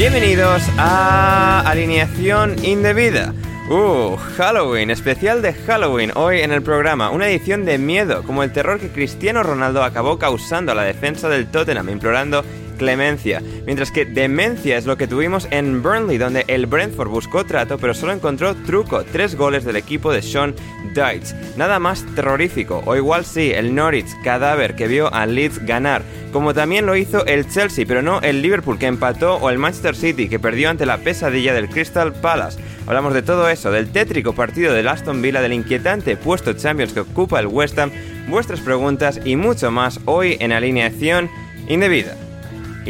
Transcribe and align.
Bienvenidos 0.00 0.62
a 0.78 1.60
Alineación 1.60 2.64
Indebida. 2.64 3.34
Uh, 3.68 4.16
Halloween, 4.16 4.90
especial 4.90 5.42
de 5.42 5.52
Halloween, 5.52 6.12
hoy 6.14 6.40
en 6.40 6.52
el 6.52 6.62
programa, 6.62 7.10
una 7.10 7.28
edición 7.28 7.66
de 7.66 7.76
miedo, 7.76 8.22
como 8.22 8.42
el 8.42 8.50
terror 8.50 8.80
que 8.80 8.88
Cristiano 8.88 9.42
Ronaldo 9.42 9.84
acabó 9.84 10.18
causando 10.18 10.72
a 10.72 10.74
la 10.74 10.84
defensa 10.84 11.28
del 11.28 11.48
Tottenham, 11.48 11.90
implorando 11.90 12.46
clemencia, 12.80 13.42
mientras 13.66 13.90
que 13.90 14.06
demencia 14.06 14.78
es 14.78 14.86
lo 14.86 14.96
que 14.96 15.06
tuvimos 15.06 15.46
en 15.50 15.82
Burnley, 15.82 16.16
donde 16.16 16.46
el 16.48 16.64
Brentford 16.64 17.10
buscó 17.10 17.44
trato, 17.44 17.76
pero 17.76 17.92
solo 17.92 18.14
encontró 18.14 18.54
truco, 18.56 19.04
tres 19.04 19.36
goles 19.36 19.66
del 19.66 19.76
equipo 19.76 20.10
de 20.10 20.22
Sean 20.22 20.54
Dyche. 20.94 21.36
Nada 21.58 21.78
más 21.78 22.06
terrorífico, 22.14 22.82
o 22.86 22.96
igual 22.96 23.26
sí, 23.26 23.52
el 23.52 23.74
Norwich, 23.74 24.08
cadáver 24.24 24.76
que 24.76 24.88
vio 24.88 25.12
a 25.12 25.26
Leeds 25.26 25.58
ganar, 25.66 26.02
como 26.32 26.54
también 26.54 26.86
lo 26.86 26.96
hizo 26.96 27.26
el 27.26 27.46
Chelsea, 27.50 27.84
pero 27.86 28.00
no 28.00 28.22
el 28.22 28.40
Liverpool 28.40 28.78
que 28.78 28.86
empató, 28.86 29.34
o 29.34 29.50
el 29.50 29.58
Manchester 29.58 29.94
City 29.94 30.30
que 30.30 30.38
perdió 30.38 30.70
ante 30.70 30.86
la 30.86 30.96
pesadilla 30.96 31.52
del 31.52 31.68
Crystal 31.68 32.14
Palace. 32.14 32.58
Hablamos 32.86 33.12
de 33.12 33.20
todo 33.20 33.50
eso, 33.50 33.70
del 33.70 33.92
tétrico 33.92 34.32
partido 34.32 34.72
del 34.72 34.88
Aston 34.88 35.20
Villa, 35.20 35.42
del 35.42 35.52
inquietante 35.52 36.16
puesto 36.16 36.54
Champions 36.54 36.94
que 36.94 37.00
ocupa 37.00 37.40
el 37.40 37.46
West 37.46 37.78
Ham, 37.78 37.90
vuestras 38.28 38.60
preguntas 38.60 39.20
y 39.22 39.36
mucho 39.36 39.70
más 39.70 40.00
hoy 40.06 40.38
en 40.40 40.52
alineación 40.52 41.28
indebida. 41.68 42.16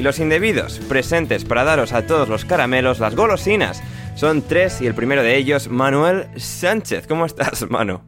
Y 0.00 0.02
los 0.02 0.18
indebidos, 0.18 0.78
presentes 0.88 1.44
para 1.44 1.62
daros 1.62 1.92
a 1.92 2.06
todos 2.06 2.26
los 2.26 2.46
caramelos, 2.46 3.00
las 3.00 3.14
golosinas. 3.14 3.82
Son 4.16 4.40
tres 4.40 4.80
y 4.80 4.86
el 4.86 4.94
primero 4.94 5.22
de 5.22 5.36
ellos, 5.36 5.68
Manuel 5.68 6.26
Sánchez. 6.40 7.06
¿Cómo 7.06 7.26
estás, 7.26 7.68
Manu? 7.68 8.00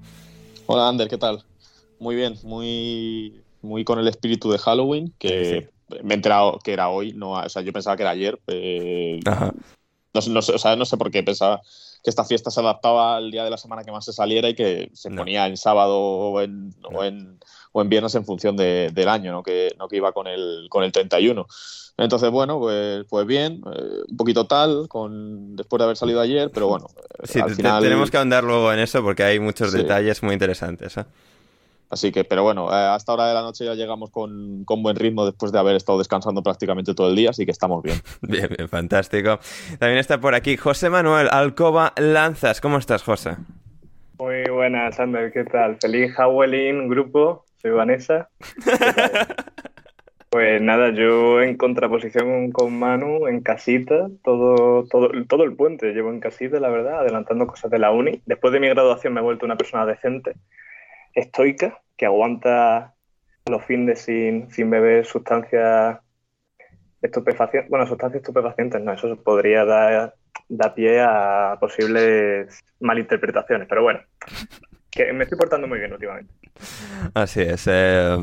Hola, 0.64 0.88
Ander, 0.88 1.06
¿qué 1.06 1.18
tal? 1.18 1.44
Muy 1.98 2.16
bien, 2.16 2.36
muy, 2.44 3.42
muy 3.60 3.84
con 3.84 3.98
el 3.98 4.08
espíritu 4.08 4.50
de 4.50 4.56
Halloween, 4.56 5.12
que 5.18 5.68
me 6.02 6.14
he 6.14 6.16
enterado 6.16 6.58
que 6.64 6.72
era 6.72 6.88
hoy, 6.88 7.12
no, 7.12 7.32
o 7.32 7.48
sea, 7.50 7.60
yo 7.60 7.74
pensaba 7.74 7.94
que 7.98 8.04
era 8.04 8.12
ayer. 8.12 8.40
eh, 8.46 9.20
Ajá. 9.26 9.52
no, 10.14 10.22
sé- 10.22 10.30
no 10.30 10.38
o 10.38 10.42
sea, 10.42 10.74
no 10.76 10.86
sé 10.86 10.96
por 10.96 11.10
qué 11.10 11.22
pensaba 11.22 11.60
que 12.02 12.08
esta 12.08 12.24
fiesta 12.24 12.50
se 12.50 12.58
adaptaba 12.60 13.16
al 13.18 13.30
día 13.30 13.44
de 13.44 13.50
la 13.50 13.58
semana 13.58 13.84
que 13.84 13.92
más 13.92 14.06
se 14.06 14.14
saliera 14.14 14.48
y 14.48 14.54
que 14.54 14.90
se 14.94 15.10
No. 15.10 15.18
ponía 15.18 15.46
en 15.46 15.58
sábado 15.58 15.98
o 16.00 16.40
en, 16.40 16.74
o 16.90 17.04
en, 17.04 17.38
o 17.72 17.82
en 17.82 17.88
viernes 17.90 18.14
en 18.14 18.24
función 18.24 18.56
de- 18.56 18.90
del 18.94 19.08
año, 19.10 19.30
¿no? 19.30 19.42
Que, 19.42 19.74
no 19.78 19.88
que 19.88 19.96
iba 19.98 20.10
con 20.12 20.26
el, 20.26 20.68
con 20.70 20.82
el 20.84 20.90
31. 20.90 21.46
Entonces, 21.98 22.30
bueno, 22.30 22.58
pues, 22.58 23.04
pues 23.08 23.26
bien, 23.26 23.60
eh, 23.74 24.02
un 24.08 24.16
poquito 24.16 24.46
tal, 24.46 24.88
con, 24.88 25.54
después 25.56 25.78
de 25.78 25.84
haber 25.84 25.96
salido 25.96 26.20
ayer, 26.20 26.50
pero 26.52 26.66
bueno, 26.68 26.86
eh, 26.96 27.26
Sí, 27.26 27.38
al 27.38 27.48
te- 27.50 27.54
final... 27.56 27.82
tenemos 27.82 28.10
que 28.10 28.16
ahondar 28.16 28.44
luego 28.44 28.72
en 28.72 28.78
eso 28.78 29.02
porque 29.02 29.22
hay 29.24 29.38
muchos 29.38 29.70
Sí. 29.72 29.78
detalles 29.78 30.22
muy 30.22 30.32
interesantes. 30.32 30.96
¿eh? 30.96 31.04
Así 31.90 32.10
que, 32.10 32.24
pero 32.24 32.42
bueno, 32.42 32.70
eh, 32.70 32.74
a 32.74 32.96
esta 32.96 33.12
hora 33.12 33.26
de 33.28 33.34
la 33.34 33.42
noche 33.42 33.66
ya 33.66 33.74
llegamos 33.74 34.08
con, 34.10 34.64
con 34.64 34.82
buen 34.82 34.96
ritmo 34.96 35.26
después 35.26 35.52
de 35.52 35.58
haber 35.58 35.76
estado 35.76 35.98
descansando 35.98 36.42
prácticamente 36.42 36.94
todo 36.94 37.10
el 37.10 37.14
día, 37.16 37.28
así 37.30 37.44
que 37.44 37.50
estamos 37.52 37.82
bien. 37.82 38.00
Bien, 38.22 38.48
bien, 38.56 38.66
fantástico. 38.70 39.38
También 39.78 39.98
está 39.98 40.18
por 40.18 40.34
aquí 40.34 40.56
José 40.56 40.88
Manuel 40.88 41.28
Alcoba 41.30 41.92
Lanzas. 41.98 42.62
¿Cómo 42.62 42.78
estás, 42.78 43.02
José? 43.02 43.36
Muy 44.18 44.44
buenas, 44.50 44.96
Sander, 44.96 45.30
¿qué 45.32 45.44
tal? 45.44 45.76
Feliz 45.80 46.14
Halloween, 46.14 46.88
grupo, 46.88 47.44
soy 47.60 47.72
Vanessa. 47.72 48.30
Pues 50.32 50.62
nada, 50.62 50.88
yo 50.94 51.42
en 51.42 51.58
contraposición 51.58 52.52
con 52.52 52.78
Manu, 52.78 53.26
en 53.26 53.42
casita, 53.42 54.08
todo, 54.24 54.86
todo, 54.86 55.10
todo 55.28 55.44
el 55.44 55.54
puente 55.54 55.92
llevo 55.92 56.08
en 56.08 56.20
casita, 56.20 56.58
la 56.58 56.70
verdad, 56.70 57.00
adelantando 57.00 57.46
cosas 57.46 57.70
de 57.70 57.78
la 57.78 57.90
uni. 57.90 58.22
Después 58.24 58.50
de 58.54 58.58
mi 58.58 58.66
graduación 58.70 59.12
me 59.12 59.20
he 59.20 59.22
vuelto 59.22 59.44
una 59.44 59.58
persona 59.58 59.84
decente, 59.84 60.32
estoica, 61.12 61.82
que 61.98 62.06
aguanta 62.06 62.94
los 63.44 63.62
fines 63.66 64.00
sin, 64.00 64.50
sin 64.50 64.70
beber 64.70 65.04
sustancias 65.04 65.98
estupefacientes. 67.02 67.68
Bueno, 67.68 67.86
sustancias 67.86 68.22
estupefacientes 68.22 68.80
no, 68.80 68.94
eso 68.94 69.14
podría 69.16 69.66
dar, 69.66 70.14
dar 70.48 70.72
pie 70.72 71.02
a 71.02 71.58
posibles 71.60 72.58
malinterpretaciones, 72.80 73.68
pero 73.68 73.82
bueno, 73.82 74.00
que 74.92 75.12
me 75.12 75.24
estoy 75.24 75.38
portando 75.38 75.66
muy 75.66 75.78
bien 75.78 75.92
últimamente. 75.92 76.32
Así 77.14 77.40
es. 77.40 77.64
eh, 77.66 78.16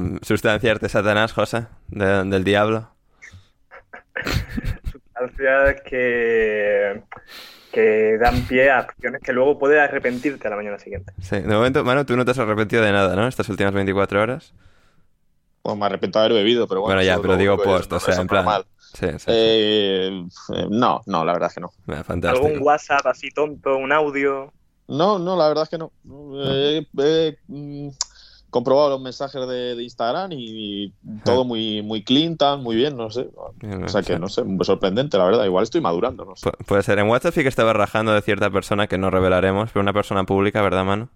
de 0.80 0.88
Satanás, 0.90 1.34
José, 1.34 1.66
de- 1.88 2.24
del 2.26 2.44
diablo. 2.44 2.90
Sustancias 4.92 5.82
que, 5.86 7.02
que 7.72 8.18
dan 8.20 8.42
pie 8.48 8.70
a 8.70 8.80
acciones 8.80 9.22
que 9.22 9.34
luego 9.34 9.58
puedes 9.60 9.80
arrepentirte 9.80 10.48
a 10.48 10.52
la 10.52 10.56
mañana 10.58 10.80
siguiente. 10.80 11.12
Sí, 11.22 11.40
de 11.40 11.48
momento, 11.48 11.84
Manu, 11.84 12.06
tú 12.06 12.16
no 12.16 12.24
te 12.24 12.32
has 12.32 12.40
arrepentido 12.40 12.84
de 12.84 12.92
nada, 12.92 13.16
¿no? 13.16 13.28
Estas 13.28 13.50
últimas 13.50 13.74
24 13.74 14.22
horas. 14.22 14.54
Bueno, 15.64 15.80
me 15.80 15.86
arrepiento 15.88 16.20
de 16.20 16.26
haber 16.26 16.38
bebido, 16.38 16.68
pero 16.68 16.82
bueno. 16.82 16.96
Bueno, 16.96 17.08
ya, 17.08 17.20
pero 17.22 17.36
digo 17.36 17.58
post, 17.62 17.92
o 17.92 18.00
sea, 18.00 18.16
en 18.16 18.28
plan. 18.28 18.46
normal. 18.46 18.66
Sí, 18.78 19.08
sí. 19.12 19.20
sí. 19.20 19.26
Eh, 19.28 20.24
eh, 20.56 20.68
no, 20.70 21.02
no, 21.06 21.26
la 21.26 21.34
verdad 21.34 21.50
es 21.50 21.56
que 21.56 21.62
no. 21.62 21.72
Fantástico. 22.04 22.46
Algún 22.48 22.62
WhatsApp 22.64 23.06
así 23.08 23.30
tonto, 23.32 23.76
un 23.78 23.92
audio. 23.92 24.54
No, 24.90 25.20
no, 25.20 25.36
la 25.38 25.48
verdad 25.48 25.64
es 25.64 25.70
que 25.70 25.78
no. 25.78 25.92
Eh, 26.36 26.86
He, 26.98 27.38
mm, 27.48 27.90
comprobado 28.50 28.90
los 28.90 29.02
mensajes 29.02 29.48
de, 29.48 29.76
de 29.76 29.84
Instagram 29.84 30.32
y, 30.32 30.86
y 30.86 30.94
todo 31.24 31.44
muy, 31.46 31.82
muy 31.84 32.04
clean, 32.04 32.36
tan, 32.36 32.64
muy 32.64 32.76
bien, 32.76 32.98
no 32.98 33.10
sé. 33.12 33.30
O 33.36 33.88
sea 33.88 34.02
que 34.02 34.18
no 34.18 34.28
sé, 34.28 34.44
muy 34.44 34.66
sorprendente, 34.66 35.18
la 35.18 35.26
verdad. 35.26 35.46
Igual 35.46 35.64
estoy 35.64 35.82
madurando, 35.82 36.26
no 36.26 36.36
sé. 36.36 36.50
Pu- 36.50 36.66
puede 36.66 36.82
ser. 36.84 36.98
En 37.00 37.08
WhatsApp 37.08 37.34
sí 37.36 37.44
que 37.44 37.50
estaba 37.50 37.74
rajando 37.74 38.12
de 38.14 38.22
cierta 38.22 38.50
persona 38.50 38.88
que 38.88 38.98
no 38.98 39.10
revelaremos, 39.12 39.70
pero 39.72 39.82
una 39.82 39.94
persona 39.94 40.24
pública, 40.24 40.62
¿verdad, 40.62 40.84
Manu? 40.84 41.10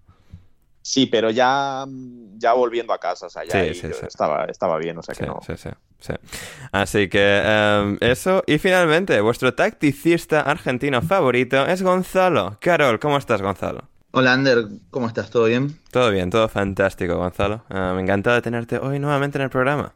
Sí, 0.82 1.06
pero 1.06 1.30
ya, 1.30 1.84
mm, 1.88 2.38
ya 2.38 2.52
volviendo 2.52 2.92
a 2.92 2.98
casa, 2.98 3.26
o 3.26 3.30
sea, 3.30 3.42
ya 3.44 3.52
Sí, 3.52 3.58
ahí 3.58 3.74
sí, 3.74 3.88
yo 3.88 3.94
sí. 3.94 4.06
Estaba, 4.06 4.44
estaba 4.44 4.78
bien, 4.78 4.98
o 4.98 5.02
sea 5.02 5.14
que 5.14 5.26
no. 5.26 5.40
sí, 5.44 5.56
sí, 5.56 5.70
sí. 6.04 6.12
Así 6.72 7.08
que 7.08 7.42
em, 7.44 7.96
eso. 8.00 8.42
Y 8.46 8.58
finalmente, 8.58 9.20
vuestro 9.20 9.54
tacticista 9.54 10.40
argentino 10.40 11.02
favorito 11.02 11.66
es 11.66 11.82
Gonzalo. 11.82 12.58
Carol, 12.60 12.98
¿cómo 12.98 13.16
estás, 13.16 13.40
Gonzalo? 13.40 13.88
Hola 14.10 14.32
Ander, 14.32 14.66
¿cómo 14.90 15.08
estás? 15.08 15.30
¿Todo 15.30 15.46
bien? 15.46 15.80
Todo 15.90 16.10
bien, 16.10 16.30
todo 16.30 16.48
fantástico, 16.48 17.16
Gonzalo. 17.16 17.64
Ah, 17.68 17.92
me 17.96 18.02
encanta 18.02 18.40
tenerte 18.42 18.78
hoy 18.78 18.98
nuevamente 19.00 19.38
en 19.38 19.42
el 19.42 19.50
programa. 19.50 19.94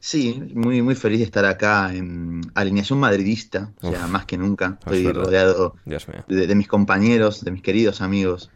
Sí, 0.00 0.42
muy, 0.54 0.80
muy 0.80 0.94
feliz 0.94 1.18
de 1.18 1.26
estar 1.26 1.44
acá 1.44 1.92
en 1.94 2.40
alineación 2.54 2.98
madridista, 2.98 3.70
o 3.82 3.90
sea, 3.90 4.06
más 4.06 4.24
que 4.24 4.38
nunca. 4.38 4.78
Estoy 4.80 5.12
rodeado 5.12 5.76
de, 5.84 6.54
mis 6.54 6.68
compañeros, 6.68 7.44
de 7.44 7.50
mis 7.50 7.62
queridos 7.62 8.00
amigos 8.00 8.50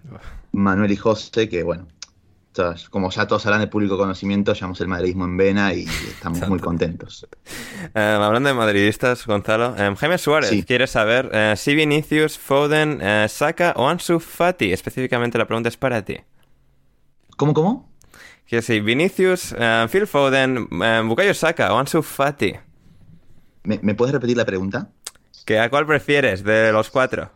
Manuel 0.55 0.93
y 0.93 0.97
José, 0.97 1.49
que 1.49 1.63
bueno, 1.63 1.87
como 2.91 3.11
ya 3.11 3.27
todos 3.27 3.45
hablan 3.47 3.61
de 3.61 3.67
público 3.67 3.97
conocimiento, 3.97 4.53
llevamos 4.53 4.81
el 4.81 4.89
madridismo 4.89 5.25
en 5.25 5.37
vena 5.37 5.75
y 5.75 5.85
estamos 5.85 6.49
muy 6.49 6.59
contentos. 6.59 7.27
Eh, 7.95 8.01
hablando 8.01 8.49
de 8.49 8.55
madridistas, 8.55 9.27
Gonzalo, 9.27 9.75
eh, 9.77 9.95
Jaime 9.97 10.19
Suárez 10.19 10.65
quiere 10.65 10.87
saber 10.87 11.31
eh, 11.33 11.55
si 11.57 11.75
Vinicius, 11.75 12.39
Foden, 12.39 13.01
Saka 13.29 13.75
o 13.77 13.89
Ansu 13.89 14.21
Fati, 14.21 14.73
específicamente 14.73 15.39
la 15.39 15.47
pregunta 15.47 15.69
es 15.69 15.77
para 15.77 16.05
ti. 16.05 16.19
¿Cómo, 17.37 17.55
cómo? 17.55 17.93
Que 18.47 18.63
si 18.63 18.81
Vinicius, 18.81 19.55
Phil 19.91 20.07
Foden, 20.07 20.69
Bukayo 21.09 21.35
Saka 21.35 21.73
o 21.75 21.79
Ansu 21.79 22.03
Fati. 22.03 22.55
¿Me, 23.65 23.95
puedes 23.95 24.13
repetir 24.13 24.37
la 24.37 24.45
pregunta? 24.45 24.91
¿Que 25.47 25.59
¿A 25.59 25.71
cuál 25.71 25.87
prefieres 25.87 26.45
de 26.45 26.71
los 26.73 26.91
cuatro? 26.91 27.31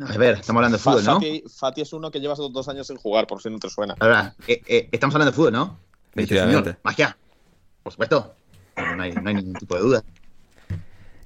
A 0.00 0.16
ver, 0.16 0.36
estamos 0.36 0.60
hablando 0.60 0.78
de 0.78 0.82
fútbol, 0.82 1.04
¿no? 1.04 1.20
Fati, 1.50 1.82
es 1.82 1.92
uno 1.92 2.10
que 2.10 2.20
llevas 2.20 2.38
dos 2.38 2.68
años 2.68 2.86
sin 2.86 2.96
jugar, 2.96 3.26
por 3.26 3.42
si 3.42 3.50
no 3.50 3.58
te 3.58 3.68
suena. 3.68 3.94
Ahora, 4.00 4.34
eh, 4.46 4.62
eh, 4.66 4.88
estamos 4.90 5.14
hablando 5.14 5.32
de 5.32 5.36
fútbol, 5.36 5.52
¿no? 5.52 5.78
Efectivamente. 6.14 6.76
Magia. 6.82 7.16
Por 7.82 7.92
supuesto. 7.92 8.34
no 8.76 9.02
hay 9.02 9.12
ningún 9.12 9.54
tipo 9.54 9.74
de 9.74 9.80
duda. 9.80 10.04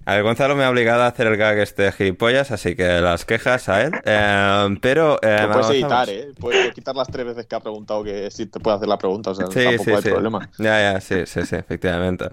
A 0.09 0.15
ver, 0.15 0.23
Gonzalo 0.23 0.55
me 0.55 0.63
ha 0.63 0.71
obligado 0.71 1.03
a 1.03 1.09
hacer 1.09 1.27
el 1.27 1.37
gag 1.37 1.59
este 1.59 1.91
gilipollas, 1.91 2.53
así 2.53 2.77
que 2.77 3.01
las 3.01 3.25
quejas 3.25 3.69
a 3.69 3.83
él. 3.83 3.91
Eh, 4.05 4.77
pero. 4.81 5.19
Eh, 5.21 5.49
puedes 5.53 5.71
editar, 5.71 6.09
¿eh? 6.09 6.29
Puedes 6.39 6.73
quitar 6.73 6.95
las 6.95 7.09
tres 7.09 7.27
veces 7.27 7.47
que 7.47 7.57
ha 7.57 7.61
preguntado 7.61 8.05
que 8.05 8.31
si 8.31 8.47
te 8.47 8.61
puede 8.61 8.77
hacer 8.77 8.87
la 8.87 8.99
pregunta, 8.99 9.31
o 9.33 9.35
sea, 9.35 9.49
sí, 9.49 9.65
tampoco 9.65 9.97
hay 9.97 10.03
problema. 10.03 10.49
Ya, 10.59 10.93
ya, 10.93 11.01
sí, 11.01 11.27
sí, 11.27 11.45
sí, 11.45 11.57
efectivamente. 11.57 12.27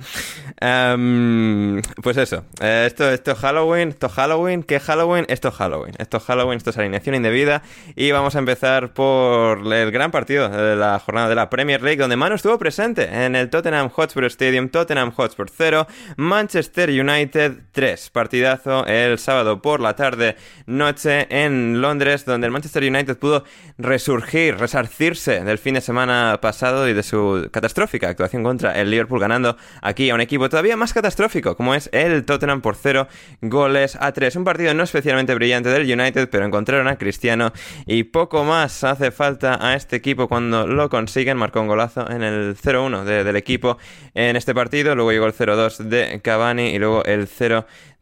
Em, 0.61 1.81
pues 2.03 2.17
eso. 2.17 2.45
Eh, 2.61 2.83
esto, 2.85 3.09
esto 3.09 3.31
es 3.31 3.39
Halloween, 3.39 3.89
esto 3.89 4.05
es 4.05 4.13
Halloween. 4.13 4.61
¿Qué 4.61 4.79
Halloween? 4.79 5.25
Esto 5.27 5.47
es 5.47 5.55
Halloween. 5.55 5.95
Esto 5.97 6.17
es 6.17 6.23
Halloween, 6.25 6.57
esto 6.57 6.69
es 6.69 6.77
alineación 6.77 7.15
indebida. 7.15 7.63
Y 7.95 8.11
vamos 8.11 8.35
a 8.35 8.39
empezar 8.39 8.93
por 8.93 9.73
el 9.73 9.89
gran 9.89 10.11
partido 10.11 10.47
de 10.47 10.75
la 10.75 10.99
jornada 10.99 11.27
de 11.27 11.33
la 11.33 11.49
Premier 11.49 11.81
League, 11.81 11.99
donde 11.99 12.17
Manu 12.17 12.35
estuvo 12.35 12.59
presente 12.59 13.25
en 13.25 13.35
el 13.35 13.49
Tottenham 13.49 13.89
Hotspur 13.89 14.25
Stadium, 14.25 14.69
Tottenham 14.69 15.11
Hotspur 15.11 15.49
0, 15.49 15.87
Manchester 16.17 16.91
United 16.91 17.62
3. 17.71 18.09
Partidazo 18.09 18.85
el 18.85 19.17
sábado 19.19 19.61
por 19.61 19.79
la 19.79 19.95
tarde, 19.95 20.35
noche 20.65 21.27
en 21.29 21.81
Londres, 21.81 22.25
donde 22.25 22.47
el 22.47 22.51
Manchester 22.51 22.83
United 22.83 23.17
pudo 23.17 23.43
resurgir, 23.77 24.57
resarcirse 24.57 25.43
del 25.43 25.57
fin 25.57 25.75
de 25.75 25.81
semana 25.81 26.39
pasado 26.41 26.87
y 26.87 26.93
de 26.93 27.03
su 27.03 27.49
catastrófica 27.51 28.09
actuación 28.09 28.43
contra 28.43 28.79
el 28.79 28.89
Liverpool, 28.89 29.19
ganando 29.19 29.57
aquí 29.81 30.09
a 30.09 30.15
un 30.15 30.21
equipo 30.21 30.49
todavía 30.49 30.77
más 30.77 30.93
catastrófico, 30.93 31.55
como 31.55 31.75
es 31.75 31.89
el 31.93 32.25
Tottenham 32.25 32.61
por 32.61 32.75
0 32.75 33.07
goles 33.41 33.97
a 33.99 34.11
3. 34.11 34.35
Un 34.35 34.43
partido 34.43 34.73
no 34.73 34.83
especialmente 34.83 35.35
brillante 35.35 35.69
del 35.69 35.83
United, 35.91 36.29
pero 36.29 36.45
encontraron 36.45 36.87
a 36.87 36.97
Cristiano 36.97 37.53
y 37.85 38.03
poco 38.03 38.43
más 38.43 38.83
hace 38.83 39.11
falta 39.11 39.57
a 39.61 39.75
este 39.75 39.95
equipo 39.95 40.27
cuando 40.27 40.67
lo 40.67 40.89
consiguen. 40.89 41.37
Marcó 41.37 41.61
un 41.61 41.67
golazo 41.67 42.09
en 42.09 42.23
el 42.23 42.55
0-1 42.55 43.03
del 43.03 43.35
equipo 43.35 43.77
en 44.13 44.35
este 44.35 44.53
partido, 44.53 44.95
luego 44.95 45.11
llegó 45.11 45.25
el 45.25 45.33
0-2 45.33 45.77
de 45.77 46.21
Cavani 46.23 46.69
y 46.69 46.79
luego 46.79 47.03
el 47.05 47.27
0 47.27 47.52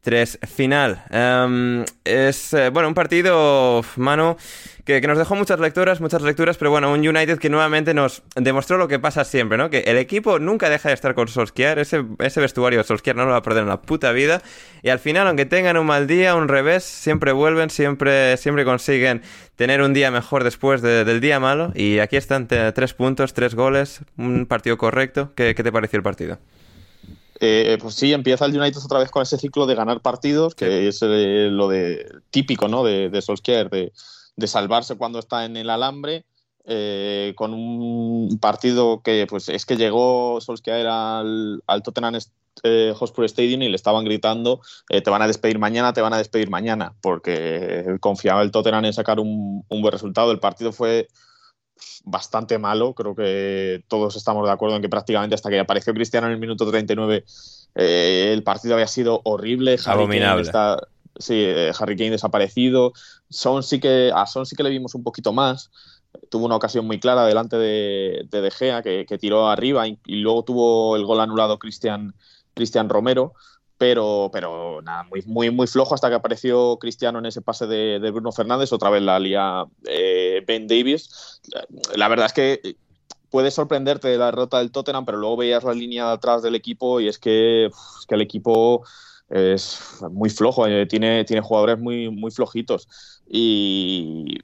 3 0.01 0.39
final. 0.48 1.03
Em, 1.09 1.86
es, 2.03 2.53
eh, 2.53 2.69
bueno, 2.69 2.88
un 2.88 2.95
partido, 2.95 3.83
Manu, 3.95 4.36
que, 4.83 5.00
nos 5.01 5.18
dejó 5.18 5.36
muchas 5.36 5.59
lecturas, 5.59 6.01
muchas 6.01 6.24
lecturas, 6.24 6.57
pero 6.57 6.71
bueno, 6.71 6.92
un 6.92 7.07
United 7.07 7.38
que 7.38 7.50
nuevamente 7.50 7.94
nos 7.94 8.24
demostró 8.36 8.77
lo 8.77 8.88
que 8.88 8.98
pasa 8.98 9.24
siempre, 9.24 9.57
¿no? 9.57 9.69
Que 9.69 9.80
el 9.81 9.98
equipo 9.98 10.39
nunca 10.39 10.69
deja 10.69 10.89
de 10.89 10.95
estar 10.95 11.13
con 11.13 11.27
Solskjaer, 11.27 11.77
ese, 11.77 12.03
ese 12.19 12.42
vestuario 12.42 12.80
de 12.80 12.83
Solskjaer 12.83 13.15
no 13.15 13.25
lo 13.25 13.31
va 13.31 13.38
a 13.38 13.42
perder 13.44 13.68
en 13.68 13.77
puta 13.77 14.12
vida, 14.12 14.42
y 14.81 14.89
al 14.89 15.00
final, 15.00 15.27
aunque 15.27 15.45
tengan 15.45 15.77
un 15.77 15.86
mal 15.86 16.07
día, 16.07 16.36
un 16.36 16.47
revés, 16.47 16.83
siempre 16.83 17.31
vuelven, 17.31 17.69
siempre, 17.69 18.38
siempre 18.38 18.65
consiguen 18.65 19.21
tener 19.56 19.81
un 19.83 19.94
día 19.94 20.09
mejor 20.09 20.44
después 20.44 20.81
del 20.81 21.21
día 21.21 21.39
malo, 21.39 21.71
y 21.75 22.00
aquí 22.00 22.18
están 22.18 22.47
tres 22.47 22.94
puntos, 22.95 23.33
tres 23.36 23.54
goles, 23.54 24.01
un 24.18 24.47
partido 24.47 24.77
correcto. 24.77 25.31
¿Qué, 25.36 25.54
qué 25.54 25.63
te 25.63 25.71
pareció 25.71 25.97
el 25.97 26.04
partido? 26.04 26.39
Eh, 27.43 27.79
pues 27.81 27.95
sí, 27.95 28.13
empieza 28.13 28.45
el 28.45 28.55
United 28.55 28.79
otra 28.85 28.99
vez 28.99 29.09
con 29.09 29.23
ese 29.23 29.35
ciclo 29.35 29.65
de 29.65 29.73
ganar 29.73 30.01
partidos, 30.01 30.53
que 30.53 30.88
es 30.88 30.99
eh, 31.01 31.47
lo 31.49 31.67
de 31.67 32.05
típico 32.29 32.67
¿no? 32.67 32.83
de, 32.83 33.09
de 33.09 33.19
Solskjaer, 33.23 33.71
de, 33.71 33.91
salvarse 34.45 34.95
cuando 34.95 35.17
está 35.17 35.43
en 35.45 35.57
el 35.57 35.71
alambre, 35.71 36.25
eh, 36.65 37.33
con 37.35 37.55
un 37.55 38.38
partido 38.39 39.01
que 39.01 39.25
pues 39.27 39.49
es 39.49 39.65
que 39.65 39.75
llegó 39.75 40.39
Solskjaer 40.39 40.85
al, 40.85 41.63
al 41.65 41.81
Tottenham 41.81 42.19
Hotspur 42.93 43.25
Stadium 43.25 43.63
y 43.63 43.69
le 43.69 43.75
estaban 43.75 44.05
gritando 44.05 44.61
te 44.87 45.09
van 45.09 45.23
a 45.23 45.27
despedir 45.27 45.57
mañana, 45.57 45.94
te 45.94 46.01
van 46.01 46.13
a 46.13 46.19
despedir 46.19 46.51
mañana, 46.51 46.94
porque 47.01 47.97
confiaba 48.01 48.44
el 48.44 48.51
Tottenham 48.51 48.85
en 48.85 48.94
sacar 48.94 49.19
un, 49.19 49.65
un 49.67 49.81
buen 49.81 49.91
resultado. 49.91 50.31
El 50.31 50.39
partido 50.39 50.71
fue 50.71 51.07
bastante 52.04 52.57
malo. 52.57 52.94
Creo 52.94 53.16
que 53.16 53.83
todos 53.88 54.16
estamos 54.16 54.45
de 54.45 54.51
acuerdo 54.51 54.75
en 54.75 54.81
que 54.81 54.89
prácticamente 54.89 55.36
hasta 55.36 55.50
que 55.50 55.60
apareció 55.60 55.94
Cristiano 55.94 56.28
en 56.28 56.33
el 56.33 56.39
minuto 56.39 56.69
39 56.69 57.24
eh, 57.75 58.31
el 58.33 58.44
partido 58.44 58.75
había 58.75 58.88
sido 58.88 59.22
horrible. 59.24 59.78
Harry 59.86 60.19
Kane 60.19 60.42
está, 60.42 60.88
sí, 61.18 61.36
eh, 61.36 61.72
Harry 61.80 61.95
Kane 61.95 62.12
desaparecido. 62.12 62.94
Son 63.30 63.63
sí 63.63 63.80
que, 63.80 64.12
a 64.13 64.25
Son 64.25 64.45
sí 64.45 64.56
que 64.56 64.63
le 64.63 64.69
vimos 64.69 64.95
un 64.95 65.04
poquito 65.04 65.33
más. 65.33 65.72
Tuvo 66.30 66.45
una 66.45 66.57
ocasión 66.57 66.86
muy 66.86 67.00
clara 67.00 67.25
delante 67.25 67.57
de 67.57 68.28
De, 68.30 68.51
Gea 68.51 68.81
que, 68.81 69.06
tiró 69.19 69.48
arriba 69.48 69.88
y, 69.88 69.98
luego 70.06 70.44
tuvo 70.44 70.95
el 70.98 71.06
gol 71.06 71.22
anulado 71.22 71.57
Cristian, 71.57 72.13
Cristian 72.54 72.89
Romero 72.89 73.33
pero, 73.81 74.30
pero 74.31 74.80
nada, 74.83 75.07
muy, 75.10 75.24
muy, 75.25 75.50
muy 75.50 75.66
flojo 75.66 75.95
hasta 75.95 76.07
que 76.07 76.13
apareció 76.13 76.78
Cristiano 76.78 77.18
en 77.18 77.25
ese 77.25 77.42
pase 77.42 77.66
de, 77.66 78.12
Bruno 78.12 78.31
Fernández, 78.31 78.72
otra 78.72 78.92
vez 78.92 79.01
la 79.01 79.18
lía 79.18 79.66
eh, 79.86 80.44
Ben 80.45 80.68
Davis. 80.68 81.42
La 81.95 82.07
verdad 82.07 82.28
es 82.28 82.33
que 82.33 82.75
puede 83.31 83.50
sorprenderte 83.50 84.16
la 84.19 84.25
derrota 84.25 84.60
del 84.60 84.72
Tottenham, 84.72 85.04
pero 85.04 85.18
luego 85.18 85.38
veías 85.38 85.63
la 85.63 85.74
línea 85.74 86.06
de 86.06 86.12
atrás 86.12 86.44
del 86.44 86.54
equipo 86.54 87.00
y 87.00 87.07
es 87.07 87.18
que, 87.18 87.72
que 88.07 88.13
el 88.13 88.22
equipo 88.22 88.83
es 89.31 89.80
muy 90.12 90.30
flojo, 90.30 90.68
eh, 90.68 90.86
tiene, 90.86 91.25
tiene 91.25 91.42
jugadores 91.42 91.80
muy, 91.80 92.07
muy 92.12 92.30
flojitos. 92.30 92.88
Y, 93.28 94.38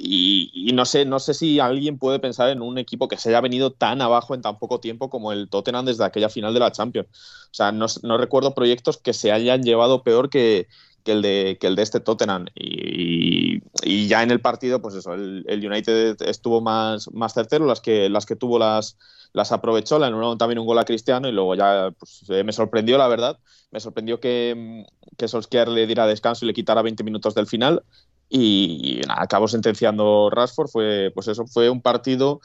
y, 0.00 0.70
no 0.74 0.84
sé, 0.84 1.04
no 1.04 1.18
sé 1.18 1.34
si 1.34 1.60
alguien 1.60 1.98
puede 1.98 2.18
pensar 2.18 2.50
en 2.50 2.62
un 2.62 2.78
equipo 2.78 3.08
que 3.08 3.16
se 3.16 3.30
haya 3.30 3.40
venido 3.40 3.72
tan 3.72 4.00
abajo 4.00 4.34
en 4.34 4.42
tan 4.42 4.58
poco 4.58 4.80
tiempo 4.80 5.10
como 5.10 5.32
el 5.32 5.48
Tottenham 5.48 5.84
desde 5.84 6.04
aquella 6.04 6.28
final 6.28 6.54
de 6.54 6.60
la 6.60 6.72
Champions. 6.72 7.08
O 7.50 7.54
sea, 7.54 7.72
no, 7.72 7.86
recuerdo 8.18 8.54
proyectos 8.54 8.98
que 8.98 9.12
se 9.12 9.32
hayan 9.32 9.62
llevado 9.62 10.02
peor 10.02 10.30
que, 10.30 10.68
el, 11.04 11.22
de, 11.22 11.58
que 11.60 11.66
el 11.66 11.76
de 11.76 11.82
este 11.82 12.00
Tottenham. 12.00 12.46
Y, 12.54 13.60
ya 14.06 14.22
en 14.22 14.30
el 14.30 14.40
partido, 14.40 14.80
pues 14.80 14.94
eso, 14.94 15.14
el, 15.14 15.44
United 15.48 16.22
estuvo 16.22 16.60
más, 16.60 17.10
más 17.12 17.34
certero, 17.34 17.66
las 17.66 17.80
que, 17.80 18.08
las 18.08 18.26
que 18.26 18.36
tuvo 18.36 18.58
las, 18.58 18.98
las 19.32 19.52
aprovechó, 19.52 19.98
la 19.98 20.06
anularon 20.06 20.38
también 20.38 20.58
un 20.58 20.66
gol 20.66 20.78
a 20.78 20.84
Cristiano 20.84 21.28
y 21.28 21.32
luego 21.32 21.54
ya 21.54 21.90
pues, 21.98 22.24
eh, 22.28 22.44
me 22.44 22.52
sorprendió, 22.52 22.98
la 22.98 23.08
verdad, 23.08 23.38
me 23.70 23.80
sorprendió 23.80 24.20
que, 24.20 24.84
que 25.16 25.28
Solskjaer 25.28 25.68
le 25.68 25.86
diera 25.86 26.06
descanso 26.06 26.44
y 26.44 26.48
le 26.48 26.54
quitara 26.54 26.82
20 26.82 27.04
minutos 27.04 27.34
del 27.34 27.46
final 27.46 27.82
y, 28.28 29.00
acabó 29.08 29.48
sentenciando 29.48 30.30
Rashford. 30.30 30.68
Fue, 30.68 31.10
pues 31.14 31.28
eso, 31.28 31.46
fue 31.46 31.70
un 31.70 31.80
partido 31.80 32.40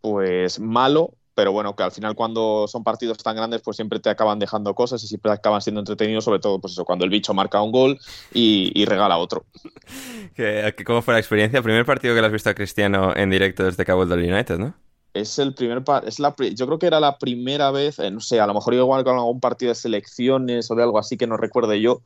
pues 0.00 0.58
malo, 0.58 1.14
pero 1.34 1.52
bueno, 1.52 1.74
que 1.74 1.82
al 1.82 1.92
final 1.92 2.14
cuando 2.14 2.66
son 2.68 2.84
partidos 2.84 3.18
tan 3.18 3.36
grandes, 3.36 3.62
pues 3.62 3.76
siempre 3.76 4.00
te 4.00 4.10
acaban 4.10 4.38
dejando 4.38 4.74
cosas 4.74 5.02
y 5.04 5.06
siempre 5.06 5.32
acaban 5.32 5.62
siendo 5.62 5.80
entretenidos, 5.80 6.24
sobre 6.24 6.40
todo 6.40 6.60
pues 6.60 6.74
eso, 6.74 6.84
cuando 6.84 7.04
el 7.04 7.10
bicho 7.10 7.32
marca 7.34 7.62
un 7.62 7.72
gol 7.72 7.98
y, 8.32 8.84
regala 8.84 9.18
otro. 9.18 9.44
¿Cómo 10.86 11.02
fue 11.02 11.14
la 11.14 11.20
experiencia? 11.20 11.62
primer 11.62 11.86
partido 11.86 12.14
que 12.14 12.20
le 12.20 12.26
has 12.26 12.32
visto 12.32 12.50
a 12.50 12.54
Cristiano 12.54 13.14
en 13.16 13.30
directo 13.30 13.64
desde 13.64 13.84
Cabo 13.84 14.04
del 14.04 14.30
United, 14.30 14.58
¿no? 14.58 14.74
Es 15.14 15.38
el 15.38 15.54
primer 15.54 15.82
es 16.06 16.18
la 16.18 16.34
yo 16.54 16.66
creo 16.66 16.78
que 16.78 16.86
era 16.86 16.98
la 16.98 17.18
primera 17.18 17.70
vez, 17.70 17.98
eh, 17.98 18.10
no 18.10 18.20
sé, 18.20 18.40
a 18.40 18.46
lo 18.46 18.54
mejor 18.54 18.72
igual 18.72 19.04
con 19.04 19.14
algún 19.14 19.40
partido 19.40 19.68
de 19.68 19.74
selecciones 19.74 20.70
o 20.70 20.74
de 20.74 20.82
algo 20.82 20.98
así 20.98 21.18
que 21.18 21.26
no 21.26 21.36
recuerde 21.36 21.82
yo, 21.82 22.00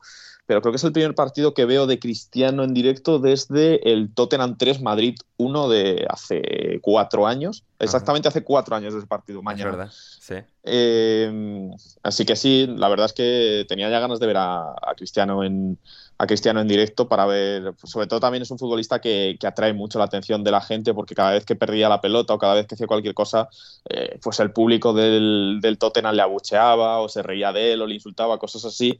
pero 0.47 0.61
creo 0.61 0.71
que 0.71 0.77
es 0.77 0.83
el 0.85 0.93
primer 0.93 1.13
partido 1.13 1.53
que 1.53 1.65
veo 1.65 1.87
de 1.87 1.99
Cristiano 1.99 2.63
en 2.63 2.73
directo 2.73 3.19
desde 3.19 3.91
el 3.91 4.13
Tottenham 4.13 4.57
3 4.57 4.81
Madrid 4.81 5.15
1 5.35 5.67
de 5.67 6.07
hace 6.09 6.79
cuatro 6.81 7.27
años. 7.27 7.65
Exactamente 7.79 8.29
hace 8.29 8.45
cuatro 8.45 8.75
años 8.75 8.93
de 8.93 8.99
ese 8.99 9.07
partido, 9.07 9.43
mañana. 9.43 9.71
verdad, 9.71 9.91
sí. 9.91 10.35
Eh, 10.63 11.69
así 12.01 12.25
que 12.25 12.37
sí, 12.37 12.65
la 12.65 12.87
verdad 12.87 13.07
es 13.07 13.13
que 13.13 13.65
tenía 13.67 13.89
ya 13.89 13.99
ganas 13.99 14.21
de 14.21 14.27
ver 14.27 14.37
a, 14.37 14.73
Cristiano 14.95 15.43
en 15.43 15.77
a 16.19 16.27
Cristiano 16.27 16.59
en 16.59 16.67
directo 16.67 17.07
para 17.07 17.25
ver, 17.25 17.73
sobre 17.83 18.07
todo 18.07 18.19
también 18.19 18.41
es 18.41 18.51
un 18.51 18.57
futbolista 18.57 18.99
que, 18.99 19.37
atrae 19.43 19.73
mucho 19.73 19.99
la 19.99 20.05
atención 20.05 20.43
de 20.43 20.51
la 20.51 20.61
gente 20.61 20.93
porque 20.93 21.15
cada 21.15 21.31
vez 21.31 21.45
que 21.45 21.55
perdía 21.55 21.89
la 21.89 22.01
pelota 22.01 22.33
o 22.33 22.37
cada 22.39 22.55
vez 22.55 22.67
que 22.67 22.75
hacía 22.75 22.87
cualquier 22.87 23.13
cosa, 23.13 23.49
eh, 23.89 24.19
pues 24.21 24.39
el 24.39 24.51
público 24.51 24.93
del, 24.93 25.59
del 25.61 25.77
Tottenham 25.77 26.15
le 26.15 26.21
abucheaba 26.21 26.99
o 26.99 27.09
se 27.09 27.21
reía 27.21 27.51
de 27.53 27.73
él 27.73 27.81
o 27.81 27.87
le 27.87 27.95
insultaba, 27.95 28.39
cosas 28.39 28.65
así. 28.65 28.99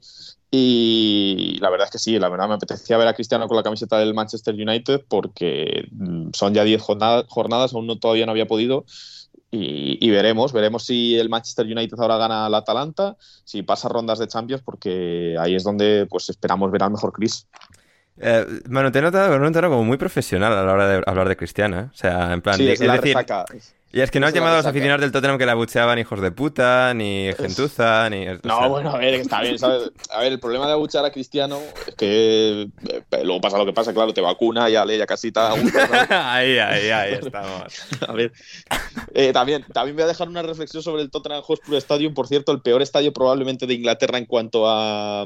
Y 0.50 1.58
la 1.60 1.70
verdad 1.70 1.86
es 1.86 1.92
que 1.92 2.00
sí, 2.00 2.18
la 2.20 2.30
verdad 2.30 2.48
me 2.48 2.54
apetecía 2.54 2.98
ver 2.98 3.08
a 3.08 3.14
Cristiano 3.14 3.48
con 3.48 3.58
la 3.58 3.64
camiseta 3.64 4.00
del 4.00 4.14
Manchester 4.14 4.56
United 4.56 5.04
porque 5.10 5.88
mm, 5.92 6.30
son 6.34 6.54
ya 6.54 6.64
10 6.64 6.82
jornadas, 6.82 7.74
aún 7.74 7.88
no, 7.88 8.00
todavía 8.00 8.26
no 8.26 8.32
había 8.32 8.48
podido. 8.48 8.86
Y, 9.60 10.10
veremos, 10.10 10.54
veremos 10.54 10.86
si 10.86 11.18
el 11.18 11.30
Manchester 11.30 11.66
United 11.66 11.98
ahora 12.00 12.18
gana 12.18 12.46
al 12.46 12.56
Atalanta, 12.56 13.16
si 13.44 13.64
pasa 13.64 13.90
rondas 13.90 14.20
de 14.20 14.28
Champions, 14.28 14.62
porque 14.64 15.36
ahí 15.40 15.56
es 15.56 15.64
donde 15.64 16.08
pues 16.10 16.30
esperamos 16.30 16.72
ver 16.72 16.84
al 16.84 16.92
mejor 16.92 17.12
Chris. 17.12 17.48
Eh, 18.20 18.46
bueno, 18.70 18.92
te 18.92 19.00
he 19.00 19.02
notado, 19.02 19.70
como 19.70 19.84
muy 19.84 19.98
profesional 19.98 20.54
a 20.54 20.64
la 20.64 20.74
hora 20.74 20.88
de 20.88 21.04
hablar 21.06 21.30
de 21.30 21.38
Cristiano. 21.38 21.80
¿eh? 21.80 21.90
O 21.92 21.96
sea, 21.96 22.34
en 22.34 22.42
plan, 22.42 22.60
es, 22.60 22.80
decir, 22.80 23.16
y 23.98 24.02
es 24.02 24.12
que 24.12 24.20
no 24.20 24.28
has 24.28 24.34
llamado 24.34 24.54
a 24.54 24.58
los 24.58 24.66
aficionados 24.68 25.02
del 25.02 25.12
Tottenham 25.12 25.40
que 25.40 25.48
la 25.48 25.56
bucheaban 25.56 25.98
hijos 25.98 26.22
de 26.22 26.30
puta, 26.30 26.94
ni 26.94 27.34
gentuza, 27.36 28.08
ni... 28.12 28.28
No, 28.44 28.70
bueno, 28.70 28.92
a 28.92 29.00
ver, 29.00 29.16
está 29.16 29.42
bien, 29.42 29.58
¿sabes? 29.58 29.90
A 30.12 30.20
ver, 30.20 30.34
el 30.34 30.40
problema 30.40 30.68
de 30.68 30.74
abuchear 30.74 31.04
a 31.04 31.10
Cristiano 31.10 31.60
es 31.88 31.96
que 31.96 32.70
eh, 32.90 33.24
luego 33.24 33.42
pasa 33.42 33.58
lo 33.58 33.66
que 33.66 33.74
pasa, 33.74 33.96
claro, 33.96 34.14
te 34.14 34.22
vacuna, 34.22 34.70
ya 34.70 34.86
le, 34.86 35.00
ya 35.00 35.08
casi 35.08 35.30
está... 35.30 35.52
ahí, 36.32 36.60
ahí, 36.60 36.90
ahí 36.92 37.14
estamos. 37.14 37.64
a 38.08 38.14
ver, 38.14 38.32
eh, 39.16 39.34
también, 39.34 39.66
también 39.74 39.96
voy 39.96 40.04
a 40.04 40.08
dejar 40.08 40.30
una 40.30 40.44
reflexión 40.44 40.84
sobre 40.84 41.02
el 41.02 41.10
Tottenham 41.10 41.42
Hotspur 41.42 41.74
Stadium, 41.78 42.14
por 42.14 42.28
cierto, 42.28 42.52
el 42.52 42.62
peor 42.62 42.84
estadio 42.84 43.12
probablemente 43.12 43.66
de 43.66 43.74
Inglaterra 43.74 44.20
en 44.20 44.28
cuanto 44.28 44.70
a 44.70 45.26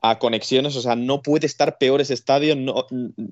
a 0.00 0.18
conexiones, 0.18 0.76
o 0.76 0.80
sea, 0.80 0.94
no 0.94 1.22
puede 1.22 1.46
estar 1.46 1.78
peor 1.78 2.00
ese 2.00 2.14
estadio, 2.14 2.54
no, 2.54 2.86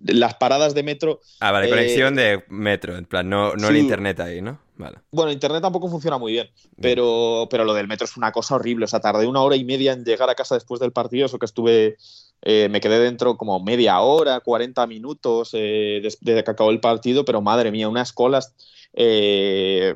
las 0.04 0.34
paradas 0.34 0.74
de 0.74 0.82
metro... 0.82 1.20
Ah, 1.38 1.52
vale, 1.52 1.68
conexión 1.68 2.18
eh, 2.18 2.22
de 2.22 2.44
metro, 2.48 2.96
en 2.96 3.04
plan, 3.04 3.28
no, 3.28 3.54
no 3.54 3.68
el 3.68 3.76
internet 3.76 4.18
ahí, 4.18 4.42
¿no? 4.42 4.58
Vale. 4.76 4.98
Bueno, 5.10 5.30
internet 5.30 5.62
tampoco 5.62 5.88
funciona 5.88 6.18
muy 6.18 6.32
bien, 6.32 6.50
pero, 6.80 7.46
pero 7.50 7.64
lo 7.64 7.72
del 7.72 7.86
metro 7.86 8.04
es 8.04 8.16
una 8.16 8.32
cosa 8.32 8.56
horrible, 8.56 8.84
o 8.84 8.88
sea, 8.88 9.00
tardé 9.00 9.26
una 9.26 9.42
hora 9.42 9.56
y 9.56 9.64
media 9.64 9.92
en 9.92 10.04
llegar 10.04 10.28
a 10.28 10.34
casa 10.34 10.54
después 10.56 10.80
del 10.80 10.92
partido, 10.92 11.26
eso 11.26 11.38
que 11.38 11.46
estuve, 11.46 11.96
eh, 12.42 12.68
me 12.68 12.80
quedé 12.80 12.98
dentro 12.98 13.36
como 13.36 13.60
media 13.60 14.00
hora, 14.00 14.40
40 14.40 14.86
minutos 14.88 15.50
eh, 15.52 16.00
desde 16.02 16.44
que 16.44 16.50
acabó 16.50 16.70
el 16.70 16.80
partido, 16.80 17.24
pero 17.24 17.40
madre 17.40 17.70
mía, 17.70 17.88
unas 17.88 18.12
colas... 18.12 18.54
Eh, 18.92 19.94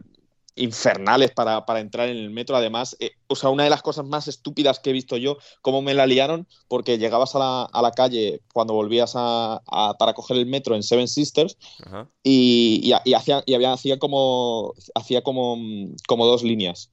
infernales 0.56 1.32
para, 1.32 1.64
entrar 1.80 2.08
en 2.08 2.16
el 2.16 2.30
metro. 2.30 2.56
Además, 2.56 2.96
eh, 3.00 3.12
o 3.26 3.36
sea, 3.36 3.50
una 3.50 3.64
de 3.64 3.70
las 3.70 3.82
cosas 3.82 4.06
más 4.06 4.28
estúpidas 4.28 4.78
que 4.78 4.90
he 4.90 4.92
visto 4.92 5.16
yo, 5.16 5.38
cómo 5.62 5.82
me 5.82 5.94
la 5.94 6.06
liaron, 6.06 6.46
porque 6.68 6.98
llegabas 6.98 7.34
a 7.34 7.38
la, 7.38 7.62
a 7.64 7.82
la 7.82 7.92
calle 7.92 8.40
cuando 8.52 8.74
volvías 8.74 9.12
a, 9.14 9.60
para 9.98 10.14
coger 10.14 10.36
el 10.36 10.46
metro 10.46 10.74
en 10.74 10.82
Seven 10.82 11.08
Sisters 11.08 11.56
y, 12.22 12.80
y, 13.04 13.12
hacía, 13.14 13.42
y 13.46 13.54
había, 13.54 13.72
hacía 13.72 13.98
como, 13.98 14.74
hacía 14.94 15.22
como, 15.22 15.56
como 16.06 16.26
dos 16.26 16.42
líneas 16.42 16.90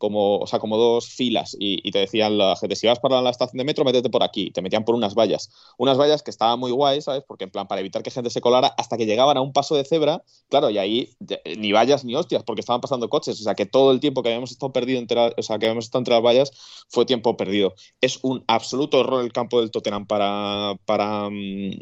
como, 0.00 0.38
o 0.38 0.46
sea, 0.46 0.58
como 0.58 0.78
dos 0.78 1.08
filas 1.08 1.54
y, 1.58 1.90
te 1.92 1.98
decían 1.98 2.38
la 2.38 2.56
gente, 2.56 2.74
si 2.74 2.86
vas 2.86 2.98
para 3.00 3.20
la 3.20 3.28
estación 3.28 3.58
de 3.58 3.64
metro, 3.64 3.84
métete 3.84 4.08
por 4.08 4.22
aquí. 4.22 4.50
Te 4.50 4.62
metían 4.62 4.84
por 4.84 4.94
unas 4.94 5.14
vallas. 5.14 5.50
Unas 5.76 5.98
vallas 5.98 6.22
que 6.22 6.30
estaban 6.30 6.58
muy 6.58 6.72
guay, 6.72 7.02
¿sabes? 7.02 7.22
Porque 7.28 7.44
en 7.44 7.50
plan, 7.50 7.68
para 7.68 7.82
evitar 7.82 8.02
que 8.02 8.10
gente 8.10 8.30
se 8.30 8.40
colara 8.40 8.68
hasta 8.78 8.96
que 8.96 9.04
llegaban 9.04 9.36
a 9.36 9.42
un 9.42 9.52
paso 9.52 9.76
de 9.76 9.84
cebra, 9.84 10.22
claro, 10.48 10.70
y 10.70 10.78
ahí 10.78 11.10
ni 11.58 11.72
vallas 11.72 12.04
ni 12.04 12.16
hostias, 12.16 12.42
porque 12.44 12.60
estaban 12.60 12.80
pasando 12.80 13.10
coches. 13.10 13.38
O 13.40 13.44
sea, 13.44 13.54
que 13.54 13.66
todo 13.66 13.92
el 13.92 14.00
tiempo 14.00 14.22
que 14.22 14.30
habíamos 14.30 14.50
estado 14.50 14.72
perdido 14.72 14.98
entre, 14.98 15.34
o 15.36 15.42
sea, 15.42 15.58
que 15.58 15.66
habíamos 15.66 15.84
estado 15.84 16.00
entre 16.00 16.14
las 16.14 16.24
vallas 16.24 16.50
fue 16.88 17.04
tiempo 17.04 17.36
perdido. 17.36 17.74
Es 18.00 18.20
un 18.22 18.42
absoluto 18.46 19.00
error 19.00 19.22
el 19.22 19.34
campo 19.34 19.60
del 19.60 19.70
Tottenham 19.70 20.06
para, 20.06 20.76
para, 20.86 21.28
mm, 21.28 21.72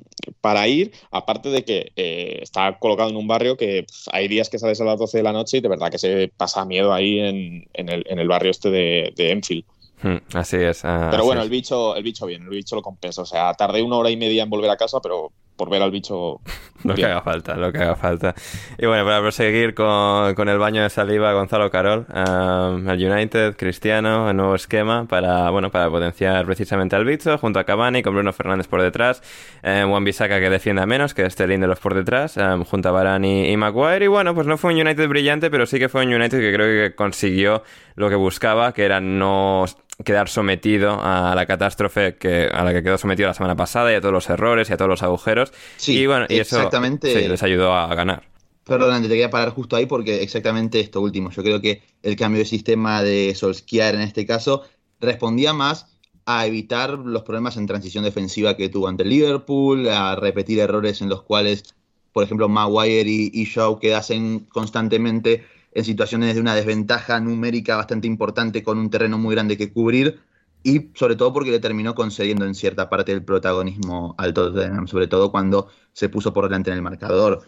para 0.41 0.67
ir, 0.67 0.93
aparte 1.13 1.51
de 1.51 1.65
que 1.65 1.93
eh, 1.95 2.41
está 2.43 2.81
colocado 2.81 3.11
en 3.11 3.17
un 3.17 3.29
barrio 3.29 3.57
que 3.57 3.85
pues, 3.85 4.07
hay 4.11 4.27
días 4.27 4.49
que 4.49 4.59
sales 4.59 4.81
a 4.81 4.85
las 4.85 4.99
12 4.99 5.19
de 5.19 5.23
la 5.23 5.33
noche 5.33 5.59
y 5.59 5.61
de 5.61 5.69
verdad 5.69 5.91
que 5.91 5.99
se 5.99 6.33
pasa 6.37 6.65
miedo 6.65 6.93
ahí 6.93 7.21
en, 7.21 7.69
en 7.75 7.89
el 7.89 8.08
en 8.09 8.19
el 8.19 8.29
barrio 8.29 8.51
este 8.51 8.71
de, 8.71 9.13
Enfield. 9.17 9.65
Hmm, 10.03 10.19
así 10.35 10.57
es. 10.57 10.85
Ah, 10.85 11.09
pero 11.11 11.25
bueno, 11.25 11.43
el 11.43 11.51
bicho, 11.51 11.97
el 11.97 12.03
bicho 12.03 12.27
bien, 12.27 12.43
el 12.43 12.51
bicho 12.51 12.77
lo 12.77 12.83
compensa. 12.83 13.23
O 13.23 13.27
sea, 13.27 13.53
tardé 13.55 13.83
una 13.83 13.97
hora 13.97 14.11
y 14.11 14.17
media 14.17 14.43
en 14.43 14.51
volver 14.51 14.71
a 14.71 14.77
casa, 14.77 15.01
pero 15.01 15.33
por 15.59 15.69
ver 15.69 15.83
al 15.83 15.91
bicho. 15.91 16.41
lo 16.85 16.95
que 16.95 17.05
haga 17.05 17.21
falta, 17.21 17.57
lo 17.57 17.73
que 17.73 17.79
haga 17.79 17.97
falta. 17.97 18.35
Y 18.79 18.87
bueno, 18.87 19.05
para 19.05 19.21
proseguir 19.21 19.75
con, 19.75 20.49
el 20.49 20.59
baño 20.59 20.83
de 20.83 20.89
saliva, 20.89 21.33
Gonzalo 21.33 21.71
Carol, 21.71 22.07
um, 22.09 22.89
el 22.89 23.13
United, 23.13 23.57
Cristiano, 23.57 24.31
el 24.31 24.37
nuevo 24.37 24.55
esquema 24.55 25.07
para, 25.07 25.51
bueno, 25.51 25.71
para 25.71 25.91
potenciar 25.91 26.47
precisamente 26.47 26.95
al 26.95 27.05
bicho, 27.05 27.37
junto 27.37 27.59
a 27.59 27.65
Cavani, 27.65 28.03
con 28.03 28.15
Bruno 28.15 28.33
Fernández 28.33 28.69
por 28.69 28.81
detrás, 28.81 29.21
um, 29.65 29.91
Juan 29.91 30.05
Bisaca 30.05 30.39
que 30.39 30.49
defienda 30.49 30.87
menos, 30.87 31.13
que 31.13 31.29
de 31.29 31.67
los 31.67 31.81
por 31.81 31.95
detrás, 31.95 32.37
um, 32.37 32.65
junto 32.65 32.89
a 32.89 32.93
Varane 32.93 33.51
y, 33.51 33.57
Maguire. 33.57 34.05
Y 34.05 34.09
bueno, 34.09 34.35
pues 34.35 34.47
no 34.47 34.57
fue 34.57 34.73
un 34.73 34.81
United 34.81 35.09
brillante, 35.09 35.51
pero 35.51 35.67
sí 35.67 35.79
que 35.79 35.89
fue 35.89 36.07
un 36.07 36.15
United 36.15 36.39
que 36.39 36.53
creo 36.53 36.67
que 36.67 36.95
consiguió 36.95 37.65
lo 37.97 38.09
que 38.09 38.15
buscaba, 38.15 38.73
que 38.73 38.85
era 38.85 39.01
no 39.01 39.65
quedar 40.05 40.29
sometido 40.29 41.01
a 41.03 41.35
la 41.35 41.47
catástrofe 41.47 42.17
que, 42.17 42.49
a 42.53 42.65
la 42.65 42.73
que 42.73 42.83
quedó 42.83 42.99
sometido 42.99 43.29
la 43.29 43.35
semana 43.35 43.57
pasada 43.57 43.93
y 43.93 43.97
a 43.97 44.01
todos 44.01 44.13
los 44.13 44.31
errores 44.31 44.71
y 44.71 44.73
a 44.73 44.77
todos 44.77 44.89
los 44.89 45.03
agujeros. 45.03 45.53
Sí, 45.77 45.99
y 45.99 46.07
bueno, 46.07 46.27
y 46.29 46.39
exactamente, 46.39 47.11
eso 47.11 47.29
les 47.29 47.43
ayudó 47.43 47.73
a 47.73 47.93
ganar. 47.95 48.29
Perdón, 48.65 49.03
te 49.03 49.09
quería 49.09 49.31
parar 49.31 49.51
justo 49.51 49.77
ahí 49.77 49.87
porque 49.87 50.23
exactamente 50.23 50.79
esto 50.79 51.01
último. 51.01 51.31
Yo 51.31 51.43
creo 51.43 51.61
que 51.61 51.83
el 52.03 52.17
cambio 52.17 52.41
de 52.41 52.45
sistema 52.45 53.03
de 53.03 53.35
Solskjaer 53.35 53.95
en 53.95 54.03
este 54.03 54.27
caso 54.27 54.63
respondía 55.01 55.53
más 55.53 55.87
a 56.27 56.47
evitar 56.47 56.91
los 56.91 57.23
problemas 57.23 57.57
en 57.57 57.67
transición 57.67 58.05
defensiva 58.05 58.57
que 58.57 58.69
tuvo 58.69 58.87
ante 58.89 59.05
Liverpool, 59.05 59.89
a 59.89 60.15
repetir 60.15 60.59
errores 60.59 61.01
en 61.01 61.09
los 61.09 61.23
cuales, 61.23 61.75
por 62.13 62.23
ejemplo, 62.23 62.49
Maguire 62.49 63.09
y, 63.09 63.31
y 63.33 63.45
Shaw 63.47 63.79
quedasen 63.79 64.41
constantemente 64.41 65.47
en 65.73 65.85
situaciones 65.85 66.35
de 66.35 66.41
una 66.41 66.55
desventaja 66.55 67.21
numérica 67.21 67.77
bastante 67.77 68.07
importante 68.07 68.63
con 68.63 68.79
un 68.79 68.91
terreno 68.91 69.19
muy 69.19 69.35
grande 69.35 69.57
que 69.57 69.73
cubrir 69.73 70.21
y 70.63 70.91
sobre 70.95 71.17
todo 71.17 71.33
porque 71.33 71.51
le 71.51 71.61
terminó 71.61 71.95
concediendo 71.95 72.45
en 72.45 72.55
cierta 72.55 72.89
parte 72.89 73.13
el 73.13 73.25
protagonismo 73.25 74.15
al 74.19 74.35
Tottenham, 74.35 74.89
sobre 74.89 75.07
todo 75.07 75.31
cuando 75.31 75.69
se 75.93 76.09
puso 76.09 76.33
por 76.33 76.45
delante 76.45 76.71
en 76.71 76.77
el 76.77 76.83
marcador. 76.83 77.43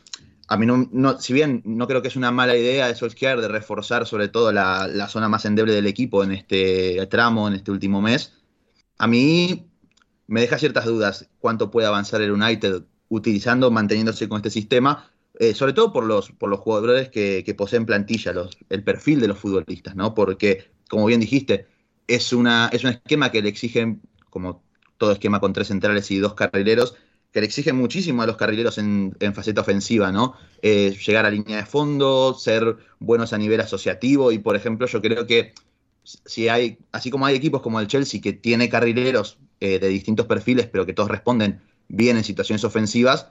A 0.49 0.57
mí 0.57 0.67
no, 0.67 1.21
si 1.21 1.33
bien 1.33 1.63
no 1.65 1.87
creo 1.87 2.03
que 2.03 2.09
es 2.09 2.17
una 2.17 2.33
mala 2.33 2.57
idea 2.57 2.89
de 2.89 2.95
Solskjaer 2.95 3.41
de 3.41 3.49
reforzar 3.49 4.07
sobre 4.07 4.29
todo 4.29 4.53
la, 4.53 4.89
la 4.89 5.09
zona 5.09 5.29
más 5.29 5.45
endeble 5.45 5.73
del 5.73 5.87
equipo 5.87 6.25
en 6.25 6.33
este 6.33 7.07
tramo, 7.07 7.47
en 7.47 7.55
este 7.55 7.71
último 7.71 8.01
mes, 8.01 8.33
a 8.99 9.07
mí 9.07 9.71
me 10.27 10.41
deja 10.41 10.59
ciertas 10.59 10.87
dudas 10.87 11.29
cuánto 11.39 11.71
puede 11.71 11.87
avanzar 11.87 12.21
el 12.21 12.33
United 12.33 12.83
utilizando, 13.09 13.71
manteniéndose 13.71 14.29
con 14.29 14.39
este 14.39 14.51
sistema, 14.51 15.11
eh, 15.41 15.55
sobre 15.55 15.73
todo 15.73 15.91
por 15.91 16.05
los, 16.05 16.33
por 16.33 16.51
los 16.51 16.61
jugadores 16.61 17.09
que, 17.09 17.55
poseen 17.57 17.87
plantilla, 17.87 18.35
el 18.69 18.85
perfil 18.85 19.21
de 19.21 19.29
los 19.29 19.39
futbolistas, 19.39 19.97
¿no? 19.97 20.15
Porque, 20.15 20.71
como 20.87 21.07
bien 21.07 21.19
dijiste, 21.19 21.67
es, 22.07 22.35
una, 22.35 22.69
es 22.75 22.85
un 22.85 22.91
esquema 22.91 23.33
que 23.33 23.41
le 23.41 23.49
exigen, 23.49 24.03
como 24.29 24.63
todo 24.99 25.13
esquema 25.13 25.41
con 25.41 25.55
tres 25.55 25.69
centrales 25.69 26.11
y 26.11 26.19
dos 26.19 26.35
carrileros, 26.35 26.95
que 27.33 27.41
le 27.41 27.47
exigen 27.47 27.75
muchísimo 27.77 28.21
a 28.21 28.27
los 28.27 28.37
carrileros 28.37 28.77
en, 28.77 29.17
faceta 29.35 29.63
ofensiva, 29.63 30.13
¿no? 30.13 30.35
Eh, 30.61 30.95
llegar 31.07 31.25
a 31.25 31.31
línea 31.31 31.57
de 31.57 31.65
fondo, 31.65 32.35
ser 32.35 32.77
buenos 32.99 33.33
a 33.33 33.39
nivel 33.39 33.63
asociativo 33.63 34.33
y, 34.33 34.41
por 34.41 34.57
ejemplo, 34.57 34.87
yo 34.89 35.01
creo 35.01 35.27
que 35.27 35.55
si 36.05 36.51
hay, 36.51 36.77
así 36.93 37.11
como 37.11 37.25
hay 37.25 37.35
equipos 37.35 37.63
como 37.63 37.81
el 37.81 37.87
Chelsea 37.87 38.21
que 38.21 38.35
tiene 38.35 38.69
carrileros 38.69 39.39
eh, 39.61 39.79
de 39.79 39.89
distintos 39.89 40.27
perfiles, 40.27 40.67
pero 40.67 40.85
que 40.85 40.93
todos 40.93 41.11
responden 41.11 41.63
bien 41.89 42.19
en 42.19 42.25
situaciones 42.25 42.63
ofensivas, 42.63 43.29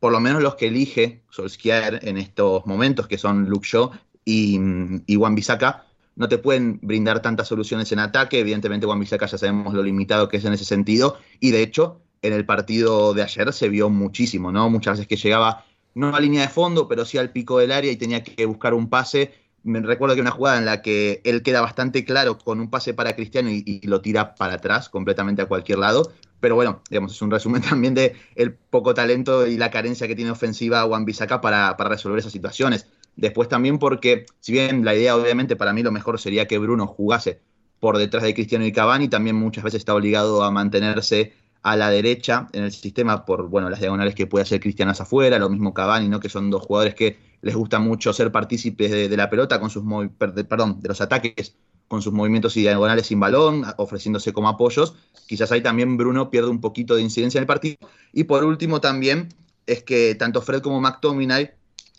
por 0.00 0.12
lo 0.12 0.18
menos 0.18 0.42
los 0.42 0.56
que 0.56 0.68
elige 0.68 1.22
Solskjaer 1.30 2.00
en 2.02 2.16
estos 2.16 2.66
momentos, 2.66 3.06
que 3.06 3.18
son 3.18 3.48
Luke 3.48 3.68
Shaw 3.70 3.90
y, 4.24 4.58
y 5.06 5.14
Juan 5.14 5.34
Bisaca, 5.34 5.84
no 6.16 6.28
te 6.28 6.38
pueden 6.38 6.80
brindar 6.82 7.22
tantas 7.22 7.48
soluciones 7.48 7.92
en 7.92 7.98
ataque. 7.98 8.40
Evidentemente, 8.40 8.86
Juan 8.86 8.98
Bisaca 8.98 9.26
ya 9.26 9.38
sabemos 9.38 9.72
lo 9.74 9.82
limitado 9.82 10.28
que 10.28 10.38
es 10.38 10.44
en 10.44 10.54
ese 10.54 10.64
sentido. 10.64 11.18
Y 11.38 11.50
de 11.50 11.62
hecho, 11.62 12.00
en 12.22 12.32
el 12.32 12.44
partido 12.44 13.14
de 13.14 13.22
ayer 13.22 13.52
se 13.52 13.68
vio 13.68 13.90
muchísimo, 13.90 14.50
¿no? 14.50 14.68
Muchas 14.68 14.94
veces 14.94 15.06
que 15.06 15.16
llegaba 15.16 15.64
no 15.94 16.14
a 16.14 16.20
línea 16.20 16.42
de 16.42 16.48
fondo, 16.48 16.88
pero 16.88 17.04
sí 17.04 17.18
al 17.18 17.30
pico 17.30 17.58
del 17.58 17.72
área 17.72 17.90
y 17.90 17.96
tenía 17.96 18.22
que 18.22 18.44
buscar 18.46 18.74
un 18.74 18.88
pase. 18.88 19.32
Me 19.62 19.80
recuerdo 19.80 20.14
que 20.14 20.20
una 20.20 20.30
jugada 20.30 20.58
en 20.58 20.64
la 20.64 20.82
que 20.82 21.20
él 21.24 21.42
queda 21.42 21.60
bastante 21.60 22.04
claro 22.04 22.38
con 22.38 22.60
un 22.60 22.70
pase 22.70 22.94
para 22.94 23.14
Cristiano 23.14 23.50
y, 23.50 23.62
y 23.66 23.86
lo 23.86 24.00
tira 24.00 24.34
para 24.34 24.54
atrás 24.54 24.88
completamente 24.88 25.42
a 25.42 25.46
cualquier 25.46 25.78
lado. 25.78 26.12
Pero 26.40 26.54
bueno, 26.54 26.82
digamos, 26.88 27.12
es 27.12 27.22
un 27.22 27.30
resumen 27.30 27.62
también 27.68 27.94
de 27.94 28.16
el 28.34 28.54
poco 28.54 28.94
talento 28.94 29.46
y 29.46 29.56
la 29.56 29.70
carencia 29.70 30.08
que 30.08 30.16
tiene 30.16 30.30
ofensiva 30.30 30.82
Juan 30.82 31.04
Bisaca 31.04 31.40
para, 31.40 31.76
para 31.76 31.90
resolver 31.90 32.18
esas 32.18 32.32
situaciones. 32.32 32.86
Después 33.16 33.48
también 33.48 33.78
porque, 33.78 34.26
si 34.40 34.52
bien 34.52 34.84
la 34.84 34.94
idea 34.94 35.16
obviamente 35.16 35.56
para 35.56 35.72
mí 35.72 35.82
lo 35.82 35.92
mejor 35.92 36.18
sería 36.18 36.46
que 36.46 36.58
Bruno 36.58 36.86
jugase 36.86 37.40
por 37.78 37.98
detrás 37.98 38.22
de 38.22 38.34
Cristiano 38.34 38.64
y 38.64 38.72
Cavani, 38.72 39.08
también 39.08 39.36
muchas 39.36 39.64
veces 39.64 39.78
está 39.78 39.94
obligado 39.94 40.42
a 40.42 40.50
mantenerse 40.50 41.32
a 41.62 41.76
la 41.76 41.90
derecha 41.90 42.48
en 42.52 42.64
el 42.64 42.72
sistema 42.72 43.24
por 43.24 43.48
bueno 43.48 43.68
las 43.68 43.80
diagonales 43.80 44.14
que 44.14 44.26
puede 44.26 44.42
hacer 44.42 44.60
Cristiano 44.60 44.92
hacia 44.92 45.02
afuera, 45.02 45.38
lo 45.38 45.50
mismo 45.50 45.74
Cavani, 45.74 46.08
¿no? 46.08 46.20
que 46.20 46.28
son 46.28 46.50
dos 46.50 46.62
jugadores 46.62 46.94
que 46.94 47.18
les 47.42 47.54
gusta 47.54 47.78
mucho 47.78 48.12
ser 48.12 48.32
partícipes 48.32 48.90
de, 48.90 49.16
la 49.16 49.30
pelota 49.30 49.60
con 49.60 49.70
sus 49.70 49.82
perdón, 50.18 50.80
de 50.80 50.88
los 50.88 51.00
ataques 51.00 51.56
con 51.90 52.02
sus 52.02 52.12
movimientos 52.12 52.56
y 52.56 52.60
diagonales 52.60 53.08
sin 53.08 53.18
balón, 53.18 53.64
ofreciéndose 53.76 54.32
como 54.32 54.48
apoyos. 54.48 54.94
Quizás 55.26 55.50
ahí 55.50 55.60
también 55.60 55.96
Bruno 55.96 56.30
pierde 56.30 56.48
un 56.48 56.60
poquito 56.60 56.94
de 56.94 57.02
incidencia 57.02 57.38
en 57.38 57.42
el 57.42 57.48
partido. 57.48 57.78
Y 58.12 58.24
por 58.24 58.44
último 58.44 58.80
también 58.80 59.34
es 59.66 59.82
que 59.82 60.14
tanto 60.14 60.40
Fred 60.40 60.62
como 60.62 60.80
McTominay 60.80 61.50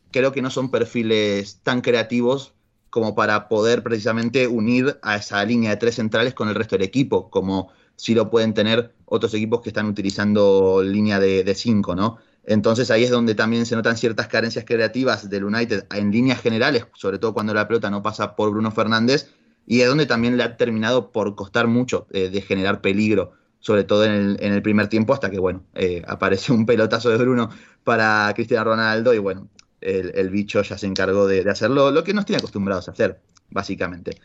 creo 0.10 0.32
que 0.32 0.42
no 0.42 0.50
son 0.50 0.72
perfiles 0.72 1.60
tan 1.64 1.82
creativos 1.82 2.54
como 2.90 3.16
para 3.16 3.50
poder 3.50 3.84
precisamente 3.84 4.48
unir 4.48 4.98
a 5.02 5.18
esa 5.18 5.44
línea 5.44 5.72
de 5.72 5.76
tres 5.76 5.96
centrales 5.96 6.34
con 6.34 6.48
el 6.48 6.56
resto 6.56 6.78
del 6.78 6.88
equipo, 6.88 7.30
como 7.30 7.68
si 7.98 8.16
lo 8.16 8.30
pueden 8.30 8.54
tener 8.54 8.94
otros 9.08 9.34
equipos 9.34 9.60
que 9.60 9.72
están 9.72 9.88
utilizando 9.88 10.82
línea 10.82 11.20
de, 11.20 11.54
cinco, 11.54 11.96
¿no? 11.96 12.18
Entonces 12.46 12.90
ahí 12.92 13.04
es 13.04 13.10
donde 13.10 13.36
también 13.36 13.66
se 13.66 13.76
notan 13.76 13.98
ciertas 13.98 14.30
carencias 14.30 14.64
creativas 14.66 15.30
del 15.30 15.44
United 15.44 15.86
en 15.94 16.12
líneas 16.12 16.40
generales, 16.40 16.86
sobre 16.96 17.20
todo 17.20 17.34
cuando 17.34 17.54
la 17.54 17.68
pelota 17.68 17.90
no 17.90 18.02
pasa 18.02 18.38
por 18.38 18.52
Bruno 18.52 18.72
Fernández, 18.72 19.30
y 19.66 19.82
es 19.82 19.88
donde 19.88 20.06
también 20.06 20.38
le 20.38 20.44
ha 20.44 20.58
terminado 20.58 21.12
por 21.12 21.36
costar 21.36 21.68
mucho 21.68 22.08
eh, 22.12 22.30
de 22.30 22.42
generar 22.42 22.82
peligro, 22.82 23.34
sobre 23.60 23.84
todo 23.84 24.06
en 24.06 24.38
el, 24.40 24.62
primer 24.62 24.88
tiempo, 24.88 25.14
hasta 25.14 25.30
que, 25.30 25.40
bueno, 25.40 25.64
eh, 25.76 26.02
apareció 26.08 26.56
un 26.56 26.66
pelotazo 26.66 27.10
de 27.10 27.18
Bruno 27.18 27.50
para 27.84 28.32
Cristiano 28.36 28.66
Ronaldo 28.66 29.14
y, 29.14 29.20
bueno, 29.20 29.50
el, 29.82 30.30
bicho 30.30 30.62
ya 30.62 30.78
se 30.78 30.88
encargó 30.88 31.28
de, 31.28 31.48
hacerlo, 31.50 31.92
lo 31.92 32.04
que 32.04 32.14
nos 32.14 32.26
tiene 32.26 32.38
acostumbrados 32.38 32.88
a 32.88 32.92
hacer, 32.92 33.22
básicamente. 33.50 34.18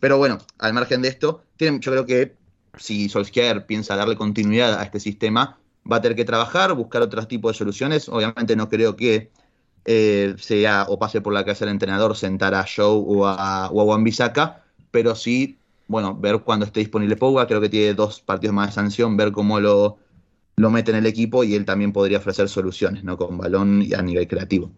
Pero 0.00 0.18
bueno, 0.18 0.38
al 0.58 0.74
margen 0.74 1.02
de 1.02 1.08
esto, 1.08 1.44
yo 1.58 1.80
creo 1.80 2.06
que 2.06 2.36
si 2.76 3.08
Solskjaer 3.08 3.66
piensa 3.66 3.96
darle 3.96 4.16
continuidad 4.16 4.78
a 4.78 4.84
este 4.84 5.00
sistema, 5.00 5.58
va 5.90 5.96
a 5.96 6.00
tener 6.00 6.16
que 6.16 6.24
trabajar, 6.24 6.72
buscar 6.74 7.02
otro 7.02 7.26
tipo 7.26 7.48
de 7.48 7.54
soluciones. 7.54 8.08
Obviamente 8.08 8.56
no 8.56 8.68
creo 8.68 8.96
que 8.96 9.30
eh, 9.84 10.34
sea 10.38 10.86
o 10.88 10.98
pase 10.98 11.20
por 11.20 11.32
la 11.32 11.44
casa 11.44 11.64
del 11.64 11.72
entrenador 11.72 12.16
sentar 12.16 12.54
a 12.54 12.64
Joe 12.64 13.02
o 13.06 13.26
a, 13.26 13.70
o 13.70 13.80
a 13.80 13.84
pero 14.90 15.14
sí, 15.14 15.58
bueno, 15.86 16.14
ver 16.14 16.40
cuando 16.40 16.66
esté 16.66 16.80
disponible 16.80 17.16
Pogba, 17.16 17.46
creo 17.46 17.60
que 17.60 17.68
tiene 17.68 17.94
dos 17.94 18.20
partidos 18.20 18.54
más 18.54 18.68
de 18.68 18.72
sanción, 18.72 19.16
ver 19.16 19.32
cómo 19.32 19.60
lo, 19.60 19.98
lo 20.56 20.70
mete 20.70 20.90
en 20.90 20.98
el 20.98 21.06
equipo 21.06 21.44
y 21.44 21.54
él 21.54 21.64
también 21.64 21.92
podría 21.92 22.18
ofrecer 22.18 22.48
soluciones, 22.48 23.04
¿no? 23.04 23.16
Con 23.16 23.38
balón 23.38 23.82
y 23.82 23.94
a 23.94 24.02
nivel 24.02 24.28
creativo. 24.28 24.70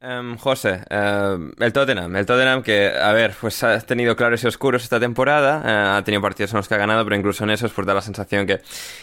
Um, 0.00 0.36
José, 0.38 0.82
em, 0.90 1.50
el 1.58 1.72
Tottenham, 1.72 2.14
el 2.14 2.24
Tottenham 2.24 2.62
que, 2.62 2.88
a 2.88 3.12
ver, 3.12 3.34
pues 3.40 3.64
ha 3.64 3.80
tenido 3.80 4.14
claros 4.14 4.44
y 4.44 4.46
oscuros 4.46 4.84
esta 4.84 5.00
temporada, 5.00 5.60
eh, 5.66 5.98
ha 5.98 6.04
tenido 6.04 6.22
partidos 6.22 6.52
en 6.52 6.58
los 6.58 6.68
que 6.68 6.74
ha 6.76 6.78
ganado, 6.78 7.02
pero 7.02 7.16
incluso 7.16 7.42
en 7.42 7.50
esos 7.50 7.72
pues 7.72 7.84
da 7.84 7.94
la 7.94 8.00
sensación 8.00 8.46
que, 8.46 8.60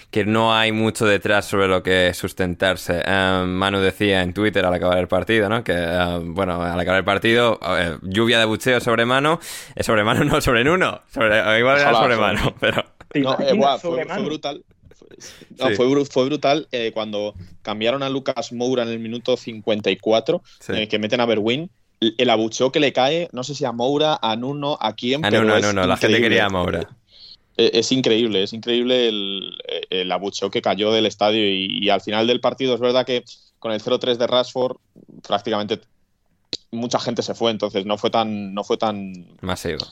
que 0.10 0.24
no 0.24 0.56
hay 0.56 0.72
mucho 0.72 1.06
detrás 1.06 1.44
sobre 1.44 1.68
lo 1.68 1.84
que 1.84 2.14
sustentarse. 2.14 3.02
Em, 3.06 3.46
Manu 3.46 3.80
decía 3.80 4.22
en 4.24 4.34
Twitter 4.34 4.66
al 4.66 4.74
acabar 4.74 4.98
el 4.98 5.10
partido, 5.10 5.50
¿no? 5.50 5.66
Que, 5.66 5.74
bueno, 6.24 6.64
al 6.64 6.80
acabar 6.80 7.00
el 7.00 7.06
partido, 7.06 7.60
lluvia 8.02 8.40
de 8.40 8.46
bucheo 8.46 8.80
sobre 8.80 9.06
Manu, 9.06 9.38
eh, 9.76 9.84
sobre 9.84 10.06
Manu 10.06 10.24
no, 10.24 10.40
sobre 10.40 10.64
Nuno, 10.64 11.02
sobre, 11.12 11.60
igual 11.60 11.78
era 11.78 11.94
sobre 11.94 12.16
Manu, 12.16 12.54
pero... 12.58 12.86
No, 13.16 13.38
igual, 13.50 13.80
fue, 13.80 14.06
fue 14.06 14.24
brutal 14.24 14.64
fue, 15.76 16.26
brutal 16.26 16.68
eh, 16.72 16.92
cuando 16.94 17.34
cambiaron 17.62 18.04
a 18.04 18.10
Lucas 18.10 18.52
Moura 18.52 18.84
en 18.84 18.90
el 18.90 19.00
minuto 19.00 19.38
54, 19.38 20.42
eh, 20.70 20.88
que 20.88 21.00
meten 21.00 21.22
a 21.22 21.26
Berwin. 21.26 21.70
El 22.00 22.30
abucheo 22.30 22.72
que 22.72 22.80
le 22.80 22.92
cae, 22.94 23.30
no 23.32 23.44
sé 23.44 23.56
si 23.56 23.66
a 23.66 23.72
Moura, 23.72 24.20
a 24.22 24.36
Nuno, 24.36 24.78
a 24.82 24.94
quién. 24.94 25.26
A 25.26 25.32
Nuno, 25.32 25.74
no, 25.74 25.88
la 25.88 25.98
gente 25.98 26.20
quería 26.20 26.46
a 26.46 26.50
Moura. 26.50 26.90
Eh, 27.58 27.72
es, 27.74 27.92
increíble, 27.92 28.44
es 28.44 28.52
increíble 28.52 29.08
el, 29.08 29.58
el 29.90 30.12
abucheo 30.12 30.52
que 30.52 30.62
cayó 30.62 30.92
del 30.92 31.06
estadio 31.06 31.48
y, 31.48 31.90
al 31.90 32.02
final 32.02 32.28
del 32.28 32.42
partido 32.42 32.76
es 32.76 32.82
verdad 32.82 33.06
que 33.06 33.24
con 33.60 33.72
el 33.72 33.82
0-3 33.82 34.18
de 34.18 34.28
Rashford 34.28 34.76
prácticamente 35.26 35.80
mucha 36.72 37.00
gente 37.00 37.22
se 37.22 37.34
fue, 37.34 37.52
entonces 37.52 37.86
no 37.86 37.98
fue 37.98 38.10
tan, 38.10 38.54
no 38.54 38.64
fue 38.64 38.78
tan 38.78 39.14
masivo. 39.42 39.86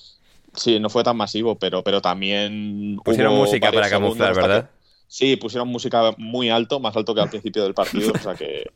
Sí, 0.55 0.79
no 0.79 0.89
fue 0.89 1.03
tan 1.03 1.17
masivo, 1.17 1.57
pero, 1.57 1.83
pero 1.83 2.01
también 2.01 2.99
pusieron 3.03 3.35
música 3.35 3.71
para 3.71 3.89
camuflar, 3.89 4.35
¿verdad? 4.35 4.69
Sí, 5.07 5.35
pusieron 5.35 5.67
música 5.67 6.11
muy 6.17 6.49
alto, 6.49 6.79
más 6.79 6.95
alto 6.95 7.13
que 7.13 7.21
al 7.21 7.29
principio 7.29 7.63
del 7.63 7.73
partido, 7.73 8.11
o 8.13 8.17
sea 8.17 8.35
que... 8.35 8.63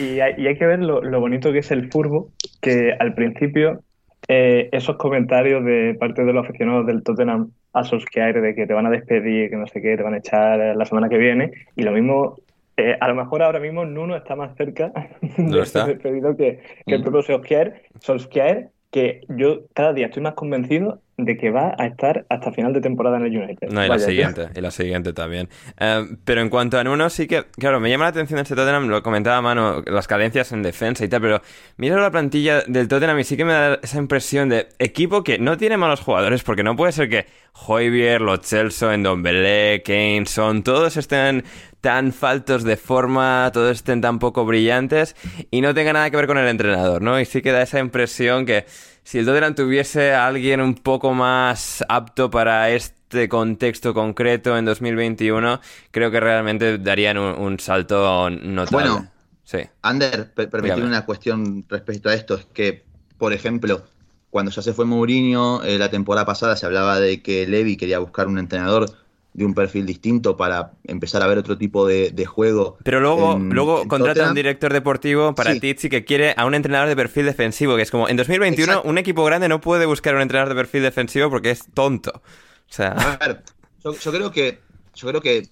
Y 0.00 0.18
hay, 0.18 0.34
y 0.36 0.48
hay 0.48 0.58
que 0.58 0.66
ver 0.66 0.80
lo, 0.80 1.20
bonito 1.20 1.52
que 1.52 1.60
es 1.60 1.70
el 1.70 1.92
furbo, 1.92 2.32
que 2.60 2.92
al 2.98 3.14
principio 3.14 3.84
eh, 4.26 4.68
esos 4.72 4.96
comentarios 4.96 5.64
de 5.64 5.94
parte 5.94 6.24
de 6.24 6.32
los 6.32 6.44
aficionados 6.44 6.88
del 6.88 7.04
Tottenham 7.04 7.52
a 7.72 7.84
Solskjaer 7.84 8.40
de 8.40 8.56
que 8.56 8.66
te 8.66 8.74
van 8.74 8.86
a 8.86 8.90
despedir, 8.90 9.48
que 9.48 9.54
no 9.54 9.68
sé 9.68 9.80
qué, 9.80 9.96
te 9.96 10.02
van 10.02 10.14
a 10.14 10.18
echar 10.18 10.76
la 10.76 10.84
semana 10.86 11.08
que 11.08 11.18
viene, 11.18 11.52
y 11.76 11.82
lo 11.82 11.92
mismo 11.92 12.36
eh, 12.76 12.96
a 13.00 13.08
lo 13.08 13.14
mejor 13.14 13.42
ahora 13.42 13.58
mismo 13.58 13.84
Nuno 13.84 14.16
está 14.16 14.36
más 14.36 14.54
cerca 14.56 14.92
de 15.38 15.66
ser 15.66 15.86
despedido 15.86 16.36
que, 16.36 16.60
que 16.84 16.94
el 16.94 17.00
mm. 17.00 17.02
propio 17.02 17.22
Solskjaer. 17.22 17.82
Solskjaer 18.00 18.70
que 18.90 19.22
yo 19.28 19.66
cada 19.74 19.92
día 19.92 20.06
estoy 20.06 20.22
más 20.22 20.34
convencido 20.34 21.00
de 21.18 21.36
que 21.38 21.50
va 21.50 21.74
a 21.78 21.86
estar 21.86 22.26
hasta 22.28 22.52
final 22.52 22.74
de 22.74 22.80
temporada 22.80 23.16
en 23.16 23.24
el 23.24 23.36
United. 23.36 23.68
No, 23.70 23.84
y 23.84 23.88
la 23.88 23.98
siguiente, 23.98 24.48
y 24.54 24.60
la 24.60 24.70
siguiente 24.70 25.12
también. 25.14 25.48
Eh, 25.78 26.04
pero 26.24 26.42
en 26.42 26.50
cuanto 26.50 26.78
a 26.78 26.84
Nuno, 26.84 27.08
sí 27.08 27.26
que, 27.26 27.44
claro, 27.58 27.80
me 27.80 27.88
llama 27.88 28.04
la 28.04 28.10
atención 28.10 28.38
este 28.38 28.54
Tottenham, 28.54 28.88
lo 28.88 29.02
comentaba 29.02 29.40
Mano, 29.40 29.82
las 29.86 30.06
cadencias 30.06 30.52
en 30.52 30.62
defensa 30.62 31.04
y 31.04 31.08
tal, 31.08 31.22
pero 31.22 31.40
mira 31.78 31.96
la 31.96 32.10
plantilla 32.10 32.62
del 32.66 32.86
Tottenham 32.88 33.18
y 33.18 33.24
sí 33.24 33.36
que 33.36 33.46
me 33.46 33.52
da 33.52 33.78
esa 33.82 33.98
impresión 33.98 34.50
de 34.50 34.68
equipo 34.78 35.24
que 35.24 35.38
no 35.38 35.56
tiene 35.56 35.78
malos 35.78 36.00
jugadores, 36.00 36.42
porque 36.42 36.62
no 36.62 36.76
puede 36.76 36.92
ser 36.92 37.08
que 37.08 37.26
Hoybier, 37.66 38.20
Lo 38.20 38.36
Celso, 38.36 38.92
Endombele, 38.92 39.82
Kane, 39.82 40.26
son, 40.26 40.62
todos 40.62 40.98
estén 40.98 41.44
tan 41.80 42.12
faltos 42.12 42.64
de 42.64 42.76
forma, 42.76 43.50
todos 43.54 43.76
estén 43.76 44.00
tan 44.02 44.18
poco 44.18 44.44
brillantes 44.44 45.16
y 45.50 45.62
no 45.62 45.72
tenga 45.72 45.92
nada 45.92 46.10
que 46.10 46.16
ver 46.16 46.26
con 46.26 46.36
el 46.36 46.48
entrenador, 46.48 47.00
¿no? 47.00 47.18
Y 47.18 47.24
sí 47.24 47.40
que 47.40 47.52
da 47.52 47.62
esa 47.62 47.78
impresión 47.78 48.44
que 48.44 48.66
si 49.06 49.20
el 49.20 49.24
Tottenham 49.24 49.54
tuviese 49.54 50.14
a 50.14 50.26
alguien 50.26 50.60
un 50.60 50.74
poco 50.74 51.14
más 51.14 51.84
apto 51.88 52.28
para 52.28 52.70
este 52.70 53.28
contexto 53.28 53.94
concreto 53.94 54.58
en 54.58 54.64
2021, 54.64 55.60
creo 55.92 56.10
que 56.10 56.18
realmente 56.18 56.78
darían 56.78 57.16
un, 57.16 57.60
salto 57.60 58.28
notable. 58.28 58.90
Bueno, 58.90 59.08
sí. 59.44 59.58
Ander, 59.82 60.34
permitirme 60.34 60.86
una 60.86 61.06
cuestión 61.06 61.64
respecto 61.68 62.08
a 62.08 62.14
esto, 62.14 62.34
es 62.34 62.46
que, 62.46 62.84
por 63.16 63.32
ejemplo, 63.32 63.84
cuando 64.30 64.50
ya 64.50 64.60
se 64.60 64.72
fue 64.72 64.84
Mourinho, 64.84 65.62
eh, 65.62 65.78
la 65.78 65.88
temporada 65.88 66.26
pasada 66.26 66.56
se 66.56 66.66
hablaba 66.66 66.98
de 66.98 67.22
que 67.22 67.46
Levy 67.46 67.76
quería 67.76 68.00
buscar 68.00 68.26
un 68.26 68.40
entrenador 68.40 68.90
de 69.36 69.44
un 69.44 69.52
perfil 69.52 69.84
distinto 69.84 70.34
para 70.34 70.72
empezar 70.84 71.22
a 71.22 71.26
ver 71.26 71.36
otro 71.36 71.58
tipo 71.58 71.86
de, 71.86 72.24
juego. 72.24 72.78
Pero 72.82 73.00
luego, 73.00 73.38
luego 73.38 73.86
contrata 73.86 74.26
a 74.26 74.28
un 74.30 74.34
director 74.34 74.72
deportivo 74.72 75.34
para 75.34 75.52
sí. 75.52 75.60
que 75.60 76.06
quiere 76.06 76.32
a 76.38 76.46
un 76.46 76.54
entrenador 76.54 76.88
de 76.88 76.96
perfil 76.96 77.26
defensivo, 77.26 77.76
que 77.76 77.82
es 77.82 77.90
como 77.90 78.08
en 78.08 78.16
2021 78.16 78.82
un 78.82 78.96
equipo 78.96 79.24
grande 79.24 79.48
no 79.48 79.60
puede 79.60 79.84
buscar 79.84 80.14
un 80.14 80.22
entrenador 80.22 80.54
de 80.54 80.54
perfil 80.54 80.82
defensivo 80.82 81.28
porque 81.28 81.50
es 81.50 81.66
tonto. 81.74 82.12
O 82.14 82.72
sea... 82.72 82.92
A 82.92 83.16
ver, 83.18 83.42
yo, 83.84 84.10
creo 84.10 84.30
que 84.30 84.58
yo 84.94 85.08
creo 85.08 85.20
que, 85.20 85.46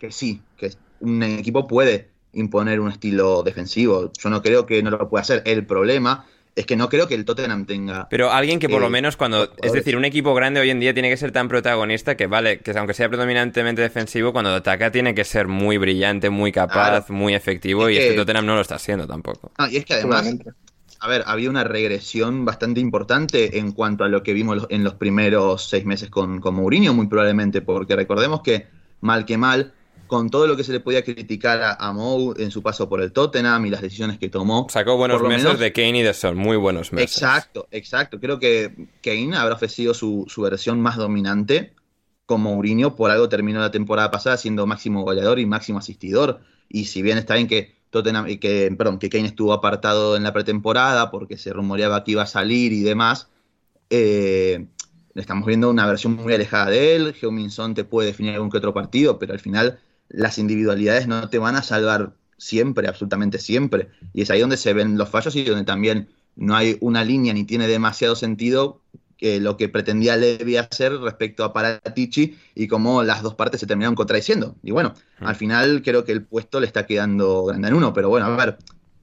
que 0.00 0.10
sí, 0.10 0.42
que 0.56 0.72
un 0.98 1.22
equipo 1.22 1.68
puede 1.68 2.10
imponer 2.32 2.80
un 2.80 2.90
estilo 2.90 3.44
defensivo. 3.44 4.12
Yo 4.18 4.30
no 4.30 4.42
creo 4.42 4.66
que 4.66 4.82
no 4.82 4.90
lo 4.90 5.08
pueda 5.08 5.22
hacer. 5.22 5.42
El 5.46 5.64
problema 5.64 6.26
es 6.58 6.66
que 6.66 6.76
no 6.76 6.88
creo 6.88 7.06
que 7.06 7.14
el 7.14 7.24
Tottenham 7.24 7.66
tenga. 7.66 8.08
Pero 8.10 8.32
alguien 8.32 8.58
que 8.58 8.68
por 8.68 8.80
lo 8.80 8.90
menos 8.90 9.16
cuando. 9.16 9.52
Es 9.62 9.72
decir, 9.72 9.96
un 9.96 10.04
equipo 10.04 10.34
grande 10.34 10.60
hoy 10.60 10.70
en 10.70 10.80
día 10.80 10.92
tiene 10.92 11.08
que 11.08 11.16
ser 11.16 11.30
tan 11.30 11.48
protagonista 11.48 12.16
que, 12.16 12.26
vale, 12.26 12.58
que 12.58 12.72
aunque 12.72 12.94
sea 12.94 13.08
predominantemente 13.08 13.80
defensivo, 13.80 14.32
cuando 14.32 14.52
ataca 14.52 14.90
tiene 14.90 15.14
que 15.14 15.24
ser 15.24 15.46
muy 15.46 15.78
brillante, 15.78 16.30
muy 16.30 16.50
capaz, 16.50 17.10
muy 17.10 17.34
efectivo, 17.34 17.88
y 17.88 17.96
este 17.96 18.14
Tottenham 18.14 18.44
no 18.44 18.56
lo 18.56 18.60
está 18.60 18.74
haciendo 18.74 19.06
tampoco. 19.06 19.52
y 19.70 19.76
es 19.76 19.84
que 19.84 19.94
además. 19.94 20.28
A 21.00 21.06
ver, 21.06 21.22
había 21.26 21.48
una 21.48 21.62
regresión 21.62 22.44
bastante 22.44 22.80
importante 22.80 23.60
en 23.60 23.70
cuanto 23.70 24.02
a 24.02 24.08
lo 24.08 24.24
que 24.24 24.32
vimos 24.32 24.66
en 24.68 24.82
los 24.82 24.94
primeros 24.94 25.68
seis 25.68 25.84
meses 25.84 26.10
con, 26.10 26.40
con 26.40 26.56
Mourinho, 26.56 26.92
muy 26.92 27.06
probablemente, 27.06 27.60
porque 27.60 27.94
recordemos 27.94 28.42
que, 28.42 28.66
mal 29.00 29.24
que 29.24 29.38
mal, 29.38 29.74
con 30.08 30.30
todo 30.30 30.48
lo 30.48 30.56
que 30.56 30.64
se 30.64 30.72
le 30.72 30.80
podía 30.80 31.04
criticar 31.04 31.62
a, 31.62 31.74
a 31.74 31.92
Mou 31.92 32.34
en 32.36 32.50
su 32.50 32.62
paso 32.62 32.88
por 32.88 33.00
el 33.00 33.12
Tottenham 33.12 33.66
y 33.66 33.70
las 33.70 33.82
decisiones 33.82 34.18
que 34.18 34.28
tomó. 34.28 34.66
Sacó 34.68 34.96
buenos 34.96 35.22
meses 35.22 35.58
de 35.58 35.72
Kane 35.72 36.00
y 36.00 36.02
de 36.02 36.14
Son, 36.14 36.36
muy 36.36 36.56
buenos 36.56 36.92
meses. 36.92 37.16
Exacto, 37.16 37.68
exacto. 37.70 38.18
Creo 38.18 38.40
que 38.40 38.88
Kane 39.02 39.36
habrá 39.36 39.54
ofrecido 39.54 39.94
su, 39.94 40.26
versión 40.38 40.80
más 40.80 40.96
dominante 40.96 41.74
como 42.26 42.54
Mourinho, 42.54 42.96
por 42.96 43.10
algo 43.10 43.28
terminó 43.28 43.60
la 43.60 43.70
temporada 43.70 44.10
pasada 44.10 44.36
siendo 44.36 44.66
máximo 44.66 45.02
goleador 45.02 45.38
y 45.38 45.46
máximo 45.46 45.78
asistidor. 45.78 46.40
Y 46.68 46.86
si 46.86 47.00
bien 47.00 47.16
está 47.16 47.34
bien 47.34 47.46
que 47.46 47.76
Tottenham, 47.90 48.26
que, 48.38 48.74
perdón, 48.76 48.98
que 48.98 49.08
Kane 49.08 49.26
estuvo 49.26 49.52
apartado 49.52 50.16
en 50.16 50.24
la 50.24 50.32
pretemporada 50.32 51.10
porque 51.10 51.38
se 51.38 51.52
rumoreaba 51.52 52.04
que 52.04 52.12
iba 52.12 52.22
a 52.22 52.26
salir 52.26 52.72
y 52.72 52.82
demás, 52.82 53.28
eh, 53.88 54.66
estamos 55.14 55.46
viendo 55.46 55.70
una 55.70 55.86
versión 55.86 56.16
muy 56.16 56.34
alejada 56.34 56.70
de 56.70 56.96
él. 56.96 57.14
Son 57.50 57.74
te 57.74 57.84
puede 57.84 58.08
definir 58.08 58.34
algún 58.34 58.50
que 58.50 58.58
otro 58.58 58.74
partido, 58.74 59.18
pero 59.18 59.32
al 59.32 59.40
final 59.40 59.78
las 60.08 60.38
individualidades 60.38 61.06
no 61.06 61.28
te 61.28 61.38
van 61.38 61.56
a 61.56 61.62
salvar 61.62 62.14
siempre, 62.36 62.88
absolutamente 62.88 63.38
siempre. 63.38 63.88
Y 64.14 64.22
es 64.22 64.30
ahí 64.30 64.40
donde 64.40 64.56
se 64.56 64.72
ven 64.72 64.96
los 64.96 65.08
fallos 65.08 65.34
y 65.36 65.44
donde 65.44 65.64
también 65.64 66.08
no 66.36 66.54
hay 66.56 66.78
una 66.80 67.04
línea 67.04 67.34
ni 67.34 67.44
tiene 67.44 67.66
demasiado 67.66 68.16
sentido 68.16 68.80
que 69.18 69.40
lo 69.40 69.56
que 69.56 69.68
pretendía 69.68 70.16
Levi 70.16 70.56
hacer 70.56 70.96
respecto 70.98 71.42
a 71.42 71.52
Paratici 71.52 72.38
y 72.54 72.68
cómo 72.68 73.02
las 73.02 73.22
dos 73.22 73.34
partes 73.34 73.60
se 73.60 73.66
terminaron 73.66 73.96
contradiciendo. 73.96 74.54
Y 74.62 74.70
bueno, 74.70 74.94
mm. 75.20 75.26
al 75.26 75.34
final 75.34 75.82
creo 75.82 76.04
que 76.04 76.12
el 76.12 76.24
puesto 76.24 76.60
le 76.60 76.66
está 76.66 76.86
quedando 76.86 77.44
grande 77.44 77.68
en 77.68 77.74
uno, 77.74 77.92
pero 77.92 78.08
bueno, 78.08 78.26
a 78.26 78.36
ver, 78.36 78.58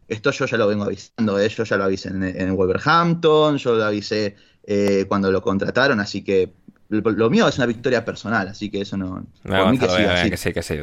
esto 0.08 0.32
yo 0.32 0.46
ya 0.46 0.58
lo 0.58 0.68
vengo 0.68 0.86
avisando, 0.86 1.38
¿eh? 1.38 1.50
yo 1.50 1.65
ya 1.65 1.76
lo 1.76 1.84
avisé 1.84 2.10
en, 2.10 2.56
Wolverhampton, 2.56 3.58
yo 3.58 3.76
lo 3.76 3.84
avisé 3.84 4.38
eh, 4.63 5.06
cuando 5.10 5.32
lo 5.32 5.41
contrataron, 5.41 6.00
así 6.00 6.24
que 6.24 6.54
lo 6.89 7.30
mío 7.30 7.48
es 7.48 7.58
una 7.58 7.65
victoria 7.65 8.06
personal, 8.06 8.48
así 8.48 8.69
que 8.69 8.82
eso 8.82 8.95
no. 8.95 9.24
que, 9.43 10.38
sí, 10.38 10.54
que 10.54 10.62
sí, 10.62 10.76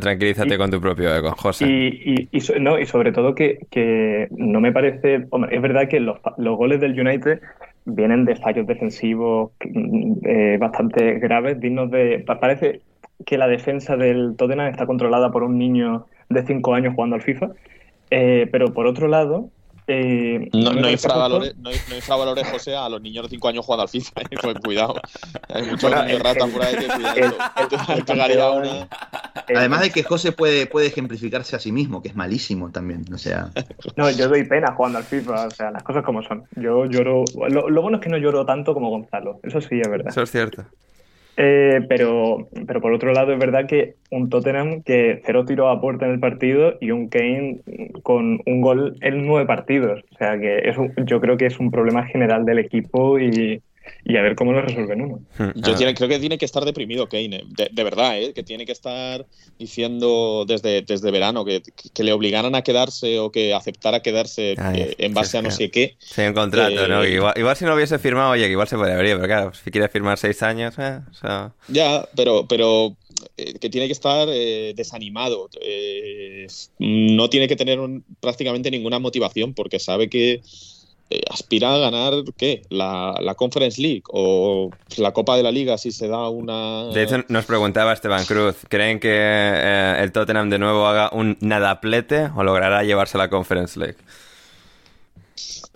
tranquilízate 0.00 0.56
con 0.58 0.70
tu 0.70 0.80
propio 0.80 1.14
ego, 1.14 1.32
José. 1.32 1.66
Y, 1.66 2.28
y, 2.32 2.60
no, 2.60 2.78
y 2.78 2.86
sobre 2.86 3.12
todo 3.12 3.34
que, 3.34 4.28
no 4.30 4.60
me 4.60 4.72
parece. 4.72 5.26
Hombre, 5.30 5.54
es 5.54 5.60
verdad 5.60 5.88
que 5.88 6.00
los, 6.00 6.18
goles 6.38 6.80
del 6.80 6.98
United 6.98 7.40
vienen 7.84 8.24
de 8.24 8.36
fallos 8.36 8.66
defensivos 8.66 9.52
eh, 9.60 10.56
bastante 10.58 11.18
graves, 11.18 11.60
dignos 11.60 11.90
de. 11.90 12.24
Parece 12.40 12.80
que 13.26 13.36
la 13.36 13.46
defensa 13.46 13.96
del 13.96 14.36
Tottenham 14.36 14.68
está 14.68 14.86
controlada 14.86 15.30
por 15.30 15.42
un 15.42 15.58
niño 15.58 16.06
de 16.30 16.42
5 16.44 16.74
años 16.74 16.94
jugando 16.94 17.16
al 17.16 17.22
FIFA, 17.22 17.50
eh, 18.10 18.48
pero 18.50 18.72
por 18.72 18.86
otro 18.86 19.08
lado, 19.08 19.50
eh, 19.86 20.48
no, 20.52 20.72
no, 20.72 20.90
infravalores, 20.90 21.56
no, 21.58 21.70
infravalores, 21.70 22.48
José, 22.48 22.74
a 22.74 22.88
los 22.88 23.02
niños 23.02 23.24
de 23.24 23.30
5 23.30 23.48
años 23.48 23.66
jugando 23.66 23.82
al 23.82 23.88
FIFA. 23.88 24.20
Eh, 24.22 24.36
pues 24.40 24.58
cuidado. 24.64 24.94
Hay 25.48 25.62
muchos 25.64 25.90
niños 25.90 26.22
ratas 26.22 26.50
por 26.50 26.62
ahí 26.62 26.76
que 26.76 26.86
cuidado. 28.06 28.62
Además 29.54 29.80
de 29.80 29.90
que 29.90 30.02
José 30.02 30.32
puede, 30.32 30.66
puede 30.66 30.86
ejemplificarse 30.86 31.56
a 31.56 31.58
sí 31.58 31.72
mismo, 31.72 32.00
que 32.02 32.08
es 32.08 32.16
malísimo 32.16 32.70
también. 32.70 33.04
O 33.12 33.18
sea. 33.18 33.50
No, 33.96 34.10
yo 34.10 34.28
doy 34.28 34.44
pena 34.44 34.72
jugando 34.74 34.98
al 34.98 35.04
FIFA. 35.04 35.46
O 35.46 35.50
sea, 35.50 35.70
las 35.70 35.82
cosas 35.82 36.04
como 36.04 36.22
son. 36.22 36.44
Yo 36.56 36.86
lloro. 36.86 37.24
Lo, 37.48 37.68
lo 37.68 37.82
bueno 37.82 37.98
es 37.98 38.02
que 38.02 38.08
no 38.08 38.16
lloro 38.16 38.44
tanto 38.44 38.74
como 38.74 38.90
Gonzalo. 38.90 39.38
Eso 39.42 39.60
sí 39.60 39.80
es 39.80 39.88
verdad. 39.88 40.08
Eso 40.08 40.22
es 40.22 40.30
cierto. 40.30 40.64
Eh, 41.36 41.80
pero, 41.88 42.48
pero 42.66 42.80
por 42.80 42.92
otro 42.92 43.12
lado 43.12 43.32
es 43.32 43.38
verdad 43.38 43.66
que 43.66 43.96
un 44.10 44.28
Tottenham 44.28 44.82
que 44.82 45.20
cero 45.24 45.44
tiro 45.44 45.68
a 45.68 45.80
puerta 45.80 46.06
en 46.06 46.12
el 46.12 46.20
partido 46.20 46.74
y 46.80 46.92
un 46.92 47.08
Kane 47.08 47.60
con 48.02 48.40
un 48.46 48.60
gol 48.60 48.96
en 49.00 49.26
nueve 49.26 49.46
partidos. 49.46 50.02
O 50.12 50.16
sea 50.16 50.38
que 50.38 50.58
eso 50.68 50.86
yo 51.04 51.20
creo 51.20 51.36
que 51.36 51.46
es 51.46 51.58
un 51.58 51.70
problema 51.70 52.04
general 52.04 52.44
del 52.44 52.60
equipo 52.60 53.18
y, 53.18 53.62
y 54.04 54.16
a 54.16 54.22
ver 54.22 54.34
cómo 54.34 54.52
lo 54.52 54.60
resuelven 54.60 55.00
uno. 55.00 55.20
Hmm. 55.38 55.50
Yo 55.54 55.74
creo 55.94 56.08
que 56.08 56.18
tiene 56.18 56.36
que 56.38 56.44
estar 56.44 56.64
deprimido 56.64 57.08
Kane, 57.08 57.36
eh, 57.36 57.68
de, 57.72 57.84
verdad, 57.84 58.18
¿eh? 58.18 58.32
que 58.34 58.42
tiene 58.42 58.66
que 58.66 58.72
estar 58.72 59.26
diciendo 59.58 60.44
desde, 60.46 60.82
desde 60.82 61.10
verano 61.10 61.44
que, 61.44 61.62
le 61.96 62.12
obligaran 62.12 62.54
a 62.54 62.62
quedarse 62.62 63.18
o 63.18 63.32
que 63.32 63.54
aceptara 63.54 64.00
quedarse 64.00 64.52
eh, 64.52 64.94
en 64.98 65.14
base 65.14 65.38
a 65.38 65.42
no 65.42 65.50
sé 65.50 65.70
qué. 65.70 65.96
Sí, 65.98 66.20
un 66.22 66.34
contrato, 66.34 66.86
¿no? 66.86 67.04
Igual, 67.04 67.56
si 67.56 67.64
no 67.64 67.74
hubiese 67.74 67.98
firmado, 67.98 68.32
oye, 68.32 68.44
que 68.44 68.52
igual 68.52 68.68
se 68.68 68.76
podría 68.76 68.96
abrir, 68.96 69.16
pero 69.16 69.26
claro, 69.26 69.54
si 69.54 69.70
quiere 69.70 69.88
firmar 69.88 70.18
seis 70.18 70.42
años, 70.42 70.74
Ya, 71.68 72.06
pero, 72.14 72.46
pero 72.46 72.96
que 73.36 73.70
tiene 73.70 73.86
que 73.86 73.92
estar 73.92 74.28
desanimado. 74.28 75.48
no 76.78 77.30
tiene 77.30 77.48
que 77.48 77.56
tener 77.56 77.78
prácticamente 78.20 78.70
ninguna 78.70 78.98
motivación 78.98 79.54
porque 79.54 79.78
sabe 79.78 80.08
que 80.10 80.34
eh, 80.34 80.40
aspira 81.30 81.74
a 81.74 81.78
ganar, 81.78 82.12
¿qué? 82.36 82.62
La, 82.70 83.34
Conference 83.36 83.80
League 83.80 84.02
o 84.08 84.70
la 84.96 85.12
Copa 85.12 85.36
de 85.36 85.42
la 85.42 85.50
Liga 85.50 85.78
si 85.78 85.90
se 85.90 86.08
da 86.08 86.28
una... 86.28 86.84
De 86.86 87.02
hecho, 87.02 87.24
nos 87.28 87.44
preguntaba 87.44 87.92
Esteban 87.92 88.24
Cruz, 88.24 88.56
¿creen 88.68 89.00
que 89.00 89.10
eh, 89.12 89.96
el 90.00 90.12
Tottenham 90.12 90.50
de 90.50 90.58
nuevo 90.58 90.86
haga 90.86 91.10
un 91.12 91.36
nadaplete 91.40 92.30
o 92.36 92.42
logrará 92.42 92.84
llevarse 92.84 93.18
la 93.18 93.28
Conference 93.28 93.78
League? 93.78 93.96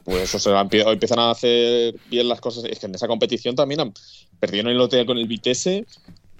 Pues 0.05 0.35
eso, 0.35 0.59
empiezan 0.59 1.19
a 1.19 1.31
hacer 1.31 1.95
bien 2.09 2.29
las 2.29 2.41
cosas. 2.41 2.65
Es 2.65 2.79
que 2.79 2.87
en 2.87 2.95
esa 2.95 3.07
competición 3.07 3.55
también 3.55 3.81
han, 3.81 3.93
perdieron 4.41 4.73
el 4.73 4.81
hotel 4.81 5.05
con 5.05 5.19
el 5.19 5.27
Vitesse 5.27 5.85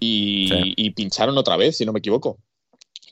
y, 0.01 0.49
y 0.77 0.91
pincharon 0.91 1.37
otra 1.37 1.57
vez, 1.57 1.77
si 1.77 1.85
no 1.85 1.93
me 1.93 1.99
equivoco 1.99 2.39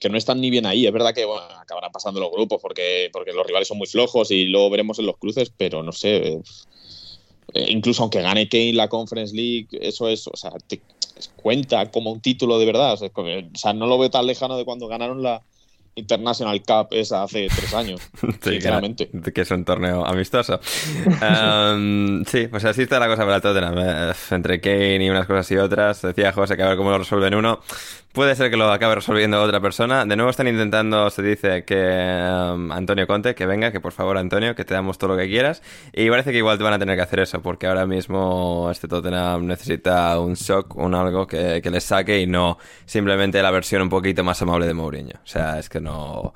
que 0.07 0.11
no 0.11 0.19
están 0.19 0.40
ni 0.40 0.51
bien 0.51 0.66
ahí. 0.66 0.87
Es 0.87 0.92
verdad 0.92 1.12
que 1.12 1.25
acabarán 1.61 1.90
pasando 1.90 2.21
los 2.21 2.31
grupos 2.31 2.62
porque, 2.62 3.11
porque 3.12 3.33
los 3.33 3.45
rivales 3.45 3.66
son 3.66 3.79
muy 3.79 3.88
flojos 3.88 4.31
y 4.31 4.45
luego 4.45 4.71
veremos 4.71 5.01
en 5.01 5.07
los 5.07 5.16
cruces, 5.16 5.53
pero 5.57 5.83
no 5.83 5.90
sé. 5.90 6.40
Eh, 7.55 7.66
incluso 7.69 8.03
aunque 8.03 8.23
gane 8.23 8.49
Kane 8.49 8.75
la 8.75 8.88
Conference 8.88 9.35
League, 9.35 9.66
eso 9.73 10.09
es, 10.09 10.29
o 10.29 10.37
sea, 10.37 10.53
te, 10.69 10.81
cuenta 11.35 11.90
como 11.90 12.12
un 12.12 12.21
título 12.21 12.61
de 12.61 12.66
verdad. 12.66 12.95
O 12.95 12.97
sea, 13.57 13.73
no 13.73 13.88
lo 13.88 13.99
veo 13.99 14.09
tan 14.09 14.27
lejano 14.27 14.57
de 14.57 14.64
cuando 14.64 14.87
ganaron 14.87 15.25
la, 15.25 15.42
International 15.96 16.62
Cup 16.62 16.88
esa 16.90 17.22
hace 17.22 17.48
tres 17.48 17.72
años, 17.72 18.02
sinceramente. 18.42 19.09
Que, 19.35 19.40
es 19.40 19.50
un 19.50 19.64
torneo 19.64 20.06
amistoso. 20.06 20.61
Em, 21.22 22.22
sí, 22.26 22.48
pues 22.48 22.66
así 22.66 22.82
está 22.82 23.00
la 23.00 23.06
cosa 23.06 23.24
para 23.24 23.37
el 23.37 23.42
Tottenham. 23.42 23.74
Eh, 23.78 24.12
entre 24.30 24.61
Kane 24.61 25.06
y 25.06 25.09
unas 25.09 25.26
cosas 25.26 25.50
y 25.52 25.56
otras. 25.56 26.02
Decía 26.02 26.32
José 26.32 26.56
que 26.56 26.62
a 26.62 26.68
ver 26.68 26.76
cómo 26.76 26.90
lo 26.90 26.98
resuelven 26.98 27.35
uno. 27.35 27.61
Puede 28.12 28.35
ser 28.35 28.50
que 28.50 28.56
lo 28.56 28.72
acabe 28.72 28.94
resolviendo 28.94 29.42
otra 29.42 29.61
persona. 29.61 30.06
De 30.06 30.16
nuevo 30.16 30.30
están 30.30 30.48
intentando, 30.48 31.11
se 31.11 31.22
dice, 31.22 31.64
que 31.64 31.74
um, 31.76 32.72
Antonio 32.72 33.06
Conte, 33.06 33.35
que 33.35 33.44
venga, 33.44 33.72
que 33.72 33.78
por 33.78 33.92
favor 33.92 34.16
Antonio, 34.16 34.54
que 34.54 34.64
te 34.64 34.72
damos 34.72 34.96
todo 34.96 35.11
lo 35.11 35.16
que 35.18 35.28
quieras. 35.28 35.62
Y 35.92 36.09
parece 36.09 36.32
que 36.32 36.38
igual 36.38 36.56
te 36.56 36.64
van 36.64 36.72
a 36.72 36.78
tener 36.78 36.96
que 36.96 37.02
hacer 37.02 37.20
eso, 37.20 37.42
porque 37.42 37.66
ahora 37.66 37.85
mismo 37.85 38.70
este 38.70 38.88
Tottenham 38.88 39.46
necesita 39.46 40.18
un 40.18 40.32
shock, 40.32 40.76
un 40.76 40.94
algo 40.94 41.26
que, 41.26 41.61
que 41.62 41.70
les 41.70 41.85
saque 41.85 42.18
y 42.18 42.26
no 42.26 42.56
simplemente 42.87 43.42
la 43.42 43.50
versión 43.50 43.82
un 43.82 43.90
poquito 43.90 44.24
más 44.24 44.40
amable 44.40 44.66
de 44.66 44.72
Mourinho. 44.72 45.16
O 45.22 45.26
sea, 45.26 45.59
es 45.59 45.68
que 45.68 45.78
no, 45.87 46.35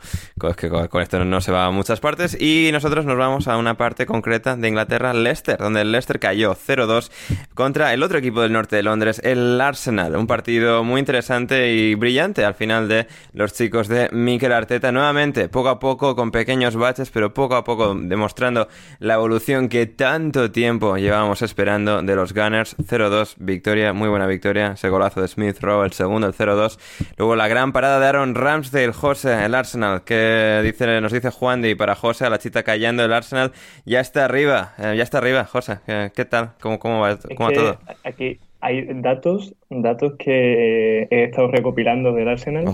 es 0.48 0.56
que 0.56 0.68
con 0.68 1.02
esto 1.02 1.24
no 1.24 1.40
se 1.40 1.52
va 1.52 1.66
a 1.66 1.70
muchas 1.70 2.00
partes. 2.00 2.40
Y 2.40 2.70
nosotros 2.72 3.04
nos 3.04 3.18
vamos 3.18 3.48
a 3.48 3.56
una 3.56 3.76
parte 3.76 4.06
concreta 4.06 4.56
de 4.56 4.68
Inglaterra, 4.68 5.12
Leicester, 5.12 5.58
donde 5.58 5.82
el 5.82 5.92
Leicester 5.92 6.20
cayó 6.20 6.54
0-2 6.54 7.10
contra 7.54 7.92
el 7.92 8.02
otro 8.02 8.18
equipo 8.18 8.40
del 8.40 8.52
norte 8.52 8.76
de 8.76 8.82
Londres, 8.82 9.20
el 9.24 9.60
Arsenal. 9.60 10.16
Un 10.16 10.26
partido 10.26 10.84
muy 10.84 11.00
interesante 11.00 11.72
y 11.72 11.94
brillante 11.94 12.44
al 12.44 12.54
final 12.54 12.88
de 12.88 13.06
los 13.32 13.52
chicos 13.52 13.88
de 13.88 14.08
Mikel 14.12 14.52
Arteta. 14.52 14.92
Nuevamente, 14.92 15.48
poco 15.48 15.68
a 15.68 15.78
poco, 15.78 16.14
con 16.14 16.30
pequeños 16.30 16.76
baches, 16.76 17.10
pero 17.10 17.34
poco 17.34 17.56
a 17.56 17.64
poco 17.64 17.94
demostrando 17.94 18.68
la 19.00 19.14
evolución 19.14 19.68
que 19.68 19.86
tanto 19.86 20.50
tiempo 20.50 20.96
llevábamos 20.96 21.42
esperando 21.42 22.02
de 22.02 22.14
los 22.14 22.32
Gunners. 22.32 22.76
0-2, 22.76 23.34
victoria, 23.38 23.92
muy 23.92 24.08
buena 24.08 24.26
victoria. 24.26 24.72
Ese 24.72 24.88
golazo 24.88 25.20
de 25.20 25.28
Smith 25.28 25.58
Rowe, 25.60 25.84
el 25.84 25.92
segundo, 25.92 26.28
el 26.28 26.34
0-2. 26.34 26.78
Luego 27.16 27.36
la 27.36 27.48
gran 27.48 27.72
parada 27.72 27.98
de 27.98 28.06
Aaron 28.06 28.34
Ramsdale, 28.34 28.92
José, 28.92 29.39
el 29.44 29.54
Arsenal, 29.54 30.02
que 30.04 30.60
dice, 30.62 31.00
nos 31.00 31.12
dice 31.12 31.30
Juan 31.30 31.64
y 31.64 31.74
para 31.74 31.94
José, 31.94 32.26
a 32.26 32.30
la 32.30 32.38
chita 32.38 32.62
callando, 32.62 33.04
el 33.04 33.12
Arsenal 33.12 33.52
ya 33.84 34.00
está 34.00 34.24
arriba, 34.24 34.74
eh, 34.78 34.94
ya 34.96 35.02
está 35.02 35.18
arriba, 35.18 35.44
José. 35.44 35.78
¿Qué, 36.14 36.24
tal? 36.24 36.52
¿Cómo, 36.60 36.78
cómo 36.78 37.00
va, 37.00 37.18
cómo 37.36 37.50
va 37.50 37.54
todo? 37.54 37.78
Aquí 38.04 38.38
hay 38.60 38.86
datos, 39.00 39.54
datos 39.68 40.14
que 40.18 41.08
he 41.10 41.24
estado 41.24 41.48
recopilando 41.48 42.12
del 42.12 42.28
Arsenal. 42.28 42.66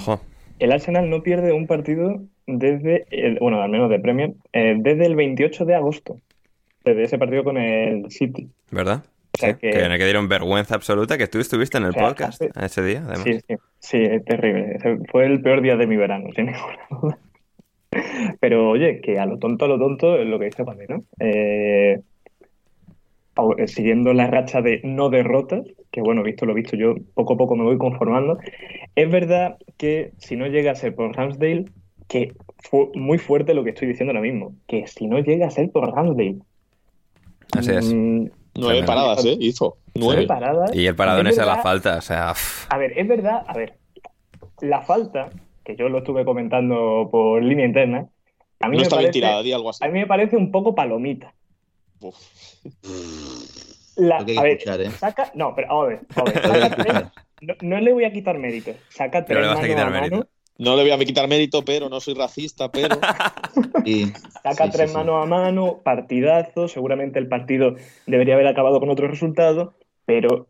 El 0.58 0.72
Arsenal 0.72 1.10
no 1.10 1.22
pierde 1.22 1.52
un 1.52 1.66
partido 1.66 2.20
desde, 2.46 3.06
el, 3.10 3.38
bueno, 3.38 3.60
al 3.62 3.70
menos 3.70 3.90
de 3.90 3.98
Premier, 3.98 4.34
eh, 4.52 4.74
desde 4.78 5.06
el 5.06 5.14
28 5.14 5.64
de 5.64 5.74
agosto, 5.74 6.18
desde 6.84 7.04
ese 7.04 7.18
partido 7.18 7.44
con 7.44 7.58
el 7.58 8.10
City. 8.10 8.48
¿Verdad? 8.70 9.04
Que, 9.38 9.56
que, 9.56 10.04
dieron 10.04 10.28
vergüenza 10.28 10.74
absoluta, 10.74 11.18
que 11.18 11.26
tú 11.28 11.38
estuviste 11.38 11.78
en 11.78 11.84
el 11.84 11.94
podcast 11.94 12.42
ese 12.42 12.82
día, 12.82 13.02
además. 13.06 13.24
Sí, 13.24 13.40
sí, 13.46 13.54
sí, 13.78 13.98
es 14.02 14.24
terrible. 14.24 14.78
Fue 15.10 15.26
el 15.26 15.40
peor 15.40 15.62
día 15.62 15.76
de 15.76 15.86
mi 15.86 15.96
verano, 15.96 16.28
sin 16.36 16.46
ninguna 16.46 16.78
duda. 16.90 17.18
Pero 18.40 18.70
oye, 18.70 19.00
que 19.00 19.18
a 19.18 19.26
lo 19.26 19.38
tonto, 19.38 19.64
a 19.64 19.68
lo 19.68 19.78
tonto 19.78 20.16
es 20.16 20.26
lo 20.26 20.38
que 20.38 20.46
dice 20.46 20.64
Padre, 20.64 20.86
¿no? 20.88 21.02
Eh, 21.18 22.00
eh, 23.58 23.68
siguiendo 23.68 24.12
la 24.14 24.28
racha 24.28 24.62
de 24.62 24.80
no 24.82 25.10
derrotas, 25.10 25.66
que 25.90 26.00
bueno, 26.00 26.22
visto 26.22 26.46
lo 26.46 26.54
visto, 26.54 26.76
yo 26.76 26.94
poco 27.14 27.34
a 27.34 27.36
poco 27.36 27.56
me 27.56 27.64
voy 27.64 27.78
conformando. 27.78 28.38
Es 28.94 29.10
verdad 29.10 29.56
que 29.76 30.12
si 30.18 30.36
no 30.36 30.46
llega 30.46 30.72
a 30.72 30.74
ser 30.74 30.94
por 30.94 31.14
Ramsdale, 31.14 31.66
que 32.08 32.32
fue 32.58 32.88
muy 32.94 33.18
fuerte 33.18 33.54
lo 33.54 33.62
que 33.62 33.70
estoy 33.70 33.88
diciendo 33.88 34.12
ahora 34.12 34.22
mismo, 34.22 34.54
que 34.66 34.86
si 34.86 35.06
no 35.06 35.18
llega 35.18 35.46
a 35.46 35.50
ser 35.50 35.70
por 35.70 35.90
Ramsdale. 35.92 36.38
Así 37.52 37.72
es. 37.72 37.94
Mm, 37.94 38.26
nueve 38.56 38.82
paradas, 38.84 39.24
¿eh? 39.24 39.36
Hizo. 39.40 39.78
Nueve 39.94 40.26
paradas. 40.26 40.74
Y 40.74 40.86
el 40.86 40.94
paradón 40.94 41.26
es, 41.26 41.38
a 41.38 41.46
la 41.46 41.62
falta, 41.62 41.98
o 41.98 42.00
sea. 42.00 42.34
A 42.68 42.78
ver, 42.78 42.92
es 42.96 43.06
verdad, 43.08 43.44
a 43.46 43.54
ver, 43.54 43.78
la 44.60 44.82
falta, 44.82 45.30
que 45.64 45.76
yo 45.76 45.88
lo 45.88 45.98
estuve 45.98 46.24
comentando 46.24 47.08
por 47.10 47.42
línea 47.42 47.66
interna, 47.66 48.08
a 48.60 48.68
mí, 48.68 48.78
me, 48.78 48.88
parece, 48.88 49.24
algo 49.52 49.70
así. 49.70 49.84
a 49.84 49.88
mí 49.88 49.98
me 49.98 50.06
parece 50.06 50.36
un 50.36 50.50
poco 50.50 50.74
palomita. 50.74 51.34
La, 53.96 54.16
a 54.16 54.22
ver, 54.24 54.58
¿eh? 54.66 54.90
saca, 54.90 55.30
no, 55.34 55.54
pero 55.54 55.82
a 55.82 55.86
ver, 55.86 56.00
a 56.14 56.22
ver 56.22 57.10
no, 57.62 57.80
le 57.80 57.92
voy 57.92 58.04
a 58.04 58.12
quitar 58.12 58.38
mérito. 58.38 58.72
Saca 58.88 59.24
tres 59.24 59.46
mano 59.46 59.82
a, 59.82 59.90
mano. 59.90 60.26
No 60.58 60.74
le 60.76 60.82
voy 60.82 60.90
a 60.90 60.98
quitar 60.98 61.28
mérito, 61.28 61.64
pero 61.64 61.88
no 61.88 62.00
soy 62.00 62.14
racista, 62.14 62.70
pero. 62.70 62.96
Saca 64.42 64.70
tres 64.70 64.92
mano 64.92 65.20
a 65.20 65.26
mano, 65.26 65.80
partidazo. 65.82 66.68
Seguramente 66.68 67.18
el 67.18 67.28
partido 67.28 67.74
debería 68.06 68.34
haber 68.34 68.46
acabado 68.46 68.80
con 68.80 68.90
otro 68.90 69.06
resultado, 69.06 69.74
pero 70.06 70.46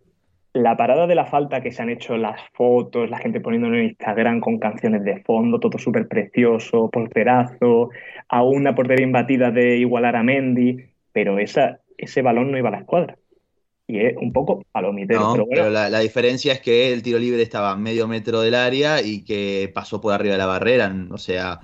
la 0.52 0.76
parada 0.76 1.06
de 1.06 1.14
la 1.14 1.26
falta 1.26 1.60
que 1.60 1.70
se 1.70 1.82
han 1.82 1.90
hecho 1.90 2.16
las 2.16 2.40
fotos, 2.54 3.10
la 3.10 3.18
gente 3.18 3.40
poniéndolo 3.40 3.76
en 3.76 3.84
Instagram 3.84 4.40
con 4.40 4.58
canciones 4.58 5.04
de 5.04 5.22
fondo, 5.22 5.60
todo 5.60 5.76
súper 5.76 6.08
precioso, 6.08 6.88
porterazo, 6.90 7.90
a 8.28 8.42
una 8.42 8.74
portería 8.74 9.04
imbatida 9.04 9.50
de 9.50 9.76
igualar 9.76 10.16
a 10.16 10.22
Mendy, 10.22 10.78
pero 11.12 11.38
esa, 11.38 11.80
ese 11.98 12.22
balón 12.22 12.52
no 12.52 12.58
iba 12.58 12.68
a 12.68 12.72
la 12.72 12.78
escuadra. 12.78 13.18
Y 13.88 14.00
es 14.00 14.16
un 14.16 14.32
poco 14.32 14.64
palomitero. 14.72 15.20
No, 15.20 15.32
pero, 15.34 15.46
pero 15.48 15.70
la, 15.70 15.98
diferencia 16.00 16.52
es 16.52 16.60
que 16.60 16.92
el 16.92 17.02
tiro 17.02 17.18
libre 17.18 17.42
estaba 17.42 17.70
a 17.70 17.76
medio 17.76 18.08
metro 18.08 18.40
del 18.40 18.54
área 18.54 19.00
y 19.00 19.22
que 19.22 19.70
pasó 19.72 20.00
por 20.00 20.12
arriba 20.12 20.32
de 20.32 20.38
la 20.38 20.46
barrera. 20.46 20.92
O 21.10 21.18
sea, 21.18 21.60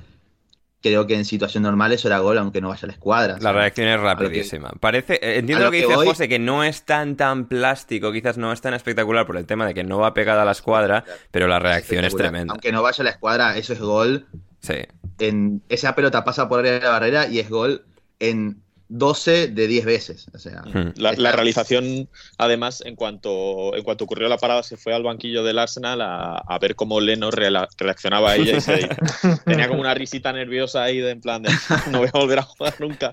creo 0.82 1.06
que 1.06 1.14
en 1.14 1.24
situación 1.24 1.64
normal 1.64 1.92
eso 1.92 2.08
era 2.08 2.18
gol, 2.18 2.38
aunque 2.38 2.60
no 2.60 2.68
vaya 2.68 2.84
a 2.84 2.86
la 2.86 2.92
escuadra. 2.92 3.38
La 3.40 3.52
reacción 3.52 3.88
es 3.88 4.00
rapidísima. 4.00 4.70
Parece, 4.78 5.14
eh, 5.14 5.38
entiendo 5.38 5.64
lo 5.64 5.70
que, 5.72 5.78
dice 5.78 5.94
José, 5.94 6.28
que 6.28 6.38
no 6.38 6.62
es 6.62 6.84
tan 6.84 7.16
tan 7.16 7.46
plástico, 7.46 8.12
quizás 8.12 8.38
no 8.38 8.52
es 8.52 8.60
tan 8.60 8.74
espectacular 8.74 9.26
por 9.26 9.36
el 9.36 9.46
tema 9.46 9.66
de 9.66 9.74
que 9.74 9.82
no 9.82 9.98
va 9.98 10.14
pegada 10.14 10.42
a 10.42 10.44
la 10.44 10.52
escuadra, 10.52 11.04
pero 11.32 11.48
la 11.48 11.58
reacción 11.58 12.04
es, 12.04 12.14
tremenda. 12.14 12.52
Aunque 12.52 12.70
no 12.70 12.82
vaya 12.82 13.02
a 13.02 13.04
la 13.04 13.10
escuadra, 13.10 13.56
eso 13.56 13.72
es 13.72 13.80
gol. 13.80 14.26
Sí. 14.60 14.74
En, 15.18 15.62
esa 15.68 15.96
pelota 15.96 16.22
pasa 16.22 16.48
por 16.48 16.60
arriba 16.60 16.74
de 16.74 16.80
la 16.80 16.90
barrera 16.90 17.26
y 17.28 17.40
es 17.40 17.48
gol 17.48 17.84
en 18.20 18.61
12 18.92 19.48
de 19.48 19.66
10 19.66 19.84
veces. 19.86 20.26
O 20.34 20.38
sea, 20.38 20.62
la, 20.96 21.32
realización, 21.32 22.08
además, 22.36 22.82
en 22.84 22.94
cuanto, 22.94 23.74
en 23.74 23.82
cuanto 23.84 24.04
ocurrió 24.04 24.28
la 24.28 24.36
parada, 24.36 24.62
se 24.62 24.76
fue 24.76 24.92
al 24.92 25.02
banquillo 25.02 25.42
del 25.42 25.58
Arsenal 25.58 26.00
a, 26.02 26.58
ver 26.60 26.76
cómo 26.76 27.00
Leno 27.00 27.30
reaccionaba 27.30 28.32
a 28.32 28.36
ella 28.36 28.58
y 28.58 28.60
se, 28.60 28.88
tenía 29.46 29.68
como 29.68 29.80
una 29.80 29.94
risita 29.94 30.32
nerviosa 30.32 30.82
ahí 30.82 30.98
de 30.98 31.10
en 31.10 31.20
plan 31.20 31.42
de 31.42 31.50
no 31.90 32.00
voy 32.00 32.08
a 32.12 32.18
volver 32.18 32.40
a 32.40 32.42
jugar 32.42 32.74
nunca. 32.80 33.10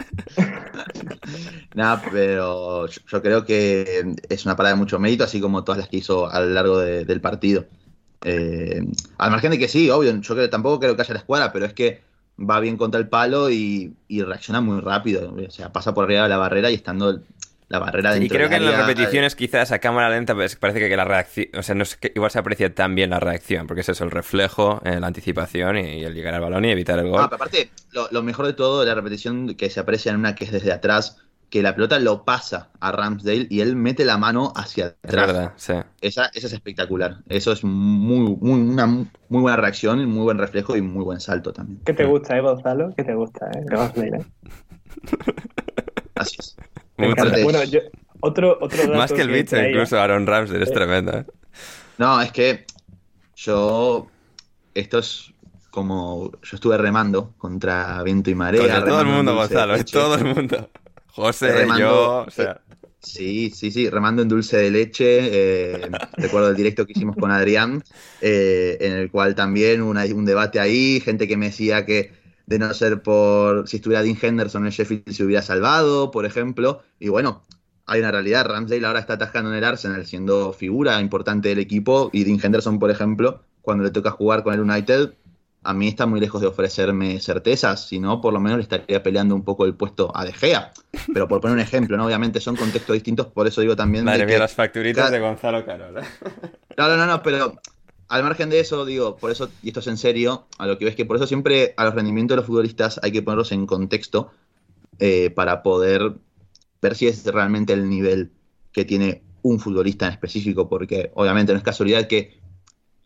Nada, 1.74 2.04
pero 2.12 2.88
yo 2.88 3.22
creo 3.22 3.46
que 3.46 4.16
es 4.28 4.46
una 4.46 4.58
parada 4.58 4.76
de 4.76 4.80
mucho 4.80 5.00
mérito, 5.00 5.24
así 5.24 5.40
como 5.40 5.64
todas 5.64 5.80
las 5.80 5.88
que 5.88 5.98
hizo 5.98 6.30
a 6.30 6.42
lo 6.42 6.48
largo 6.48 6.78
del 6.80 7.22
partido. 7.22 7.66
Eh, 8.26 8.82
al 9.18 9.32
margen 9.32 9.52
de 9.52 9.60
que 9.60 9.70
sí, 9.70 9.90
obvio, 9.90 10.20
yo 10.20 10.36
creo, 10.36 10.50
tampoco 10.50 10.82
creo 10.82 10.96
que 10.98 11.04
haya 11.04 11.14
la 11.14 11.22
escuadra, 11.22 11.54
pero 11.54 11.66
es 11.66 11.74
que 11.74 12.09
va 12.40 12.60
bien 12.60 12.78
contra 12.78 13.00
el 13.00 13.10
palo 13.10 13.50
y, 13.50 13.94
reacciona 14.10 14.62
muy 14.62 14.80
rápido. 14.82 15.36
O 15.36 15.52
sea, 15.52 15.72
pasa 15.72 15.94
por 15.94 16.06
arriba 16.06 16.24
de 16.24 16.30
la 16.30 16.38
barrera 16.38 16.72
y 16.72 16.76
estando 16.76 17.20
la 17.68 17.80
barrera 17.80 18.14
dentro 18.14 18.26
Y 18.26 18.30
creo 18.30 18.50
que 18.50 18.56
en 18.56 18.66
las 18.66 18.78
repeticiones, 18.78 19.36
quizás 19.36 19.72
a 19.72 19.80
cámara 19.80 20.10
lenta, 20.10 20.34
pues, 20.34 20.56
parece 20.56 20.80
que, 20.80 20.96
la 20.96 21.06
reacción. 21.06 21.48
O 21.58 21.64
sea, 21.64 21.76
no 21.76 21.84
es 21.84 21.96
que 21.96 22.12
igual 22.16 22.32
se 22.32 22.40
aprecia 22.40 22.74
tan 22.74 22.96
bien 22.96 23.12
la 23.12 23.20
reacción, 23.20 23.68
porque 23.68 23.82
es 23.82 23.90
eso, 23.90 24.04
el 24.04 24.12
reflejo, 24.12 24.82
eh, 24.86 25.00
la 25.00 25.08
anticipación 25.08 25.78
y, 25.78 26.04
el 26.04 26.14
llegar 26.14 26.34
al 26.34 26.42
balón 26.42 26.66
y 26.66 26.72
evitar 26.72 26.98
el 27.00 27.10
gol. 27.10 27.22
Ah, 27.22 27.30
aparte, 27.32 27.70
lo, 27.92 28.08
lo, 28.12 28.24
mejor 28.24 28.48
de 28.48 28.54
todo, 28.54 28.84
la 28.86 28.96
repetición 28.96 29.56
que 29.56 29.70
se 29.70 29.80
aprecia 29.80 30.12
en 30.12 30.18
una 30.18 30.36
que 30.36 30.46
es 30.46 30.52
desde 30.52 30.72
atrás, 30.72 31.18
que 31.50 31.64
la 31.64 31.74
pelota 31.74 32.00
lo 32.00 32.24
pasa 32.26 32.70
a 32.80 32.92
Ramsdale 32.92 33.48
y 33.50 33.62
él 33.62 33.76
mete 33.76 34.06
la 34.06 34.18
mano 34.18 34.54
hacia 34.56 34.96
atrás. 35.04 35.28
verdad, 35.28 35.54
sí. 35.56 35.74
Esa, 36.02 36.28
es 36.34 36.44
espectacular. 36.44 37.18
Eso 37.28 37.52
es 37.52 37.64
muy, 37.64 38.20
muy, 38.20 38.62
una 38.62 38.86
muy 38.86 39.08
buena 39.30 39.58
reacción, 39.58 40.06
muy 40.06 40.24
buen 40.24 40.38
reflejo 40.38 40.78
y 40.78 40.82
muy 40.82 41.04
buen 41.04 41.20
salto 41.20 41.52
también. 41.52 41.82
¿Qué 41.86 41.94
te 41.94 42.06
gusta, 42.06 42.38
eh, 42.38 42.42
Gonzalo? 42.42 42.94
¿Qué 42.96 43.04
te 43.04 43.16
gusta, 43.16 43.50
eh? 43.52 43.64
Ramsdale, 43.68 44.18
eh? 44.18 44.26
Así 46.16 46.36
es. 46.40 46.56
Bueno, 46.98 47.64
yo, 47.64 47.80
otro, 48.20 48.58
otro 48.60 48.88
Más 48.96 49.12
que 49.12 49.22
el 49.22 49.30
bicho, 49.30 49.58
incluso 49.58 50.00
Aaron 50.00 50.28
Ramsdale, 50.28 50.64
es 50.64 50.72
tremendo. 50.72 51.18
¿eh? 51.18 51.26
No, 51.98 52.22
es 52.22 52.32
que 52.32 52.66
yo. 53.36 54.08
Esto 54.74 55.00
es 55.00 55.34
como. 55.72 56.32
Yo 56.44 56.56
estuve 56.56 56.78
remando 56.78 57.34
contra 57.38 58.04
viento 58.04 58.30
y 58.30 58.36
marea. 58.36 58.62
Contra 58.62 58.86
todo 58.86 59.02
el 59.02 59.08
mundo, 59.08 59.36
Gonzalo, 59.36 59.84
todo 59.86 60.16
el 60.16 60.26
mundo. 60.26 60.70
José, 61.14 61.68
yo, 61.78 62.26
o 62.28 62.32
sea... 62.32 62.62
Sí, 63.02 63.50
sí, 63.56 63.72
sí, 63.72 63.90
remando 63.90 64.22
en 64.22 64.28
dulce 64.28 64.58
de 64.58 64.72
leche. 64.72 65.20
Eh, 65.22 65.90
recuerdo 66.18 66.50
el 66.50 66.56
directo 66.56 66.86
que 66.86 66.92
hicimos 66.92 67.16
con 67.16 67.32
Adrián, 67.32 67.82
eh, 68.20 68.78
en 68.82 68.94
el 68.94 69.10
cual 69.10 69.36
también 69.36 69.82
hubo 69.82 69.92
un 69.92 70.26
debate 70.26 70.60
ahí, 70.60 71.00
gente 71.00 71.28
que 71.28 71.38
me 71.38 71.48
decía 71.48 71.86
que 71.86 72.12
de 72.46 72.60
no 72.60 72.74
ser 72.74 73.02
por 73.02 73.70
si 73.70 73.78
estuviera 73.78 74.04
Dean 74.04 74.18
Henderson 74.22 74.66
en 74.66 74.72
Sheffield 74.72 75.12
se 75.12 75.24
hubiera 75.24 75.42
salvado, 75.42 76.12
por 76.12 76.26
ejemplo. 76.26 76.82
Y 77.00 77.08
bueno, 77.08 77.44
hay 77.86 78.02
una 78.02 78.12
realidad, 78.12 78.46
Ramsdale 78.46 78.86
ahora 78.86 79.00
está 79.00 79.14
atajando 79.14 79.52
en 79.52 79.58
el 79.58 79.64
Arsenal 79.64 80.06
siendo 80.06 80.52
figura 80.52 81.00
importante 81.00 81.50
del 81.50 81.60
equipo 81.60 82.10
y 82.12 82.26
Dean 82.26 82.40
Henderson, 82.44 82.80
por 82.80 82.92
ejemplo, 82.92 83.44
cuando 83.62 83.84
le 83.84 83.92
toca 83.92 84.12
jugar 84.12 84.44
con 84.44 84.54
el 84.54 84.60
United, 84.60 85.14
a 85.70 85.74
mí 85.76 85.88
está 85.88 86.08
muy 86.08 86.20
lejos 86.20 86.42
de 86.42 86.48
ofrecerme 86.48 87.20
certezas, 87.20 87.88
si 87.88 88.00
no, 88.00 88.22
por 88.22 88.34
lo 88.34 88.40
menos 88.40 88.58
le 88.58 88.64
estaría 88.64 89.04
peleando 89.04 89.36
un 89.36 89.44
poco 89.44 89.68
el 89.68 89.76
puesto 89.76 90.12
a 90.18 90.26
De 90.26 90.34
Gea. 90.34 90.72
Pero 91.14 91.28
por 91.28 91.42
poner 91.42 91.54
un 91.54 91.62
ejemplo, 91.62 91.96
¿no? 91.96 92.08
Obviamente 92.08 92.42
son 92.42 92.56
contextos 92.56 92.96
distintos, 92.96 93.28
por 93.28 93.46
eso 93.46 93.62
digo 93.62 93.76
también. 93.76 94.04
Madre 94.04 94.26
mía, 94.26 94.40
las 94.40 94.56
facturitas 94.56 95.12
de 95.12 95.20
Gonzalo 95.20 95.64
Carol. 95.64 96.00
¿eh? 96.00 96.02
No, 96.76 96.98
no, 96.98 97.06
no, 97.06 97.22
pero 97.22 97.62
al 98.08 98.24
margen 98.24 98.50
de 98.50 98.60
eso, 98.62 98.84
digo, 98.84 99.18
por 99.18 99.30
eso, 99.30 99.52
y 99.62 99.68
esto 99.68 99.82
es 99.82 99.88
en 99.88 99.98
serio, 99.98 100.48
a 100.58 100.66
lo 100.66 100.80
que 100.80 100.86
ves 100.86 100.96
que 100.96 101.06
por 101.06 101.18
eso 101.18 101.28
siempre 101.28 101.76
a 101.78 101.84
los 101.84 101.94
rendimientos 101.94 102.36
de 102.36 102.38
los 102.38 102.48
futbolistas 102.48 103.00
hay 103.04 103.12
que 103.12 103.22
ponerlos 103.22 103.52
en 103.52 103.68
contexto 103.68 104.32
eh, 104.98 105.30
para 105.30 105.62
poder 105.62 106.14
ver 106.82 106.96
si 106.96 107.08
es 107.08 107.24
realmente 107.26 107.74
el 107.74 107.88
nivel 107.88 108.32
que 108.72 108.86
tiene 108.86 109.22
un 109.44 109.60
futbolista 109.60 110.08
en 110.08 110.14
específico, 110.14 110.68
porque 110.68 111.12
obviamente 111.14 111.52
no 111.52 111.60
es 111.60 111.64
casualidad 111.64 112.08
que 112.08 112.39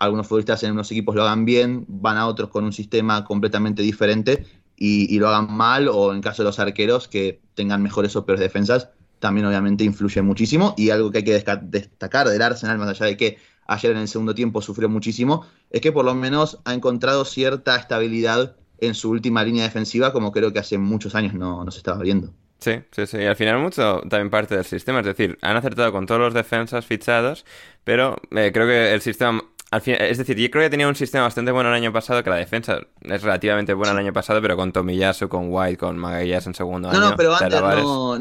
algunos 0.04 0.28
futbolistas 0.28 0.64
en 0.64 0.72
unos 0.72 0.92
equipos 0.92 1.16
lo 1.16 1.24
hagan 1.24 1.46
bien, 1.46 1.86
van 1.88 2.18
a 2.18 2.28
otros 2.28 2.50
con 2.50 2.64
un 2.64 2.74
sistema 2.74 3.24
completamente 3.24 3.82
diferente 3.82 4.46
y, 4.76 5.18
lo 5.20 5.30
hagan 5.30 5.56
mal, 5.56 5.88
o 5.88 6.14
en 6.14 6.22
caso 6.22 6.44
de 6.44 6.48
los 6.48 6.60
arqueros 6.60 7.08
que 7.08 7.40
tengan 7.54 7.82
mejores 7.82 8.16
o 8.16 8.26
peores 8.26 8.42
defensas, 8.42 8.90
también 9.20 9.46
obviamente 9.46 9.84
influye 9.84 10.22
muchísimo. 10.22 10.74
Y 10.78 10.90
algo 10.90 11.12
que 11.12 11.20
hay 11.20 11.24
que 11.24 11.42
destacar 11.62 12.28
del 12.28 12.42
Arsenal, 12.42 12.78
más 12.78 12.90
allá 12.90 13.06
de 13.06 13.16
que 13.16 13.38
ayer 13.68 13.92
en 13.92 14.00
el 14.00 14.08
segundo 14.08 14.36
tiempo 14.36 14.62
sufrió 14.62 14.90
muchísimo, 14.90 15.46
es 15.70 15.80
que 15.80 15.92
por 15.92 16.04
lo 16.04 16.14
menos 16.16 16.60
ha 16.66 16.74
encontrado 16.74 17.24
cierta 17.24 17.78
estabilidad 17.78 18.58
en 18.80 18.94
su 18.94 19.10
última 19.10 19.44
línea 19.44 19.64
defensiva, 19.64 20.12
como 20.12 20.32
creo 20.34 20.52
que 20.52 20.60
hace 20.60 20.78
muchos 20.78 21.16
años 21.16 21.34
no, 21.34 21.64
no 21.64 21.72
se 21.72 21.78
estaba 21.78 22.02
viendo. 22.02 22.34
Sí, 22.64 22.82
sí, 22.92 23.06
sí. 23.08 23.18
Y 23.18 23.26
al 23.26 23.36
final 23.36 23.60
mucho 23.60 24.02
también 24.10 24.30
parte 24.30 24.56
del 24.56 24.64
sistema. 24.64 25.02
Es 25.02 25.06
decir, 25.06 25.38
han 25.42 25.58
acertado 25.58 25.92
con 25.92 26.06
todos 26.06 26.22
los 26.22 26.34
defensas 26.34 26.86
fichados, 26.86 27.46
pero 27.84 28.16
eh, 28.32 28.52
creo 28.54 28.66
que 28.66 28.94
el 28.94 29.02
sistema 29.02 29.44
es 29.78 30.18
decir, 30.18 30.38
yo 30.38 30.50
creo 30.52 30.64
que 30.64 30.70
tenía 30.70 30.88
un 30.88 30.96
sistema 30.96 31.24
bastante 31.24 31.52
bueno 31.52 31.70
el 31.70 31.76
año 31.76 31.92
pasado, 31.92 32.24
que 32.24 32.30
la 32.30 32.36
defensa 32.36 32.80
es 33.02 33.22
relativamente 33.22 33.74
buena 33.74 33.94
el 33.94 34.00
año 34.00 34.14
pasado, 34.14 34.42
pero 34.42 34.56
con 34.56 34.72
Tomiyasu, 34.72 35.30
con 35.30 35.48
White, 35.50 35.78
con 35.78 35.98
Magallas 35.98 36.46
en 36.48 36.54
segundo 36.54 36.90
año. 36.90 37.00
No, 37.00 37.10
no, 37.12 37.16
pero 37.16 37.36
antes 37.36 37.62
no, 37.62 38.20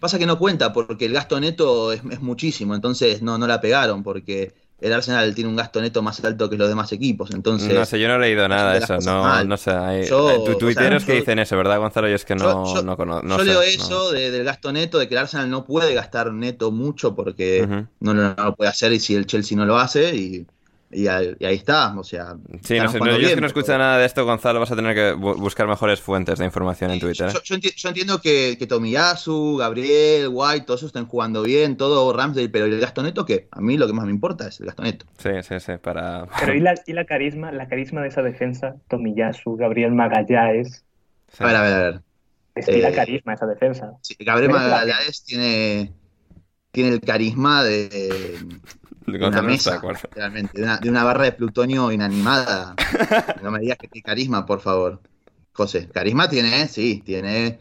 Pasa 0.00 0.18
que 0.18 0.26
no 0.26 0.38
cuenta, 0.38 0.70
porque 0.74 1.06
el 1.06 1.14
gasto 1.14 1.40
neto 1.40 1.90
es, 1.90 2.02
muchísimo, 2.20 2.74
entonces 2.74 3.22
no, 3.22 3.38
no 3.38 3.46
la 3.46 3.62
pegaron, 3.62 4.02
porque 4.02 4.52
el 4.78 4.92
Arsenal 4.92 5.34
tiene 5.34 5.48
un 5.48 5.56
gasto 5.56 5.80
neto 5.80 6.02
más 6.02 6.22
alto 6.22 6.50
que 6.50 6.58
los 6.58 6.68
demás 6.68 6.92
equipos, 6.92 7.30
entonces... 7.32 7.72
No 7.72 7.86
sé, 7.86 7.98
yo 7.98 8.06
no 8.08 8.16
he 8.16 8.18
leído 8.18 8.46
nada 8.46 8.74
de 8.74 8.80
eso, 8.80 8.98
no, 8.98 9.44
no 9.44 9.56
sé. 9.56 9.70
Hay, 9.70 10.06
tuiteros 10.58 11.04
que 11.04 11.14
dicen 11.14 11.38
eso, 11.38 11.56
¿verdad, 11.56 11.78
Gonzalo? 11.78 12.06
Yo 12.06 12.16
es 12.16 12.26
que 12.26 12.34
no, 12.34 12.82
no, 12.82 12.96
conozco. 12.98 13.26
yo 13.26 13.44
leo 13.44 13.62
eso 13.62 14.12
del 14.12 14.44
gasto 14.44 14.72
neto, 14.72 14.98
de 14.98 15.08
que 15.08 15.14
el 15.14 15.20
Arsenal 15.20 15.48
no 15.48 15.64
puede 15.64 15.94
gastar 15.94 16.30
neto 16.34 16.70
mucho 16.70 17.14
porque 17.14 17.66
no, 18.00 18.12
no, 18.12 18.34
lo 18.36 18.54
puede 18.54 18.68
hacer 18.68 18.92
y 18.92 19.00
si 19.00 19.14
el 19.14 19.24
Chelsea 19.24 19.56
no 19.56 19.64
lo 19.64 19.78
hace 19.78 20.14
y 20.14 20.46
y, 20.94 21.08
ahí 21.08 21.34
está, 21.40 21.98
o 21.98 22.04
sea... 22.04 22.36
Sí, 22.62 22.78
no 22.78 22.88
sé, 22.88 22.98
yo 22.98 23.06
es 23.06 23.34
que 23.34 23.40
no 23.40 23.46
escucho 23.46 23.76
nada 23.76 23.98
de 23.98 24.06
esto, 24.06 24.24
Gonzalo, 24.24 24.60
vas 24.60 24.70
a 24.70 24.76
tener 24.76 24.94
que 24.94 25.12
buscar 25.12 25.66
mejores 25.66 26.00
fuentes 26.00 26.38
de 26.38 26.44
información 26.44 26.90
en 26.90 27.00
Twitter. 27.00 27.28
¿eh? 27.28 27.60
Yo, 27.76 27.88
entiendo 27.88 28.20
que, 28.20 28.56
que, 28.58 28.66
Tomiyasu, 28.66 29.56
Gabriel, 29.56 30.28
White, 30.30 30.66
todos 30.66 30.82
estén 30.84 31.06
jugando 31.06 31.42
bien, 31.42 31.76
todo 31.76 32.12
Ramsdale, 32.12 32.48
pero 32.48 32.66
el 32.66 32.80
gasto 32.80 33.02
neto, 33.02 33.26
que 33.26 33.48
a 33.50 33.60
mí 33.60 33.76
lo 33.76 33.86
que 33.86 33.92
más 33.92 34.04
me 34.06 34.12
importa 34.12 34.48
es 34.48 34.60
el 34.60 34.66
gasto 34.66 34.82
neto. 34.82 35.06
Sí, 35.18 35.30
sí, 35.42 35.60
sí, 35.60 35.72
para... 35.80 36.26
Pero 36.40 36.54
¿y 36.54 36.60
la, 36.60 36.74
y 36.86 36.92
la 36.92 37.04
carisma, 37.04 37.52
la 37.52 37.68
carisma 37.68 38.02
de 38.02 38.08
esa 38.08 38.22
defensa? 38.22 38.76
Tomiyasu, 38.88 39.56
Gabriel 39.56 39.92
Magallanes... 39.92 40.84
A 41.38 41.46
ver, 41.46 41.56
a 41.56 41.62
ver, 41.62 41.72
a 41.72 41.78
ver. 41.78 42.00
Es 42.54 42.66
que 42.66 42.78
la 42.78 42.90
eh, 42.90 42.94
carisma 42.94 43.34
esa 43.34 43.46
defensa. 43.46 43.92
Sí, 44.02 44.14
Gabriel 44.20 44.52
Magallanes 44.52 45.24
tiene, 45.24 45.92
tiene 46.70 46.90
el 46.90 47.00
carisma 47.00 47.64
de 47.64 48.38
de 49.06 49.26
una 49.26 49.42
mesa, 49.42 49.80
realmente, 50.14 50.60
de 50.60 50.88
una, 50.88 51.04
barra 51.04 51.24
de 51.24 51.32
plutonio 51.32 51.92
inanimada. 51.92 52.74
no 53.42 53.50
me 53.50 53.60
digas 53.60 53.78
que 53.78 53.88
tiene 53.88 54.04
carisma, 54.04 54.46
por 54.46 54.60
favor. 54.60 55.00
José, 55.52 55.88
carisma 55.88 56.28
tiene, 56.28 56.66
sí, 56.66 57.00
tiene 57.04 57.60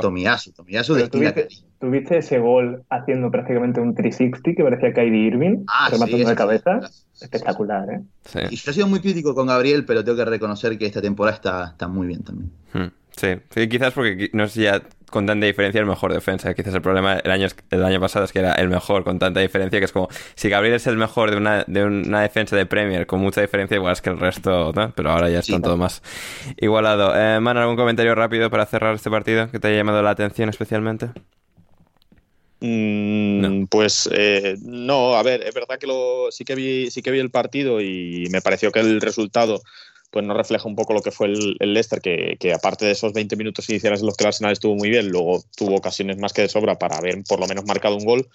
Tomiyasu. 0.00 0.52
Tomiyasu 0.52 0.94
de 0.94 1.08
tuviste, 1.08 1.48
tuviste 1.78 2.18
ese 2.18 2.38
gol 2.38 2.84
haciendo 2.88 3.30
prácticamente 3.30 3.80
un 3.80 3.94
360 3.94 4.56
que 4.56 4.62
parecía 4.62 4.94
Kyrie 4.94 5.26
Irving, 5.26 5.64
ah, 5.68 5.88
rematando 5.90 6.28
de 6.28 6.34
cabeza. 6.34 6.80
Espectacular, 7.20 7.88
¿eh? 7.90 8.48
Y 8.50 8.56
yo 8.56 8.70
he 8.70 8.74
sido 8.74 8.86
muy 8.86 9.00
crítico 9.00 9.34
con 9.34 9.46
Gabriel, 9.46 9.84
pero 9.84 10.02
tengo 10.02 10.16
que 10.16 10.24
reconocer 10.24 10.78
que 10.78 10.86
esta 10.86 11.02
temporada 11.02 11.36
está, 11.36 11.64
está 11.72 11.86
muy 11.86 12.06
bien 12.06 12.22
también. 12.22 12.50
Hmm, 12.72 12.88
sí. 13.16 13.36
sí, 13.50 13.68
quizás 13.68 13.92
porque 13.92 14.30
no 14.32 14.48
sé 14.48 14.62
ya 14.62 14.82
con 15.14 15.26
tanta 15.26 15.46
diferencia 15.46 15.80
el 15.80 15.86
mejor 15.86 16.12
defensa. 16.12 16.52
Quizás 16.54 16.74
el 16.74 16.82
problema 16.82 17.14
el 17.14 17.30
año, 17.30 17.46
el 17.70 17.84
año 17.84 18.00
pasado 18.00 18.24
es 18.24 18.32
que 18.32 18.40
era 18.40 18.54
el 18.54 18.68
mejor 18.68 19.04
con 19.04 19.20
tanta 19.20 19.38
diferencia, 19.38 19.78
que 19.78 19.84
es 19.84 19.92
como, 19.92 20.08
si 20.34 20.48
Gabriel 20.48 20.74
es 20.74 20.88
el 20.88 20.96
mejor 20.96 21.30
de 21.30 21.36
una, 21.36 21.62
de 21.68 21.84
una 21.84 22.22
defensa 22.22 22.56
de 22.56 22.66
Premier 22.66 23.06
con 23.06 23.20
mucha 23.20 23.40
diferencia, 23.40 23.76
igual 23.76 23.92
es 23.92 24.02
que 24.02 24.10
el 24.10 24.18
resto, 24.18 24.72
pero 24.96 25.10
ahora 25.12 25.30
ya 25.30 25.38
están 25.38 25.62
todo 25.62 25.76
más 25.76 26.02
igualado. 26.56 27.12
Eh, 27.14 27.38
Man, 27.38 27.56
¿algún 27.56 27.76
comentario 27.76 28.16
rápido 28.16 28.50
para 28.50 28.66
cerrar 28.66 28.96
este 28.96 29.08
partido 29.08 29.48
que 29.52 29.60
te 29.60 29.68
haya 29.68 29.76
llamado 29.76 30.02
la 30.02 30.10
atención 30.10 30.48
especialmente? 30.48 31.10
Mm, 32.58 33.66
pues 33.66 34.08
eh, 34.10 34.56
no, 34.62 35.14
a 35.14 35.22
ver, 35.22 35.42
es 35.46 35.54
verdad 35.54 35.78
que 35.78 35.86
lo, 35.86 36.32
sí 36.32 36.44
que 36.44 36.56
vi, 36.56 36.90
sí 36.90 37.02
que 37.02 37.12
vi 37.12 37.20
el 37.20 37.30
partido 37.30 37.80
y 37.80 38.26
me 38.32 38.40
pareció 38.40 38.72
que 38.72 38.80
el 38.80 39.00
resultado 39.00 39.60
pues 40.14 40.24
no 40.24 40.32
refleja 40.32 40.68
un 40.68 40.76
poco 40.76 40.94
lo 40.94 41.02
que 41.02 41.10
fue 41.10 41.26
el, 41.26 41.56
Leicester, 41.58 42.00
que, 42.00 42.52
aparte 42.52 42.84
de 42.84 42.92
esos 42.92 43.12
20 43.12 43.34
minutos 43.34 43.68
iniciales 43.68 43.98
en 43.98 44.06
los 44.06 44.16
que 44.16 44.22
el 44.22 44.28
Arsenal 44.28 44.52
estuvo 44.52 44.76
muy 44.76 44.88
bien, 44.88 45.08
luego 45.08 45.42
tuvo 45.56 45.74
ocasiones 45.74 46.18
más 46.18 46.32
que 46.32 46.42
de 46.42 46.48
sobra 46.48 46.78
para 46.78 46.98
haber 46.98 47.24
por 47.24 47.40
lo 47.40 47.48
menos 47.48 47.64
marcado 47.64 47.96
un 47.96 48.04
gol. 48.04 48.28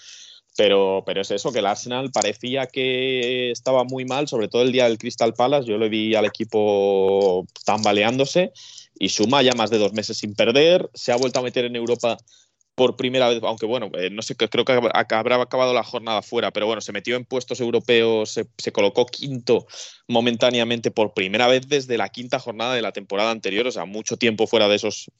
Pero, 0.57 1.03
pero 1.05 1.21
es 1.21 1.31
eso, 1.31 1.53
que 1.53 1.59
el 1.59 1.65
Arsenal 1.65 2.11
parecía 2.11 2.67
que 2.67 3.49
estaba 3.51 3.85
muy 3.85 4.03
mal, 4.03 4.27
sobre 4.27 4.49
todo 4.49 4.63
el 4.63 4.73
día 4.73 4.89
del 4.89 4.97
Crystal 4.97 5.33
Palace. 5.33 5.69
Yo 5.69 5.77
lo 5.77 5.87
vi 5.87 6.15
al 6.15 6.25
equipo 6.25 7.47
tambaleándose 7.63 8.51
y 8.99 9.07
suma 9.07 9.41
ya 9.41 9.53
más 9.53 9.69
de 9.69 9.77
dos 9.77 9.93
meses 9.93 10.17
sin 10.17 10.35
perder. 10.35 10.89
Se 10.93 11.13
ha 11.13 11.15
vuelto 11.15 11.39
a 11.39 11.43
meter 11.43 11.63
en 11.63 11.77
Europa 11.77 12.17
por 12.79 12.95
primera 12.95 13.27
vez, 13.27 13.41
aunque 13.43 13.65
bueno, 13.65 13.91
eh, 13.95 14.09
no 14.09 14.21
sé, 14.21 14.37
creo 14.37 14.63
que 14.63 14.71
habrá 14.71 15.41
acabado 15.41 15.73
la 15.73 15.83
jornada 15.83 16.21
fuera, 16.21 16.51
pero 16.51 16.65
bueno, 16.65 16.79
se 16.79 16.93
metió 16.93 17.17
en 17.17 17.25
puestos 17.25 17.59
europeos, 17.59 18.29
se, 18.29 18.45
se, 18.57 18.71
colocó 18.71 19.05
quinto 19.05 19.67
momentáneamente 20.07 20.89
por 20.89 21.13
primera 21.13 21.47
vez 21.47 21.67
desde 21.67 21.97
la 21.97 22.07
quinta 22.07 22.39
jornada 22.39 22.75
de 22.75 22.81
la 22.81 22.93
temporada 22.93 23.31
anterior, 23.31 23.67
o 23.67 23.71
sea, 23.73 23.83
mucho 23.83 24.15
tiempo 24.15 24.47
fuera 24.47 24.69
de 24.69 24.77
esos, 24.77 25.11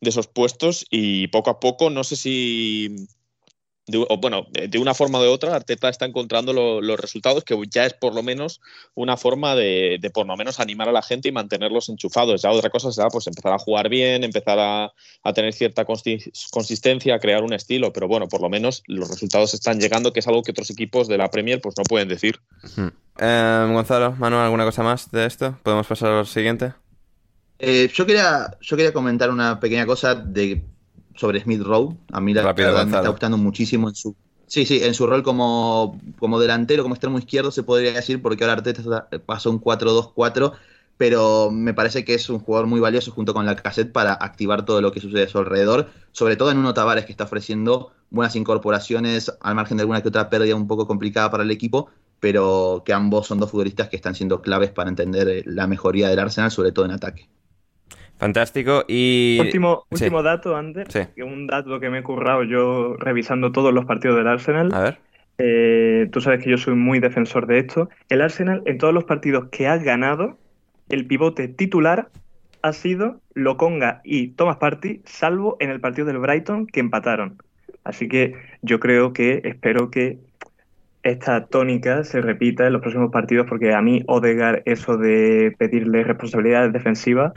de 0.00 0.10
esos 0.10 0.26
puestos 0.26 0.86
y 0.90 1.28
poco 1.28 1.50
a 1.50 1.60
poco, 1.60 1.88
no 1.88 2.02
sé 2.02 2.16
si 2.16 2.96
de, 3.86 4.06
bueno, 4.18 4.46
de 4.50 4.78
una 4.78 4.94
forma 4.94 5.18
o 5.18 5.22
de 5.22 5.28
otra, 5.28 5.54
Arteta 5.54 5.88
está 5.88 6.06
encontrando 6.06 6.52
los 6.80 7.00
resultados, 7.00 7.44
que 7.44 7.54
ya 7.70 7.84
es 7.84 7.92
por 7.92 8.14
lo 8.14 8.22
menos 8.22 8.60
una 8.94 9.16
forma 9.16 9.54
de, 9.54 10.00
por 10.12 10.26
lo 10.26 10.36
menos 10.36 10.58
animar 10.58 10.88
a 10.88 10.92
la 10.92 11.02
gente 11.02 11.28
y 11.28 11.32
mantenerlos 11.32 11.88
enchufados. 11.88 12.42
Ya 12.42 12.50
otra 12.50 12.70
cosa 12.70 12.90
será 12.92 13.08
pues 13.08 13.26
empezar 13.26 13.52
a 13.52 13.58
jugar 13.58 13.88
bien, 13.88 14.24
empezar 14.24 14.58
a, 14.58 14.92
tener 15.34 15.52
cierta 15.52 15.84
consistencia, 15.84 17.14
a 17.14 17.18
crear 17.18 17.42
un 17.42 17.52
estilo, 17.52 17.92
pero 17.92 18.08
bueno, 18.08 18.28
por 18.28 18.40
lo 18.40 18.48
menos 18.48 18.82
los 18.86 19.08
resultados 19.08 19.52
están 19.52 19.78
llegando, 19.78 20.12
que 20.12 20.20
es 20.20 20.28
algo 20.28 20.42
que 20.42 20.52
otros 20.52 20.70
equipos 20.70 21.06
de 21.06 21.18
la 21.18 21.30
Premier 21.30 21.60
pues 21.60 21.74
no 21.76 21.84
pueden 21.84 22.08
decir. 22.08 22.40
Eh, 23.18 23.68
Gonzalo, 23.70 24.12
Manuel, 24.12 24.44
¿alguna 24.44 24.64
cosa 24.64 24.82
más 24.82 25.10
de 25.10 25.26
esto? 25.26 25.58
¿Podemos 25.62 25.86
pasar 25.86 26.10
al 26.10 26.26
siguiente? 26.26 26.72
Eh, 27.58 27.90
yo, 27.92 28.06
quería, 28.06 28.56
yo 28.60 28.76
quería 28.76 28.92
comentar 28.92 29.30
una 29.30 29.60
pequeña 29.60 29.86
cosa 29.86 30.14
de 30.14 30.64
sobre 31.14 31.40
Smith 31.40 31.62
Rowe. 31.62 31.96
A 32.12 32.20
mí 32.20 32.34
la 32.34 32.52
verdad 32.52 32.86
me 32.86 32.96
está 32.96 33.08
gustando 33.08 33.36
muchísimo 33.38 33.88
en 33.88 33.94
su 33.94 34.14
Sí, 34.46 34.66
sí, 34.66 34.80
en 34.82 34.94
su 34.94 35.06
rol 35.06 35.22
como, 35.22 35.98
como 36.18 36.38
delantero, 36.38 36.82
como 36.82 36.94
extremo 36.94 37.18
izquierdo 37.18 37.50
se 37.50 37.62
podría 37.62 37.92
decir, 37.92 38.20
porque 38.20 38.44
ahora 38.44 38.54
Arteta 38.54 39.08
pasó 39.24 39.50
un 39.50 39.60
4-2-4, 39.60 40.52
pero 40.96 41.50
me 41.50 41.74
parece 41.74 42.04
que 42.04 42.14
es 42.14 42.28
un 42.28 42.38
jugador 42.38 42.68
muy 42.68 42.78
valioso 42.78 43.10
junto 43.10 43.34
con 43.34 43.46
la 43.46 43.56
cassette 43.56 43.90
para 43.90 44.12
activar 44.12 44.64
todo 44.64 44.80
lo 44.80 44.92
que 44.92 45.00
sucede 45.00 45.24
a 45.24 45.28
su 45.28 45.38
alrededor, 45.38 45.88
sobre 46.12 46.36
todo 46.36 46.50
en 46.50 46.58
uno 46.58 46.74
Tavares 46.74 47.06
que 47.06 47.12
está 47.12 47.24
ofreciendo 47.24 47.92
buenas 48.10 48.36
incorporaciones, 48.36 49.32
al 49.40 49.54
margen 49.54 49.76
de 49.78 49.82
alguna 49.82 50.02
que 50.02 50.08
otra 50.08 50.28
pérdida 50.30 50.54
un 50.54 50.68
poco 50.68 50.86
complicada 50.86 51.30
para 51.30 51.42
el 51.42 51.50
equipo, 51.50 51.88
pero 52.20 52.82
que 52.84 52.92
ambos 52.92 53.26
son 53.26 53.38
dos 53.38 53.50
futbolistas 53.50 53.88
que 53.88 53.96
están 53.96 54.14
siendo 54.14 54.40
claves 54.40 54.70
para 54.70 54.88
entender 54.88 55.42
la 55.46 55.66
mejoría 55.66 56.08
del 56.08 56.18
Arsenal, 56.18 56.50
sobre 56.50 56.70
todo 56.70 56.84
en 56.84 56.92
ataque. 56.92 57.28
Fantástico. 58.18 58.84
Y. 58.88 59.38
Último, 59.40 59.84
último 59.90 60.22
dato, 60.22 60.56
Ander. 60.56 60.86
Un 61.22 61.46
dato 61.46 61.80
que 61.80 61.90
me 61.90 61.98
he 61.98 62.02
currado 62.02 62.44
yo 62.44 62.96
revisando 62.96 63.52
todos 63.52 63.72
los 63.72 63.84
partidos 63.84 64.16
del 64.16 64.28
Arsenal. 64.28 64.72
A 64.72 64.80
ver. 64.80 64.98
Eh, 65.38 66.08
tú 66.12 66.20
sabes 66.20 66.42
que 66.42 66.50
yo 66.50 66.58
soy 66.58 66.74
muy 66.74 67.00
defensor 67.00 67.46
de 67.46 67.58
esto. 67.58 67.88
El 68.08 68.22
Arsenal, 68.22 68.62
en 68.66 68.78
todos 68.78 68.94
los 68.94 69.04
partidos 69.04 69.48
que 69.50 69.66
ha 69.66 69.76
ganado, 69.78 70.38
el 70.88 71.06
pivote 71.06 71.48
titular 71.48 72.08
ha 72.62 72.72
sido 72.72 73.20
Loconga 73.34 74.00
y 74.04 74.28
Thomas 74.28 74.56
Party, 74.56 75.02
salvo 75.04 75.56
en 75.60 75.70
el 75.70 75.80
partido 75.80 76.06
del 76.06 76.18
Brighton 76.18 76.66
que 76.66 76.80
empataron. 76.80 77.36
Así 77.82 78.08
que 78.08 78.34
yo 78.62 78.80
creo 78.80 79.12
que, 79.12 79.42
espero 79.44 79.90
que 79.90 80.18
esta 81.02 81.44
tónica 81.44 82.02
se 82.04 82.22
repita 82.22 82.66
en 82.66 82.72
los 82.72 82.80
próximos 82.80 83.10
partidos, 83.12 83.46
porque 83.46 83.74
a 83.74 83.82
mí 83.82 84.02
Odegar, 84.06 84.62
eso 84.64 84.96
de 84.96 85.54
pedirle 85.58 86.02
responsabilidades 86.04 86.72
defensivas, 86.72 87.32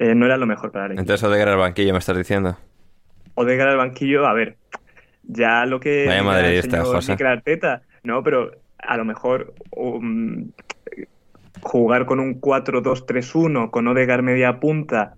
eh, 0.00 0.14
no 0.14 0.24
era 0.24 0.38
lo 0.38 0.46
mejor 0.46 0.72
para 0.72 0.86
el 0.86 0.92
equipo. 0.92 1.02
Entonces 1.02 1.28
Odegaard 1.28 1.50
al 1.50 1.58
banquillo, 1.58 1.92
me 1.92 1.98
estás 1.98 2.16
diciendo. 2.16 2.56
Odegaard 3.34 3.72
al 3.72 3.76
banquillo, 3.76 4.26
a 4.26 4.32
ver, 4.32 4.56
ya 5.22 5.66
lo 5.66 5.78
que... 5.78 6.06
Vaya 6.06 6.22
madridista, 6.22 6.82
José. 6.82 7.16
Arteta, 7.22 7.82
no, 8.02 8.22
pero 8.22 8.50
a 8.78 8.96
lo 8.96 9.04
mejor 9.04 9.52
um, 9.72 10.50
jugar 11.60 12.06
con 12.06 12.18
un 12.18 12.40
4-2-3-1, 12.40 13.70
con 13.70 13.88
Odegaard 13.88 14.22
media 14.22 14.58
punta 14.58 15.16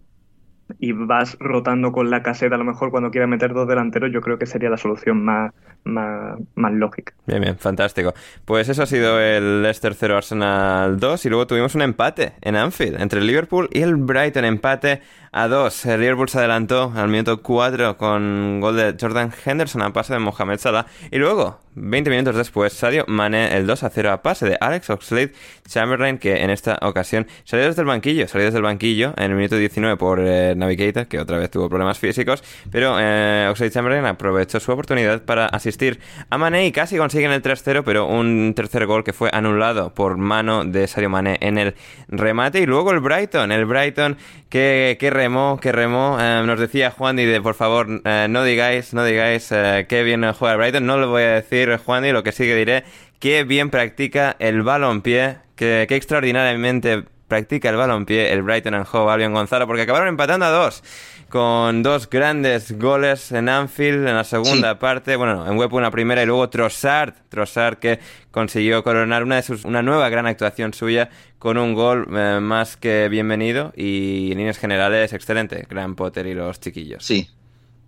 y 0.79 0.93
vas 0.93 1.37
rotando 1.39 1.93
con 1.93 2.11
la 2.11 2.23
caseta 2.23 2.55
a 2.55 2.59
lo 2.59 2.65
mejor 2.65 2.91
cuando 2.91 3.11
quieras 3.11 3.29
meter 3.29 3.53
dos 3.53 3.69
delanteros, 3.69 4.11
yo 4.13 4.21
creo 4.21 4.39
que 4.39 4.47
sería 4.47 4.71
la 4.71 4.77
solución 4.77 5.25
más, 5.25 5.53
más, 5.85 6.39
más, 6.55 6.73
lógica. 6.73 7.13
Bien, 7.27 7.41
bien, 7.41 7.59
fantástico. 7.59 8.15
Pues 8.45 8.69
eso 8.69 8.83
ha 8.83 8.87
sido 8.87 9.21
el 9.21 9.63
Leicester 9.63 9.95
0 9.95 10.17
Arsenal 10.17 10.99
2 10.99 11.27
y 11.27 11.29
luego 11.29 11.47
tuvimos 11.47 11.75
un 11.75 11.83
empate 11.83 12.35
en 12.41 12.57
Anfield 12.57 13.01
entre 13.01 13.21
el 13.21 13.27
Liverpool 13.27 13.69
y 13.73 13.83
el 13.83 13.97
Brighton, 13.97 14.45
empate 14.45 15.03
a 15.33 15.49
2. 15.49 15.87
El 15.87 16.01
Liverpool 16.01 16.29
se 16.29 16.39
adelantó 16.39 16.93
al 16.95 17.09
minuto 17.09 17.43
4 17.43 17.97
con 17.97 18.61
gol 18.61 18.77
de 18.77 18.97
Jordan 19.01 19.33
Henderson 19.45 19.83
a 19.83 19.93
pase 19.93 20.13
de 20.13 20.19
Mohamed 20.19 20.59
Salah 20.59 20.87
y 21.11 21.17
luego 21.17 21.59
20 21.75 22.11
minutos 22.11 22.37
después, 22.37 22.73
Sadio 22.75 23.05
Mane 23.09 23.57
el 23.57 23.67
2 23.67 23.83
a 23.83 23.91
0 23.91 24.13
a 24.13 24.23
pase 24.23 24.47
de 24.47 24.59
Alex 24.61 24.91
Oxlade 24.91 25.33
Chamberlain, 25.67 26.19
que 26.19 26.43
en 26.43 26.51
esta 26.51 26.79
ocasión 26.83 27.27
salió 27.45 27.67
desde 27.67 27.81
el 27.81 27.89
banquillo, 27.89 28.29
salió 28.29 28.45
desde 28.45 28.59
el 28.59 28.65
banquillo 28.65 29.15
en 29.17 29.31
el 29.31 29.37
minuto 29.37 29.57
19 29.57 29.97
por 29.97 30.21
eh, 30.21 30.55
Navigator, 30.55 31.07
que 31.07 31.19
otra 31.19 31.39
vez 31.39 31.51
tuvo 31.51 31.71
problemas 31.71 31.99
físicos, 31.99 32.45
pero 32.71 32.99
eh, 33.01 33.49
Oxlade 33.51 33.71
Chamberlain 33.71 34.05
aprovechó 34.05 34.61
su 34.61 34.71
oportunidad 34.71 35.23
para 35.23 35.47
asistir 35.47 35.99
a 36.29 36.37
Mane 36.37 36.67
y 36.67 36.73
casi 36.73 36.99
consiguen 36.99 37.33
el 37.33 37.43
3-0, 37.43 37.83
pero 37.85 38.07
un 38.07 38.53
tercer 38.55 38.85
gol 38.85 39.03
que 39.03 39.15
fue 39.15 39.31
anulado 39.33 39.95
por 39.95 40.19
mano 40.19 40.67
de 40.67 40.87
Sadio 40.87 41.09
Mane 41.09 41.39
en 41.41 41.57
el 41.57 41.75
remate. 42.09 42.61
Y 42.61 42.67
luego 42.67 42.91
el 42.91 43.01
Brighton, 43.01 43.51
el 43.51 43.65
Brighton 43.65 44.19
que, 44.53 44.99
que 45.01 45.09
remó, 45.09 45.59
que 45.59 45.73
remó. 45.73 46.19
Eh, 46.21 46.43
nos 46.45 46.61
decía 46.61 46.91
Juan 46.91 47.19
y 47.19 47.25
de 47.25 47.41
por 47.41 47.55
favor, 47.55 47.89
no 47.89 48.45
digáis, 48.45 48.93
no 48.93 49.03
digáis 49.03 49.49
que 49.49 50.03
bien 50.05 50.31
juega 50.35 50.57
Brighton, 50.57 50.85
no 50.85 50.99
lo 50.99 51.09
voy 51.09 51.23
a 51.23 51.33
decir 51.33 51.75
Juan, 51.79 52.05
y 52.05 52.13
lo 52.13 52.23
que 52.23 52.33
sigue 52.33 52.55
diré, 52.55 52.85
que 53.19 53.45
bien 53.45 53.71
practica 53.71 54.37
el 54.41 54.63
balonpié, 54.63 55.39
que, 55.57 55.87
que 55.89 55.97
extraordinariamente 55.97 57.03
practica 57.29 57.71
el 57.71 57.77
balonpié 57.77 58.31
el 58.31 58.43
Brighton 58.43 58.75
and 58.75 58.87
Hove 58.93 59.11
Albion 59.11 59.33
Gonzalo, 59.33 59.67
porque 59.67 59.83
acabaron 59.85 60.09
empatando 60.09 60.45
a 60.45 60.51
dos 60.51 60.83
con 61.33 61.83
dos 61.83 62.11
grandes 62.11 62.79
goles 62.79 63.33
en 63.33 63.49
Anfield 63.49 64.07
en 64.07 64.15
la 64.17 64.23
segunda 64.23 64.79
parte, 64.79 65.17
bueno, 65.17 65.51
en 65.51 65.57
Web 65.57 65.73
una 65.73 65.91
primera 65.91 66.23
y 66.23 66.27
luego 66.27 66.51
Trossard, 66.51 67.15
Trossard 67.31 67.79
que 67.79 68.01
consiguió 68.31 68.85
coronar 68.85 69.23
una 69.23 69.37
de 69.37 69.43
sus 69.43 69.65
una 69.65 69.81
nueva 69.81 70.11
gran 70.11 70.27
actuación 70.27 70.75
suya 70.75 71.09
con 71.39 71.57
un 71.57 71.73
gol 71.73 72.07
eh, 72.15 72.39
más 72.39 72.77
que 72.77 73.09
bienvenido 73.09 73.73
y 73.75 74.33
en 74.33 74.39
líneas 74.39 74.59
generales 74.59 75.15
excelente, 75.15 75.67
Gran 75.71 75.95
Potter 75.95 76.27
y 76.27 76.35
los 76.35 76.61
chiquillos. 76.61 77.03
Sí, 77.03 77.31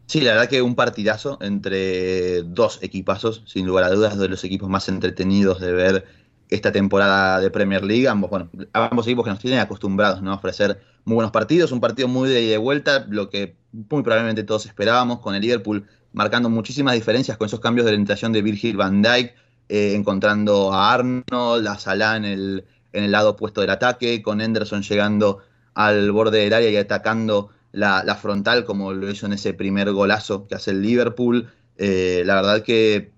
Sí, 0.07 0.21
la 0.21 0.33
verdad 0.33 0.49
que 0.49 0.63
un 0.63 0.75
partidazo 0.75 1.39
entre 1.41 2.43
dos 2.43 2.79
equipazos, 2.83 3.43
sin 3.47 3.67
lugar 3.67 3.85
a 3.85 3.91
dudas, 3.91 4.19
de 4.19 4.29
los 4.29 4.43
equipos 4.45 4.69
más 4.71 4.89
entretenidos 4.89 5.61
de 5.61 5.73
ver 5.73 6.05
esta 6.49 6.73
temporada 6.73 7.41
de 7.41 7.51
Premier 7.51 7.83
League. 7.83 8.09
Ambos, 8.09 8.31
bueno, 8.31 8.51
ambos 8.73 9.07
equipos 9.07 9.25
que 9.25 9.31
nos 9.31 9.39
tienen 9.39 9.61
acostumbrados 9.61 10.23
¿no? 10.23 10.33
a 10.33 10.37
ofrecer 10.37 10.81
muy 11.05 11.15
buenos 11.17 11.33
partidos, 11.33 11.73
un 11.73 11.81
partido 11.81 12.09
muy 12.09 12.29
de 12.29 12.43
ida 12.43 12.55
y 12.55 12.59
vuelta, 12.59 13.07
lo 13.09 13.31
que 13.31 13.57
muy 13.73 14.03
probablemente 14.03 14.43
todos 14.45 14.67
esperábamos, 14.67 15.21
con 15.21 15.35
el 15.35 15.43
Liverpool 15.43 15.87
marcando 16.13 16.49
muchísimas 16.49 16.95
diferencias 16.95 17.37
con 17.37 17.47
esos 17.47 17.61
cambios 17.61 17.85
de 17.85 17.93
orientación 17.93 18.33
de 18.33 18.43
Virgil 18.43 18.77
van 18.77 19.03
Dijk, 19.03 19.35
eh, 19.69 19.95
encontrando 19.95 20.73
a 20.73 20.95
Arnold, 20.95 21.67
a 21.67 21.79
Salah 21.79 22.17
en 22.17 22.25
el, 22.25 22.65
en 22.93 23.05
el 23.05 23.13
lado 23.13 23.31
opuesto 23.31 23.61
del 23.61 23.71
ataque, 23.71 24.23
con 24.23 24.41
Henderson 24.41 24.83
llegando 24.83 25.41
al 25.75 26.13
borde 26.13 26.39
del 26.39 26.53
área 26.53 26.71
y 26.71 26.77
atacando 26.77 27.51
la, 27.73 28.19
frontal 28.21 28.65
como 28.65 28.93
lo 28.93 29.11
hizo 29.11 29.27
en 29.27 29.33
ese 29.33 29.53
primer 29.53 29.93
golazo 29.93 30.47
que 30.47 30.55
hace 30.55 30.71
el 30.71 30.83
Liverpool. 30.83 31.49
Eh, 31.77 32.23
la 32.25 32.37
verdad 32.37 32.63
que 32.63 33.11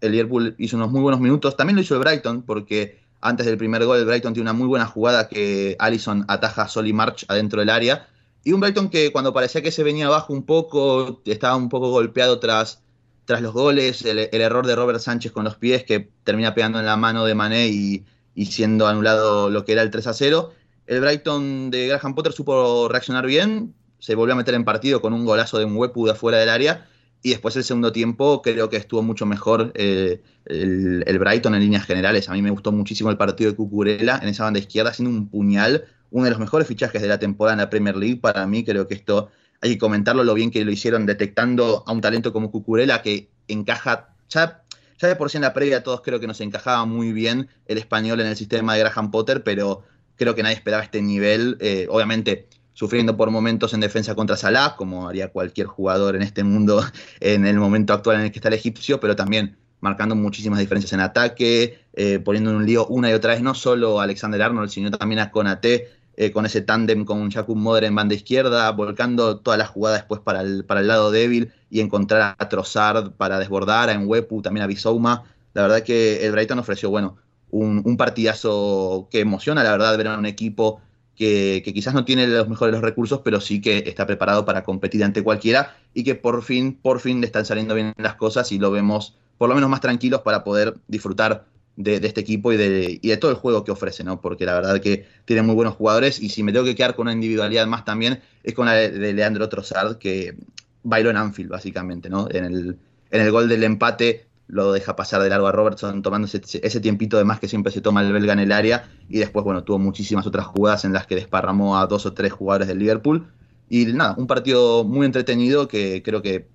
el 0.00 0.12
Liverpool 0.12 0.56
hizo 0.58 0.76
unos 0.76 0.90
muy 0.90 1.00
buenos 1.00 1.20
minutos. 1.20 1.56
También 1.56 1.76
lo 1.76 1.82
hizo 1.82 1.94
el 1.94 2.00
Brighton 2.00 2.42
porque 2.42 2.99
antes 3.20 3.46
del 3.46 3.58
primer 3.58 3.84
gol 3.84 3.98
el 3.98 4.06
Brighton 4.06 4.32
tiene 4.32 4.50
una 4.50 4.58
muy 4.58 4.66
buena 4.66 4.86
jugada 4.86 5.28
que 5.28 5.76
Allison 5.78 6.24
ataja 6.28 6.62
a 6.62 6.68
Solly 6.68 6.92
March 6.92 7.24
adentro 7.28 7.60
del 7.60 7.70
área. 7.70 8.08
Y 8.42 8.52
un 8.52 8.60
Brighton 8.60 8.88
que 8.88 9.12
cuando 9.12 9.32
parecía 9.34 9.62
que 9.62 9.70
se 9.70 9.82
venía 9.82 10.06
abajo 10.06 10.32
un 10.32 10.44
poco, 10.44 11.20
estaba 11.26 11.56
un 11.56 11.68
poco 11.68 11.90
golpeado 11.90 12.38
tras, 12.40 12.82
tras 13.26 13.42
los 13.42 13.52
goles, 13.52 14.02
el, 14.04 14.18
error 14.32 14.66
de 14.66 14.74
Robert 14.74 15.00
Sánchez 15.00 15.32
con 15.32 15.44
los 15.44 15.56
pies 15.56 15.84
que 15.84 16.10
termina 16.24 16.54
pegando 16.54 16.78
en 16.78 16.86
la 16.86 16.96
mano 16.96 17.24
de 17.26 17.34
Mané 17.34 17.68
y, 17.68 18.04
y 18.34 18.46
siendo 18.46 18.86
anulado 18.86 19.50
lo 19.50 19.64
que 19.64 19.72
era 19.72 19.82
el 19.82 19.90
3 19.90 20.06
a 20.06 20.14
0. 20.14 20.52
El 20.86 21.00
Brighton 21.00 21.70
de 21.70 21.88
Graham 21.88 22.14
Potter 22.14 22.32
supo 22.32 22.88
reaccionar 22.88 23.26
bien, 23.26 23.74
se 23.98 24.14
volvió 24.14 24.32
a 24.32 24.36
meter 24.36 24.54
en 24.54 24.64
partido 24.64 25.00
con 25.00 25.12
un 25.12 25.24
golazo 25.26 25.58
de 25.58 25.66
un 25.66 25.76
huepu 25.76 26.06
de 26.06 26.12
afuera 26.12 26.38
del 26.38 26.48
área. 26.48 26.88
Y 27.22 27.30
después 27.30 27.54
el 27.56 27.64
segundo 27.64 27.92
tiempo 27.92 28.40
creo 28.40 28.70
que 28.70 28.78
estuvo 28.78 29.02
mucho 29.02 29.26
mejor 29.26 29.72
eh, 29.74 30.22
el, 30.46 31.18
Brighton 31.18 31.54
en 31.54 31.60
líneas 31.60 31.84
generales. 31.84 32.28
A 32.28 32.32
mí 32.32 32.40
me 32.40 32.50
gustó 32.50 32.72
muchísimo 32.72 33.10
el 33.10 33.18
partido 33.18 33.50
de 33.50 33.56
Cucurella 33.56 34.18
en 34.22 34.28
esa 34.28 34.44
banda 34.44 34.58
izquierda, 34.58 34.90
haciendo 34.90 35.14
un 35.14 35.28
puñal, 35.28 35.84
uno 36.10 36.24
de 36.24 36.30
los 36.30 36.40
mejores 36.40 36.66
fichajes 36.66 37.02
de 37.02 37.08
la 37.08 37.18
temporada 37.18 37.54
en 37.54 37.58
la 37.58 37.70
Premier 37.70 37.96
League. 37.96 38.16
Para 38.16 38.46
mí 38.46 38.64
creo 38.64 38.88
que 38.88 38.94
esto 38.94 39.28
hay 39.60 39.72
que 39.72 39.78
comentarlo, 39.78 40.24
lo 40.24 40.32
bien 40.32 40.50
que 40.50 40.64
lo 40.64 40.70
hicieron 40.70 41.04
detectando 41.04 41.84
a 41.86 41.92
un 41.92 42.00
talento 42.00 42.32
como 42.32 42.50
Cucurella 42.50 43.02
que 43.02 43.28
encaja, 43.48 44.14
ya, 44.30 44.62
ya 44.98 45.08
de 45.08 45.16
por 45.16 45.28
sí 45.28 45.36
en 45.36 45.42
la 45.42 45.52
previa 45.52 45.82
todos 45.82 46.00
creo 46.00 46.20
que 46.20 46.26
nos 46.26 46.40
encajaba 46.40 46.86
muy 46.86 47.12
bien 47.12 47.48
el 47.66 47.76
español 47.76 48.20
en 48.20 48.28
el 48.28 48.36
sistema 48.36 48.74
de 48.74 48.80
Graham 48.80 49.10
Potter, 49.10 49.42
pero 49.44 49.82
creo 50.16 50.34
que 50.34 50.42
nadie 50.42 50.56
esperaba 50.56 50.82
este 50.82 51.02
nivel. 51.02 51.58
Eh, 51.60 51.86
obviamente 51.90 52.48
sufriendo 52.80 53.14
por 53.14 53.30
momentos 53.30 53.74
en 53.74 53.80
defensa 53.80 54.14
contra 54.14 54.38
Salah, 54.38 54.74
como 54.74 55.06
haría 55.06 55.28
cualquier 55.28 55.66
jugador 55.66 56.16
en 56.16 56.22
este 56.22 56.44
mundo 56.44 56.82
en 57.20 57.44
el 57.44 57.58
momento 57.58 57.92
actual 57.92 58.16
en 58.16 58.22
el 58.22 58.32
que 58.32 58.38
está 58.38 58.48
el 58.48 58.54
egipcio, 58.54 58.98
pero 59.00 59.14
también 59.14 59.58
marcando 59.80 60.14
muchísimas 60.14 60.60
diferencias 60.60 60.94
en 60.94 61.00
ataque, 61.00 61.78
eh, 61.92 62.20
poniendo 62.20 62.48
en 62.48 62.56
un 62.56 62.64
lío 62.64 62.86
una 62.86 63.10
y 63.10 63.12
otra 63.12 63.34
vez 63.34 63.42
no 63.42 63.54
solo 63.54 64.00
a 64.00 64.04
Alexander 64.04 64.40
Arnold, 64.40 64.70
sino 64.70 64.90
también 64.90 65.18
a 65.18 65.30
Konate, 65.30 65.90
eh, 66.16 66.30
con 66.30 66.46
ese 66.46 66.62
tándem 66.62 67.04
con 67.04 67.30
Jakub 67.30 67.54
Moder 67.54 67.84
en 67.84 67.94
banda 67.94 68.14
izquierda, 68.14 68.70
volcando 68.70 69.40
toda 69.40 69.58
la 69.58 69.66
jugada 69.66 69.96
después 69.96 70.22
para 70.22 70.40
el, 70.40 70.64
para 70.64 70.80
el 70.80 70.86
lado 70.86 71.10
débil 71.10 71.52
y 71.68 71.80
encontrar 71.80 72.34
a 72.38 72.48
Trossard 72.48 73.12
para 73.12 73.38
desbordar, 73.38 73.90
a 73.90 73.92
Enwepu, 73.92 74.40
también 74.40 74.64
a 74.64 74.66
Bisouma. 74.66 75.24
La 75.52 75.60
verdad 75.60 75.82
que 75.82 76.24
el 76.24 76.32
Brighton 76.32 76.58
ofreció, 76.58 76.88
bueno, 76.88 77.18
un, 77.50 77.96
partidazo 77.98 79.08
que 79.10 79.20
emociona, 79.20 79.62
la 79.64 79.72
verdad, 79.72 79.98
ver 79.98 80.08
a 80.08 80.18
un 80.18 80.24
equipo 80.24 80.80
que, 81.20 81.72
quizás 81.74 81.92
no 81.92 82.06
tiene 82.06 82.26
los 82.26 82.48
mejores 82.48 82.80
recursos, 82.80 83.20
pero 83.22 83.42
sí 83.42 83.60
que 83.60 83.84
está 83.86 84.06
preparado 84.06 84.46
para 84.46 84.64
competir 84.64 85.04
ante 85.04 85.22
cualquiera 85.22 85.76
y 85.92 86.02
que 86.02 86.14
por 86.14 86.42
fin, 86.42 86.78
por 86.80 86.98
fin 86.98 87.20
le 87.20 87.26
están 87.26 87.44
saliendo 87.44 87.74
bien 87.74 87.92
las 87.98 88.14
cosas 88.14 88.50
y 88.52 88.58
lo 88.58 88.70
vemos 88.70 89.18
por 89.36 89.50
lo 89.50 89.54
menos 89.54 89.68
más 89.68 89.82
tranquilos 89.82 90.22
para 90.22 90.44
poder 90.44 90.76
disfrutar 90.88 91.44
de, 91.76 91.96
este 91.96 92.22
equipo 92.22 92.54
y 92.54 92.56
de, 92.56 93.16
todo 93.18 93.30
el 93.30 93.36
juego 93.36 93.64
que 93.64 93.70
ofrece, 93.70 94.02
¿no? 94.02 94.22
Porque 94.22 94.46
la 94.46 94.54
verdad 94.54 94.80
que 94.80 95.06
tiene 95.26 95.42
muy 95.42 95.54
buenos 95.54 95.74
jugadores 95.74 96.22
y 96.22 96.30
si 96.30 96.42
me 96.42 96.52
tengo 96.52 96.64
que 96.64 96.74
quedar 96.74 96.94
con 96.96 97.06
una 97.06 97.12
individualidad 97.12 97.66
más 97.66 97.84
también 97.84 98.22
es 98.42 98.54
con 98.54 98.64
la 98.64 98.72
de, 98.72 99.12
Leandro 99.12 99.46
Trossard 99.50 99.98
que 99.98 100.36
bailó 100.82 101.10
en 101.10 101.18
Anfield 101.18 101.50
básicamente, 101.50 102.08
¿no? 102.08 102.28
En 102.30 102.46
el, 102.46 102.78
en 103.10 103.20
el 103.20 103.30
gol 103.30 103.46
del 103.46 103.64
empate 103.64 104.24
lo 104.50 104.72
deja 104.72 104.96
pasar 104.96 105.22
de 105.22 105.28
largo 105.28 105.46
a 105.46 105.52
Robertson 105.52 106.02
tomando 106.02 106.26
ese, 106.26 106.80
tiempito 106.80 107.16
de 107.16 107.24
más 107.24 107.40
que 107.40 107.48
siempre 107.48 107.72
se 107.72 107.80
toma 107.80 108.02
el 108.02 108.12
belga 108.12 108.32
en 108.32 108.40
el 108.40 108.52
área 108.52 108.88
y 109.08 109.18
después, 109.18 109.44
bueno, 109.44 109.62
tuvo 109.64 109.78
muchísimas 109.78 110.26
otras 110.26 110.46
jugadas 110.46 110.84
en 110.84 110.92
las 110.92 111.06
que 111.06 111.14
desparramó 111.14 111.78
a 111.78 111.86
dos 111.86 112.06
o 112.06 112.12
tres 112.12 112.32
jugadores 112.32 112.68
del 112.68 112.78
Liverpool. 112.78 113.26
Y 113.68 113.86
nada, 113.86 114.14
un 114.18 114.26
partido 114.26 114.84
muy 114.84 115.06
entretenido 115.06 115.68
que 115.68 116.02
creo 116.02 116.22
que 116.22 116.48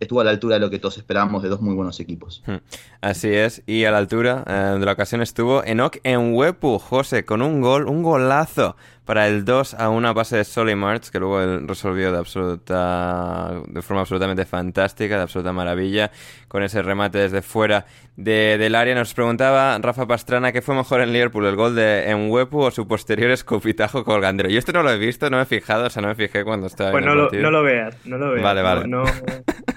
estuvo 0.00 0.20
a 0.20 0.24
la 0.24 0.30
altura 0.30 0.56
de 0.56 0.60
lo 0.60 0.70
que 0.70 0.78
todos 0.78 0.98
esperábamos 0.98 1.42
de 1.42 1.48
dos 1.48 1.60
muy 1.60 1.74
buenos 1.74 2.00
equipos. 2.00 2.42
Hmm. 2.46 2.56
Así 3.00 3.28
es, 3.28 3.62
y 3.66 3.84
a 3.84 3.90
la 3.90 3.98
altura 3.98 4.44
eh, 4.46 4.78
de 4.78 4.84
la 4.84 4.92
ocasión 4.92 5.22
estuvo 5.22 5.62
Enoch 5.64 5.98
en 6.02 6.34
Huepu, 6.34 6.78
José, 6.78 7.24
con 7.24 7.42
un 7.42 7.60
gol, 7.60 7.86
un 7.86 8.02
golazo 8.02 8.76
para 9.10 9.26
el 9.26 9.44
2 9.44 9.74
a 9.74 9.88
una 9.88 10.12
base 10.12 10.36
de 10.36 10.44
Solly 10.44 10.76
March, 10.76 11.10
que 11.10 11.18
luego 11.18 11.40
él 11.40 11.66
resolvió 11.66 12.12
de 12.12 12.18
absoluta 12.18 13.60
de 13.66 13.82
forma 13.82 14.02
absolutamente 14.02 14.44
fantástica, 14.44 15.16
de 15.16 15.22
absoluta 15.22 15.52
maravilla, 15.52 16.12
con 16.46 16.62
ese 16.62 16.80
remate 16.80 17.18
desde 17.18 17.42
fuera 17.42 17.86
del 18.14 18.72
área. 18.74 18.94
Nos 18.94 19.12
preguntaba 19.12 19.76
Rafa 19.78 20.06
Pastrana 20.06 20.52
qué 20.52 20.62
fue 20.62 20.76
mejor 20.76 21.00
en 21.00 21.12
Liverpool, 21.12 21.44
el 21.46 21.56
gol 21.56 21.74
de 21.74 22.08
Enwepu 22.08 22.60
o 22.60 22.70
su 22.70 22.86
posterior 22.86 23.32
escupitajo 23.32 24.04
colgandero. 24.04 24.48
Yo 24.48 24.60
esto 24.60 24.72
no 24.72 24.84
lo 24.84 24.92
he 24.92 24.98
visto, 24.98 25.28
no 25.28 25.38
me 25.38 25.42
he 25.42 25.46
fijado, 25.46 25.86
o 25.86 25.90
sea, 25.90 26.02
no 26.02 26.06
me 26.06 26.14
fijé 26.14 26.44
cuando 26.44 26.68
estaba 26.68 26.92
Pues 26.92 27.04
no, 27.04 27.16
lo, 27.16 27.30
no 27.32 27.50
lo 27.50 27.64
veas, 27.64 27.96
no 28.04 28.16
lo 28.16 28.30
veas. 28.30 28.44
Vale, 28.44 28.62
vale. 28.62 28.86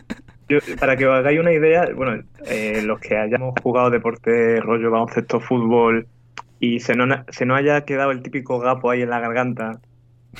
para 0.79 0.95
que 0.95 1.07
os 1.07 1.13
hagáis 1.13 1.39
una 1.39 1.51
idea, 1.51 1.89
bueno, 1.95 2.23
eh, 2.45 2.81
los 2.83 2.99
que 2.99 3.17
hayamos 3.17 3.53
jugado 3.61 3.89
deporte 3.89 4.59
rollo 4.59 4.91
baloncesto, 4.91 5.39
fútbol, 5.39 6.07
y 6.59 6.79
se 6.79 6.95
nos, 6.95 7.19
se 7.29 7.45
haya 7.51 7.81
quedado 7.85 8.11
el 8.11 8.21
típico 8.21 8.59
gapo 8.59 8.89
ahí 8.89 9.01
en 9.01 9.09
la 9.09 9.19
garganta. 9.19 9.79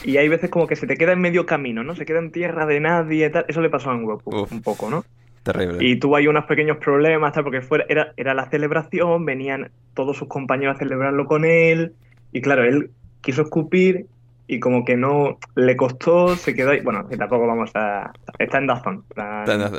Y 0.04 0.18
hay 0.18 0.28
veces 0.28 0.50
como 0.50 0.68
que 0.68 0.76
se 0.76 0.88
te 0.88 0.96
queda 0.96 1.12
en 1.12 1.22
medio 1.22 1.46
camino, 1.46 1.84
¿no? 1.84 1.96
Se 1.96 2.06
queda 2.06 2.20
en 2.20 2.32
tierra 2.32 2.66
de 2.66 2.80
nadie 2.80 3.28
y 3.28 3.30
tal. 3.30 3.46
Eso 3.48 3.62
le 3.62 3.70
pasó 3.70 3.92
a 3.92 3.96
Nguepu 3.96 4.48
un 4.50 4.62
poco, 4.62 4.90
¿no? 4.90 5.06
Terrible. 5.44 5.78
Y 5.86 5.98
tuvo 5.98 6.16
ahí 6.16 6.28
unos 6.28 6.46
pequeños 6.46 6.78
problemas, 6.78 7.34
tal, 7.34 7.44
porque 7.44 7.62
fuera, 7.62 7.86
era, 7.90 8.14
era 8.18 8.34
la 8.34 8.50
celebración, 8.50 9.26
venían 9.26 9.70
todos 9.94 10.18
sus 10.18 10.28
compañeros 10.28 10.78
a 10.78 10.80
celebrarlo 10.80 11.26
con 11.26 11.46
él. 11.46 11.94
Y 12.32 12.42
claro, 12.42 12.64
él 12.64 12.92
quiso 13.22 13.44
escupir 13.44 14.08
y 14.48 14.60
como 14.60 14.84
que 14.86 14.96
no 14.96 15.38
le 15.56 15.76
costó, 15.76 16.36
se 16.36 16.54
quedó 16.54 16.72
ahí. 16.72 16.82
Bueno, 16.82 17.08
que 17.08 17.18
tampoco 17.18 17.48
vamos 17.48 17.72
a. 17.76 18.12
Está 18.38 18.58
en 18.58 18.68
Dazón. 18.68 19.06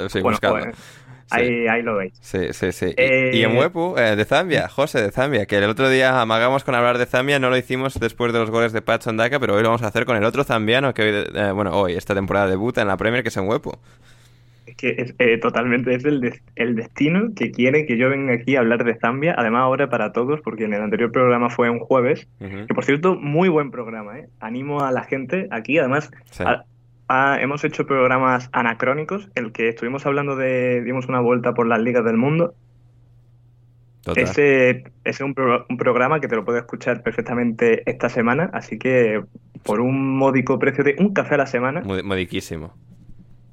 Sí, 0.08 0.20
bueno, 0.20 0.38
pues, 0.40 0.76
Ahí, 1.30 1.82
lo 1.82 1.96
veis. 1.96 2.12
Sí, 2.20 2.52
sí, 2.52 2.72
sí. 2.72 2.94
y 2.96 3.42
en 3.42 3.56
Wepu, 3.56 3.96
eh, 3.96 4.14
de 4.14 4.24
Zambia, 4.24 4.68
José 4.68 5.02
de 5.02 5.10
Zambia, 5.10 5.46
que 5.46 5.56
el 5.56 5.64
otro 5.64 5.88
día 5.88 6.20
amagamos 6.20 6.64
con 6.64 6.74
hablar 6.74 6.98
de 6.98 7.06
Zambia, 7.06 7.38
no 7.38 7.50
lo 7.50 7.56
hicimos 7.56 7.98
después 7.98 8.32
de 8.32 8.38
los 8.38 8.50
goles 8.50 8.72
de 8.72 8.82
Pat 8.82 9.02
Sondaka, 9.02 9.40
pero 9.40 9.54
hoy 9.54 9.62
lo 9.62 9.70
vamos 9.70 9.82
a 9.82 9.88
hacer 9.88 10.04
con 10.04 10.16
el 10.16 10.24
otro 10.24 10.44
zambiano 10.44 10.92
que 10.94 11.02
hoy, 11.02 11.26
eh, 11.34 11.50
bueno, 11.52 11.72
hoy, 11.72 11.94
esta 11.94 12.14
temporada 12.14 12.46
debuta 12.46 12.82
en 12.82 12.88
la 12.88 12.96
Premier, 12.96 13.22
que 13.22 13.30
es 13.30 13.36
en 13.36 13.48
Wepu. 13.48 13.72
Es 14.66 14.76
que 14.76 14.94
es, 14.98 15.14
eh, 15.18 15.38
totalmente 15.38 15.94
es 15.94 16.04
el, 16.04 16.32
el 16.56 16.74
destino 16.74 17.34
que 17.34 17.50
quiere 17.50 17.86
que 17.86 17.96
yo 17.96 18.08
venga 18.08 18.32
aquí 18.32 18.56
a 18.56 18.60
hablar 18.60 18.84
de 18.84 18.94
Zambia, 18.96 19.34
además 19.36 19.62
ahora 19.62 19.90
para 19.90 20.12
todos, 20.12 20.40
porque 20.40 20.64
en 20.64 20.74
el 20.74 20.82
anterior 20.82 21.12
programa 21.12 21.50
fue 21.50 21.70
un 21.70 21.80
jueves, 21.80 22.28
que 22.38 22.74
por 22.74 22.84
cierto, 22.84 23.16
muy 23.16 23.48
buen 23.48 23.70
programa, 23.70 24.18
¿eh? 24.18 24.28
Animo 24.40 24.80
a 24.80 24.92
la 24.92 25.04
gente 25.04 25.48
aquí, 25.50 25.78
además, 25.78 26.10
hemos 27.40 27.64
hecho 27.64 27.86
programas 27.86 28.48
anacrónicos, 28.52 29.28
el 29.34 29.52
que 29.52 29.68
estuvimos 29.68 30.06
hablando 30.06 30.36
de, 30.36 30.82
dimos 30.82 31.06
una 31.06 31.20
vuelta 31.20 31.54
por 31.54 31.66
las 31.66 31.80
ligas 31.80 32.04
del 32.04 32.16
mundo. 32.16 32.54
Ese, 34.16 34.84
es 35.04 35.20
un, 35.20 35.34
programa 35.34 36.20
que 36.20 36.28
te 36.28 36.36
lo 36.36 36.44
puedes 36.44 36.62
escuchar 36.62 37.02
perfectamente 37.02 37.88
esta 37.90 38.08
semana, 38.08 38.50
así 38.52 38.78
que 38.78 39.22
por 39.62 39.80
un 39.80 40.16
módico 40.16 40.58
precio 40.58 40.84
de 40.84 40.94
un 40.98 41.14
café 41.14 41.36
a 41.36 41.38
la 41.38 41.46
semana. 41.46 41.80
Modiquísimo. 41.80 42.74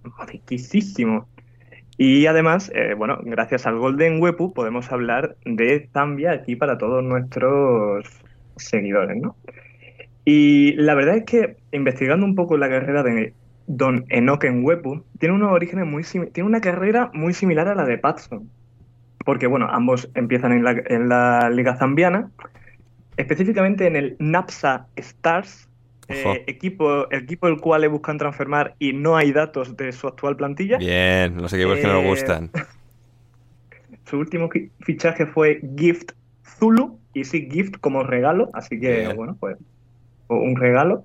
Modiquísimo. 0.04 1.28
Y 1.98 2.26
además, 2.26 2.72
eh, 2.74 2.96
bueno, 2.96 3.20
gracias 3.24 3.68
al 3.68 3.78
Golden 3.78 4.22
Wepu 4.22 4.54
podemos 4.54 4.92
hablar 4.92 5.36
de 5.46 5.88
Zambia 5.94 6.32
aquí 6.32 6.56
para 6.56 6.78
todos 6.78 7.04
nuestros 7.04 8.06
seguidores, 8.58 9.22
¿no? 9.22 9.36
Y 10.26 10.74
la 10.74 10.96
verdad 10.96 11.18
es 11.18 11.26
que 11.26 11.58
investigando 11.72 12.26
un 12.26 12.36
poco 12.36 12.58
la 12.58 12.70
carrera 12.70 13.04
de 13.04 13.34
Don 13.68 14.06
Enoch 14.10 14.44
Wepu 14.44 15.04
tiene 15.20 15.36
unos 15.36 15.52
orígenes 15.52 15.86
muy 15.86 16.04
tiene 16.04 16.48
una 16.48 16.62
carrera 16.62 17.12
muy 17.14 17.34
similar 17.34 17.68
a 17.68 17.76
la 17.76 17.86
de 17.86 17.98
Patson. 17.98 18.50
Porque, 19.24 19.48
bueno, 19.48 19.68
ambos 19.70 20.10
empiezan 20.16 20.52
en 20.52 20.64
la, 20.64 20.72
en 20.72 21.08
la 21.08 21.50
Liga 21.52 21.76
Zambiana, 21.76 22.32
específicamente 23.18 23.86
en 23.86 23.96
el 23.96 24.16
NAPSA 24.18 24.88
Stars, 24.96 25.70
eh, 26.14 26.44
equipo, 26.48 27.12
equipo 27.12 27.48
el 27.48 27.60
cual 27.60 27.82
le 27.82 27.88
buscan 27.88 28.18
transformar 28.18 28.76
y 28.80 28.94
no 28.94 29.18
hay 29.18 29.32
datos 29.32 29.76
de 29.78 29.92
su 29.92 30.08
actual 30.08 30.36
plantilla. 30.36 30.78
Bien, 30.78 31.38
los 31.38 31.54
equipos 31.54 31.78
que 31.80 31.88
nos 31.88 32.04
eh, 32.04 32.08
gustan. 32.08 32.52
Su 34.06 34.18
último 34.18 34.50
fichaje 34.82 35.26
fue 35.26 35.62
Gift 35.78 36.12
Zulu, 36.44 37.00
y 37.14 37.24
sí, 37.24 37.48
Gift 37.50 37.76
como 37.80 38.04
regalo, 38.04 38.50
así 38.54 38.80
que, 38.80 39.14
bueno, 39.14 39.38
pues 39.40 39.58
un 40.28 40.56
regalo. 40.56 41.04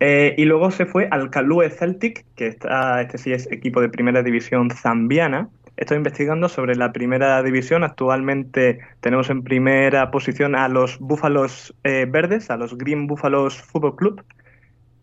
Eh, 0.00 0.34
y 0.36 0.44
luego 0.44 0.70
se 0.70 0.86
fue 0.86 1.08
al 1.10 1.30
Calue 1.30 1.70
Celtic, 1.70 2.24
que 2.34 2.48
está, 2.48 3.00
este 3.00 3.18
sí 3.18 3.32
es 3.32 3.50
equipo 3.50 3.80
de 3.80 3.88
primera 3.88 4.22
división 4.22 4.70
zambiana. 4.70 5.48
Estoy 5.76 5.96
investigando 5.96 6.48
sobre 6.48 6.76
la 6.76 6.92
primera 6.92 7.42
división. 7.42 7.84
Actualmente 7.84 8.80
tenemos 9.00 9.30
en 9.30 9.42
primera 9.42 10.10
posición 10.10 10.54
a 10.54 10.68
los 10.68 10.98
Búfalos 10.98 11.74
eh, 11.84 12.06
Verdes, 12.08 12.50
a 12.50 12.56
los 12.56 12.76
Green 12.76 13.06
Búfalos 13.06 13.60
Football 13.60 13.96
Club, 13.96 14.24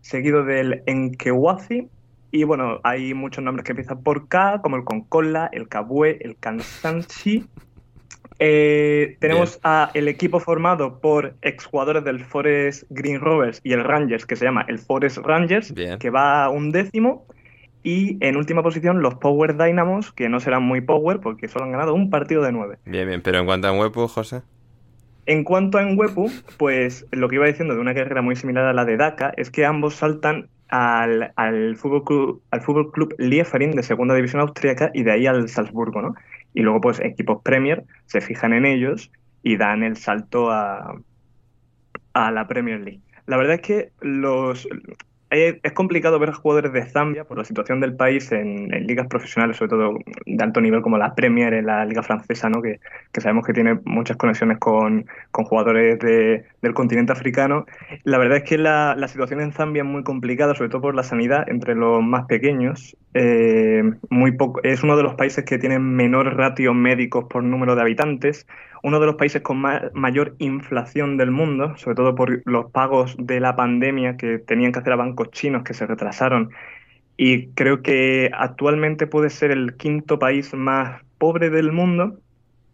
seguido 0.02 0.44
del 0.44 0.82
Enkewazi. 0.84 1.88
Y 2.30 2.44
bueno, 2.44 2.80
hay 2.84 3.14
muchos 3.14 3.42
nombres 3.42 3.64
que 3.64 3.72
empiezan 3.72 4.02
por 4.02 4.28
K, 4.28 4.60
como 4.62 4.76
el 4.76 4.84
Concola, 4.84 5.48
el 5.52 5.68
Kabue, 5.68 6.18
el 6.20 6.36
Kansanshi 6.36 7.48
eh, 8.44 9.18
tenemos 9.20 9.60
a 9.62 9.92
el 9.94 10.08
equipo 10.08 10.40
formado 10.40 10.98
por 10.98 11.36
exjugadores 11.42 12.02
del 12.02 12.24
Forest 12.24 12.84
Green 12.90 13.20
Rovers 13.20 13.60
y 13.62 13.72
el 13.72 13.84
Rangers, 13.84 14.26
que 14.26 14.34
se 14.34 14.44
llama 14.44 14.64
el 14.66 14.80
Forest 14.80 15.18
Rangers, 15.18 15.72
que 15.72 16.10
va 16.10 16.44
a 16.44 16.50
un 16.50 16.72
décimo. 16.72 17.24
Y 17.84 18.16
en 18.24 18.36
última 18.36 18.62
posición, 18.64 19.00
los 19.00 19.14
Power 19.14 19.56
Dynamos, 19.56 20.12
que 20.12 20.28
no 20.28 20.40
serán 20.40 20.64
muy 20.64 20.80
power 20.80 21.20
porque 21.20 21.46
solo 21.46 21.66
han 21.66 21.72
ganado 21.72 21.94
un 21.94 22.10
partido 22.10 22.42
de 22.42 22.50
nueve. 22.50 22.78
Bien, 22.84 23.06
bien. 23.06 23.22
Pero 23.22 23.38
en 23.38 23.46
cuanto 23.46 23.68
a 23.68 23.72
Wepu, 23.72 24.08
José. 24.08 24.42
En 25.26 25.44
cuanto 25.44 25.78
a 25.78 25.86
Wepu, 25.86 26.30
pues 26.56 27.06
lo 27.12 27.28
que 27.28 27.36
iba 27.36 27.46
diciendo 27.46 27.74
de 27.74 27.80
una 27.80 27.94
carrera 27.94 28.22
muy 28.22 28.34
similar 28.34 28.64
a 28.64 28.72
la 28.72 28.84
de 28.84 28.96
Daka 28.96 29.32
es 29.36 29.50
que 29.50 29.64
ambos 29.64 29.94
saltan 29.94 30.48
al, 30.68 31.32
al 31.36 31.76
Fútbol 31.76 32.04
Club, 32.04 32.42
al 32.50 32.60
Fútbol 32.62 32.90
Club 32.90 33.14
Lieferin 33.18 33.72
de 33.72 33.82
segunda 33.82 34.14
división 34.14 34.40
austríaca 34.40 34.90
y 34.92 35.04
de 35.04 35.12
ahí 35.12 35.26
al 35.26 35.48
Salzburgo, 35.48 36.02
¿no? 36.02 36.14
Y 36.54 36.62
luego, 36.62 36.80
pues, 36.80 36.98
equipos 37.00 37.40
Premier 37.42 37.84
se 38.06 38.20
fijan 38.20 38.52
en 38.52 38.66
ellos 38.66 39.10
y 39.42 39.56
dan 39.56 39.82
el 39.82 39.96
salto 39.96 40.50
a, 40.50 40.96
a 42.14 42.30
la 42.30 42.48
Premier 42.48 42.80
League. 42.80 43.00
La 43.26 43.36
verdad 43.36 43.54
es 43.54 43.60
que 43.60 43.92
los, 44.00 44.68
es 45.32 45.72
complicado 45.72 46.18
ver 46.18 46.32
jugadores 46.32 46.72
de 46.72 46.84
Zambia 46.84 47.24
por 47.24 47.38
la 47.38 47.44
situación 47.44 47.80
del 47.80 47.96
país 47.96 48.30
en, 48.32 48.68
ligas 48.86 49.06
profesionales, 49.06 49.56
sobre 49.56 49.70
todo 49.70 49.98
de 50.26 50.44
alto 50.44 50.60
nivel 50.60 50.82
como 50.82 50.98
la 50.98 51.14
Premier, 51.14 51.54
en 51.54 51.66
la 51.66 51.84
liga 51.86 52.02
francesa, 52.02 52.50
¿no? 52.50 52.60
que, 52.60 52.80
sabemos 53.18 53.46
que 53.46 53.54
tiene 53.54 53.78
muchas 53.84 54.18
conexiones 54.18 54.58
con, 54.58 55.06
jugadores 55.32 55.98
del 55.98 56.74
continente 56.74 57.12
africano. 57.12 57.64
La 58.04 58.18
verdad 58.18 58.38
es 58.38 58.44
que 58.44 58.58
la, 58.58 58.96
situación 59.08 59.40
en 59.40 59.52
Zambia 59.52 59.82
es 59.82 59.88
muy 59.88 60.04
complicada, 60.04 60.54
sobre 60.54 60.68
todo 60.68 60.82
por 60.82 60.94
la 60.94 61.02
sanidad 61.02 61.48
entre 61.48 61.74
los 61.74 62.02
más 62.02 62.26
pequeños. 62.26 62.96
Eh, 63.14 63.82
es 64.62 64.82
uno 64.82 64.96
de 64.96 65.02
los 65.02 65.14
países 65.14 65.44
que 65.44 65.58
tienen 65.58 65.82
menor 65.82 66.36
ratio 66.36 66.74
médicos 66.74 67.24
por 67.28 67.42
número 67.42 67.74
de 67.74 67.82
habitantes 67.82 68.46
uno 68.82 68.98
de 68.98 69.06
los 69.06 69.14
países 69.14 69.42
con 69.42 69.58
mayor 69.94 70.34
inflación 70.38 71.16
del 71.16 71.30
mundo, 71.30 71.76
sobre 71.76 71.94
todo 71.94 72.14
por 72.14 72.42
los 72.46 72.70
pagos 72.70 73.16
de 73.18 73.38
la 73.38 73.54
pandemia 73.54 74.16
que 74.16 74.38
tenían 74.38 74.72
que 74.72 74.80
hacer 74.80 74.92
a 74.92 74.96
bancos 74.96 75.30
chinos 75.30 75.62
que 75.62 75.72
se 75.72 75.86
retrasaron. 75.86 76.50
Y 77.16 77.48
creo 77.48 77.82
que 77.82 78.30
actualmente 78.34 79.06
puede 79.06 79.30
ser 79.30 79.52
el 79.52 79.76
quinto 79.76 80.18
país 80.18 80.52
más 80.54 81.00
pobre 81.18 81.50
del 81.50 81.70
mundo, 81.70 82.18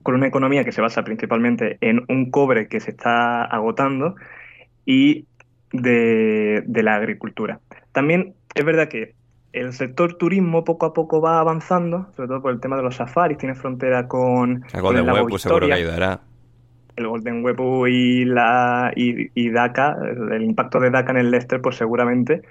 con 0.03 0.15
una 0.15 0.27
economía 0.27 0.65
que 0.65 0.73
se 0.73 0.81
basa 0.81 1.05
principalmente 1.05 1.77
en 1.83 2.03
un 2.09 2.31
cobre 2.31 2.69
que 2.69 2.81
se 2.81 2.93
está 2.93 3.45
agotando 3.45 4.15
y 4.87 5.27
de, 5.73 6.65
la 6.67 6.95
agricultura. 6.95 7.61
También 7.93 8.35
es 8.55 8.65
verdad 8.65 8.89
que 8.89 9.15
el 9.53 9.73
sector 9.73 10.15
turismo 10.15 10.65
poco 10.65 10.87
a 10.87 10.93
poco 10.93 11.21
va 11.21 11.41
avanzando, 11.41 12.09
sobre 12.17 12.29
todo 12.29 12.43
por 12.43 12.53
el 12.53 12.61
tema 12.61 12.77
de 12.77 12.83
los 12.83 12.97
safaris, 12.97 13.39
tiene 13.39 13.55
frontera 13.55 14.07
con, 14.07 14.65
el 14.73 14.83
Golden 14.83 15.09
Web 15.09 15.39
seguro 15.39 15.67
que 15.67 15.73
ayudará. 15.73 16.21
El 16.97 17.07
Golden 17.07 17.45
Web 17.45 17.87
y 17.89 18.25
la 18.25 18.93
y, 18.95 19.31
y 19.35 19.51
DACA, 19.51 19.97
el 20.33 20.43
impacto 20.43 20.81
de 20.81 20.91
DACA 20.91 21.13
en 21.13 21.19
el 21.19 21.31
Leicester, 21.31 21.61
pues 21.61 21.77
seguramente 21.77 22.43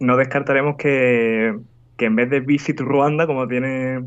no 0.00 0.16
descartaremos 0.16 0.76
que, 0.76 1.56
que 1.96 2.06
en 2.06 2.16
vez 2.16 2.28
de 2.28 2.40
Visit 2.40 2.80
Ruanda, 2.80 3.26
como 3.26 3.46
tiene 3.46 4.04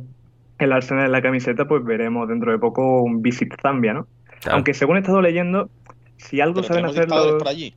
el 0.59 0.71
Arsenal 0.71 1.05
en 1.05 1.11
la 1.11 1.21
camiseta, 1.21 1.65
pues 1.65 1.83
veremos 1.83 2.27
dentro 2.27 2.51
de 2.51 2.59
poco 2.59 3.01
un 3.01 3.21
Visit 3.21 3.55
Zambia, 3.61 3.93
¿no? 3.93 4.07
Aunque 4.51 4.73
según 4.73 4.97
he 4.97 4.99
estado 4.99 5.21
leyendo, 5.21 5.69
si 6.17 6.41
algo 6.41 6.61
saben 6.61 6.85
hacer 6.85 7.07
por 7.07 7.47
allí? 7.47 7.73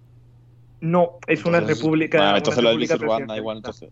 No, 0.80 1.18
es 1.26 1.44
una 1.44 1.60
república. 1.60 2.18
Bueno, 2.18 2.36
entonces 2.36 2.62
lo 2.62 2.70
del 2.70 2.78
Visit 2.78 3.00
Ruanda 3.00 3.36
igual 3.36 3.58
entonces. 3.58 3.90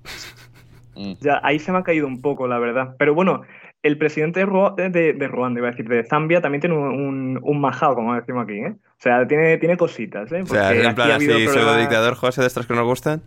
Mm. 0.97 1.12
Ya, 1.20 1.40
ahí 1.42 1.59
se 1.59 1.72
me 1.72 1.78
ha 1.78 1.82
caído 1.82 2.07
un 2.07 2.20
poco, 2.20 2.47
la 2.49 2.59
verdad. 2.59 2.97
Pero 2.99 3.14
bueno, 3.14 3.42
el 3.82 3.99
presidente 3.99 4.40
de, 4.40 5.12
de, 5.12 5.28
Ruanda, 5.28 5.61
iba 5.61 5.68
a 5.68 5.70
decir, 5.70 5.88
de 5.88 6.05
Zambia, 6.05 6.40
también 6.40 6.61
tiene 6.61 6.76
un, 6.76 7.38
un, 7.42 7.61
majao, 7.61 7.94
como 7.94 8.14
decimos 8.14 8.44
aquí, 8.44 8.55
¿eh? 8.55 8.74
O 8.74 9.01
sea, 9.01 9.26
tiene, 9.26 9.59
tiene 9.59 9.76
cositas, 9.76 10.30
¿eh? 10.32 10.42
o 10.42 10.47
sea, 10.47 10.72
en 10.72 10.94
plan 10.94 11.12
así, 11.12 11.26
pseudo 11.26 11.76
dictador, 11.76 12.14
José, 12.14 12.40
de 12.40 12.47
estos 12.49 12.66
que 12.66 12.74
nos 12.74 12.84
gustan. 12.84 13.22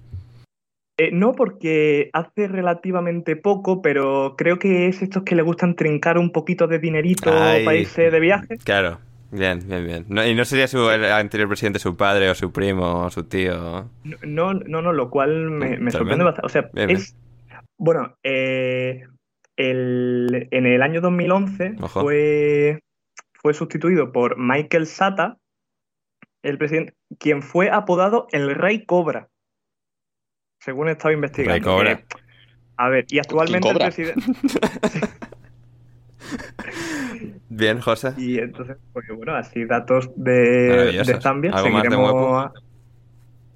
Eh, 0.98 1.12
no, 1.14 1.32
porque 1.32 2.10
hace 2.12 2.50
relativamente 2.50 3.38
poco, 3.38 3.82
pero 3.82 4.36
creo 4.38 4.60
que 4.60 4.88
es 4.88 5.02
estos 5.02 5.24
que 5.24 5.36
le 5.36 5.44
gustan 5.44 5.76
trincar 5.76 6.18
un 6.18 6.32
poquito 6.32 6.68
de 6.68 6.80
dinerito 6.80 7.32
para 7.32 7.76
irse 7.76 8.12
de 8.12 8.20
viaje. 8.20 8.58
Claro, 8.66 9.00
bien, 9.32 9.62
bien, 9.66 9.86
bien. 9.86 10.28
y 10.28 10.36
no 10.36 10.44
sería 10.44 10.68
su, 10.68 10.90
el 10.90 11.06
anterior 11.06 11.48
presidente 11.48 11.80
su 11.80 11.96
padre 11.96 12.30
o 12.30 12.36
su 12.36 12.52
primo 12.52 13.06
o 13.06 13.10
su 13.10 13.24
tío. 13.24 13.90
No, 14.24 14.54
no, 14.54 14.82
no, 14.82 14.92
lo 14.92 15.10
cual 15.10 15.52
me, 15.52 15.90
sorprende 15.90 16.26
bastante. 16.26 16.46
O 16.46 16.50
sea, 16.50 16.70
es. 16.76 17.16
Bueno, 17.80 18.16
eh, 18.22 19.08
en 19.58 20.66
el 20.66 20.82
año 20.84 21.02
2011 21.02 21.78
fue, 21.88 22.84
fue 23.34 23.54
sustituido 23.56 24.12
por 24.12 24.38
Michael 24.38 24.86
Sata, 24.86 25.38
el 26.44 26.60
presidente, 26.60 26.94
quien 27.18 27.42
fue 27.42 27.72
apodado 27.72 28.28
el 28.32 28.54
Rey 28.54 28.86
Cobra 28.86 29.30
según 30.60 30.90
he 30.90 30.92
estado 30.92 31.14
investigando. 31.14 31.82
a 32.78 32.90
ver, 32.90 33.06
y 33.10 33.20
actualmente 33.20 33.70
el 33.70 33.78
presidente. 33.78 34.22
Bien, 37.50 37.82
José. 37.82 38.14
Y 38.18 38.38
entonces, 38.38 38.78
pues 38.94 39.08
bueno, 39.16 39.36
así 39.36 39.66
datos 39.66 40.12
de, 40.16 41.04
de 41.04 41.22
Zambia. 41.22 41.52
¿Algo 41.52 41.80
seguiremos. 41.80 42.52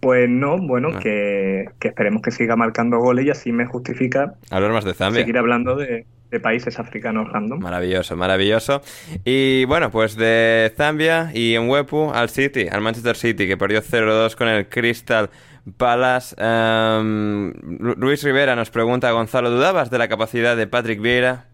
Pues 0.04 0.30
no, 0.30 0.58
bueno, 0.58 1.00
que, 1.00 1.64
esperemos 1.80 2.22
que 2.22 2.32
siga 2.32 2.58
marcando 2.58 2.98
goles 2.98 3.26
y 3.26 3.30
así 3.30 3.54
me 3.54 3.66
justifica. 3.66 4.34
Hablar 4.50 4.74
más 4.74 4.84
de 4.84 4.94
Zambia. 4.94 5.22
Seguir 5.22 5.38
hablando 5.38 5.78
de, 5.78 6.06
de 6.30 6.40
países 6.42 6.78
africanos 6.78 7.32
random. 7.32 7.60
Maravilloso, 7.60 8.18
maravilloso. 8.18 8.82
Y 9.24 9.64
bueno, 9.64 9.92
pues 9.92 10.18
de 10.18 10.74
Zambia 10.76 11.32
y 11.34 11.56
en 11.56 11.70
Wepu 11.70 12.12
al 12.12 12.30
City, 12.30 12.68
al 12.70 12.82
Manchester 12.82 13.16
City, 13.16 13.48
que 13.48 13.56
perdió 13.56 13.82
0-2 13.82 14.36
con 14.36 14.50
el 14.50 14.68
Crystal 14.68 15.30
Palace. 15.78 16.36
Um, 16.38 17.54
Luis 17.96 18.24
Rivera 18.24 18.58
nos 18.58 18.72
pregunta, 18.72 19.10
Gonzalo, 19.12 19.52
¿dudabas 19.52 19.90
de 19.90 20.00
la 20.00 20.10
capacidad 20.10 20.58
de 20.58 20.68
Patrick 20.68 21.00
Vieira? 21.00 21.46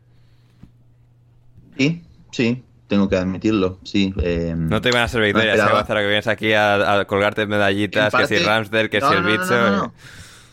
Sí, 1.78 2.02
sí, 2.32 2.64
tengo 2.90 3.08
que 3.08 3.16
admitirlo, 3.16 3.80
sí. 3.84 4.14
Eh, 4.22 4.54
no 4.58 4.82
te 4.82 4.90
iban 4.90 5.04
a 5.04 5.06
hacer 5.06 5.22
victorias, 5.22 5.58
no 5.58 5.72
Gonzalo, 5.72 6.02
que 6.02 6.08
vienes 6.08 6.28
aquí 6.28 6.52
a, 6.52 7.06
colgarte 7.08 7.46
medallitas, 7.46 8.14
que 8.14 8.28
si 8.28 8.38
Ramsdale, 8.40 8.90
que 8.90 9.00
si 9.00 9.14
el 9.14 9.24
bicho. 9.24 9.94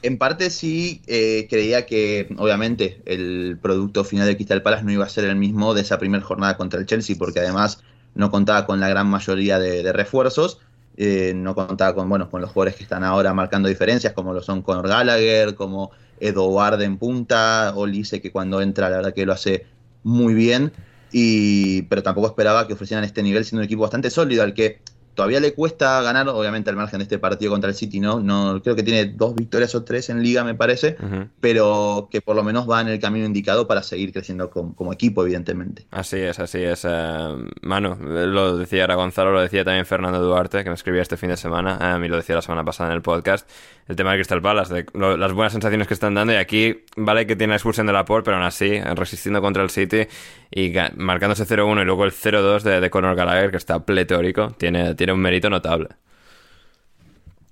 En 0.02 0.18
parte 0.18 0.50
sí 0.50 1.02
eh, 1.08 1.48
creía 1.50 1.86
que, 1.86 2.28
obviamente, 2.38 3.02
el 3.06 3.58
producto 3.60 4.04
final 4.04 4.28
de 4.28 4.36
Crystal 4.36 4.62
Palace 4.62 4.84
no 4.84 4.92
iba 4.92 5.04
a 5.04 5.08
ser 5.08 5.24
el 5.24 5.34
mismo 5.34 5.74
de 5.74 5.80
esa 5.80 5.98
primera 5.98 6.22
jornada 6.22 6.56
contra 6.56 6.78
el 6.78 6.86
Chelsea, 6.86 7.16
porque 7.18 7.40
además 7.40 7.82
no 8.14 8.30
contaba 8.30 8.66
con 8.66 8.78
la 8.78 8.88
gran 8.88 9.08
mayoría 9.08 9.58
de 9.58 9.92
refuerzos 9.92 10.60
eh, 10.98 11.34
no 11.36 11.54
contaba 11.54 11.94
con, 11.94 12.08
bueno, 12.08 12.30
con 12.30 12.40
los 12.40 12.50
jugadores 12.50 12.76
que 12.76 12.84
están 12.84 13.04
ahora 13.04 13.34
marcando 13.34 13.68
diferencias, 13.68 14.14
como 14.14 14.32
lo 14.32 14.42
son 14.42 14.62
Conor 14.62 14.88
Gallagher, 14.88 15.54
como 15.54 15.90
Eduard 16.20 16.80
en 16.80 16.96
punta, 16.96 17.74
Olise, 17.76 18.22
que 18.22 18.32
cuando 18.32 18.62
entra 18.62 18.88
la 18.88 18.96
verdad 18.96 19.12
que 19.12 19.26
lo 19.26 19.34
hace 19.34 19.66
muy 20.04 20.32
bien, 20.32 20.72
y, 21.12 21.82
pero 21.82 22.02
tampoco 22.02 22.28
esperaba 22.28 22.66
que 22.66 22.74
ofrecieran 22.74 23.04
este 23.04 23.22
nivel 23.22 23.44
siendo 23.44 23.60
un 23.60 23.64
equipo 23.64 23.82
bastante 23.82 24.10
sólido, 24.10 24.42
al 24.42 24.54
que 24.54 24.80
todavía 25.16 25.40
le 25.40 25.54
cuesta 25.54 26.00
ganar, 26.02 26.28
obviamente 26.28 26.70
al 26.70 26.76
margen 26.76 26.98
de 26.98 27.04
este 27.04 27.18
partido 27.18 27.50
contra 27.50 27.70
el 27.70 27.74
City, 27.74 27.98
¿no? 27.98 28.20
no 28.20 28.60
creo 28.62 28.76
que 28.76 28.82
tiene 28.82 29.06
dos 29.06 29.34
victorias 29.34 29.74
o 29.74 29.82
tres 29.82 30.10
en 30.10 30.22
liga, 30.22 30.44
me 30.44 30.54
parece, 30.54 30.96
pero 31.40 32.08
que 32.10 32.20
por 32.20 32.36
lo 32.36 32.44
menos 32.44 32.70
va 32.70 32.82
en 32.82 32.88
el 32.88 33.00
camino 33.00 33.24
indicado 33.24 33.66
para 33.66 33.82
seguir 33.82 34.12
creciendo 34.12 34.50
como, 34.50 34.92
equipo, 34.92 35.22
evidentemente. 35.22 35.86
Así 35.90 36.18
es, 36.18 36.38
así 36.38 36.62
es. 36.62 36.86
Eh, 36.88 37.36
Manu, 37.62 37.96
lo 37.98 38.58
decía 38.58 38.82
ahora 38.82 38.94
Gonzalo, 38.94 39.32
lo 39.32 39.40
decía 39.40 39.64
también 39.64 39.86
Fernando 39.86 40.20
Duarte, 40.20 40.62
que 40.62 40.70
me 40.70 40.74
escribía 40.74 41.02
este 41.02 41.16
fin 41.16 41.30
de 41.30 41.36
semana, 41.36 41.94
a 41.94 41.98
mí 41.98 42.08
lo 42.08 42.16
decía 42.16 42.34
la 42.36 42.42
semana 42.42 42.64
pasada 42.64 42.90
en 42.90 42.96
el 42.96 43.02
podcast, 43.02 43.48
el 43.88 43.96
tema 43.96 44.12
de 44.12 44.18
Crystal 44.18 44.42
Palace, 44.42 44.74
de 44.74 44.86
las 44.94 45.32
buenas 45.32 45.52
sensaciones 45.52 45.88
que 45.88 45.94
están 45.94 46.14
dando, 46.14 46.34
y 46.34 46.36
aquí 46.36 46.84
vale 46.96 47.26
que 47.26 47.36
tiene 47.36 47.52
la 47.52 47.56
expulsión 47.56 47.86
de 47.86 47.92
la 47.94 48.00
Laporte, 48.00 48.26
pero 48.26 48.36
aún 48.36 48.46
así, 48.46 48.80
resistiendo 48.80 49.40
contra 49.40 49.62
el 49.62 49.70
City 49.70 50.06
y 50.50 50.72
marcándose 50.96 51.46
0-1 51.46 51.82
y 51.82 51.84
luego 51.86 52.04
el 52.04 52.12
0-2 52.12 52.62
de, 52.62 52.80
de 52.80 52.90
Conor 52.90 53.16
Gallagher, 53.16 53.50
que 53.50 53.56
está 53.56 53.84
pletórico, 53.84 54.50
tiene 54.50 54.94
tiene 54.94 55.05
un 55.12 55.20
mérito 55.20 55.50
notable. 55.50 55.88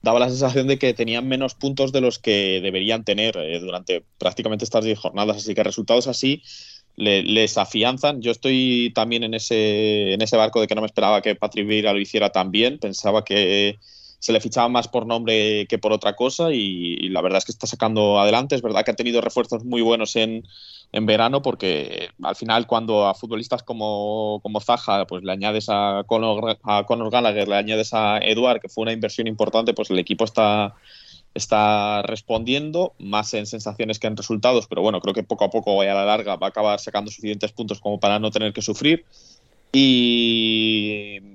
Daba 0.03 0.21
la 0.21 0.29
sensación 0.29 0.67
de 0.67 0.79
que 0.79 0.93
tenían 0.93 1.27
menos 1.27 1.55
puntos 1.55 1.91
de 1.91 2.03
los 2.03 2.19
que 2.19 2.61
deberían 2.61 3.05
tener 3.05 3.37
eh, 3.39 3.59
durante 3.59 4.05
prácticamente 4.19 4.65
estas 4.65 4.85
10 4.85 4.99
jornadas, 4.99 5.39
así 5.39 5.55
que 5.55 5.65
resultados 5.65 6.09
así 6.09 6.43
les 6.97 7.59
afianzan. 7.59 8.21
Yo 8.21 8.31
estoy 8.31 8.93
también 8.95 9.25
en 9.25 9.35
ese, 9.35 10.13
en 10.13 10.23
ese 10.23 10.37
barco 10.37 10.61
de 10.61 10.67
que 10.67 10.75
no 10.75 10.81
me 10.81 10.87
esperaba 10.87 11.23
que 11.23 11.35
Patrick 11.35 11.67
Vieira 11.67 11.93
lo 11.93 12.01
hiciera 12.01 12.31
tan 12.31 12.51
bien, 12.51 12.79
pensaba 12.79 13.25
que 13.25 13.79
se 14.25 14.33
le 14.33 14.41
fichaba 14.41 14.71
más 14.71 14.89
por 14.89 15.05
nombre 15.05 15.67
que 15.67 15.77
por 15.77 15.93
otra 15.93 16.17
cosa 16.17 16.51
y, 16.51 17.11
la 17.11 17.21
verdad 17.21 17.37
es 17.37 17.45
que 17.45 17.53
está 17.53 17.67
sacando 17.67 18.19
adelante. 18.19 18.55
Es 18.55 18.63
verdad 18.63 18.83
que 18.83 18.93
ha 18.93 18.97
tenido 18.97 19.21
refuerzos 19.21 19.67
muy 19.67 19.83
buenos 19.83 20.17
en, 20.17 20.49
en 20.93 21.05
verano 21.05 21.43
porque 21.43 22.09
al 22.23 22.35
final 22.35 22.67
cuando 22.67 23.07
a 23.07 23.13
futbolistas 23.13 23.63
como, 23.63 24.41
como 24.43 24.63
Zaha 24.63 25.07
pues 25.07 25.23
le 25.25 25.31
añades 25.31 25.67
a 25.69 26.05
Conor, 26.07 26.57
a 26.63 26.85
Conor 26.87 27.11
Gallagher, 27.11 27.49
le 27.49 27.57
añades 27.57 27.93
a 27.93 28.17
Eduard, 28.17 28.63
que 28.63 28.71
fue 28.71 28.81
una 28.81 28.93
inversión 28.93 29.27
importante, 29.27 29.75
pues 29.75 29.91
el 29.91 29.99
equipo 29.99 30.25
está, 30.25 30.75
está 31.35 32.01
respondiendo 32.01 32.95
más 32.99 33.35
en 33.35 33.45
sensaciones 33.45 33.99
que 33.99 34.07
en 34.07 34.17
resultados, 34.17 34.67
pero 34.69 34.81
bueno, 34.81 35.03
creo 35.03 35.13
que 35.13 35.23
poco 35.23 35.45
a 35.45 35.51
poco 35.51 35.85
y 35.85 35.89
a 35.89 35.93
la 35.93 36.07
larga 36.07 36.37
va 36.37 36.47
a 36.47 36.49
acabar 36.49 36.81
sacando 36.81 37.11
suficientes 37.11 37.53
puntos 37.53 37.79
como 37.79 38.01
para 38.01 38.19
no 38.19 38.31
tener 38.31 38.55
que 38.55 38.63
sufrir. 38.63 39.05
Y 39.71 41.34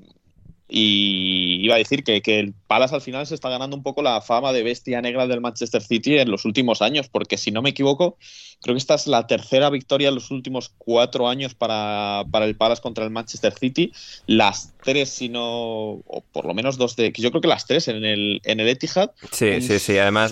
y 0.69 1.65
iba 1.65 1.75
a 1.75 1.79
decir 1.79 2.03
que, 2.03 2.21
que, 2.21 2.39
el 2.39 2.53
Palace 2.67 2.93
al 2.93 3.01
final 3.01 3.25
se 3.25 3.33
está 3.33 3.49
ganando 3.49 3.75
un 3.75 3.81
poco 3.81 4.03
la 4.03 4.21
fama 4.21 4.53
de 4.53 4.61
bestia 4.61 5.01
negra 5.01 5.25
del 5.25 5.41
Manchester 5.41 5.81
City 5.81 6.19
en 6.19 6.29
los 6.29 6.45
últimos 6.45 6.83
años, 6.83 7.09
porque 7.09 7.37
si 7.37 7.49
no 7.49 7.63
me 7.63 7.71
equivoco, 7.71 8.17
creo 8.61 8.75
que 8.75 8.79
esta 8.79 8.95
es 8.95 9.07
la 9.07 9.25
tercera 9.25 9.69
victoria 9.69 10.09
en 10.09 10.15
los 10.15 10.31
últimos 10.31 10.73
cuatro 10.77 11.29
años 11.29 11.53
para, 11.53 12.23
para 12.29 12.45
el 12.45 12.55
Palace 12.55 12.81
contra 12.81 13.05
el 13.05 13.09
Manchester 13.09 13.53
City. 13.53 13.93
Las 14.27 14.73
tres, 14.83 15.09
si 15.09 15.29
no, 15.29 15.43
o 15.45 16.23
por 16.33 16.45
lo 16.45 16.53
menos 16.53 16.77
dos 16.77 16.95
de, 16.95 17.13
yo 17.15 17.31
creo 17.31 17.41
que 17.41 17.47
las 17.47 17.65
tres 17.65 17.87
en 17.87 18.03
el, 18.03 18.41
en 18.43 18.59
el 18.59 18.67
Etihad. 18.67 19.11
Sí, 19.31 19.61
sí, 19.61 19.79
sí. 19.79 19.97
Además, 19.97 20.31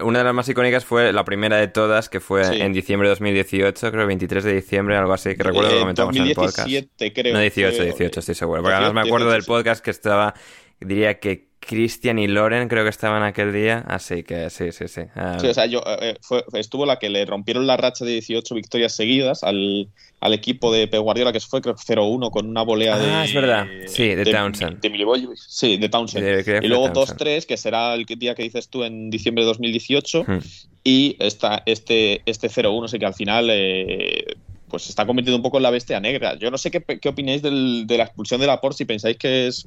una, 0.00 0.18
de 0.18 0.24
las 0.24 0.34
más 0.34 0.48
icónicas 0.48 0.84
fue 0.84 1.12
la 1.12 1.24
primera 1.24 1.56
de 1.56 1.68
todas, 1.68 2.08
que 2.08 2.20
fue 2.20 2.62
en 2.62 2.72
diciembre 2.72 3.08
de 3.08 3.10
2018, 3.10 3.92
creo 3.92 4.06
23 4.06 4.44
de 4.44 4.54
diciembre, 4.54 4.96
algo 4.96 5.12
así, 5.12 5.36
que 5.36 5.42
recuerdo 5.42 5.68
que 5.68 5.74
lo 5.74 5.80
comentamos 5.82 6.16
en 6.16 6.22
el 6.22 6.34
podcast. 6.34 6.68
Creo, 6.96 7.34
no, 7.34 7.40
18, 7.40 7.82
18, 7.82 8.20
estoy 8.20 8.34
seguro. 8.34 8.62
Porque 8.62 8.74
además 8.74 8.94
me 8.94 9.08
acuerdo 9.08 9.30
del 9.30 9.44
podcast 9.44 9.84
que 9.84 9.90
estaba, 9.90 10.34
diría 10.80 11.20
que 11.20 11.49
Christian 11.60 12.18
y 12.18 12.26
Loren 12.26 12.68
creo 12.68 12.84
que 12.84 12.90
estaban 12.90 13.22
aquel 13.22 13.52
día, 13.52 13.84
así 13.86 14.22
que 14.22 14.48
sí, 14.48 14.72
sí, 14.72 14.88
sí. 14.88 15.02
Ah, 15.14 15.36
sí, 15.38 15.46
o 15.46 15.54
sea, 15.54 15.66
yo, 15.66 15.82
eh, 16.00 16.16
fue, 16.22 16.42
estuvo 16.54 16.86
la 16.86 16.98
que 16.98 17.10
le 17.10 17.24
rompieron 17.26 17.66
la 17.66 17.76
racha 17.76 18.04
de 18.04 18.12
18 18.12 18.54
victorias 18.54 18.94
seguidas 18.96 19.44
al, 19.44 19.88
al 20.20 20.32
equipo 20.32 20.72
de 20.72 20.88
Pep 20.88 21.00
Guardiola, 21.02 21.32
que 21.32 21.40
fue 21.40 21.60
creo 21.60 21.76
0-1 21.76 22.30
con 22.30 22.48
una 22.48 22.62
volea 22.62 22.98
de... 22.98 23.10
Ah, 23.10 23.24
es 23.24 23.34
verdad, 23.34 23.66
sí, 23.86 24.08
de, 24.08 24.24
Townsend. 24.24 24.80
De, 24.80 25.36
sí, 25.36 25.76
de 25.76 25.88
Townsend. 25.90 26.64
y 26.64 26.66
luego 26.66 26.88
2-3, 26.88 27.44
que 27.44 27.56
será 27.58 27.94
el 27.94 28.06
día 28.06 28.34
que 28.34 28.42
dices 28.42 28.68
tú 28.68 28.82
en 28.82 29.10
diciembre 29.10 29.44
de 29.44 29.48
2018, 29.48 30.24
hmm. 30.24 30.38
y 30.82 31.16
esta, 31.20 31.62
este, 31.66 32.22
este 32.24 32.48
0-1, 32.48 32.88
sé 32.88 32.98
que 32.98 33.06
al 33.06 33.14
final... 33.14 33.48
Eh, 33.50 34.24
pues 34.68 34.84
se 34.84 34.90
está 34.90 35.04
convirtiendo 35.04 35.36
un 35.36 35.42
poco 35.42 35.56
en 35.56 35.64
la 35.64 35.70
bestia 35.70 35.98
negra. 35.98 36.38
Yo 36.38 36.48
no 36.52 36.56
sé 36.56 36.70
qué, 36.70 36.80
qué 36.80 37.08
opináis 37.08 37.42
del, 37.42 37.88
de 37.88 37.98
la 37.98 38.04
expulsión 38.04 38.40
de 38.40 38.46
Laporte, 38.46 38.78
si 38.78 38.84
pensáis 38.84 39.16
que 39.16 39.48
es 39.48 39.66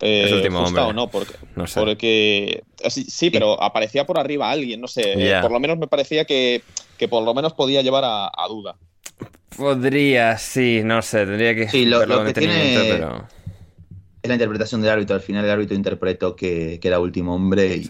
eh, 0.00 0.24
es 0.26 0.32
último 0.32 0.60
hombre. 0.60 0.82
o 0.82 0.92
no, 0.92 1.08
porque, 1.08 1.34
no 1.56 1.66
sé. 1.66 1.80
porque 1.80 2.64
sí, 2.88 3.30
pero 3.30 3.62
aparecía 3.62 4.06
por 4.06 4.18
arriba 4.18 4.50
alguien, 4.50 4.80
no 4.80 4.88
sé, 4.88 5.38
por 5.40 5.52
lo 5.52 5.60
menos 5.60 5.78
me 5.78 5.86
parecía 5.86 6.24
que, 6.24 6.62
que, 6.98 7.08
por 7.08 7.24
lo 7.24 7.34
menos 7.34 7.52
podía 7.54 7.82
llevar 7.82 8.04
a, 8.06 8.30
duda. 8.48 8.76
Podría, 9.56 10.36
sí, 10.38 10.82
no 10.84 11.00
sé, 11.02 11.26
tendría 11.26 11.54
que 11.54 11.68
sí, 11.68 11.84
lo, 11.84 12.04
lo 12.06 12.24
que 12.24 12.34
tiene 12.34 12.76
pero... 12.90 13.28
es 14.20 14.28
la 14.28 14.34
interpretación 14.34 14.80
del 14.80 14.90
árbitro, 14.90 15.14
al 15.14 15.22
final 15.22 15.44
el 15.44 15.50
árbitro 15.50 15.76
interpretó 15.76 16.34
que, 16.34 16.80
que 16.80 16.88
era 16.88 16.98
último 16.98 17.34
hombre 17.34 17.76
y, 17.76 17.86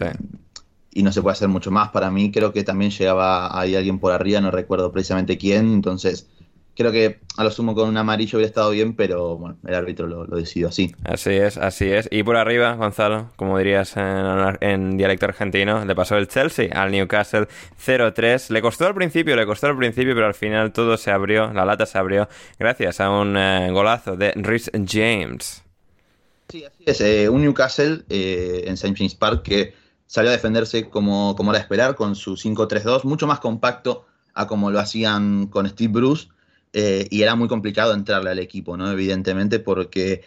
y 0.95 1.03
no 1.03 1.11
se 1.11 1.21
puede 1.21 1.33
hacer 1.33 1.49
mucho 1.49 1.71
más. 1.71 1.89
Para 1.89 2.11
mí 2.11 2.31
creo 2.31 2.53
que 2.53 2.63
también 2.63 2.91
llegaba 2.91 3.59
ahí 3.59 3.75
alguien 3.75 3.99
por 3.99 4.13
arriba, 4.13 4.41
no 4.41 4.51
recuerdo 4.51 4.91
precisamente 4.91 5.37
quién, 5.37 5.73
entonces 5.73 6.29
creo 6.75 6.91
que 6.91 7.19
a 7.37 7.43
lo 7.43 7.51
sumo 7.51 7.73
con 7.73 7.87
un 7.89 7.97
amarillo 7.97 8.37
hubiera 8.37 8.49
estado 8.49 8.69
bien, 8.71 8.95
pero 8.95 9.37
bueno, 9.37 9.57
el 9.65 9.73
árbitro 9.73 10.07
lo, 10.07 10.25
decidió 10.25 10.67
así. 10.67 10.93
Así 11.03 11.31
es, 11.31 11.57
así 11.57 11.89
es. 11.89 12.07
Y 12.11 12.23
por 12.23 12.35
arriba, 12.35 12.73
Gonzalo, 12.73 13.31
como 13.35 13.57
dirías 13.57 13.95
en, 13.95 14.97
dialecto 14.97 15.25
argentino, 15.25 15.85
le 15.85 15.95
pasó 15.95 16.17
el 16.17 16.27
Chelsea 16.27 16.69
al 16.73 16.91
Newcastle 16.91 17.47
0-3. 17.83 18.49
Le 18.49 18.61
costó 18.61 18.85
al 18.87 18.93
principio, 18.93 19.35
le 19.35 19.45
costó 19.45 19.67
al 19.67 19.77
principio, 19.77 20.13
pero 20.13 20.27
al 20.27 20.33
final 20.33 20.73
todo 20.73 20.97
se 20.97 21.11
abrió, 21.11 21.51
la 21.53 21.65
lata 21.65 21.85
se 21.85 21.97
abrió, 21.97 22.27
gracias 22.59 22.99
a 22.99 23.09
un 23.09 23.37
eh, 23.37 23.69
golazo 23.71 24.17
de 24.17 24.33
Rhys 24.35 24.69
James. 24.85 25.63
Sí, 26.49 26.63
así 26.63 26.83
es. 26.85 27.01
Eh, 27.01 27.29
un 27.29 27.41
Newcastle 27.41 28.03
eh, 28.09 28.63
en 28.67 28.73
St. 28.73 28.93
James 28.95 29.15
Park 29.15 29.43
que 29.43 29.73
salió 30.07 30.29
a 30.29 30.33
defenderse 30.33 30.89
como, 30.89 31.35
como 31.35 31.51
era 31.51 31.59
esperar, 31.59 31.95
con 31.95 32.15
su 32.15 32.35
5-3-2, 32.35 33.03
mucho 33.05 33.27
más 33.27 33.39
compacto 33.39 34.05
a 34.33 34.45
como 34.47 34.69
lo 34.69 34.79
hacían 34.79 35.47
con 35.47 35.67
Steve 35.67 35.93
Bruce 35.93 36.27
eh, 36.77 37.07
y 37.09 37.21
era 37.21 37.35
muy 37.35 37.47
complicado 37.47 37.93
entrarle 37.93 38.31
al 38.31 38.39
equipo, 38.39 38.75
¿no? 38.75 38.91
Evidentemente, 38.91 39.59
porque 39.59 40.23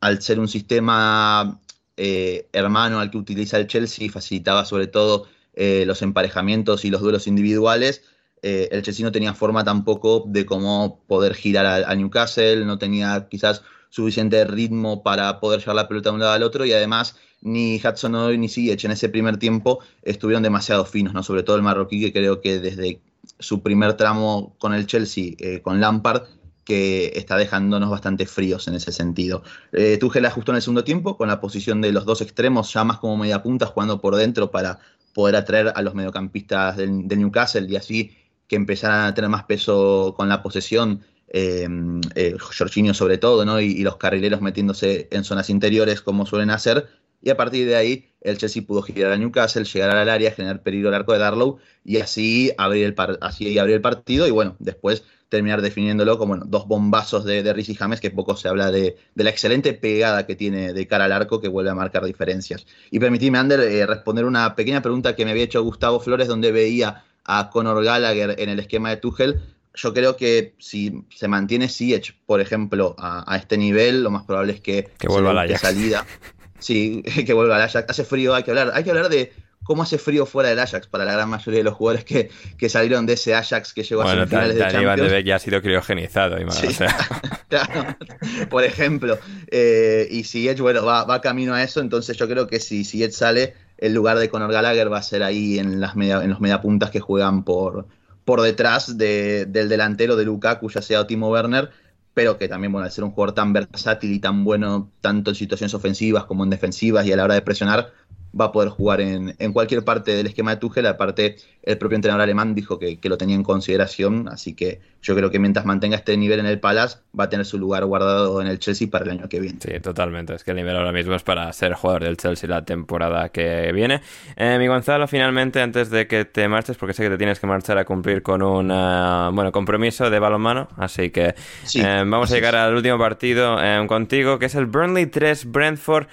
al 0.00 0.20
ser 0.20 0.38
un 0.38 0.46
sistema 0.46 1.58
eh, 1.96 2.48
hermano 2.52 3.00
al 3.00 3.10
que 3.10 3.16
utiliza 3.16 3.56
el 3.56 3.66
Chelsea, 3.66 4.10
facilitaba 4.10 4.66
sobre 4.66 4.88
todo 4.88 5.26
eh, 5.54 5.84
los 5.86 6.02
emparejamientos 6.02 6.84
y 6.84 6.90
los 6.90 7.00
duelos 7.00 7.26
individuales. 7.26 8.02
el 8.42 8.82
Chelsea 8.82 9.04
no 9.06 9.10
tenía 9.10 9.32
forma 9.32 9.64
tampoco 9.64 10.24
de 10.26 10.44
cómo 10.44 11.02
poder 11.06 11.34
girar 11.34 11.66
a, 11.66 11.94
Newcastle, 11.94 12.66
no 12.66 12.76
tenía 12.78 13.28
quizás 13.30 13.62
suficiente 13.88 14.44
ritmo 14.44 15.02
para 15.02 15.40
poder 15.40 15.60
llevar 15.60 15.76
la 15.76 15.88
pelota 15.88 16.10
de 16.10 16.14
un 16.16 16.20
lado 16.20 16.32
al 16.32 16.42
otro 16.42 16.66
y 16.66 16.72
además 16.74 17.16
ni 17.40 17.80
Hudson 17.82 18.14
Odoi 18.14 18.38
ni 18.38 18.48
Ziyech 18.48 18.84
en 18.84 18.90
ese 18.92 19.08
primer 19.08 19.38
tiempo 19.38 19.80
estuvieron 20.02 20.42
demasiado 20.42 20.84
finos, 20.84 21.14
¿no? 21.14 21.22
sobre 21.22 21.42
todo 21.42 21.56
el 21.56 21.62
marroquí 21.62 22.00
que 22.00 22.12
creo 22.12 22.40
que 22.42 22.60
desde 22.60 23.00
su 23.38 23.62
primer 23.62 23.94
tramo 23.94 24.54
con 24.58 24.74
el 24.74 24.86
Chelsea, 24.86 25.34
eh, 25.38 25.60
con 25.62 25.80
Lampard, 25.80 26.22
que 26.66 27.12
está 27.14 27.36
dejándonos 27.36 27.88
bastante 27.88 28.26
fríos 28.26 28.66
en 28.66 28.74
ese 28.74 28.90
sentido. 28.90 29.42
Eh, 29.72 29.98
Tuchel 29.98 30.26
ajustó 30.26 30.50
en 30.50 30.56
el 30.56 30.62
segundo 30.62 30.82
tiempo 30.82 31.16
con 31.16 31.28
la 31.28 31.40
posición 31.40 31.80
de 31.80 31.92
los 31.92 32.04
dos 32.04 32.20
extremos, 32.20 32.72
ya 32.72 32.82
más 32.82 32.98
como 32.98 33.16
media 33.16 33.42
punta, 33.42 33.66
jugando 33.66 34.00
por 34.00 34.16
dentro 34.16 34.50
para 34.50 34.80
poder 35.14 35.36
atraer 35.36 35.72
a 35.74 35.82
los 35.82 35.94
mediocampistas 35.94 36.76
del, 36.76 37.06
Newcastle 37.06 37.66
y 37.70 37.76
así 37.76 38.16
que 38.48 38.56
empezaran 38.56 39.06
a 39.06 39.14
tener 39.14 39.30
más 39.30 39.44
peso 39.44 40.14
con 40.16 40.28
la 40.28 40.42
posesión, 40.42 41.02
eh, 41.28 41.68
eh 42.16 42.36
Jorginho 42.38 42.94
sobre 42.94 43.18
todo, 43.18 43.44
¿no? 43.44 43.60
y, 43.60 43.82
los 43.82 43.96
carrileros 43.96 44.40
metiéndose 44.40 45.08
en 45.12 45.24
zonas 45.24 45.48
interiores 45.50 46.00
como 46.02 46.26
suelen 46.26 46.50
hacer, 46.50 46.88
y 47.22 47.30
a 47.30 47.36
partir 47.36 47.66
de 47.66 47.76
ahí 47.76 48.08
el 48.26 48.38
Chelsea 48.38 48.62
pudo 48.62 48.82
girar 48.82 49.12
a 49.12 49.16
Newcastle, 49.16 49.64
llegar 49.64 49.96
al 49.96 50.08
área, 50.08 50.32
generar 50.32 50.62
peligro 50.62 50.88
al 50.88 50.94
arco 50.94 51.12
de 51.12 51.18
Darlow 51.18 51.58
y 51.84 51.98
así 51.98 52.52
abrir 52.58 52.84
el, 52.84 52.94
así 53.20 53.58
abrir 53.58 53.76
el 53.76 53.80
partido 53.80 54.26
y 54.26 54.30
bueno, 54.30 54.56
después 54.58 55.04
terminar 55.28 55.62
definiéndolo 55.62 56.18
como 56.18 56.36
dos 56.36 56.66
bombazos 56.66 57.24
de, 57.24 57.42
de 57.42 57.64
y 57.66 57.74
James, 57.74 58.00
que 58.00 58.10
poco 58.10 58.36
se 58.36 58.48
habla 58.48 58.70
de, 58.70 58.96
la 59.14 59.30
excelente 59.30 59.72
pegada 59.72 60.26
que 60.26 60.36
tiene 60.36 60.72
de 60.72 60.86
cara 60.86 61.06
al 61.06 61.12
arco 61.12 61.40
que 61.40 61.48
vuelve 61.48 61.70
a 61.70 61.74
marcar 61.74 62.04
diferencias. 62.04 62.66
Y 62.90 62.98
permitidme, 62.98 63.38
Ander, 63.38 63.60
eh, 63.60 63.86
responder 63.86 64.24
una 64.24 64.54
pequeña 64.54 64.82
pregunta 64.82 65.16
que 65.16 65.24
me 65.24 65.32
había 65.32 65.44
hecho 65.44 65.62
Gustavo 65.62 66.00
Flores, 66.00 66.28
donde 66.28 66.52
veía 66.52 67.04
a 67.24 67.50
Conor 67.50 67.84
Gallagher 67.84 68.36
en 68.38 68.50
el 68.50 68.60
esquema 68.60 68.90
de 68.90 68.98
Tuchel. 68.98 69.40
Yo 69.74 69.92
creo 69.92 70.16
que 70.16 70.54
si 70.58 71.04
se 71.14 71.28
mantiene 71.28 71.68
Siege, 71.68 72.14
por 72.24 72.40
ejemplo, 72.40 72.94
a, 72.98 73.36
este 73.36 73.58
nivel, 73.58 74.04
lo 74.04 74.10
más 74.10 74.24
probable 74.24 74.54
es 74.54 74.60
que, 74.60 74.88
que 74.98 75.08
vuelva 75.08 75.32
a 75.32 75.46
la 75.46 75.58
salida. 75.58 76.06
Sí, 76.66 77.02
que 77.26 77.32
vuelva 77.32 77.56
al 77.56 77.62
Ajax. 77.62 77.88
Hace 77.88 78.04
frío, 78.04 78.34
hay 78.34 78.42
que 78.42 78.50
hablar. 78.50 78.72
Hay 78.74 78.82
que 78.82 78.90
hablar 78.90 79.08
de 79.08 79.32
cómo 79.62 79.84
hace 79.84 79.98
frío 79.98 80.26
fuera 80.26 80.48
del 80.48 80.58
Ajax 80.58 80.88
para 80.88 81.04
la 81.04 81.12
gran 81.12 81.28
mayoría 81.28 81.58
de 81.58 81.64
los 81.64 81.74
jugadores 81.74 82.04
que, 82.04 82.30
que 82.58 82.68
salieron 82.68 83.06
de 83.06 83.12
ese 83.12 83.34
Ajax 83.34 83.72
que 83.72 83.84
llegó 83.84 84.02
a 84.02 84.10
semifinales 84.10 84.56
de 84.56 84.60
Champions. 84.60 85.00
de 85.00 85.08
Beek 85.08 85.26
ya 85.26 85.36
ha 85.36 85.38
sido 85.38 85.62
criogenizado. 85.62 86.36
Sí. 86.50 86.68
por 88.50 88.64
ejemplo. 88.64 89.18
Eh, 89.48 90.08
y 90.10 90.24
Siege, 90.24 90.60
bueno, 90.60 90.84
va, 90.84 91.04
va, 91.04 91.20
camino 91.20 91.54
a 91.54 91.62
eso, 91.62 91.80
entonces 91.80 92.16
yo 92.16 92.28
creo 92.28 92.48
que 92.48 92.58
si 92.58 92.84
Siege 92.84 93.12
sale, 93.12 93.54
el 93.78 93.94
lugar 93.94 94.18
de 94.18 94.28
Conor 94.28 94.52
Gallagher 94.52 94.92
va 94.92 94.98
a 94.98 95.02
ser 95.02 95.22
ahí 95.22 95.58
en, 95.58 95.80
las 95.80 95.94
media, 95.94 96.22
en 96.22 96.30
los 96.30 96.40
mediapuntas 96.40 96.90
que 96.90 97.00
juegan 97.00 97.44
por, 97.44 97.86
por 98.24 98.42
detrás 98.42 98.98
de, 98.98 99.46
del 99.46 99.68
delantero 99.68 100.16
de 100.16 100.24
Lukaku, 100.24 100.68
ya 100.70 100.82
sea 100.82 101.06
Timo 101.06 101.30
Werner, 101.30 101.70
pero 102.16 102.38
que 102.38 102.48
también, 102.48 102.72
bueno, 102.72 102.86
al 102.86 102.90
ser 102.90 103.04
un 103.04 103.10
jugador 103.10 103.34
tan 103.34 103.52
versátil 103.52 104.10
y 104.10 104.20
tan 104.20 104.42
bueno 104.42 104.90
tanto 105.02 105.32
en 105.32 105.34
situaciones 105.34 105.74
ofensivas 105.74 106.24
como 106.24 106.44
en 106.44 106.48
defensivas 106.48 107.06
y 107.06 107.12
a 107.12 107.16
la 107.16 107.24
hora 107.24 107.34
de 107.34 107.42
presionar, 107.42 107.92
va 108.38 108.46
a 108.46 108.52
poder 108.52 108.70
jugar 108.70 109.00
en, 109.00 109.34
cualquier 109.52 109.84
parte 109.84 110.12
del 110.12 110.26
esquema 110.26 110.52
de 110.52 110.56
Tuchel. 110.58 110.86
Aparte, 110.86 111.36
el 111.62 111.78
propio 111.78 111.96
entrenador 111.96 112.22
alemán 112.22 112.54
dijo 112.54 112.78
que, 112.78 112.98
lo 113.02 113.16
tenía 113.16 113.36
en 113.36 113.42
consideración, 113.42 114.28
así 114.28 114.54
que 114.54 114.80
yo 115.00 115.14
creo 115.14 115.30
que 115.30 115.38
mientras 115.38 115.64
mantenga 115.64 115.96
este 115.96 116.16
nivel 116.16 116.40
en 116.40 116.46
el 116.46 116.58
Palace, 116.58 116.98
va 117.18 117.24
a 117.24 117.28
tener 117.28 117.46
su 117.46 117.58
lugar 117.58 117.84
guardado 117.84 118.40
en 118.40 118.48
el 118.48 118.58
Chelsea 118.58 118.88
para 118.90 119.04
el 119.04 119.12
año 119.12 119.28
que 119.28 119.38
viene. 119.40 119.58
Sí, 119.60 119.78
totalmente. 119.80 120.34
Es 120.34 120.42
que 120.42 120.50
el 120.50 120.56
nivel 120.56 120.76
ahora 120.76 120.92
mismo 120.92 121.14
es 121.14 121.22
para 121.22 121.52
ser 121.52 121.74
jugador 121.74 122.02
del 122.02 122.16
Chelsea 122.16 122.48
la 122.48 122.64
temporada 122.64 123.28
que 123.28 123.70
viene. 123.72 124.02
Eh, 124.34 124.58
mi 124.58 124.66
Gonzalo, 124.66 125.06
finalmente, 125.06 125.62
antes 125.62 125.90
de 125.90 126.06
que 126.06 126.24
te 126.24 126.48
marches, 126.48 126.76
porque 126.76 126.92
sé 126.92 127.04
que 127.04 127.10
te 127.10 127.18
tienes 127.18 127.38
que 127.38 127.46
marchar 127.46 127.78
a 127.78 127.84
cumplir 127.84 128.22
con 128.22 128.42
un 128.42 128.68
bueno, 128.68 129.52
compromiso 129.52 130.10
de 130.10 130.18
balonmano, 130.18 130.68
así 130.76 131.10
que 131.10 131.34
eh, 131.74 132.04
vamos 132.06 132.30
a 132.30 132.34
llegar 132.34 132.56
al 132.56 132.74
último 132.74 132.98
partido 132.98 133.58
eh, 133.62 133.84
contigo, 133.86 134.38
que 134.38 134.46
es 134.46 134.54
el 134.54 134.66
Burnley 134.66 135.06
3 135.06 135.50
Brentford 135.50 136.06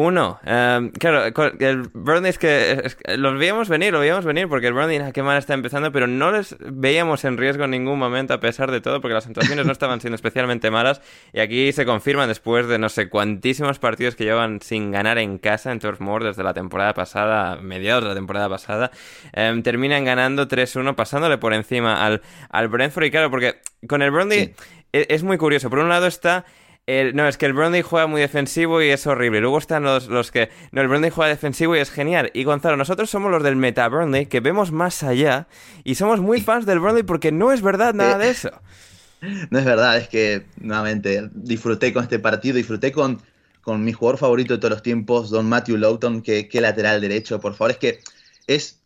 uno, 0.00 0.40
em, 0.44 0.90
claro, 0.90 1.24
el 1.58 1.88
Burnley 1.92 2.30
es 2.30 2.38
que, 2.38 2.92
los 3.16 3.38
veíamos 3.38 3.68
venir, 3.68 3.92
lo 3.92 4.00
veíamos 4.00 4.24
venir, 4.24 4.48
porque 4.48 4.68
el 4.68 4.72
Burnley, 4.72 5.12
qué 5.12 5.22
mal 5.22 5.38
está 5.38 5.54
empezando, 5.54 5.92
pero 5.92 6.06
no 6.06 6.32
les 6.32 6.56
veíamos 6.58 7.24
en 7.24 7.36
riesgo 7.36 7.64
en 7.64 7.70
ningún 7.70 7.98
momento, 7.98 8.34
a 8.34 8.40
pesar 8.40 8.70
de 8.70 8.80
todo, 8.80 9.00
porque 9.00 9.14
las 9.14 9.24
sensaciones 9.24 9.66
no 9.66 9.72
estaban 9.72 10.00
siendo 10.00 10.14
especialmente 10.14 10.70
malas. 10.70 11.00
Y 11.32 11.40
aquí 11.40 11.72
se 11.72 11.84
confirman 11.84 12.28
después 12.28 12.66
de 12.66 12.78
no 12.78 12.88
sé 12.88 13.08
cuantísimos 13.08 13.78
partidos 13.78 14.16
que 14.16 14.24
llevan 14.24 14.60
sin 14.60 14.90
ganar 14.90 15.18
en 15.18 15.38
casa 15.38 15.72
en 15.72 15.78
Turf 15.78 16.00
Moor 16.00 16.24
desde 16.24 16.42
la 16.42 16.54
temporada 16.54 16.94
pasada, 16.94 17.56
mediados 17.56 18.02
de 18.02 18.08
la 18.08 18.14
temporada 18.14 18.48
pasada. 18.48 18.90
Em, 19.32 19.62
terminan 19.62 20.04
ganando 20.04 20.48
3-1, 20.48 20.94
pasándole 20.94 21.38
por 21.38 21.54
encima 21.54 22.04
al, 22.04 22.22
al 22.50 22.68
Brentford. 22.68 23.04
Y 23.04 23.10
claro, 23.10 23.30
porque 23.30 23.60
con 23.86 24.02
el 24.02 24.10
Burnley 24.10 24.54
e, 24.92 25.06
es 25.08 25.22
muy 25.22 25.38
curioso. 25.38 25.70
Por 25.70 25.78
un 25.78 25.88
lado 25.88 26.06
está 26.06 26.44
no, 26.86 27.28
es 27.28 27.38
que 27.38 27.46
el 27.46 27.52
Burnley 27.52 27.82
juega 27.82 28.06
muy 28.06 28.20
defensivo 28.20 28.82
y 28.82 28.88
es 28.88 29.06
horrible. 29.06 29.40
Luego 29.40 29.58
están 29.58 29.84
los, 29.84 30.08
los 30.08 30.30
que. 30.30 30.50
No, 30.72 30.80
el 30.80 30.88
Burnley 30.88 31.10
juega 31.10 31.28
defensivo 31.28 31.76
y 31.76 31.78
es 31.78 31.90
genial. 31.90 32.30
Y 32.34 32.44
Gonzalo, 32.44 32.76
nosotros 32.76 33.10
somos 33.10 33.30
los 33.30 33.42
del 33.42 33.56
Meta 33.56 33.88
Burnley, 33.88 34.26
que 34.26 34.40
vemos 34.40 34.72
más 34.72 35.02
allá 35.02 35.46
y 35.84 35.94
somos 35.94 36.20
muy 36.20 36.40
fans 36.40 36.66
del 36.66 36.80
Burnley 36.80 37.02
porque 37.02 37.32
no 37.32 37.52
es 37.52 37.62
verdad 37.62 37.94
nada 37.94 38.18
de 38.18 38.30
eso. 38.30 38.50
No 39.50 39.58
es 39.58 39.64
verdad, 39.64 39.98
es 39.98 40.08
que 40.08 40.46
nuevamente 40.58 41.28
disfruté 41.34 41.92
con 41.92 42.02
este 42.02 42.18
partido, 42.18 42.56
disfruté 42.56 42.90
con, 42.90 43.20
con 43.60 43.84
mi 43.84 43.92
jugador 43.92 44.18
favorito 44.18 44.54
de 44.54 44.58
todos 44.58 44.72
los 44.72 44.82
tiempos, 44.82 45.30
Don 45.30 45.48
Matthew 45.48 45.76
Lowton, 45.76 46.22
que, 46.22 46.48
que 46.48 46.60
lateral 46.60 47.00
derecho, 47.00 47.38
por 47.40 47.54
favor. 47.54 47.72
Es 47.72 47.76
que 47.76 48.00
es. 48.46 48.80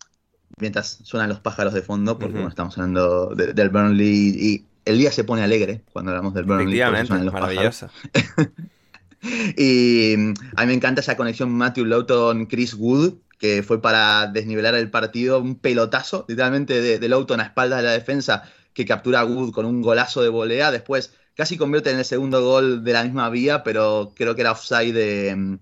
Mientras 0.61 1.01
suenan 1.03 1.31
los 1.31 1.41
pájaros 1.41 1.75
de 1.75 1.83
fondo, 1.83 2.17
porque 2.17 2.41
estamos 2.45 2.79
hablando 2.79 3.35
del 3.35 3.71
Burnley 3.71 4.37
y 4.39 4.67
el 4.85 4.99
día 4.99 5.13
se 5.13 5.25
pone 5.25 5.43
alegre 5.43 5.83
cuando 5.93 6.11
hablamos 6.11 6.35
del 6.35 6.45
Burnley. 6.45 6.81
Efectivamente, 6.81 7.31
maravilloso. 7.31 7.89
y 9.57 10.15
mm, 10.17 10.35
a 10.57 10.63
mí 10.63 10.67
me 10.67 10.75
encanta 10.75 11.01
esa 11.01 11.17
conexión 11.17 11.51
Matthew 11.51 11.87
Lowton-Chris 11.87 12.75
Wood, 12.75 13.15
que 13.39 13.63
fue 13.63 13.81
para 13.81 14.27
desnivelar 14.27 14.75
el 14.75 14.91
partido, 14.91 15.41
un 15.41 15.57
pelotazo 15.57 16.25
literalmente 16.29 16.81
de, 16.81 16.99
de 16.99 17.15
a 17.15 17.43
espaldas 17.43 17.79
de 17.79 17.85
la 17.85 17.93
defensa 17.93 18.45
que 18.73 18.85
captura 18.85 19.21
a 19.21 19.25
Wood 19.25 19.53
con 19.53 19.67
un 19.67 19.83
golazo 19.83 20.23
de 20.23 20.29
volea. 20.29 20.71
Después 20.71 21.13
casi 21.35 21.57
convierte 21.57 21.91
en 21.91 21.99
el 21.99 22.05
segundo 22.05 22.45
gol 22.45 22.85
de 22.85 22.93
la 22.93 23.05
misma 23.05 23.31
vía, 23.31 23.63
pero 23.63 24.13
creo 24.15 24.35
que 24.35 24.43
era 24.43 24.53
offside 24.53 24.93
de, 24.93 25.37
mm, 25.37 25.59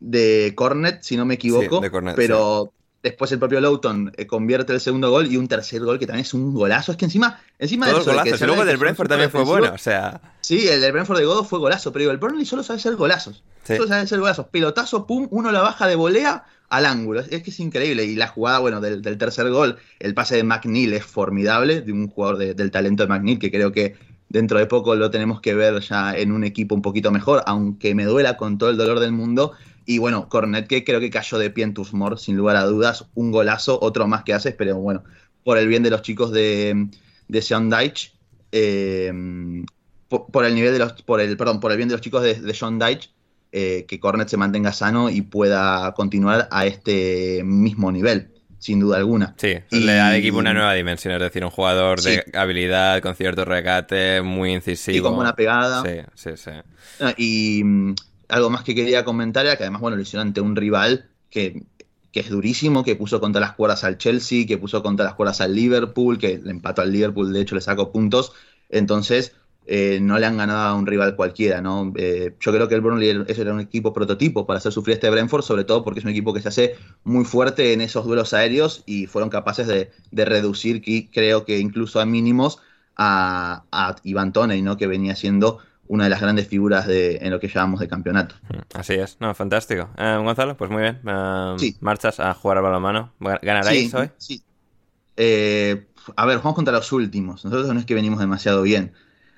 de 0.00 0.52
Cornet, 0.54 1.02
si 1.02 1.16
no 1.16 1.24
me 1.24 1.34
equivoco. 1.34 1.80
de 1.80 1.90
Cornet, 1.90 2.16
pero 2.16 2.72
Después 3.02 3.32
el 3.32 3.40
propio 3.40 3.60
Lowton 3.60 4.12
eh, 4.16 4.28
convierte 4.28 4.72
el 4.72 4.80
segundo 4.80 5.10
gol 5.10 5.26
y 5.26 5.36
un 5.36 5.48
tercer 5.48 5.80
gol 5.80 5.98
que 5.98 6.06
también 6.06 6.24
es 6.24 6.34
un 6.34 6.54
golazo. 6.54 6.92
Es 6.92 6.98
que 6.98 7.04
encima, 7.04 7.40
encima 7.58 7.86
de 7.86 7.98
eso, 7.98 8.10
el 8.12 8.46
luego 8.46 8.64
del 8.64 8.76
Brentford 8.76 9.08
también 9.08 9.30
fue 9.30 9.42
bueno, 9.42 9.72
o 9.74 9.78
sea. 9.78 10.20
Sí, 10.40 10.68
el 10.68 10.80
del 10.80 10.92
Brentford 10.92 11.18
de 11.18 11.24
Godo 11.24 11.42
fue 11.42 11.58
golazo, 11.58 11.92
pero 11.92 12.02
digo, 12.02 12.12
el 12.12 12.18
Burnley 12.18 12.46
solo 12.46 12.62
sabe 12.62 12.78
hacer 12.78 12.94
golazos. 12.94 13.42
Solo 13.64 13.88
sabe 13.88 14.02
hacer 14.02 14.20
golazos. 14.20 14.46
Pilotazo, 14.48 15.06
pum, 15.06 15.26
uno 15.30 15.50
la 15.50 15.62
baja 15.62 15.88
de 15.88 15.96
volea 15.96 16.44
al 16.68 16.86
ángulo. 16.86 17.20
Es 17.20 17.42
que 17.42 17.50
es 17.50 17.60
increíble. 17.60 18.04
Y 18.04 18.14
la 18.14 18.28
jugada, 18.28 18.60
bueno, 18.60 18.80
del, 18.80 19.02
tercer 19.18 19.50
gol, 19.50 19.78
el 19.98 20.14
pase 20.14 20.36
de 20.36 20.44
McNeil 20.44 20.92
es 20.94 21.04
formidable, 21.04 21.80
de 21.80 21.92
un 21.92 22.08
jugador 22.08 22.38
del 22.38 22.70
talento 22.70 23.02
de 23.02 23.08
McNeil, 23.08 23.38
que 23.38 23.50
creo 23.50 23.72
que 23.72 23.96
dentro 24.28 24.58
de 24.58 24.66
poco 24.66 24.94
lo 24.94 25.10
tenemos 25.10 25.40
que 25.40 25.54
ver 25.54 25.80
ya 25.80 26.16
en 26.16 26.32
un 26.32 26.44
equipo 26.44 26.74
un 26.74 26.82
poquito 26.82 27.10
mejor, 27.10 27.42
aunque 27.46 27.94
me 27.94 28.04
duela 28.04 28.36
con 28.36 28.58
todo 28.58 28.70
el 28.70 28.76
dolor 28.76 28.98
del 29.00 29.12
mundo 29.12 29.52
y 29.86 29.98
bueno, 29.98 30.28
Cornet 30.28 30.66
que 30.66 30.84
creo 30.84 31.00
que 31.00 31.10
cayó 31.10 31.38
de 31.38 31.50
pie 31.50 31.64
en 31.64 31.74
Tusmore, 31.74 32.16
sin 32.16 32.36
lugar 32.36 32.56
a 32.56 32.64
dudas. 32.64 33.06
Un 33.14 33.32
golazo, 33.32 33.78
otro 33.80 34.06
más 34.06 34.22
que 34.24 34.34
haces, 34.34 34.54
pero 34.56 34.76
bueno, 34.76 35.04
por 35.44 35.58
el 35.58 35.68
bien 35.68 35.82
de 35.82 35.90
los 35.90 36.02
chicos 36.02 36.32
de, 36.32 36.88
de 37.28 37.42
Sean 37.42 37.70
Deitch, 37.70 38.14
eh, 38.52 39.12
por, 40.08 40.44
el 40.44 40.54
nivel 40.54 40.72
de 40.72 40.78
los, 40.78 40.92
por 41.02 41.20
el, 41.20 41.36
perdón, 41.36 41.60
por 41.60 41.70
el 41.70 41.76
bien 41.76 41.88
de 41.88 41.94
los 41.94 42.00
chicos 42.00 42.22
de, 42.22 42.34
de 42.34 42.54
Sean 42.54 42.78
Deitch, 42.78 43.10
eh, 43.50 43.84
que 43.86 44.00
Cornet 44.00 44.28
se 44.28 44.36
mantenga 44.36 44.72
sano 44.72 45.10
y 45.10 45.22
pueda 45.22 45.92
continuar 45.92 46.48
a 46.50 46.64
este 46.64 47.42
mismo 47.44 47.92
nivel. 47.92 48.30
sin 48.58 48.78
duda 48.78 48.96
alguna. 48.96 49.34
Sí, 49.36 49.56
le 49.70 49.94
da 49.94 50.08
al 50.08 50.14
equipo 50.14 50.38
una 50.38 50.54
nueva 50.54 50.72
dimensión, 50.72 51.12
es 51.14 51.20
decir, 51.20 51.44
un 51.44 51.50
jugador 51.50 52.00
de 52.00 52.24
habilidad, 52.32 53.02
con 53.02 53.16
cierto 53.16 53.44
regate, 53.44 54.22
muy 54.22 54.52
incisivo. 54.52 54.96
Y 54.96 55.00
con 55.00 55.16
buena 55.16 55.34
pegada. 55.34 55.82
Sí, 55.82 56.00
sí, 56.14 56.30
sí. 56.36 56.50
Ah, 57.00 57.12
y 57.16 57.62
mm, 57.64 57.94
algo 58.32 58.48
más 58.48 58.64
que 58.64 58.74
quería 58.74 59.04
comentar 59.04 59.44
era 59.44 59.56
que 59.56 59.64
además, 59.64 59.82
bueno, 59.82 59.96
lo 59.96 60.02
hicieron 60.02 60.28
ante 60.28 60.40
un 60.40 60.56
rival 60.56 61.10
que, 61.28 61.64
que, 62.10 62.20
es 62.20 62.30
durísimo, 62.30 62.82
que 62.82 62.96
puso 62.96 63.20
contra 63.20 63.42
las 63.42 63.52
cuerdas 63.52 63.84
al 63.84 63.98
Chelsea, 63.98 64.46
que 64.46 64.56
puso 64.56 64.82
contra 64.82 65.04
las 65.04 65.14
cuerdas 65.14 65.42
al 65.42 65.54
Liverpool, 65.54 66.18
que 66.18 66.38
le 66.42 66.50
empató 66.50 66.80
al 66.80 66.92
Liverpool, 66.92 67.30
de 67.30 67.42
hecho 67.42 67.54
le 67.54 67.60
sacó 67.60 67.92
puntos. 67.92 68.32
Entonces, 68.70 69.34
eh, 69.66 69.98
no 70.00 70.18
le 70.18 70.24
han 70.24 70.38
ganado 70.38 70.60
a 70.60 70.74
un 70.74 70.86
rival 70.86 71.14
cualquiera, 71.14 71.60
¿no? 71.60 71.92
Eh, 71.96 72.34
yo 72.40 72.52
creo 72.52 72.68
que 72.68 72.74
el 72.74 72.80
Burnley 72.80 73.24
era 73.28 73.52
un 73.52 73.60
equipo 73.60 73.92
prototipo 73.92 74.46
para 74.46 74.58
hacer 74.58 74.72
sufrir 74.72 74.94
este 74.94 75.10
Brentford, 75.10 75.42
sobre 75.42 75.64
todo 75.64 75.84
porque 75.84 76.00
es 76.00 76.04
un 76.06 76.10
equipo 76.10 76.32
que 76.32 76.40
se 76.40 76.48
hace 76.48 76.76
muy 77.04 77.26
fuerte 77.26 77.74
en 77.74 77.82
esos 77.82 78.06
duelos 78.06 78.32
aéreos 78.32 78.82
y 78.86 79.06
fueron 79.06 79.28
capaces 79.28 79.66
de, 79.66 79.90
reducir, 80.10 80.82
creo 81.12 81.44
que 81.44 81.58
incluso 81.58 82.00
a 82.00 82.06
mínimos, 82.06 82.60
a, 82.96 83.64
a 83.70 84.32
Toney, 84.32 84.62
¿no? 84.62 84.78
Que 84.78 84.86
venía 84.86 85.14
siendo 85.16 85.58
una 85.88 86.04
de 86.04 86.10
las 86.10 86.20
grandes 86.20 86.48
figuras 86.48 86.86
de, 86.86 87.16
en 87.16 87.30
lo 87.30 87.40
que 87.40 87.48
llamamos 87.48 87.80
de 87.80 87.88
campeonato. 87.88 88.34
Mm, 88.48 88.78
así 88.78 88.94
es, 88.94 89.16
no, 89.20 89.34
fantástico. 89.34 89.90
Eh, 89.98 90.18
Gonzalo, 90.22 90.56
pues 90.56 90.70
muy 90.70 90.82
bien. 90.82 91.00
Marchas 91.80 92.20
a 92.20 92.34
jugar 92.34 92.58
al 92.58 92.62
balonmano. 92.62 93.12
¿Ganaréis 93.20 93.94
hoy? 93.94 94.10
Sí. 94.16 94.42
a 95.16 96.26
ver, 96.26 96.38
jugamos 96.38 96.54
contra 96.54 96.72
los 96.72 96.92
últimos. 96.92 97.44
Nosotros 97.44 97.72
no 97.72 97.80
es 97.80 97.86
que 97.86 97.94
venimos 97.94 98.20
demasiado 98.20 98.62
bien. 98.62 98.92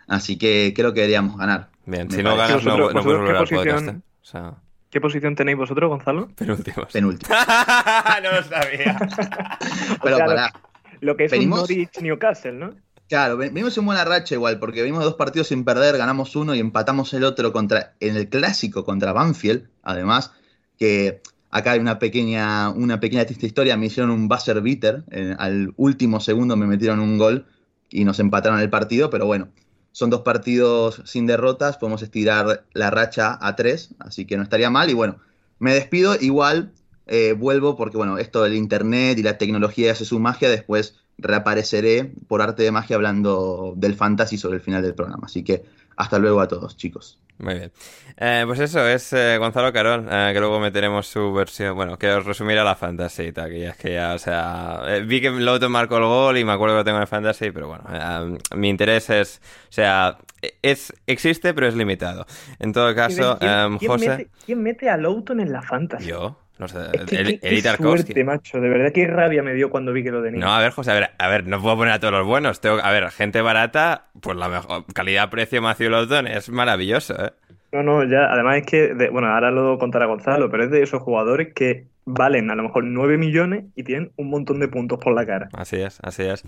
Así 0.07 0.37
que 0.37 0.73
creo 0.77 0.93
que 0.93 1.01
deberíamos 1.01 1.37
ganar. 1.37 1.71
Bien, 1.87 2.11
si 2.11 2.23
no 2.23 2.37
ganas, 2.37 2.65
no, 2.65 2.91
no 2.93 3.03
puedes 3.03 3.21
volver 3.21 3.37
al 3.37 3.49
podcast. 3.49 3.89
¿eh? 3.89 4.01
O 4.23 4.25
sea... 4.25 4.55
¿Qué 4.95 5.01
posición 5.01 5.35
tenéis 5.35 5.59
vosotros, 5.59 5.89
Gonzalo? 5.89 6.29
Penúltimos. 6.37 6.93
Penúltimos. 6.93 7.37
no 8.23 8.31
lo 8.31 8.43
sabía. 8.45 8.97
Pero 10.05 10.19
para. 10.19 10.53
Lo 11.01 11.17
que 11.17 11.25
es 11.25 11.33
un 11.33 11.51
Norwich 11.51 12.01
Newcastle, 12.01 12.53
¿no? 12.53 12.75
Claro, 13.09 13.37
venimos 13.37 13.77
en 13.77 13.85
buena 13.85 14.05
racha 14.05 14.35
igual, 14.35 14.59
porque 14.59 14.81
venimos 14.81 15.05
dos 15.05 15.15
partidos 15.15 15.49
sin 15.49 15.65
perder, 15.65 15.99
ganamos 15.99 16.35
uno 16.37 16.55
y 16.55 16.59
empatamos 16.61 17.13
el 17.13 17.25
otro 17.25 17.53
contra, 17.53 17.95
en 18.01 18.17
el 18.17 18.29
clásico 18.29 18.85
contra 18.85 19.13
Banfield, 19.13 19.69
además, 19.83 20.33
que 20.79 21.21
acá 21.51 21.73
hay 21.73 21.81
una 21.81 21.99
pequeña, 21.99 22.71
una 22.71 23.01
pequeña 23.01 23.27
triste 23.27 23.47
historia, 23.47 23.77
me 23.77 23.87
hicieron 23.87 24.11
un 24.11 24.27
buzzer 24.27 24.61
beater, 24.63 25.05
al 25.39 25.75
último 25.77 26.19
segundo 26.19 26.57
me 26.57 26.67
metieron 26.67 26.99
un 27.01 27.19
gol 27.19 27.47
y 27.91 28.05
nos 28.05 28.19
empataron 28.21 28.59
el 28.61 28.71
partido, 28.71 29.11
pero 29.11 29.27
bueno, 29.27 29.49
son 29.93 30.09
dos 30.11 30.23
partidos 30.23 31.03
sin 31.05 31.27
derrotas, 31.27 31.77
podemos 31.77 32.03
estirar 32.03 32.65
la 32.73 32.91
racha 32.91 33.39
a 33.41 33.55
tres, 33.55 33.95
así 34.01 34.25
que 34.27 34.37
no 34.37 34.43
estaría 34.43 34.71
mal. 34.71 34.91
Y 34.91 34.95
bueno, 34.95 35.21
me 35.59 35.75
despido, 35.75 36.17
igual 36.21 36.73
eh, 37.07 37.33
vuelvo 37.33 37.77
porque 37.77 37.97
bueno, 37.97 38.19
esto 38.19 38.43
del 38.43 38.55
internet 38.55 39.19
y 39.19 39.23
la 39.23 39.39
tecnología 39.39 39.93
hace 39.93 40.05
su 40.05 40.19
magia, 40.21 40.49
después 40.49 40.97
reapareceré 41.19 42.13
por 42.29 42.43
arte 42.43 42.63
de 42.63 42.73
magia 42.73 42.97
hablando 42.97 43.75
del 43.77 43.95
fantasy 43.95 44.37
sobre 44.37 44.57
el 44.57 44.63
final 44.63 44.83
del 44.83 44.95
programa. 44.95 45.27
Así 45.27 45.45
que 45.45 45.65
hasta 45.97 46.19
luego 46.19 46.41
a 46.41 46.49
todos, 46.49 46.77
chicos. 46.77 47.19
Muy 47.39 47.55
bien. 47.55 47.73
Eh, 48.17 48.45
pues 48.47 48.61
eso, 48.61 48.87
es 48.87 49.13
eh, 49.13 49.39
Gonzalo 49.39 49.73
Carol, 49.73 50.07
eh, 50.09 50.31
que 50.33 50.39
luego 50.39 50.61
meteremos 50.61 51.07
su 51.09 51.33
versión, 51.33 51.75
bueno, 51.75 51.99
que 51.99 52.09
os 52.11 52.25
resumirá 52.25 52.63
la 52.63 52.77
fantasy 52.77 53.25
y 53.25 53.33
tal, 53.33 53.51
que 53.51 53.61
ya 53.61 53.71
es 53.71 53.77
que 53.77 53.93
ya, 53.95 54.15
o 54.15 54.19
sea, 54.19 54.83
vi 55.05 55.21
que 55.21 55.31
Loto 55.31 55.69
marcó 55.69 55.97
el 55.97 56.05
gol 56.05 56.39
y 56.39 56.45
me 56.45 56.53
acuerdo 56.53 56.77
que 56.77 56.79
lo 56.79 56.85
tengo 56.85 56.99
en 56.99 57.03
el 57.03 57.09
fantasy, 57.09 57.51
pero 57.51 57.69
bueno, 57.69 58.39
mi 58.55 58.69
interés 58.69 59.11
es, 59.11 59.41
o 59.69 59.73
sea, 59.73 60.19
es 60.63 60.93
existe, 61.09 61.55
pero 61.55 61.67
es 61.67 61.75
limitado. 61.75 62.25
En 62.61 62.73
todo 62.73 62.95
caso, 62.95 63.37
José... 63.85 64.09
Mete, 64.09 64.31
¿Quién 64.47 64.63
mete 64.63 64.89
a 64.89 64.97
Loughton 64.97 65.41
en 65.41 65.51
la 65.51 65.63
fantasy? 65.63 66.07
Yo. 66.07 66.39
No 66.59 66.69
sé, 66.69 66.79
el, 66.93 67.41
qué, 67.41 67.63
suerte, 67.77 68.23
macho. 68.23 68.61
De 68.61 68.69
verdad, 68.69 68.93
qué 68.95 69.09
rabia 69.09 69.43
me 69.43 69.55
dio 69.55 69.71
cuando 69.71 69.93
vi 69.93 70.05
que 70.05 70.13
lo 70.13 70.23
tenía. 70.23 70.39
No, 70.39 70.55
a 70.55 70.61
ver, 70.61 70.71
José, 70.71 70.93
a 70.93 70.95
ver, 70.95 71.11
a 71.19 71.29
ver, 71.29 71.47
no 71.49 71.61
puedo 71.61 71.77
poner 71.77 71.95
a 71.95 71.99
todos 71.99 72.15
los 72.15 72.27
buenos. 72.27 72.61
Tengo, 72.61 72.79
a 72.81 72.93
ver, 72.93 73.11
gente 73.11 73.41
barata, 73.41 74.07
pues 74.21 74.37
la 74.37 74.49
mejor 74.49 74.85
calidad-precio 74.95 75.61
Matthew 75.61 75.91
Lawton 75.91 76.29
es 76.29 76.49
maravilloso, 76.51 77.15
¿eh? 77.25 77.33
No, 77.73 77.83
no, 77.83 78.05
ya, 78.05 78.27
además 78.31 78.59
es 78.59 78.67
que, 78.67 78.95
bueno, 79.11 79.27
ahora 79.27 79.51
lo 79.51 79.79
contará 79.79 80.07
Gonzalo, 80.07 80.49
pero 80.49 80.63
es 80.63 80.71
de 80.71 80.83
esos 80.85 81.03
jugadores 81.03 81.53
que 81.55 81.89
valen 82.05 82.49
a 82.53 82.55
lo 82.55 82.63
mejor 82.63 82.85
9 82.85 83.19
millones 83.19 83.65
y 83.75 83.83
tienen 83.83 84.13
un 84.17 84.31
montón 84.31 84.61
de 84.61 84.69
puntos 84.69 85.01
por 85.01 85.13
la 85.13 85.27
cara. 85.27 85.49
Así 85.55 85.81
es, 85.81 85.99
así 86.03 86.23
es. 86.23 86.45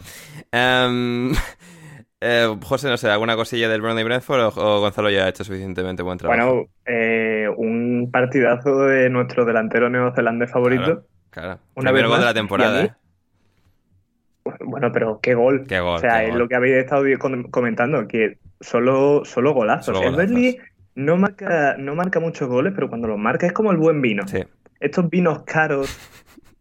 Um... 0.52 1.32
Eh, 2.28 2.56
José, 2.60 2.88
no 2.88 2.96
sé, 2.96 3.08
¿alguna 3.08 3.36
cosilla 3.36 3.68
del 3.68 3.80
Burnley 3.80 4.02
Brentford 4.02 4.58
o, 4.58 4.80
Gonzalo 4.80 5.10
ya 5.10 5.26
ha 5.26 5.28
hecho 5.28 5.44
suficientemente 5.44 6.02
buen 6.02 6.18
trabajo? 6.18 6.44
Bueno, 6.44 6.68
eh, 6.84 7.48
un 7.56 8.10
partidazo 8.10 8.80
de 8.80 9.08
nuestro 9.10 9.44
delantero 9.44 9.88
neozelandés 9.88 10.50
favorito. 10.50 11.04
Claro, 11.30 11.60
Una 11.74 11.92
primer 11.92 12.08
gol 12.08 12.18
de 12.18 12.24
la 12.24 12.34
temporada, 12.34 12.82
¿eh? 12.82 12.92
Bueno, 14.60 14.90
pero 14.90 15.20
qué 15.20 15.34
gol. 15.34 15.66
Qué 15.68 15.78
gol 15.78 15.96
o 15.96 15.98
sea, 16.00 16.24
es 16.24 16.34
lo 16.34 16.48
que 16.48 16.56
habéis 16.56 16.76
estado 16.76 17.04
comentando, 17.50 18.08
que 18.08 18.38
solo, 18.60 19.24
solo 19.24 19.54
golazos. 19.54 20.00
el 20.00 20.16
Burnley 20.16 20.58
no 20.96 21.16
marca, 21.16 21.76
no 21.78 21.94
marca 21.94 22.18
muchos 22.18 22.48
goles, 22.48 22.72
pero 22.74 22.88
cuando 22.88 23.06
los 23.06 23.18
marca 23.18 23.46
es 23.46 23.52
como 23.52 23.70
el 23.70 23.76
buen 23.76 24.02
vino. 24.02 24.26
Sí. 24.26 24.42
Estos 24.80 25.08
vinos 25.10 25.44
caros 25.44 25.96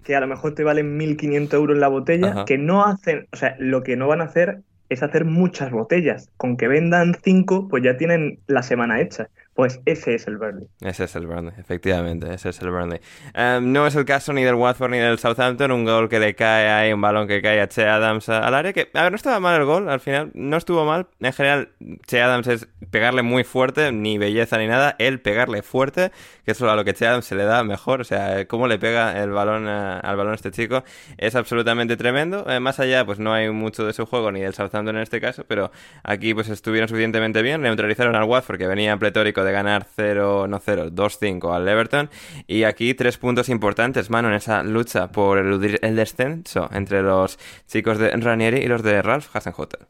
que 0.03 0.15
a 0.15 0.19
lo 0.19 0.27
mejor 0.27 0.53
te 0.53 0.63
valen 0.63 0.99
1.500 0.99 1.53
euros 1.55 1.77
la 1.77 1.87
botella, 1.87 2.45
que 2.45 2.59
no 2.59 2.85
hacen, 2.85 3.27
o 3.33 3.35
sea, 3.35 3.55
lo 3.57 3.81
que 3.81 3.95
no 3.95 4.07
van 4.07 4.21
a 4.21 4.25
hacer 4.25 4.61
es 4.89 5.03
hacer 5.03 5.25
muchas 5.25 5.71
botellas. 5.71 6.29
Con 6.37 6.57
que 6.57 6.67
vendan 6.67 7.15
cinco, 7.23 7.67
pues 7.67 7.83
ya 7.83 7.97
tienen 7.97 8.39
la 8.47 8.63
semana 8.63 9.01
hecha. 9.01 9.29
Pues 9.55 9.79
ese 9.85 10.15
es 10.15 10.27
el 10.27 10.37
Burnley. 10.37 10.67
Ese 10.81 11.05
es 11.05 11.15
el 11.15 11.27
Burnley, 11.27 11.53
efectivamente, 11.57 12.33
ese 12.33 12.49
es 12.49 12.61
el 12.61 12.71
Burnley. 12.71 12.99
Em, 13.33 13.71
no 13.71 13.87
es 13.87 13.95
el 13.95 14.03
caso 14.03 14.33
ni 14.33 14.43
del 14.43 14.55
Watford 14.55 14.91
ni 14.91 14.97
del 14.97 15.17
Southampton, 15.17 15.71
un 15.71 15.85
gol 15.85 16.09
que 16.09 16.19
le 16.19 16.35
cae 16.35 16.69
ahí, 16.69 16.91
un 16.91 16.99
balón 16.99 17.25
que 17.25 17.41
cae 17.41 17.61
a 17.61 17.69
Che 17.69 17.87
Adams 17.87 18.27
al 18.27 18.53
área, 18.53 18.73
que, 18.73 18.89
a 18.93 19.03
ver, 19.03 19.13
no 19.13 19.15
estaba 19.15 19.39
mal 19.39 19.57
el 19.57 19.65
gol, 19.65 19.87
al 19.87 20.01
final 20.01 20.29
no 20.33 20.57
estuvo 20.57 20.83
mal. 20.83 21.07
En 21.21 21.31
general, 21.31 21.69
Che 22.05 22.21
Adams 22.21 22.47
es 22.47 22.67
pegarle 22.91 23.21
muy 23.21 23.45
fuerte, 23.45 23.93
ni 23.93 24.17
belleza 24.17 24.57
ni 24.57 24.67
nada, 24.67 24.97
él 24.99 25.21
pegarle 25.21 25.61
fuerte, 25.61 26.11
que 26.43 26.51
eso 26.51 26.69
a 26.69 26.75
lo 26.75 26.83
que 26.83 26.93
Che 26.93 27.07
Adams 27.07 27.23
se 27.23 27.35
le 27.35 27.45
da 27.45 27.63
mejor, 27.63 28.01
o 28.01 28.03
sea, 28.03 28.45
cómo 28.47 28.67
le 28.67 28.77
pega 28.77 29.23
el 29.23 29.31
balón 29.31 29.69
al 29.69 30.17
balón 30.17 30.33
este 30.33 30.51
chico, 30.51 30.83
es 31.17 31.33
absolutamente 31.33 31.95
tremendo. 31.95 32.45
Eh, 32.49 32.59
más 32.59 32.81
allá, 32.81 33.05
pues 33.05 33.19
no 33.19 33.31
hay 33.31 33.49
mucho 33.51 33.85
de 33.85 33.93
su 33.93 34.05
juego, 34.05 34.33
ni 34.33 34.41
del 34.41 34.53
Southampton 34.53 34.97
en 34.97 35.03
este 35.03 35.21
caso, 35.21 35.45
pero 35.47 35.71
aquí 36.03 36.33
pues 36.33 36.49
estuvieron 36.49 36.89
suficientemente 36.89 37.41
bien, 37.41 37.61
neutralizaron 37.61 38.17
al 38.17 38.25
Watford, 38.25 38.57
que 38.57 38.67
venía 38.67 38.97
pletórico 38.97 39.44
de 39.45 39.53
ganar 39.53 39.87
0, 39.95 40.47
no 40.47 40.59
0, 40.59 40.89
2-5 40.91 41.55
al 41.55 41.67
Everton. 41.67 42.09
Y 42.47 42.63
aquí 42.63 42.93
tres 42.93 43.17
puntos 43.17 43.47
importantes, 43.47 44.09
mano, 44.09 44.27
en 44.27 44.33
esa 44.33 44.63
lucha 44.63 45.11
por 45.11 45.37
eludir 45.37 45.79
el 45.81 45.95
descenso 45.95 46.69
entre 46.73 47.01
los 47.01 47.39
chicos 47.67 47.97
de 47.97 48.09
Ranieri 48.11 48.57
y 48.59 48.67
los 48.67 48.83
de 48.83 49.01
Ralph 49.01 49.33
Hasenhutter. 49.33 49.87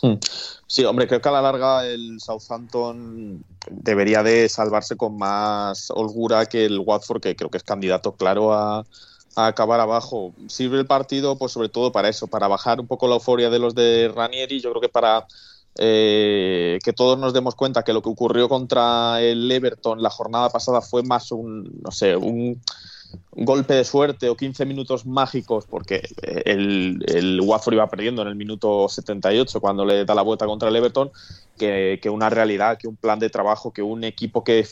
Hmm. 0.00 0.14
Sí, 0.66 0.84
hombre, 0.84 1.08
creo 1.08 1.20
que 1.20 1.28
a 1.28 1.32
la 1.32 1.42
larga 1.42 1.84
el 1.86 2.20
Southampton 2.20 3.42
debería 3.68 4.22
de 4.22 4.48
salvarse 4.48 4.96
con 4.96 5.18
más 5.18 5.90
holgura 5.90 6.46
que 6.46 6.64
el 6.66 6.78
Watford, 6.78 7.20
que 7.20 7.34
creo 7.34 7.50
que 7.50 7.56
es 7.56 7.64
candidato 7.64 8.12
claro 8.12 8.52
a 8.52 8.84
acabar 9.46 9.80
abajo. 9.80 10.34
Sirve 10.48 10.78
el 10.78 10.86
partido, 10.86 11.36
pues 11.36 11.52
sobre 11.52 11.68
todo 11.68 11.92
para 11.92 12.08
eso, 12.08 12.26
para 12.26 12.48
bajar 12.48 12.80
un 12.80 12.86
poco 12.86 13.08
la 13.08 13.14
euforia 13.14 13.50
de 13.50 13.58
los 13.58 13.74
de 13.74 14.12
Ranieri. 14.14 14.60
Yo 14.60 14.70
creo 14.70 14.80
que 14.80 14.88
para 14.88 15.26
eh, 15.78 16.80
que 16.82 16.92
todos 16.92 17.18
nos 17.18 17.32
demos 17.32 17.54
cuenta 17.54 17.84
que 17.84 17.92
lo 17.92 18.02
que 18.02 18.08
ocurrió 18.08 18.48
contra 18.48 19.20
el 19.22 19.50
Everton 19.50 20.02
la 20.02 20.10
jornada 20.10 20.50
pasada 20.50 20.80
fue 20.80 21.04
más 21.04 21.30
un, 21.30 21.80
no 21.82 21.92
sé, 21.92 22.16
un, 22.16 22.60
golpe 23.32 23.72
de 23.74 23.84
suerte 23.84 24.28
o 24.28 24.36
15 24.36 24.66
minutos 24.66 25.06
mágicos, 25.06 25.64
porque 25.66 26.02
el, 26.44 27.02
el 27.06 27.40
Watford 27.40 27.74
iba 27.74 27.88
perdiendo 27.88 28.20
en 28.20 28.28
el 28.28 28.34
minuto 28.34 28.88
78 28.88 29.60
cuando 29.60 29.84
le 29.84 30.04
da 30.04 30.14
la 30.14 30.22
vuelta 30.22 30.44
contra 30.44 30.68
el 30.68 30.76
Everton, 30.76 31.10
que, 31.56 32.00
una 32.10 32.28
realidad, 32.28 32.76
que 32.76 32.88
un 32.88 32.96
plan 32.96 33.18
de 33.18 33.30
trabajo, 33.30 33.72
que 33.72 33.82
un 33.82 34.04
equipo 34.04 34.44
que 34.44 34.66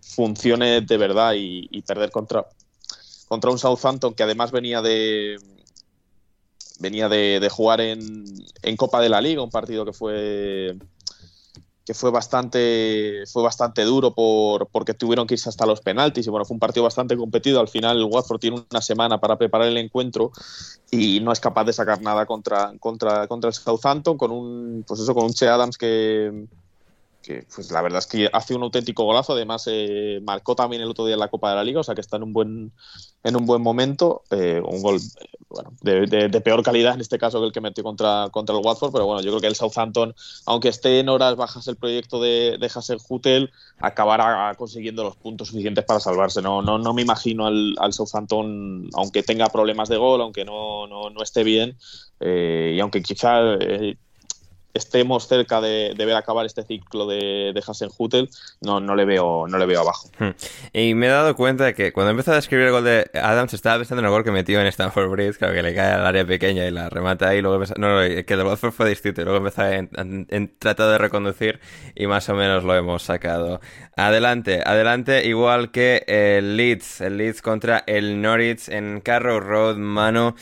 funcione 0.00 0.80
de 0.80 0.96
verdad 0.96 1.34
y, 1.36 1.82
perder 1.82 2.10
contra, 2.10 2.46
contra 3.28 3.50
un 3.50 3.58
Southampton 3.58 4.12
que 4.12 4.24
además 4.24 4.50
venía 4.50 4.82
de, 4.82 5.38
venía 6.80 7.08
de, 7.08 7.48
jugar 7.50 7.80
en, 7.80 8.24
Copa 8.76 9.00
de 9.00 9.08
la 9.08 9.20
Liga, 9.20 9.42
un 9.42 9.50
partido 9.50 9.84
que 9.84 9.92
fue 9.92 10.76
que 11.84 11.94
fue 11.94 12.12
bastante 12.12 13.24
fue 13.26 13.42
bastante 13.42 13.82
duro 13.82 14.14
por, 14.14 14.68
porque 14.68 14.94
tuvieron 14.94 15.26
que 15.26 15.34
irse 15.34 15.48
hasta 15.48 15.66
los 15.66 15.80
penaltis. 15.80 16.26
Y 16.26 16.30
bueno 16.30 16.44
fue 16.44 16.54
un 16.54 16.60
partido 16.60 16.84
bastante 16.84 17.16
competido. 17.16 17.60
Al 17.60 17.68
final 17.68 17.98
el 17.98 18.04
Watford 18.04 18.38
tiene 18.38 18.64
una 18.70 18.80
semana 18.80 19.18
para 19.18 19.36
preparar 19.36 19.66
el 19.66 19.76
encuentro 19.76 20.30
y 20.90 21.20
no 21.20 21.32
es 21.32 21.40
capaz 21.40 21.64
de 21.64 21.72
sacar 21.72 22.00
nada 22.00 22.26
contra 22.26 22.72
contra 22.78 23.26
contra 23.26 23.48
el 23.48 23.54
Southampton 23.54 24.16
con 24.16 24.30
un 24.30 24.84
pues 24.86 25.00
eso 25.00 25.14
con 25.14 25.24
un 25.24 25.32
Che 25.32 25.48
Adams 25.48 25.76
que 25.76 26.46
que 27.22 27.46
pues 27.54 27.70
la 27.70 27.80
verdad 27.80 28.00
es 28.00 28.06
que 28.06 28.28
hace 28.32 28.54
un 28.54 28.62
auténtico 28.62 29.04
golazo, 29.04 29.32
además 29.32 29.64
eh, 29.66 30.20
marcó 30.22 30.54
también 30.54 30.82
el 30.82 30.90
otro 30.90 31.06
día 31.06 31.14
en 31.14 31.20
la 31.20 31.28
Copa 31.28 31.50
de 31.50 31.56
la 31.56 31.64
Liga, 31.64 31.80
o 31.80 31.84
sea 31.84 31.94
que 31.94 32.00
está 32.00 32.16
en 32.16 32.24
un 32.24 32.32
buen, 32.32 32.72
en 33.24 33.36
un 33.36 33.46
buen 33.46 33.62
momento, 33.62 34.22
eh, 34.30 34.60
un 34.64 34.82
gol 34.82 35.00
de, 35.82 36.40
peor 36.44 36.62
calidad 36.62 36.94
en 36.94 37.00
este 37.00 37.18
caso 37.18 37.40
que 37.40 37.46
el 37.46 37.52
que 37.52 37.60
metió 37.60 37.84
contra, 37.84 38.28
contra 38.30 38.56
el 38.56 38.64
Watford, 38.64 38.92
pero 38.92 39.06
bueno, 39.06 39.22
yo 39.22 39.30
creo 39.30 39.40
que 39.40 39.46
el 39.46 39.54
Southampton, 39.54 40.14
aunque 40.46 40.68
esté 40.68 41.00
en 41.00 41.08
horas 41.08 41.36
bajas 41.36 41.68
el 41.68 41.76
proyecto 41.76 42.20
de, 42.20 42.56
de 42.58 42.66
Hassel 42.66 42.98
Hutel, 43.08 43.50
acabará 43.78 44.54
consiguiendo 44.56 45.04
los 45.04 45.16
puntos 45.16 45.48
suficientes 45.48 45.84
para 45.84 46.00
salvarse. 46.00 46.42
No, 46.42 46.62
no, 46.62 46.78
no 46.78 46.94
me 46.94 47.02
imagino 47.02 47.46
al, 47.46 47.74
al 47.78 47.92
Southampton, 47.92 48.88
aunque 48.94 49.22
tenga 49.22 49.46
problemas 49.48 49.88
de 49.88 49.96
gol, 49.96 50.20
aunque 50.20 50.44
no, 50.44 50.86
no, 50.86 51.10
no 51.10 51.22
esté 51.22 51.44
bien, 51.44 51.76
eh, 52.20 52.74
y 52.76 52.80
aunque 52.80 53.02
quizá 53.02 53.56
estemos 54.74 55.28
cerca 55.28 55.60
de, 55.60 55.94
ver 55.96 56.14
acabar 56.14 56.46
este 56.46 56.62
ciclo 56.62 57.06
de, 57.06 57.52
de 57.54 57.62
Hasenhutel, 57.66 58.28
no, 58.60 58.80
no, 58.80 58.94
le 58.94 59.04
veo, 59.04 59.46
no 59.48 59.58
le 59.58 59.66
veo 59.66 59.80
abajo. 59.80 60.08
Hmm. 60.18 60.30
Y 60.72 60.94
me 60.94 61.06
he 61.06 61.10
dado 61.10 61.36
cuenta 61.36 61.64
de 61.64 61.74
que 61.74 61.92
cuando 61.92 62.10
empezó 62.10 62.32
a 62.32 62.38
escribir 62.38 62.66
el 62.66 62.72
gol 62.72 62.84
de 62.84 63.10
Adams 63.14 63.54
estaba 63.54 63.78
pensando 63.78 64.00
en 64.00 64.06
el 64.06 64.10
gol 64.10 64.24
que 64.24 64.30
metió 64.30 64.60
en 64.60 64.66
Stanford 64.66 65.10
Bridge, 65.10 65.36
claro 65.36 65.54
que 65.54 65.62
le 65.62 65.74
cae 65.74 65.92
al 65.92 66.06
área 66.06 66.24
pequeña 66.24 66.66
y 66.66 66.70
la 66.70 66.88
remata 66.88 67.28
ahí, 67.28 67.42
luego 67.42 67.62
no, 67.76 68.00
que 68.00 68.24
el 68.28 68.42
Watford 68.42 68.72
fue 68.72 68.88
distinto, 68.88 69.20
y 69.20 69.24
luego 69.24 69.38
empezó 69.38 69.66
en, 69.66 70.56
tratar 70.58 70.90
de 70.90 70.98
reconducir 70.98 71.60
y 71.94 72.06
más 72.06 72.28
o 72.28 72.34
menos 72.34 72.64
lo 72.64 72.74
hemos 72.74 73.02
sacado. 73.02 73.60
Adelante, 73.96 74.62
adelante, 74.64 75.26
igual 75.26 75.70
que 75.70 76.04
el 76.06 76.56
Leeds, 76.56 77.02
el 77.02 77.18
Leeds 77.18 77.42
contra 77.42 77.84
el 77.86 78.22
Norwich 78.22 78.68
en 78.68 79.00
Carrow 79.00 79.40
Road, 79.40 79.76
mano. 79.76 80.34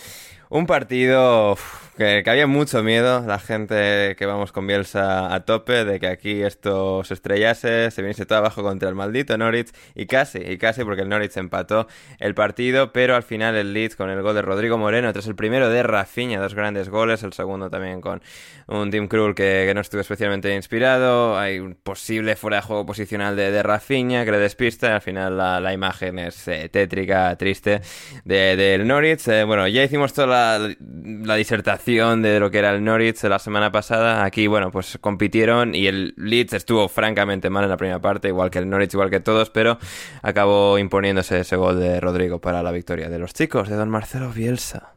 Un 0.49 0.67
partido 0.67 1.57
que, 2.01 2.31
había 2.31 2.47
mucho 2.47 2.83
miedo, 2.83 3.23
la 3.27 3.39
gente 3.39 4.17
que 4.17 4.25
vamos 4.25 4.53
con 4.53 4.67
Bielsa 4.67 5.35
a 5.35 5.45
tope, 5.45 5.85
de 5.85 6.01
que 6.01 6.07
aquí 6.07 6.41
esto 6.41 7.05
se 7.05 7.13
estrellase, 7.13 7.91
se 7.91 8.01
viniese 8.01 8.25
todo 8.25 8.39
abajo 8.39 8.63
contra 8.63 8.89
el 8.89 8.95
maldito 8.95 9.37
Norwich, 9.37 9.71
y 9.95 10.07
casi, 10.07 10.39
y 10.39 10.57
casi, 10.57 10.83
porque 10.83 11.03
el 11.03 11.11
Norwich 11.11 11.37
empató 11.37 11.89
el 12.19 12.35
partido, 12.35 12.93
pero 12.93 13.17
al 13.17 13.23
final 13.23 13.55
el 13.55 13.75
Leeds 13.75 13.97
con 13.97 14.09
el 14.09 14.23
gol 14.23 14.35
de 14.35 14.41
Rodrigo 14.41 14.79
Moreno, 14.79 15.13
tras 15.13 15.27
el 15.27 15.35
primero 15.35 15.69
de 15.69 15.83
Rafinha, 15.83 16.41
dos 16.41 16.55
grandes 16.55 16.89
goles, 16.89 17.23
el 17.23 17.35
segundo 17.35 17.69
también 17.69 18.01
con 18.01 18.23
un 18.67 18.91
Tim 18.91 19.07
Krul 19.07 19.35
que, 19.35 19.71
no 19.75 19.83
estuvo 19.83 20.01
especialmente 20.01 20.55
inspirado, 20.55 21.39
hay 21.39 21.59
un 21.59 21.75
posible 21.75 22.35
fuera 22.35 22.57
de 22.57 22.63
juego 22.63 22.87
posicional 22.87 23.37
de, 23.37 23.51
de 23.51 23.63
Rafinha 23.63 24.25
que 24.25 24.31
le 24.31 24.39
despista, 24.39 24.89
y 24.89 24.93
al 24.93 25.03
final 25.03 25.37
la, 25.37 25.73
imagen 25.75 26.19
es 26.19 26.49
eh, 26.49 26.71
tétrica, 26.71 27.37
triste 27.37 27.83
del 28.25 28.89
Norwich. 28.89 29.29
Eh, 29.29 29.45
bueno, 29.45 29.69
ya 29.69 29.85
hicimos 29.85 30.15
toda 30.15 30.59
la 30.79 31.35
disertación 31.37 31.90
de 31.91 32.39
lo 32.39 32.53
que 32.53 32.59
era 32.59 32.73
el 32.73 32.85
Norwich 32.85 33.21
la 33.25 33.41
semana 33.41 33.73
pasada. 33.73 34.25
Aquí, 34.25 34.47
bueno, 34.47 34.71
pues 34.71 34.97
compitieron 35.01 35.75
y 35.75 35.89
el 35.89 36.15
Leeds 36.17 36.53
estuvo 36.53 36.89
francamente 36.89 37.51
mal 37.51 37.65
en 37.65 37.71
la 37.71 37.77
primera 37.77 38.01
parte, 38.01 38.29
igual 38.29 38.49
que 38.49 38.61
el 38.61 38.71
Norwich, 38.71 38.95
igual 38.95 39.11
que 39.11 39.19
todos, 39.19 39.51
pero 39.51 39.79
acabó 40.23 40.79
imponiéndose 40.79 41.41
ese 41.41 41.57
gol 41.57 41.81
de 41.81 41.99
Rodrigo 41.99 42.41
para 42.41 42.63
la 42.63 42.71
victoria 42.71 43.09
de 43.09 43.19
los 43.19 43.35
chicos, 43.35 43.69
de 43.69 43.75
don 43.75 43.91
Marcelo 43.91 44.31
Bielsa. 44.31 44.95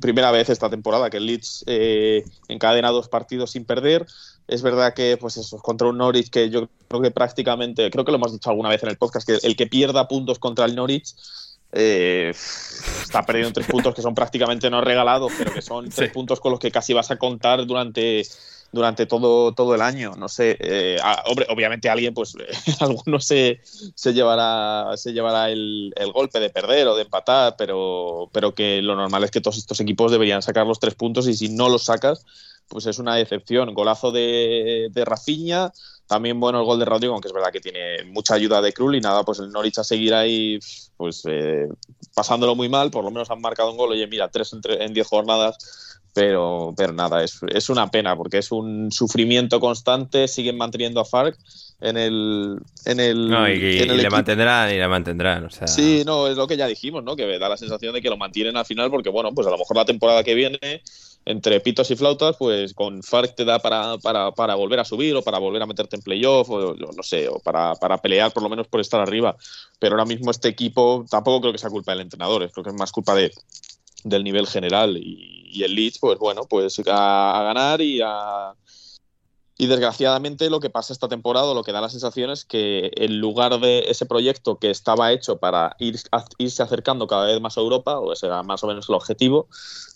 Primera 0.00 0.30
vez 0.30 0.48
esta 0.48 0.70
temporada 0.70 1.10
que 1.10 1.16
el 1.16 1.26
Leeds 1.26 1.64
eh, 1.66 2.24
encadena 2.46 2.90
dos 2.90 3.08
partidos 3.08 3.50
sin 3.50 3.64
perder. 3.64 4.06
Es 4.46 4.62
verdad 4.62 4.94
que, 4.94 5.16
pues 5.16 5.36
eso, 5.36 5.58
contra 5.58 5.88
un 5.88 5.98
Norwich 5.98 6.30
que 6.30 6.50
yo 6.50 6.68
creo 6.86 7.02
que 7.02 7.10
prácticamente, 7.10 7.90
creo 7.90 8.04
que 8.04 8.12
lo 8.12 8.18
hemos 8.18 8.32
dicho 8.32 8.48
alguna 8.48 8.68
vez 8.68 8.84
en 8.84 8.90
el 8.90 8.96
podcast, 8.96 9.26
que 9.26 9.38
el 9.44 9.56
que 9.56 9.66
pierda 9.66 10.06
puntos 10.06 10.38
contra 10.38 10.64
el 10.66 10.76
Norwich 10.76 11.16
eh, 11.72 12.32
está 13.02 13.24
perdiendo 13.24 13.52
tres 13.52 13.66
puntos 13.70 13.94
que 13.94 14.02
son 14.02 14.14
prácticamente 14.14 14.70
no 14.70 14.80
regalados, 14.80 15.32
pero 15.36 15.52
que 15.52 15.62
son 15.62 15.88
tres 15.88 16.10
puntos 16.10 16.40
con 16.40 16.52
los 16.52 16.60
que 16.60 16.70
casi 16.70 16.92
vas 16.92 17.10
a 17.10 17.16
contar 17.16 17.64
durante, 17.66 18.22
durante 18.72 19.06
todo, 19.06 19.52
todo 19.52 19.74
el 19.74 19.82
año. 19.82 20.12
No 20.16 20.28
sé, 20.28 20.56
eh, 20.60 20.98
obviamente 21.48 21.88
alguien, 21.88 22.14
pues 22.14 22.34
alguno 22.80 23.20
se, 23.20 23.60
se 23.94 24.12
llevará, 24.12 24.96
se 24.96 25.12
llevará 25.12 25.50
el, 25.50 25.92
golpe 26.12 26.40
de 26.40 26.50
perder 26.50 26.88
o 26.88 26.96
de 26.96 27.02
empatar, 27.02 27.54
pero, 27.56 28.28
pero 28.32 28.54
que 28.54 28.82
lo 28.82 28.96
normal 28.96 29.24
es 29.24 29.30
que 29.30 29.40
todos 29.40 29.58
estos 29.58 29.80
equipos 29.80 30.10
deberían 30.10 30.42
sacar 30.42 30.66
los 30.66 30.80
tres 30.80 30.94
puntos 30.94 31.28
y 31.28 31.34
si 31.34 31.48
no 31.50 31.68
los 31.68 31.84
sacas, 31.84 32.24
pues 32.68 32.86
es 32.86 32.98
una 32.98 33.16
decepción. 33.16 33.74
Golazo 33.74 34.10
de, 34.12 34.88
de 34.90 35.04
Rafinha, 35.04 35.72
también 36.10 36.40
bueno 36.40 36.58
el 36.58 36.64
gol 36.64 36.80
de 36.80 36.84
Rodrigo, 36.84 37.12
aunque 37.12 37.28
es 37.28 37.32
verdad 37.32 37.52
que 37.52 37.60
tiene 37.60 38.02
mucha 38.06 38.34
ayuda 38.34 38.60
de 38.60 38.72
Krul 38.72 38.96
y 38.96 39.00
nada, 39.00 39.22
pues 39.22 39.38
el 39.38 39.52
Norwich 39.52 39.78
a 39.78 39.84
seguir 39.84 40.12
ahí 40.12 40.58
pues 40.96 41.22
eh, 41.28 41.68
pasándolo 42.16 42.56
muy 42.56 42.68
mal, 42.68 42.90
por 42.90 43.04
lo 43.04 43.12
menos 43.12 43.30
han 43.30 43.40
marcado 43.40 43.70
un 43.70 43.76
gol, 43.76 43.92
oye 43.92 44.08
mira, 44.08 44.28
tres 44.28 44.52
en, 44.52 44.92
diez 44.92 45.06
jornadas, 45.06 46.00
pero, 46.12 46.74
pero 46.76 46.92
nada, 46.92 47.22
es, 47.22 47.38
es, 47.54 47.70
una 47.70 47.92
pena 47.92 48.16
porque 48.16 48.38
es 48.38 48.50
un 48.50 48.90
sufrimiento 48.90 49.60
constante, 49.60 50.26
siguen 50.26 50.56
manteniendo 50.56 50.98
a 50.98 51.04
Farc 51.04 51.38
en 51.80 51.96
el 51.96 52.58
en 52.86 52.98
el, 52.98 53.30
no, 53.30 53.48
y, 53.48 53.84
le 53.84 54.10
mantendrán 54.10 54.74
y 54.74 54.78
le 54.78 54.88
mantendrán 54.88 55.44
o 55.44 55.50
sea... 55.50 55.66
sí 55.66 56.02
no 56.04 56.26
es 56.26 56.36
lo 56.36 56.46
que 56.46 56.58
ya 56.58 56.66
dijimos 56.66 57.02
no 57.02 57.16
que 57.16 57.38
da 57.38 57.48
la 57.48 57.56
sensación 57.56 57.94
de 57.94 58.02
que 58.02 58.10
lo 58.10 58.18
mantienen 58.18 58.58
al 58.58 58.66
final 58.66 58.90
porque 58.90 59.08
bueno 59.08 59.32
pues 59.32 59.46
a 59.46 59.50
lo 59.50 59.56
mejor 59.56 59.76
la 59.78 59.86
temporada 59.86 60.22
que 60.22 60.34
viene 60.34 60.82
entre 61.24 61.60
pitos 61.60 61.90
y 61.90 61.96
flautas, 61.96 62.36
pues 62.38 62.74
con 62.74 63.02
Farc 63.02 63.34
te 63.34 63.44
da 63.44 63.58
para, 63.58 63.98
para, 63.98 64.32
para, 64.32 64.54
volver 64.54 64.80
a 64.80 64.84
subir 64.84 65.14
o 65.14 65.22
para 65.22 65.38
volver 65.38 65.62
a 65.62 65.66
meterte 65.66 65.96
en 65.96 66.02
playoff 66.02 66.48
o 66.50 66.74
no 66.74 67.02
sé, 67.02 67.28
o 67.28 67.38
para, 67.38 67.74
para, 67.74 67.98
pelear 67.98 68.32
por 68.32 68.42
lo 68.42 68.48
menos 68.48 68.66
por 68.68 68.80
estar 68.80 69.00
arriba. 69.00 69.36
Pero 69.78 69.94
ahora 69.94 70.06
mismo 70.06 70.30
este 70.30 70.48
equipo 70.48 71.04
tampoco 71.10 71.42
creo 71.42 71.52
que 71.52 71.58
sea 71.58 71.70
culpa 71.70 71.92
del 71.92 72.02
entrenador, 72.02 72.50
creo 72.50 72.64
que 72.64 72.70
es 72.70 72.76
más 72.76 72.92
culpa 72.92 73.14
de, 73.14 73.32
del 74.04 74.24
nivel 74.24 74.46
general. 74.46 74.96
Y, 74.96 75.62
el 75.62 75.74
Leeds, 75.74 75.98
pues 75.98 76.18
bueno, 76.18 76.44
pues 76.48 76.80
a, 76.86 77.40
a 77.40 77.42
ganar 77.42 77.80
y 77.80 78.00
a, 78.00 78.54
y 79.60 79.66
desgraciadamente 79.66 80.48
lo 80.48 80.58
que 80.58 80.70
pasa 80.70 80.94
esta 80.94 81.06
temporada, 81.06 81.52
lo 81.52 81.62
que 81.62 81.70
da 81.70 81.82
la 81.82 81.90
sensación 81.90 82.30
es 82.30 82.46
que 82.46 82.90
en 82.96 83.20
lugar 83.20 83.60
de 83.60 83.80
ese 83.88 84.06
proyecto 84.06 84.58
que 84.58 84.70
estaba 84.70 85.12
hecho 85.12 85.36
para 85.36 85.76
ir, 85.78 86.00
irse 86.38 86.62
acercando 86.62 87.06
cada 87.06 87.26
vez 87.26 87.42
más 87.42 87.58
a 87.58 87.60
Europa, 87.60 87.98
o 87.98 88.10
ese 88.10 88.24
era 88.24 88.42
más 88.42 88.64
o 88.64 88.68
menos 88.68 88.88
el 88.88 88.94
objetivo, 88.94 89.48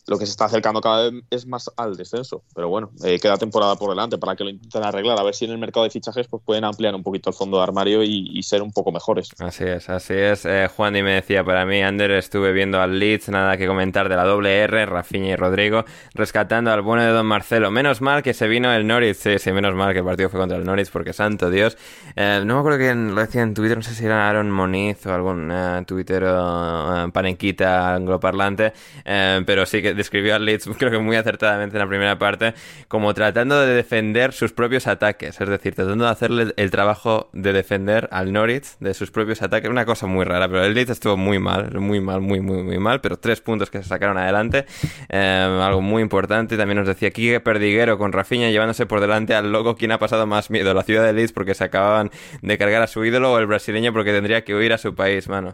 lo 0.07 0.19
que 0.19 0.27
se 0.27 0.33
está 0.33 0.47
acercando 0.47 0.81
cada 0.81 1.11
vez 1.11 1.23
es 1.31 1.47
más 1.47 1.71
al 1.77 1.97
descenso. 1.97 2.43
Pero 2.55 2.69
bueno, 2.69 2.91
eh, 3.05 3.19
queda 3.19 3.37
temporada 3.37 3.77
por 3.77 3.91
delante 3.91 4.19
para 4.19 4.37
que 4.37 4.45
lo 4.45 4.51
intenten 4.51 4.85
arreglar, 4.85 5.19
a 5.19 5.23
ver 5.23 5.35
si 5.35 5.45
en 5.47 5.53
el 5.53 5.59
mercado 5.59 5.85
de 5.85 5.91
fichajes 5.91 6.29
pues, 6.29 6.43
pueden 6.45 6.65
ampliar 6.65 6.95
un 6.95 7.03
poquito 7.03 7.31
el 7.31 7.35
fondo 7.35 7.57
de 7.59 7.63
armario 7.63 8.03
y, 8.03 8.43
ser 8.43 8.61
un 8.61 8.73
poco 8.73 8.93
mejores. 8.93 9.31
Así 9.39 9.65
es, 9.65 9.89
así 9.89 10.13
es. 10.13 10.45
Eh, 10.45 10.69
Juan 10.77 10.95
y 10.97 11.03
me 11.03 11.15
decía, 11.15 11.43
para 11.43 11.65
mí, 11.65 11.81
Ander, 11.83 12.11
estuve 12.11 12.53
viendo 12.53 12.79
al 12.79 12.99
Leeds, 12.99 13.31
nada 13.31 13.57
que 13.57 13.67
comentar 13.67 14.11
de 14.11 14.17
la 14.17 14.25
doble 14.25 14.59
R, 14.59 14.85
Rafinha 14.85 15.31
y 15.31 15.37
Rodrigo, 15.37 15.87
rescatando 16.13 16.71
al 16.71 16.83
bueno 16.83 17.05
de 17.05 17.09
Don 17.09 17.25
Marcelo. 17.25 17.71
Menos 17.71 18.03
mal 18.03 18.23
que 18.23 18.35
se 18.35 18.47
vino 18.49 18.71
el 18.71 18.87
Norwich, 18.87 19.17
sí, 19.17 19.39
sí, 19.39 19.51
menos 19.55 19.75
mal 19.75 19.93
que 19.93 20.01
el 20.01 20.05
partido 20.05 20.29
fue 20.29 20.41
contra 20.41 20.59
el 20.59 20.65
Norwich, 20.65 20.91
porque 20.91 21.13
santo 21.13 21.51
Dios. 21.51 21.77
Eh, 22.17 22.43
no 22.45 22.55
me 22.55 22.61
acuerdo 22.61 22.79
quién 22.79 23.15
lo 23.15 23.21
decía 23.21 23.43
en 23.43 23.55
Twitter, 23.55 23.77
no 23.77 23.83
sé 23.83 23.95
si 23.95 24.05
era 24.05 24.29
Aaron 24.29 24.51
Moniz 24.51 25.07
o 25.07 25.15
algún 25.15 25.53
Twitter 25.87 26.25
o 26.25 27.11
panenquita 27.13 27.95
angloparlante, 27.95 28.73
pero 29.05 29.67
sí 29.67 29.83
que 29.83 29.95
describió 29.95 30.35
al 30.35 30.45
Leeds 30.45 30.69
creo 30.79 30.91
que 30.91 30.99
muy 30.99 31.17
acertadamente 31.17 31.77
en 31.77 31.81
la 31.81 31.89
primera 31.89 32.19
parte, 32.19 32.55
como 32.89 33.15
tratando 33.15 33.61
de 33.61 33.75
defender 33.75 34.33
sus 34.33 34.53
propios 34.53 34.87
ataques, 34.87 35.41
es 35.41 35.49
decir, 35.49 35.75
tratando 35.75 36.05
de 36.05 36.11
hacerle 36.11 36.55
el 36.57 36.71
trabajo 36.71 37.31
de 37.33 37.53
defender 37.53 38.09
al 38.13 38.33
Norwich 38.33 38.79
de 38.81 38.95
sus 38.95 39.11
propios 39.11 39.43
ataques, 39.43 39.71
una 39.71 39.85
cosa 39.85 40.07
muy 40.07 40.25
rara, 40.25 40.49
pero 40.49 40.65
el 40.65 40.75
Leeds 40.75 40.91
estuvo 40.91 41.17
muy 41.17 41.39
mal, 41.39 41.73
muy 41.81 42.01
mal, 42.01 42.21
muy, 42.21 42.41
muy, 42.41 42.63
muy 42.63 42.79
mal, 42.79 43.01
pero 43.01 43.19
tres 43.19 43.41
puntos 43.41 43.71
que 43.71 43.83
se 43.83 43.89
sacaron 43.89 44.19
adelante, 44.19 44.67
eh, 45.09 45.61
algo 45.63 45.81
muy 45.81 46.03
importante, 46.03 46.57
también 46.57 46.79
nos 46.79 46.89
decía 46.89 47.11
Kike 47.11 47.41
Perdiguero 47.41 47.99
con 47.99 48.13
Rafinha 48.13 48.51
llevándose 48.51 48.87
por 48.87 49.01
delante 49.01 49.35
al 49.35 49.44
loco 49.53 49.77
quien 49.77 49.93
ha 49.93 49.99
pasado 49.99 50.27
más 50.27 50.51
miedo, 50.51 50.75
la 50.75 50.83
ciudad 50.83 51.05
de 51.05 51.13
Leeds 51.13 51.33
porque 51.33 51.55
se 51.55 51.65
acababan 51.65 52.11
de 52.43 52.59
cargar 52.59 52.83
a 52.83 52.87
su 52.87 53.05
ídolo 53.05 53.33
o 53.33 53.39
el 53.39 53.47
brasileño 53.47 53.93
porque 53.93 54.13
tendría 54.13 54.45
que 54.45 54.55
huir 54.55 54.73
a 54.73 54.79
su 54.79 54.95
país, 54.95 55.29
mano. 55.29 55.53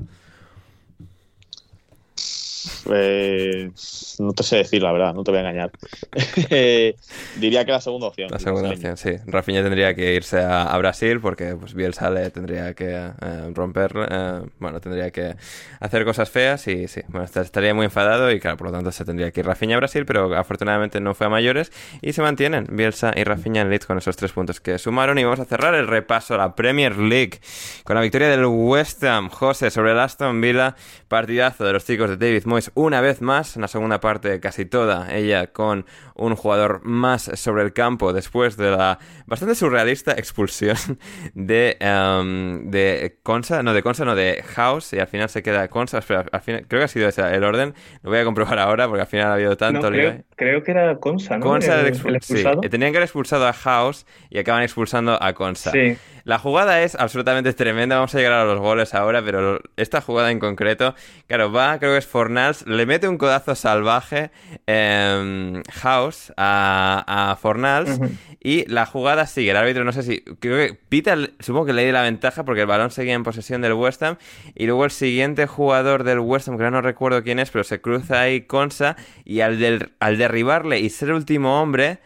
Eh, 2.93 3.71
no 4.19 4.33
te 4.33 4.43
sé 4.43 4.57
decir 4.57 4.83
la 4.83 4.93
verdad, 4.93 5.15
no 5.15 5.25
te 5.25 5.31
voy 5.31 5.39
a 5.39 5.41
engañar. 5.41 5.71
Diría 7.37 7.65
que 7.65 7.73
la 7.73 7.81
segunda 7.81 8.09
opción. 8.09 8.31
La 8.31 8.39
segunda 8.39 8.71
opción, 8.71 8.97
sí. 8.97 9.17
Rafinha 9.27 9.63
tendría 9.63 9.95
que 9.95 10.15
irse 10.15 10.41
a, 10.41 10.77
Brasil 10.81 11.21
porque 11.21 11.55
pues 11.57 11.75
Bielsa 11.75 12.11
le 12.11 12.31
tendría 12.31 12.73
que 12.73 12.91
eh, 12.91 13.51
romper, 13.53 13.93
eh, 14.11 14.41
bueno, 14.59 14.81
tendría 14.81 15.11
que 15.11 15.37
hacer 15.79 16.07
cosas 16.07 16.31
feas 16.31 16.67
y 16.69 16.89
sí, 16.89 17.03
bueno, 17.09 17.27
estaría 17.27 17.75
muy 17.75 17.85
enfadado 17.85 18.33
y 18.33 18.41
claro, 18.41 18.57
por 18.57 18.69
lo 18.69 18.73
tanto 18.73 18.91
se 18.93 19.05
tendría 19.05 19.31
que 19.31 19.41
ir 19.41 19.47
Rafinha 19.47 19.77
a 19.77 19.79
Brasil, 19.81 20.07
pero 20.07 20.35
afortunadamente 20.35 21.01
no 21.01 21.15
fue 21.15 21.27
a 21.27 21.31
mayores 21.31 21.71
y 22.01 22.15
se 22.15 22.23
mantienen 22.23 22.67
Bielsa 22.71 23.13
y 23.15 23.25
Rafinha 23.25 23.61
en 23.61 23.69
Leeds 23.69 23.85
con 23.85 23.99
esos 23.99 24.17
tres 24.17 24.33
puntos 24.33 24.61
que 24.61 24.79
sumaron 24.79 25.19
y 25.19 25.25
vamos 25.25 25.41
a 25.41 25.45
cerrar 25.45 25.75
el 25.75 25.87
repaso 25.87 26.35
a 26.35 26.39
la 26.39 26.55
Premier 26.55 26.97
League 26.97 27.41
con 27.85 27.97
la 27.97 28.03
victoria 28.03 28.29
del 28.29 28.47
West 28.47 29.05
Ham, 29.05 29.29
José 29.29 29.71
sobre 29.71 29.93
el 29.93 29.99
Aston 29.99 30.41
Villa, 30.41 30.77
partidazo 31.09 31.65
de 31.65 31.73
los 31.73 31.85
chicos 31.85 32.11
de 32.11 32.17
David 32.17 32.45
Moyes 32.47 32.70
una 32.75 33.01
vez 33.01 33.21
más, 33.21 33.57
en 33.57 33.63
la 33.63 33.69
segunda 33.69 34.01
parte 34.01 34.41
casi 34.41 34.65
toda, 34.65 35.15
ella 35.15 35.49
con 35.49 35.87
un 36.15 36.37
jugador 36.37 36.81
más 36.85 37.31
sobre 37.35 37.63
el 37.63 37.73
campo 37.73 38.13
después 38.13 38.57
de 38.57 38.71
la 38.71 38.99
bastante 39.27 39.55
surrealista 39.55 40.13
expulsión 40.13 40.77
de, 41.35 41.77
um, 41.81 42.71
de 42.71 43.19
Consa, 43.23 43.63
no 43.63 43.73
de 43.73 43.83
Consa, 43.83 44.05
no 44.05 44.15
de 44.15 44.43
House, 44.55 44.93
y 44.93 44.99
al 44.99 45.07
final 45.07 45.29
se 45.29 45.43
queda 45.43 45.69
Consa, 45.69 45.99
al 45.99 46.41
final, 46.41 46.67
creo 46.69 46.81
que 46.81 46.85
ha 46.85 46.89
sido 46.89 47.09
ese 47.09 47.21
el 47.23 47.45
orden, 47.45 47.75
lo 48.03 48.11
voy 48.11 48.19
a 48.19 48.25
comprobar 48.25 48.59
ahora 48.59 48.89
porque 48.89 49.03
al 49.03 49.07
final 49.07 49.29
ha 49.29 49.35
habido 49.35 49.57
tanto 49.57 49.91
creo, 50.37 50.63
que 50.63 50.71
era 50.71 50.97
Consa, 50.97 51.39
¿no? 51.39 51.45
Consa 51.45 51.81
el, 51.81 51.89
expulsado. 51.89 52.61
Sí, 52.63 52.69
tenían 52.69 52.93
que 52.93 52.99
haber 52.99 53.07
expulsado 53.07 53.47
a 53.47 53.53
House 53.53 54.07
y 54.31 54.39
acaban 54.39 54.63
expulsando 54.63 55.23
a 55.23 55.33
Consa. 55.35 55.71
Sí. 55.71 55.97
La 56.31 56.39
jugada 56.39 56.81
es 56.83 56.95
absolutamente 56.95 57.53
tremenda. 57.55 57.97
Vamos 57.97 58.15
a 58.15 58.19
llegar 58.19 58.35
a 58.35 58.45
los 58.45 58.61
goles 58.61 58.95
ahora, 58.95 59.21
pero 59.21 59.61
esta 59.77 60.01
jugada 60.01 60.31
en 60.31 60.39
concreto, 60.39 60.95
claro, 61.27 61.51
va, 61.51 61.77
creo 61.81 61.91
que 61.91 61.99
es 61.99 62.07
Fornals, 62.07 62.65
le 62.69 62.87
mete 62.87 63.09
un 63.09 63.19
codazo 63.19 63.57
salvaje 63.57 64.31
eh, 64.69 65.61
House 65.73 66.33
a, 66.37 67.33
a 67.33 67.35
Fornals 67.35 67.99
y 68.39 68.65
la 68.71 68.87
jugada 68.87 69.27
sigue. 69.27 69.51
El 69.51 69.57
árbitro, 69.57 69.83
no 69.83 69.91
sé 69.91 70.05
si, 70.05 70.21
creo 70.21 70.69
que 70.69 70.79
Peter, 70.89 71.33
supongo 71.41 71.67
que 71.67 71.73
le 71.73 71.83
dio 71.83 71.93
la 71.93 72.03
ventaja 72.03 72.45
porque 72.45 72.61
el 72.61 72.69
balón 72.69 72.93
seguía 72.93 73.15
en 73.15 73.25
posesión 73.25 73.61
del 73.61 73.73
West 73.73 74.01
Ham 74.05 74.17
y 74.55 74.67
luego 74.67 74.85
el 74.85 74.93
siguiente 74.93 75.49
jugador 75.49 76.05
del 76.05 76.21
West 76.21 76.47
Ham, 76.47 76.59
que 76.59 76.71
no 76.71 76.81
recuerdo 76.81 77.25
quién 77.25 77.41
es, 77.41 77.51
pero 77.51 77.65
se 77.65 77.81
cruza 77.81 78.21
ahí 78.21 78.43
Consa 78.43 78.95
y 79.25 79.41
al, 79.41 79.59
del, 79.59 79.95
al 79.99 80.17
derribarle 80.17 80.79
y 80.79 80.91
ser 80.91 81.13
último 81.13 81.61
hombre 81.61 81.99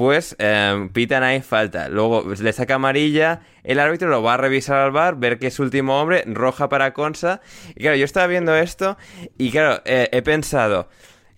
pues 0.00 0.34
eh, 0.38 0.88
pitan 0.94 1.22
ahí 1.22 1.42
falta. 1.42 1.90
Luego 1.90 2.24
le 2.40 2.54
saca 2.54 2.76
amarilla, 2.76 3.42
el 3.64 3.78
árbitro 3.78 4.08
lo 4.08 4.22
va 4.22 4.32
a 4.32 4.36
revisar 4.38 4.78
al 4.78 4.92
bar, 4.92 5.16
ver 5.16 5.38
que 5.38 5.48
es 5.48 5.58
último 5.58 6.00
hombre, 6.00 6.24
roja 6.26 6.70
para 6.70 6.94
Consa. 6.94 7.42
Y 7.76 7.82
claro, 7.82 7.96
yo 7.98 8.06
estaba 8.06 8.26
viendo 8.26 8.56
esto 8.56 8.96
y 9.36 9.50
claro, 9.50 9.82
eh, 9.84 10.08
he 10.10 10.22
pensado, 10.22 10.88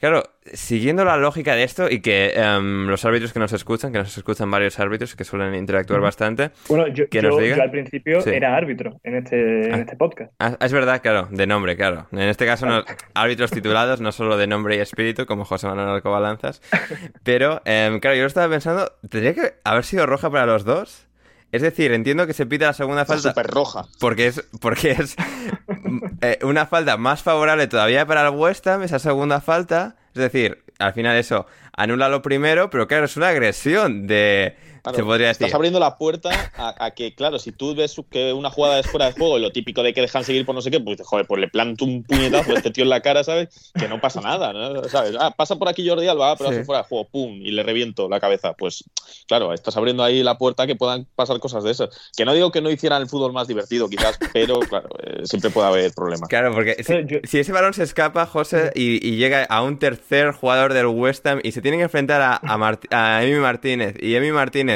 Claro, 0.03 0.25
siguiendo 0.53 1.05
la 1.05 1.17
lógica 1.17 1.55
de 1.55 1.63
esto 1.63 1.89
y 1.89 2.01
que 2.01 2.33
em, 2.35 2.89
los 2.89 3.05
árbitros 3.05 3.33
que 3.33 3.39
nos 3.39 3.53
escuchan, 3.53 3.93
que 3.93 3.99
nos 3.99 4.19
escuchan 4.19 4.51
varios 4.51 4.81
árbitros 4.81 5.15
que 5.15 5.23
suelen 5.23 5.55
interactuar 5.55 6.01
bastante. 6.01 6.51
Bueno, 6.69 6.89
yo, 6.89 7.05
al 7.63 7.71
principio 7.71 8.19
era 8.27 8.57
árbitro 8.57 8.99
en 9.05 9.15
este, 9.15 9.67
en 9.69 9.75
ah. 9.75 9.79
este 9.79 9.95
podcast. 9.95 10.33
Ah, 10.41 10.57
es 10.61 10.73
verdad, 10.73 11.03
claro, 11.03 11.29
de 11.31 11.47
nombre, 11.47 11.77
claro. 11.77 12.09
En 12.11 12.19
este 12.19 12.45
caso, 12.47 12.67
árbitros 13.15 13.53
titulados, 13.53 14.01
no 14.01 14.11
solo 14.11 14.37
de 14.37 14.49
nombre 14.49 14.75
y 14.75 14.81
espíritu, 14.81 15.25
como 15.25 15.45
José 15.45 15.69
Manuel 15.69 15.91
Alcobalanzas. 15.91 16.63
Pero, 17.23 17.63
em, 17.65 18.01
claro, 18.01 18.17
yo 18.17 18.23
lo 18.23 18.27
estaba 18.27 18.49
pensando, 18.49 18.91
¿tendría 19.09 19.35
que 19.35 19.53
haber 19.63 19.85
sido 19.85 20.07
roja 20.07 20.29
para 20.33 20.47
los 20.47 20.65
dos? 20.65 21.07
Es 21.53 21.61
decir, 21.61 21.93
entiendo 21.93 22.27
que 22.27 22.33
se 22.33 22.47
pita 22.47 22.67
la 22.67 22.73
segunda 22.73 23.05
falta. 23.05 23.29
Súper 23.29 23.47
roja. 23.47 23.85
Porque 24.01 24.29
es, 24.29 24.43
porque 24.61 24.93
es 24.93 25.17
eh, 26.23 26.39
una 26.43 26.67
falta 26.67 26.97
más 26.97 27.23
favorable 27.23 27.67
todavía 27.67 28.07
para 28.07 28.27
el 28.27 28.35
West 28.35 28.67
Ham, 28.67 28.83
esa 28.83 28.99
segunda 28.99 29.41
falta. 29.43 29.97
Es 30.15 30.23
decir, 30.23 30.65
al 30.79 30.95
final 30.95 31.17
eso 31.17 31.47
anula 31.77 32.09
lo 32.09 32.23
primero, 32.23 32.71
pero 32.71 32.89
claro, 32.89 33.05
es 33.05 33.17
una 33.19 33.29
agresión 33.29 34.07
de 34.07 34.57
podría 34.83 35.29
decir. 35.29 35.47
Estás 35.47 35.55
abriendo 35.55 35.79
la 35.79 35.97
puerta 35.97 36.31
a, 36.57 36.91
que, 36.93 37.15
claro, 37.15 37.39
si 37.39 37.53
tú 37.53 37.75
ves 37.75 37.97
que 38.11 38.33
una 38.33 38.51
jugada 38.51 38.79
es 38.81 38.87
fuera 38.87 39.07
de 39.07 39.13
juego 39.13 39.39
y 39.39 39.43
lo 39.43 39.53
típico 39.53 39.83
de 39.83 39.95
que 39.95 40.01
dejan 40.01 40.25
seguir 40.25 40.45
por 40.45 40.55
no 40.55 40.63
sé 40.63 40.71
qué, 40.71 40.81
pues 40.81 41.01
joder, 41.05 41.27
pues 41.27 41.41
le 41.41 41.49
planto 41.49 41.85
un 41.85 42.03
puñetazo 42.03 42.53
a 42.53 42.55
este 42.55 42.71
tío 42.71 42.85
en 42.85 42.91
la 42.91 43.01
cara, 43.01 43.23
¿sabes? 43.25 43.73
Que 43.79 43.89
no 43.89 44.01
pasa 44.01 44.21
nada, 44.21 44.53
¿no? 44.53 44.85
¿Sabes? 44.85 45.15
Ah, 45.19 45.31
pasa 45.31 45.57
por 45.57 45.69
aquí 45.69 45.89
Jordi 45.89 46.09
Alba, 46.09 46.37
pero 46.37 46.51
hace 46.51 46.65
fuera 46.65 46.83
de 46.83 46.89
juego, 46.89 47.09
pum, 47.09 47.41
y 47.43 47.53
le 47.53 47.63
reviento 47.63 48.09
la 48.09 48.21
cabeza. 48.21 48.55
Pues 48.55 48.85
claro, 49.29 49.53
estás 49.53 49.77
abriendo 49.77 50.03
ahí 50.03 50.23
la 50.23 50.39
puerta 50.39 50.65
a 50.65 50.67
que 50.67 50.77
puedan 50.77 51.07
pasar 51.15 51.39
cosas 51.39 51.65
de 51.65 51.71
esas. 51.71 52.11
Que 52.17 52.25
no 52.25 52.35
digo 52.35 52.51
que 52.51 52.61
no 52.61 52.71
hicieran 52.71 53.03
el 53.03 53.09
fútbol 53.09 53.33
más 53.33 53.49
divertido, 53.49 53.89
quizás, 53.89 54.19
pero 54.33 54.59
claro, 54.61 54.89
eh, 55.03 55.23
siempre 55.25 55.51
puede 55.51 55.69
haber 55.69 55.93
problemas. 55.93 56.29
Claro, 56.29 56.53
porque 56.53 56.83
si, 57.25 57.39
ese 57.39 57.53
balón 57.53 57.75
se 57.75 57.85
escapa, 57.85 58.27
José, 58.27 58.73
y, 58.75 59.13
llega 59.23 59.45
a 59.45 59.63
un 59.63 59.79
tercer 59.79 60.33
jugador 60.33 60.73
del 60.73 60.87
West 60.87 61.25
Ham 61.27 61.41
y 61.43 61.53
se 61.53 61.61
tienen 61.61 61.79
que 61.79 61.85
enfrentar 61.85 62.21
a, 62.23 62.41
a, 62.43 62.79
a 62.91 63.25
Emi 63.25 63.39
Martínez 63.39 63.95
y 64.01 64.15
Emi 64.15 64.33
Martínez 64.33 64.72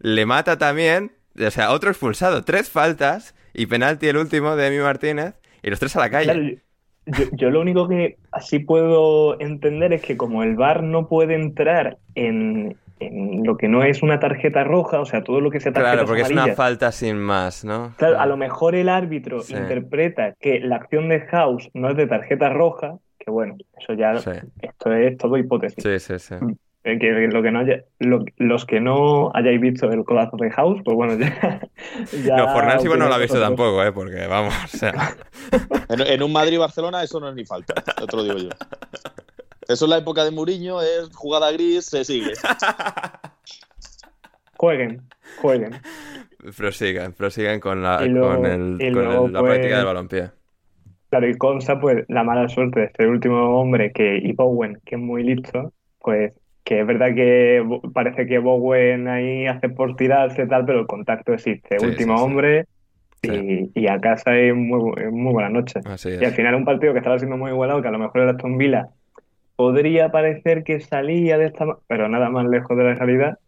le 0.00 0.26
mata 0.26 0.58
también, 0.58 1.12
o 1.38 1.50
sea, 1.50 1.72
otro 1.72 1.90
expulsado, 1.90 2.44
tres 2.44 2.70
faltas 2.70 3.34
y 3.54 3.66
penalti 3.66 4.08
el 4.08 4.16
último 4.16 4.56
de 4.56 4.68
Emi 4.68 4.78
Martínez 4.78 5.34
y 5.62 5.70
los 5.70 5.78
tres 5.78 5.96
a 5.96 6.00
la 6.00 6.10
calle. 6.10 6.58
yo, 7.32 7.50
lo 7.50 7.60
único 7.60 7.88
que 7.88 8.18
así 8.30 8.58
puedo 8.58 9.40
entender 9.40 9.92
es 9.92 10.02
que 10.02 10.16
como 10.16 10.42
el 10.42 10.56
VAR 10.56 10.82
no 10.82 11.08
puede 11.08 11.34
entrar 11.34 11.98
en, 12.14 12.76
lo 13.00 13.56
que 13.56 13.68
no 13.68 13.82
es 13.82 14.02
una 14.02 14.20
tarjeta 14.20 14.64
roja, 14.64 15.00
o 15.00 15.06
sea, 15.06 15.24
todo 15.24 15.40
lo 15.40 15.50
que 15.50 15.60
se 15.60 15.72
tarjeta 15.72 15.92
Claro, 15.92 16.06
porque 16.06 16.22
es 16.22 16.30
una 16.30 16.54
falta 16.54 16.92
sin 16.92 17.18
más, 17.18 17.64
¿no? 17.64 17.94
Claro, 17.96 18.20
a 18.20 18.26
lo 18.26 18.36
mejor 18.36 18.74
el 18.74 18.88
árbitro 18.88 19.40
interpreta 19.48 20.34
que 20.38 20.60
la 20.60 20.76
acción 20.76 21.08
de 21.08 21.20
House 21.20 21.70
no 21.72 21.90
es 21.90 21.96
de 21.96 22.06
tarjeta 22.06 22.50
roja, 22.50 22.98
que 23.18 23.30
bueno, 23.30 23.56
eso 23.78 23.94
ya, 23.94 24.12
esto 24.12 24.92
es 24.92 25.16
todo 25.16 25.36
hipótesis. 25.38 25.82
Sí, 25.82 25.98
sí, 25.98 26.18
sí. 26.18 26.34
Eh, 26.82 26.98
que, 26.98 27.10
lo 27.10 27.42
que 27.42 27.50
no 27.50 27.62
los 28.38 28.64
que 28.64 28.80
no 28.80 29.30
hayáis 29.34 29.60
visto 29.60 29.90
el 29.90 30.02
colazo 30.02 30.38
de 30.38 30.50
House, 30.50 30.80
pues 30.82 30.96
bueno, 30.96 31.14
ya. 32.24 32.36
no, 32.36 32.48
Fornals 32.54 32.84
igual 32.84 33.00
no 33.00 33.08
lo 33.08 33.14
ha 33.14 33.18
visto 33.18 33.38
tampoco, 33.38 33.84
¿eh? 33.84 33.92
Porque 33.92 34.26
vamos, 34.26 34.54
o 34.64 34.78
sea. 34.78 35.14
en, 35.90 36.22
un 36.22 36.32
Madrid-Barcelona 36.32 37.02
eso 37.02 37.20
no 37.20 37.28
es 37.28 37.34
ni 37.34 37.44
falta, 37.44 37.74
otro 38.00 38.24
digo 38.24 38.38
yo. 38.38 38.48
Eso 39.68 39.84
es 39.84 39.90
la 39.90 39.98
época 39.98 40.24
de 40.24 40.30
Mourinho, 40.30 40.80
es 40.80 41.14
jugada 41.14 41.52
gris, 41.52 41.84
se 41.84 42.02
sigue. 42.02 42.32
Jueguen, 44.56 45.02
jueguen. 45.40 45.80
Prosigan, 46.56 47.12
prosigan 47.12 47.60
con 47.60 47.82
la, 47.82 47.98
con, 47.98 48.44
el, 48.44 48.92
con 48.92 49.32
la 49.32 49.42
práctica 49.42 49.76
del 49.76 49.86
balompié. 49.86 50.30
Claro, 51.08 51.28
y 51.28 51.36
Consa, 51.36 51.80
pues 51.80 52.04
la 52.08 52.24
mala 52.24 52.48
suerte 52.48 52.80
de 52.80 52.86
este 52.86 53.06
último 53.06 53.58
hombre 53.58 53.92
que, 53.92 54.18
y 54.18 54.32
Bowen, 54.32 54.80
que 54.84 54.96
es 54.96 55.00
muy 55.00 55.22
listo, 55.22 55.72
pues 55.98 56.32
que 56.70 56.78
es 56.78 56.86
verdad 56.86 57.12
que 57.16 57.66
parece 57.92 58.28
que 58.28 58.38
Bowen 58.38 59.08
ahí 59.08 59.44
hace 59.48 59.70
por 59.70 59.96
tirarse 59.96 60.46
tal, 60.46 60.64
pero 60.64 60.78
el 60.78 60.86
contacto 60.86 61.32
existe. 61.32 61.84
Último 61.84 62.14
hombre 62.14 62.66
y, 63.22 63.88
a 63.88 63.98
casa 63.98 64.38
es 64.38 64.54
muy, 64.54 64.92
muy 65.10 65.32
buena 65.32 65.48
noche. 65.48 65.80
y 66.04 66.24
al 66.24 66.30
final 66.30 66.54
un 66.54 66.64
partido 66.64 66.92
que 66.92 67.00
estaba 67.00 67.18
siendo 67.18 67.36
muy 67.36 67.50
igualado, 67.50 67.82
que 67.82 67.88
a 67.88 67.90
lo 67.90 67.98
mejor 67.98 68.20
el 68.20 68.28
Aston 68.28 68.56
Villa 68.56 68.86
podría 69.56 70.12
parecer 70.12 70.62
que 70.62 70.78
salía 70.78 71.38
de 71.38 71.46
esta... 71.46 71.66
pero 71.88 72.08
nada 72.08 72.30
más 72.30 72.46
lejos 72.46 72.78
de 72.78 72.84
la 72.84 72.94
realidad. 72.94 73.40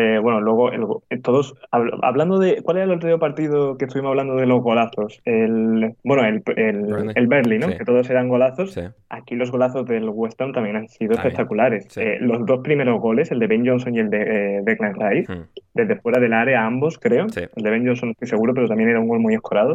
Eh, 0.00 0.18
bueno, 0.18 0.40
luego, 0.40 0.72
eh, 1.10 1.18
todos, 1.18 1.54
hablando 1.70 2.38
de, 2.38 2.62
¿cuál 2.62 2.78
era 2.78 2.84
el 2.84 2.92
otro 2.92 3.18
partido 3.18 3.76
que 3.76 3.84
estuvimos 3.84 4.10
hablando 4.10 4.34
de 4.36 4.46
los 4.46 4.62
golazos? 4.62 5.20
El, 5.26 5.94
bueno, 6.04 6.24
el, 6.24 6.42
el, 6.56 7.12
el 7.14 7.26
Berlin, 7.26 7.60
¿no? 7.60 7.68
Que 7.68 7.84
todos 7.84 8.08
eran 8.08 8.28
golazos. 8.30 8.78
Aquí 9.10 9.34
los 9.34 9.50
golazos 9.50 9.84
del 9.84 10.08
West 10.08 10.40
Ham 10.40 10.52
también 10.52 10.76
han 10.76 10.88
sido 10.88 11.12
espectaculares. 11.12 11.94
Eh, 11.98 12.16
los 12.20 12.46
dos 12.46 12.60
primeros 12.60 12.98
goles, 12.98 13.30
el 13.30 13.40
de 13.40 13.46
Ben 13.46 13.66
Johnson 13.66 13.94
y 13.94 13.98
el 13.98 14.08
de 14.08 14.62
Declan 14.64 14.94
Rice, 14.94 15.30
hmm. 15.30 15.48
desde 15.74 15.96
fuera 15.96 16.18
del 16.18 16.32
área 16.32 16.64
ambos, 16.64 16.98
creo. 16.98 17.26
El 17.26 17.62
de 17.62 17.70
Ben 17.70 17.86
Johnson 17.86 18.10
estoy 18.10 18.28
seguro, 18.28 18.54
pero 18.54 18.68
también 18.68 18.88
era 18.88 19.00
un 19.00 19.08
gol 19.08 19.20
muy 19.20 19.34
escorado. 19.34 19.74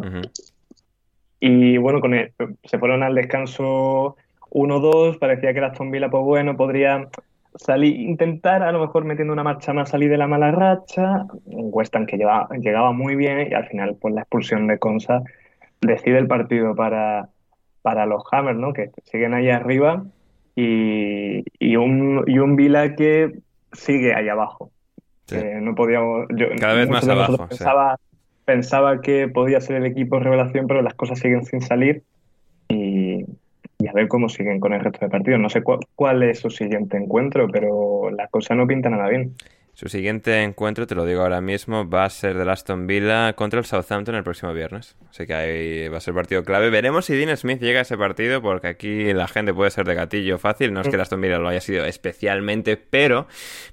Y 1.38 1.76
bueno, 1.76 2.00
con 2.00 2.14
se 2.64 2.78
fueron 2.80 3.04
al 3.04 3.14
descanso 3.14 4.16
1-2, 4.50 5.20
parecía 5.20 5.52
que 5.52 5.58
el 5.60 5.66
Aston 5.66 5.92
Villa, 5.92 6.10
pues 6.10 6.24
bueno, 6.24 6.56
podría 6.56 7.08
salir, 7.56 8.00
intentar 8.00 8.62
a 8.62 8.72
lo 8.72 8.80
mejor 8.80 9.04
metiendo 9.04 9.32
una 9.32 9.44
marcha 9.44 9.72
más 9.72 9.90
salir 9.90 10.10
de 10.10 10.18
la 10.18 10.26
mala 10.26 10.50
racha, 10.50 11.26
un 11.46 11.70
West 11.72 11.94
que 12.06 12.16
llevaba, 12.16 12.48
llegaba 12.56 12.92
muy 12.92 13.16
bien 13.16 13.48
y 13.50 13.54
al 13.54 13.66
final 13.66 13.96
pues 14.00 14.14
la 14.14 14.22
expulsión 14.22 14.66
de 14.66 14.78
Consa 14.78 15.22
decide 15.80 16.18
el 16.18 16.26
partido 16.26 16.74
para, 16.74 17.28
para 17.82 18.06
los 18.06 18.22
Hammers, 18.30 18.58
¿no? 18.58 18.72
que 18.72 18.90
siguen 19.04 19.34
ahí 19.34 19.50
arriba 19.50 20.04
y, 20.54 21.44
y, 21.58 21.76
un, 21.76 22.24
y 22.26 22.38
un 22.38 22.56
Vila 22.56 22.94
que 22.94 23.38
sigue 23.72 24.14
ahí 24.14 24.28
abajo. 24.28 24.70
no 25.60 25.74
podíamos, 25.74 26.26
yo, 26.34 26.46
Cada 26.58 26.74
vez 26.74 26.88
más 26.88 27.08
abajo. 27.08 27.48
Pensaba, 27.48 27.98
pensaba 28.44 29.00
que 29.00 29.28
podía 29.28 29.60
ser 29.60 29.76
el 29.76 29.86
equipo 29.86 30.18
revelación, 30.18 30.66
pero 30.66 30.82
las 30.82 30.94
cosas 30.94 31.18
siguen 31.18 31.44
sin 31.44 31.60
salir 31.60 32.02
y, 32.68 33.24
y 33.86 33.88
a 33.88 33.92
ver 33.92 34.08
cómo 34.08 34.28
siguen 34.28 34.58
con 34.58 34.72
el 34.72 34.80
resto 34.80 35.00
de 35.00 35.10
partidos. 35.10 35.40
No 35.40 35.48
sé 35.48 35.62
cuál 35.62 36.22
es 36.24 36.40
su 36.40 36.50
siguiente 36.50 36.96
encuentro, 36.96 37.48
pero 37.48 38.10
la 38.10 38.26
cosa 38.28 38.54
no 38.54 38.66
pinta 38.66 38.90
nada 38.90 39.08
bien. 39.08 39.34
Su 39.76 39.90
siguiente 39.90 40.42
encuentro, 40.42 40.86
te 40.86 40.94
lo 40.94 41.04
digo 41.04 41.20
ahora 41.20 41.42
mismo, 41.42 41.86
va 41.86 42.06
a 42.06 42.08
ser 42.08 42.34
de 42.34 42.50
Aston 42.50 42.86
Villa 42.86 43.34
contra 43.34 43.58
el 43.58 43.66
Southampton 43.66 44.14
el 44.14 44.24
próximo 44.24 44.54
viernes. 44.54 44.96
Así 45.10 45.26
que 45.26 45.34
ahí 45.34 45.88
va 45.88 45.98
a 45.98 46.00
ser 46.00 46.14
partido 46.14 46.44
clave. 46.44 46.70
Veremos 46.70 47.04
si 47.04 47.14
Dean 47.14 47.36
Smith 47.36 47.60
llega 47.60 47.80
a 47.80 47.82
ese 47.82 47.98
partido, 47.98 48.40
porque 48.40 48.68
aquí 48.68 49.12
la 49.12 49.28
gente 49.28 49.52
puede 49.52 49.70
ser 49.70 49.84
de 49.84 49.94
gatillo 49.94 50.38
fácil. 50.38 50.72
No 50.72 50.80
es 50.80 50.88
que 50.88 50.94
el 50.94 51.02
Aston 51.02 51.20
Villa 51.20 51.38
lo 51.38 51.48
haya 51.48 51.60
sido 51.60 51.84
especialmente, 51.84 52.78
pero, 52.78 53.26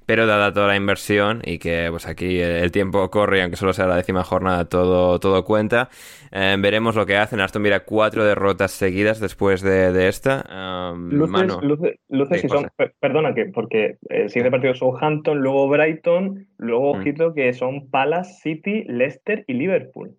pero 0.04 0.26
dada 0.26 0.52
toda 0.52 0.68
la 0.68 0.76
inversión 0.76 1.40
y 1.42 1.56
que 1.56 1.86
pues 1.90 2.06
aquí 2.06 2.38
el 2.38 2.70
tiempo 2.70 3.10
corre, 3.10 3.40
aunque 3.40 3.56
solo 3.56 3.72
sea 3.72 3.86
la 3.86 3.96
décima 3.96 4.24
jornada, 4.24 4.66
todo, 4.66 5.18
todo 5.20 5.42
cuenta. 5.46 5.88
Eh, 6.36 6.56
veremos 6.58 6.96
lo 6.96 7.06
que 7.06 7.16
hacen. 7.16 7.40
Aston 7.40 7.62
Villa 7.62 7.84
cuatro 7.84 8.24
derrotas 8.24 8.72
seguidas 8.72 9.20
después 9.20 9.62
de, 9.62 10.08
esta. 10.08 10.92
luces, 10.96 11.94
luces, 12.08 12.44
son, 12.48 12.68
perdona, 13.00 13.32
que 13.34 13.46
porque 13.46 13.98
el 14.08 14.28
siguiente 14.28 14.50
partido 14.50 14.72
es 14.72 14.78
Southampton, 14.80 15.38
luego 15.38 15.68
Brighton, 15.68 15.93
luego, 16.58 16.94
mm. 16.94 16.98
ojito, 16.98 17.34
que 17.34 17.52
son 17.52 17.90
Palace, 17.90 18.34
City, 18.42 18.84
Leicester 18.86 19.44
y 19.46 19.54
Liverpool. 19.54 20.16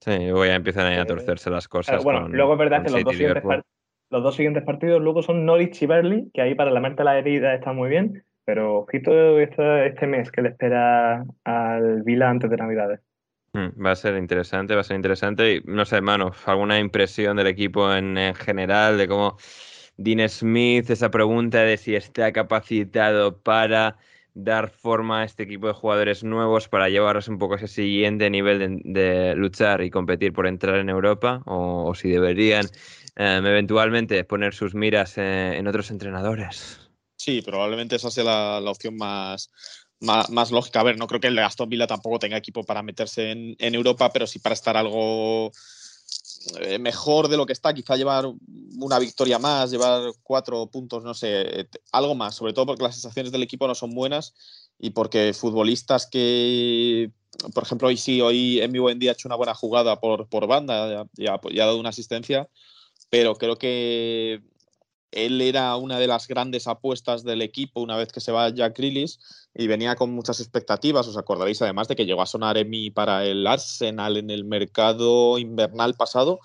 Sí, 0.00 0.16
luego 0.18 0.46
ya 0.46 0.54
empiezan 0.54 0.86
a, 0.86 1.00
eh, 1.00 1.04
torcerse 1.04 1.50
las 1.50 1.68
cosas. 1.68 2.04
bueno, 2.04 2.28
luego 2.28 2.52
es 2.52 2.58
verdad 2.58 2.84
que 2.84 2.90
los 2.92 3.04
dos, 3.04 3.16
siguientes 3.16 3.42
los 4.10 4.22
dos 4.22 4.36
siguientes 4.36 4.62
partidos 4.64 5.02
luego 5.02 5.22
son 5.22 5.44
Norwich 5.44 5.82
y 5.82 5.86
Berlin, 5.86 6.30
que 6.32 6.42
ahí 6.42 6.54
para 6.54 6.70
la 6.70 6.80
mente 6.80 7.04
la 7.04 7.18
herida 7.18 7.54
está 7.54 7.72
muy 7.72 7.88
bien, 7.88 8.24
pero 8.44 8.78
ojito 8.78 9.38
este, 9.40 9.86
este 9.88 10.06
mes 10.06 10.30
que 10.30 10.42
le 10.42 10.50
espera 10.50 11.24
al 11.44 12.02
Vila 12.04 12.30
antes 12.30 12.48
de 12.48 12.56
Navidades. 12.56 13.00
Mm, 13.52 13.84
va 13.84 13.92
a 13.92 13.96
ser 13.96 14.16
interesante, 14.16 14.74
va 14.74 14.82
a 14.82 14.84
ser 14.84 14.96
interesante. 14.96 15.56
Y 15.56 15.60
no 15.64 15.84
sé, 15.84 15.96
hermano, 15.96 16.32
alguna 16.46 16.78
impresión 16.78 17.36
del 17.36 17.46
equipo 17.46 17.92
en, 17.92 18.34
general, 18.34 18.98
de 18.98 19.08
cómo 19.08 19.36
Dean 19.96 20.28
Smith, 20.28 20.90
esa 20.90 21.10
pregunta 21.10 21.62
de 21.62 21.76
si 21.76 21.94
está 21.94 22.32
capacitado 22.32 23.38
para 23.38 23.96
dar 24.34 24.70
forma 24.70 25.22
a 25.22 25.24
este 25.24 25.42
equipo 25.42 25.66
de 25.66 25.72
jugadores 25.72 26.22
nuevos 26.24 26.68
para 26.68 26.88
llevarlos 26.88 27.28
un 27.28 27.38
poco 27.38 27.54
a 27.54 27.56
ese 27.56 27.68
siguiente 27.68 28.30
nivel 28.30 28.80
de, 28.84 29.34
luchar 29.36 29.82
y 29.82 29.90
competir 29.90 30.32
por 30.32 30.46
entrar 30.46 30.76
en 30.76 30.88
Europa? 30.88 31.42
¿O, 31.46 31.94
si 31.94 32.08
deberían 32.08 32.66
em, 33.16 33.44
eventualmente 33.46 34.22
poner 34.24 34.54
sus 34.54 34.74
miras 34.74 35.18
en 35.18 35.66
otros 35.66 35.90
entrenadores? 35.90 36.88
Sí, 37.18 37.42
probablemente 37.42 37.96
esa 37.96 38.12
sea 38.12 38.22
la, 38.24 38.70
opción 38.70 38.96
más, 38.96 39.50
más, 39.98 40.50
lógica. 40.52 40.80
A 40.80 40.84
ver, 40.84 40.96
no 40.96 41.08
creo 41.08 41.20
que 41.20 41.26
el 41.26 41.38
Aston 41.40 41.68
Villa 41.68 41.88
tampoco 41.88 42.20
tenga 42.20 42.36
equipo 42.36 42.62
para 42.62 42.82
meterse 42.82 43.32
en, 43.32 43.56
en 43.58 43.74
Europa, 43.74 44.10
pero 44.12 44.26
sí 44.26 44.38
para 44.38 44.54
estar 44.54 44.76
algo 44.76 45.50
eh, 46.60 46.78
mejor 46.78 47.28
de 47.28 47.36
lo 47.36 47.46
que 47.46 47.52
está, 47.52 47.74
quizá 47.74 47.96
llevar 47.96 48.26
una 48.78 48.98
victoria 48.98 49.38
más, 49.38 49.70
llevar 49.70 50.12
cuatro 50.22 50.66
puntos, 50.66 51.04
no 51.04 51.14
sé, 51.14 51.68
algo 51.92 52.14
más, 52.14 52.34
sobre 52.34 52.52
todo 52.52 52.66
porque 52.66 52.84
las 52.84 52.94
sensaciones 52.94 53.32
del 53.32 53.42
equipo 53.42 53.66
no 53.66 53.74
son 53.74 53.94
buenas 53.94 54.34
y 54.78 54.90
porque 54.90 55.32
futbolistas 55.34 56.06
que, 56.06 57.10
por 57.54 57.64
ejemplo, 57.64 57.88
hoy 57.88 57.96
sí, 57.96 58.20
hoy 58.20 58.60
en 58.60 58.72
mi 58.72 58.78
buen 58.78 58.98
día 58.98 59.10
ha 59.10 59.14
hecho 59.14 59.28
una 59.28 59.36
buena 59.36 59.54
jugada 59.54 60.00
por, 60.00 60.28
por 60.28 60.46
banda, 60.46 61.06
ya, 61.14 61.34
ha 61.34 61.66
dado 61.66 61.78
una 61.78 61.90
asistencia, 61.90 62.48
pero 63.10 63.34
creo 63.34 63.56
que 63.56 64.42
él 65.10 65.40
era 65.40 65.74
una 65.76 65.98
de 65.98 66.06
las 66.06 66.28
grandes 66.28 66.66
apuestas 66.66 67.24
del 67.24 67.42
equipo 67.42 67.80
una 67.80 67.96
vez 67.96 68.12
que 68.12 68.20
se 68.20 68.32
va 68.32 68.50
Jack 68.50 68.76
Grealish 68.76 69.18
y 69.54 69.66
venía 69.66 69.94
con 69.96 70.12
muchas 70.12 70.40
expectativas. 70.40 71.06
Os 71.06 71.16
acordaréis 71.16 71.62
además 71.62 71.88
de 71.88 71.96
que 71.96 72.06
llegó 72.06 72.22
a 72.22 72.26
sonar 72.26 72.58
Emi 72.58 72.90
para 72.90 73.24
el 73.24 73.46
Arsenal 73.46 74.16
en 74.16 74.30
el 74.30 74.44
mercado 74.44 75.38
invernal 75.38 75.94
pasado 75.94 76.40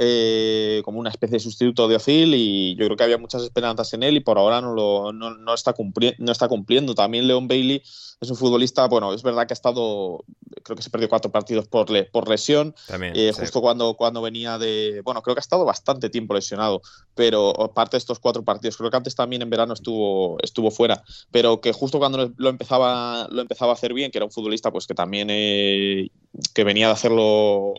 eh, 0.00 0.80
como 0.84 1.00
una 1.00 1.10
especie 1.10 1.34
de 1.34 1.40
sustituto 1.40 1.88
de 1.88 1.96
Ozil 1.96 2.32
y 2.32 2.76
yo 2.76 2.84
creo 2.84 2.96
que 2.96 3.02
había 3.02 3.18
muchas 3.18 3.42
esperanzas 3.42 3.92
en 3.94 4.04
él 4.04 4.16
y 4.16 4.20
por 4.20 4.38
ahora 4.38 4.60
no, 4.60 4.72
lo, 4.72 5.12
no, 5.12 5.52
está, 5.52 5.74
no 6.18 6.32
está 6.32 6.46
cumpliendo. 6.46 6.94
También 6.94 7.26
Leon 7.26 7.48
Bailey 7.48 7.82
es 8.20 8.30
un 8.30 8.36
futbolista, 8.36 8.86
bueno, 8.86 9.12
es 9.12 9.24
verdad 9.24 9.48
que 9.48 9.54
ha 9.54 9.56
estado, 9.56 10.24
creo 10.62 10.76
que 10.76 10.84
se 10.84 10.90
perdió 10.90 11.08
cuatro 11.08 11.32
partidos 11.32 11.66
por, 11.66 11.88
por 12.10 12.28
lesión, 12.28 12.76
eh, 12.88 13.32
justo 13.36 13.60
cuando, 13.60 13.94
cuando 13.94 14.22
venía 14.22 14.56
de, 14.56 15.02
bueno, 15.04 15.20
creo 15.20 15.34
que 15.34 15.40
ha 15.40 15.42
estado 15.42 15.64
bastante 15.64 16.10
tiempo 16.10 16.32
lesionado, 16.32 16.80
pero 17.16 17.52
parte 17.74 17.96
de 17.96 17.98
estos 17.98 18.20
cuatro 18.20 18.44
partidos, 18.44 18.76
creo 18.76 18.90
que 18.90 18.96
antes 18.96 19.16
también 19.16 19.42
en 19.42 19.50
verano 19.50 19.74
estuvo, 19.74 20.36
estuvo 20.42 20.70
fuera, 20.70 21.02
pero 21.32 21.60
que 21.60 21.72
justo 21.72 21.98
cuando 21.98 22.32
lo 22.36 22.48
empezaba, 22.48 23.26
lo 23.32 23.42
empezaba 23.42 23.72
a 23.72 23.74
hacer 23.74 23.94
bien, 23.94 24.12
que 24.12 24.18
era 24.18 24.26
un 24.26 24.32
futbolista 24.32 24.70
pues 24.70 24.86
que 24.86 24.94
también 24.94 25.28
eh, 25.28 26.08
que 26.54 26.62
venía 26.62 26.86
de 26.86 26.92
hacerlo 26.92 27.74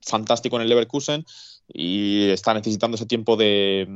fantástico 0.00 0.56
en 0.56 0.62
el 0.62 0.68
Leverkusen, 0.68 1.24
y 1.72 2.30
está 2.30 2.54
necesitando 2.54 2.96
ese 2.96 3.06
tiempo 3.06 3.36
de, 3.36 3.88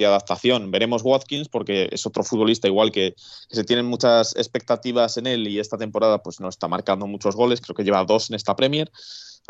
adaptación. 0.00 0.70
Veremos 0.70 1.02
Watkins 1.04 1.50
porque 1.50 1.90
es 1.92 2.06
otro 2.06 2.24
futbolista 2.24 2.66
igual 2.66 2.90
que, 2.90 3.14
que, 3.50 3.54
se 3.54 3.64
tienen 3.64 3.84
muchas 3.84 4.34
expectativas 4.34 5.18
en 5.18 5.26
él 5.26 5.46
y 5.46 5.58
esta 5.58 5.76
temporada 5.76 6.22
pues 6.22 6.40
no 6.40 6.48
está 6.48 6.68
marcando 6.68 7.06
muchos 7.06 7.36
goles, 7.36 7.60
creo 7.60 7.76
que 7.76 7.84
lleva 7.84 8.02
dos 8.04 8.30
en 8.30 8.36
esta 8.36 8.56
Premier 8.56 8.90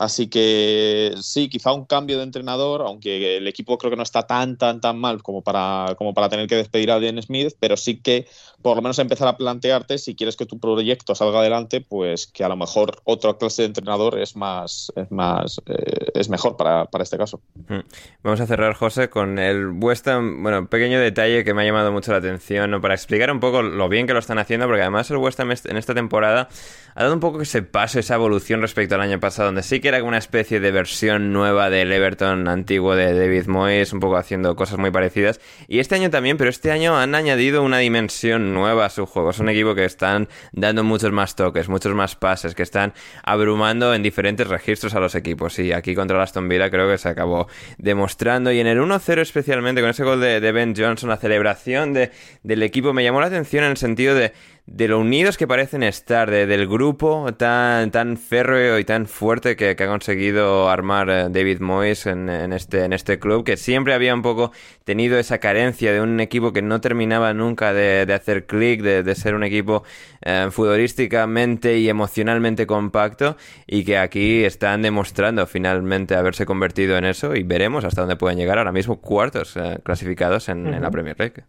Así 0.00 0.28
que 0.28 1.12
sí, 1.20 1.50
quizá 1.50 1.74
un 1.74 1.84
cambio 1.84 2.16
de 2.16 2.22
entrenador, 2.22 2.80
aunque 2.80 3.36
el 3.36 3.46
equipo 3.46 3.76
creo 3.76 3.90
que 3.90 3.98
no 3.98 4.02
está 4.02 4.26
tan, 4.26 4.56
tan, 4.56 4.80
tan 4.80 4.98
mal 4.98 5.22
como 5.22 5.42
para, 5.42 5.94
como 5.98 6.14
para 6.14 6.30
tener 6.30 6.46
que 6.46 6.56
despedir 6.56 6.90
a 6.90 6.98
Dan 6.98 7.20
Smith, 7.20 7.52
pero 7.60 7.76
sí 7.76 8.00
que 8.00 8.26
por 8.62 8.76
lo 8.76 8.82
menos 8.82 8.98
empezar 8.98 9.28
a 9.28 9.36
plantearte 9.36 9.98
si 9.98 10.14
quieres 10.14 10.36
que 10.36 10.46
tu 10.46 10.58
proyecto 10.58 11.14
salga 11.14 11.40
adelante, 11.40 11.82
pues 11.82 12.26
que 12.26 12.42
a 12.44 12.48
lo 12.48 12.56
mejor 12.56 13.02
otra 13.04 13.34
clase 13.34 13.60
de 13.60 13.66
entrenador 13.66 14.18
es 14.18 14.36
más, 14.36 14.90
es 14.96 15.10
más, 15.10 15.60
eh, 15.66 16.12
es 16.14 16.30
mejor 16.30 16.56
para, 16.56 16.88
este 16.98 17.18
caso. 17.18 17.42
Hmm. 17.68 17.80
Vamos 18.22 18.40
a 18.40 18.46
cerrar, 18.46 18.72
José, 18.72 19.10
con 19.10 19.38
el 19.38 19.68
West 19.82 20.08
Ham, 20.08 20.42
bueno, 20.42 20.66
pequeño 20.66 20.98
detalle 20.98 21.44
que 21.44 21.52
me 21.52 21.60
ha 21.60 21.64
llamado 21.66 21.92
mucho 21.92 22.10
la 22.12 22.18
atención, 22.18 22.80
para 22.80 22.94
explicar 22.94 23.30
un 23.30 23.40
poco 23.40 23.60
lo 23.60 23.90
bien 23.90 24.06
que 24.06 24.14
lo 24.14 24.18
están 24.18 24.38
haciendo, 24.38 24.66
porque 24.66 24.80
además 24.80 25.10
el 25.10 25.18
West 25.18 25.38
Ham 25.40 25.50
en 25.50 25.76
esta 25.76 25.94
temporada 25.94 26.48
ha 26.94 27.02
dado 27.02 27.14
un 27.14 27.20
poco 27.20 27.42
ese 27.42 27.62
paso, 27.62 27.98
esa 27.98 28.14
evolución 28.14 28.62
respecto 28.62 28.94
al 28.94 29.02
año 29.02 29.20
pasado, 29.20 29.48
donde 29.48 29.62
sí 29.62 29.80
que 29.80 29.89
era 29.90 29.98
como 29.98 30.08
una 30.08 30.18
especie 30.18 30.60
de 30.60 30.70
versión 30.70 31.32
nueva 31.32 31.68
del 31.68 31.92
Everton 31.92 32.46
antiguo 32.46 32.94
de 32.94 33.12
David 33.12 33.46
Moyes, 33.46 33.92
un 33.92 33.98
poco 33.98 34.16
haciendo 34.16 34.54
cosas 34.54 34.78
muy 34.78 34.92
parecidas. 34.92 35.40
Y 35.66 35.80
este 35.80 35.96
año 35.96 36.10
también, 36.10 36.36
pero 36.36 36.48
este 36.48 36.70
año 36.70 36.96
han 36.96 37.14
añadido 37.16 37.64
una 37.64 37.78
dimensión 37.78 38.54
nueva 38.54 38.86
a 38.86 38.90
su 38.90 39.04
juego. 39.04 39.30
Es 39.30 39.40
un 39.40 39.48
equipo 39.48 39.74
que 39.74 39.84
están 39.84 40.28
dando 40.52 40.84
muchos 40.84 41.10
más 41.10 41.34
toques, 41.34 41.68
muchos 41.68 41.92
más 41.92 42.14
pases, 42.14 42.54
que 42.54 42.62
están 42.62 42.94
abrumando 43.24 43.92
en 43.92 44.04
diferentes 44.04 44.46
registros 44.46 44.94
a 44.94 45.00
los 45.00 45.16
equipos. 45.16 45.58
Y 45.58 45.72
aquí 45.72 45.96
contra 45.96 46.16
el 46.16 46.22
Aston 46.22 46.48
Villa 46.48 46.70
creo 46.70 46.88
que 46.88 46.96
se 46.96 47.08
acabó 47.08 47.48
demostrando. 47.76 48.52
Y 48.52 48.60
en 48.60 48.68
el 48.68 48.78
1-0 48.78 49.20
especialmente, 49.20 49.80
con 49.80 49.90
ese 49.90 50.04
gol 50.04 50.20
de, 50.20 50.52
Ben 50.52 50.72
Johnson, 50.76 51.10
la 51.10 51.16
celebración 51.16 51.92
de, 51.94 52.12
del 52.44 52.62
equipo 52.62 52.92
me 52.92 53.02
llamó 53.02 53.20
la 53.20 53.26
atención 53.26 53.64
en 53.64 53.72
el 53.72 53.76
sentido 53.76 54.14
de 54.14 54.32
de 54.70 54.86
lo 54.86 55.00
unidos 55.00 55.36
que 55.36 55.48
parecen 55.48 55.82
estar, 55.82 56.30
del 56.30 56.68
grupo 56.68 57.34
tan, 57.36 57.90
tan 57.90 58.16
férreo 58.16 58.78
y 58.78 58.84
tan 58.84 59.06
fuerte 59.06 59.56
que, 59.56 59.70
ha 59.70 59.86
conseguido 59.88 60.70
armar 60.70 61.10
eh, 61.10 61.26
David 61.28 61.58
Moyes 61.60 62.06
en, 62.06 62.28
este, 62.28 62.84
en 62.84 62.92
este 62.92 63.18
club, 63.18 63.44
que 63.44 63.56
siempre 63.56 63.94
había 63.94 64.14
un 64.14 64.22
poco 64.22 64.52
tenido 64.84 65.18
esa 65.18 65.38
carencia 65.38 65.92
de 65.92 66.00
un 66.00 66.20
equipo 66.20 66.52
que 66.52 66.62
no 66.62 66.80
terminaba 66.80 67.34
nunca 67.34 67.72
de, 67.72 68.06
hacer 68.14 68.46
clic, 68.46 68.80
de, 68.82 69.14
ser 69.16 69.34
un 69.34 69.42
equipo 69.42 69.82
eh, 70.22 70.48
futbolísticamente 70.52 71.78
y 71.78 71.88
emocionalmente 71.88 72.68
compacto, 72.68 73.36
y 73.66 73.84
que 73.84 73.98
aquí 73.98 74.44
están 74.44 74.82
demostrando 74.82 75.48
finalmente 75.48 76.14
haberse 76.14 76.46
convertido 76.46 76.96
en 76.96 77.06
eso, 77.06 77.34
y 77.34 77.42
veremos 77.42 77.84
hasta 77.84 78.02
dónde 78.02 78.14
pueden 78.14 78.38
llegar 78.38 78.58
ahora 78.58 78.72
mismo 78.72 79.00
cuartos 79.00 79.56
eh, 79.56 79.80
clasificados 79.82 80.48
en, 80.48 80.72
en 80.72 80.80
la 80.80 80.92
Premier 80.92 81.18
League. 81.18 81.42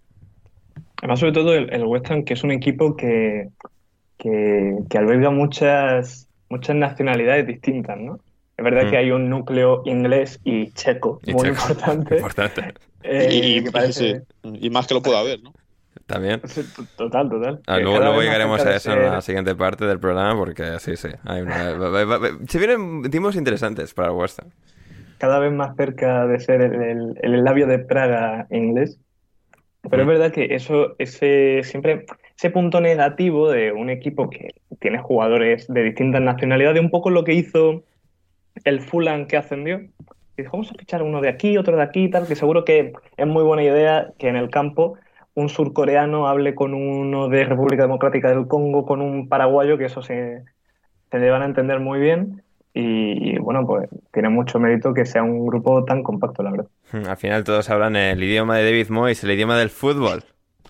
Además, 1.01 1.19
sobre 1.19 1.31
todo 1.31 1.55
el, 1.55 1.73
el 1.73 1.83
West 1.83 2.09
Ham, 2.11 2.23
que 2.23 2.35
es 2.35 2.43
un 2.43 2.51
equipo 2.51 2.95
que, 2.95 3.49
que, 4.19 4.97
alberga 4.97 5.31
muchas, 5.31 6.27
muchas 6.49 6.75
nacionalidades 6.75 7.47
distintas, 7.47 7.99
¿no? 7.99 8.19
Es 8.55 8.63
verdad 8.63 8.91
que 8.91 8.97
mm. 8.97 8.99
hay 8.99 9.11
un 9.11 9.29
núcleo 9.29 9.81
inglés 9.85 10.39
y 10.43 10.71
checo 10.73 11.19
muy 11.25 11.47
importante. 11.49 12.21
Eh, 13.01 13.63
y, 13.63 14.69
más 14.69 14.85
que 14.85 14.93
lo 14.93 15.01
pueda 15.01 15.21
haber, 15.21 15.41
¿no? 15.41 15.53
También. 16.05 16.39
Total, 16.97 17.29
total. 17.29 17.61
Ah, 17.65 17.79
luego, 17.79 18.21
llegaremos 18.21 18.63
a 18.63 18.75
eso 18.75 18.93
en 18.93 19.03
la 19.03 19.21
siguiente 19.21 19.55
parte 19.55 19.85
del 19.85 19.99
programa 19.99 20.37
porque 20.37 20.77
sí, 20.79 20.97
sí. 20.97 21.09
Hay 21.23 21.43
se 22.47 22.59
vienen 22.59 23.09
tiempos 23.09 23.35
interesantes 23.35 23.93
para 23.95 24.09
el 24.09 24.15
West 24.15 24.39
Ham. 24.39 24.49
Cada 25.17 25.39
vez 25.39 25.51
más 25.51 25.75
cerca 25.75 26.27
de 26.27 26.39
ser 26.39 26.61
el, 26.61 27.17
el 27.21 27.43
labio 27.43 27.65
de 27.65 27.79
Praga 27.79 28.45
inglés. 28.51 28.99
Pero 29.89 30.03
es 30.03 30.07
verdad 30.07 30.31
que 30.31 30.53
eso, 30.53 30.95
ese 30.99 31.61
siempre, 31.63 32.05
ese 32.37 32.49
punto 32.51 32.81
negativo 32.81 33.49
de 33.49 33.71
un 33.71 33.89
equipo 33.89 34.29
que 34.29 34.53
tiene 34.79 34.99
jugadores 34.99 35.67
de 35.67 35.83
distintas 35.83 36.21
nacionalidades, 36.21 36.81
un 36.81 36.91
poco 36.91 37.09
lo 37.09 37.23
que 37.23 37.33
hizo 37.33 37.83
el 38.63 38.81
Fulham 38.81 39.27
que 39.27 39.37
ascendió. 39.37 39.81
Dijo, 40.37 40.51
vamos 40.53 40.71
a 40.71 40.75
fichar 40.75 41.03
uno 41.03 41.19
de 41.21 41.29
aquí, 41.29 41.57
otro 41.57 41.75
de 41.75 41.83
aquí, 41.83 42.09
tal, 42.09 42.27
que 42.27 42.35
seguro 42.35 42.63
que 42.63 42.93
es 43.17 43.27
muy 43.27 43.43
buena 43.43 43.63
idea 43.63 44.11
que 44.17 44.27
en 44.27 44.35
el 44.35 44.49
campo 44.49 44.97
un 45.33 45.49
surcoreano 45.49 46.27
hable 46.27 46.55
con 46.55 46.73
uno 46.73 47.27
de 47.29 47.45
República 47.45 47.83
Democrática 47.83 48.29
del 48.29 48.47
Congo, 48.47 48.85
con 48.85 49.01
un 49.01 49.29
paraguayo, 49.29 49.77
que 49.77 49.85
eso 49.85 50.01
se, 50.01 50.43
se 51.09 51.19
le 51.19 51.29
van 51.29 51.41
a 51.41 51.45
entender 51.45 51.79
muy 51.79 51.99
bien. 51.99 52.43
Y, 52.73 53.37
bueno, 53.39 53.65
pues 53.65 53.89
tiene 54.13 54.29
mucho 54.29 54.59
mérito 54.59 54.93
que 54.93 55.05
sea 55.05 55.23
un 55.23 55.45
grupo 55.45 55.83
tan 55.83 56.03
compacto, 56.03 56.41
la 56.43 56.51
verdad. 56.51 56.67
Al 57.09 57.17
final 57.17 57.43
todos 57.43 57.69
hablan 57.69 57.95
el 57.95 58.21
idioma 58.23 58.57
de 58.57 58.63
David 58.63 58.89
Moyes, 58.89 59.23
el 59.23 59.31
idioma 59.31 59.57
del 59.57 59.69
fútbol. 59.69 60.23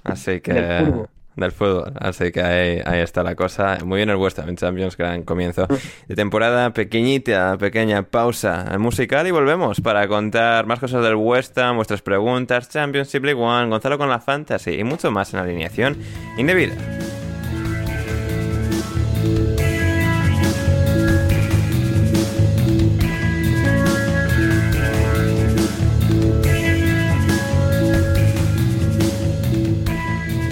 Así 0.04 0.42
que... 0.42 1.08
Del 1.36 1.52
fútbol. 1.54 1.94
Así 2.00 2.32
que 2.32 2.42
ahí, 2.42 3.00
está 3.00 3.24
la 3.24 3.36
cosa. 3.36 3.78
Muy 3.86 3.98
bien 3.98 4.10
el 4.10 4.18
West 4.18 4.38
Ham 4.40 4.56
Champions, 4.56 4.98
gran 4.98 5.24
comienzo 5.24 5.66
de 6.08 6.16
temporada. 6.16 6.72
Pequeñita, 6.74 7.58
pequeña 7.58 8.04
pausa 8.04 8.66
musical 8.78 9.26
y 9.28 9.32
volvemos 9.32 9.80
para 9.80 10.08
contar 10.08 10.66
más 10.66 10.80
cosas 10.80 11.04
del 11.04 11.16
West 11.16 11.58
Ham, 11.58 11.78
vuestras 11.78 12.02
preguntas, 12.02 12.70
Championship 12.70 13.24
League 13.24 13.42
One, 13.42 13.70
Gonzalo 13.70 13.98
con 13.98 14.10
la 14.10 14.20
Fantasy 14.20 14.72
y 14.72 14.84
mucho 14.84 15.10
más 15.12 15.34
en 15.34 15.40
alineación 15.40 15.98
indebida. 16.38 16.74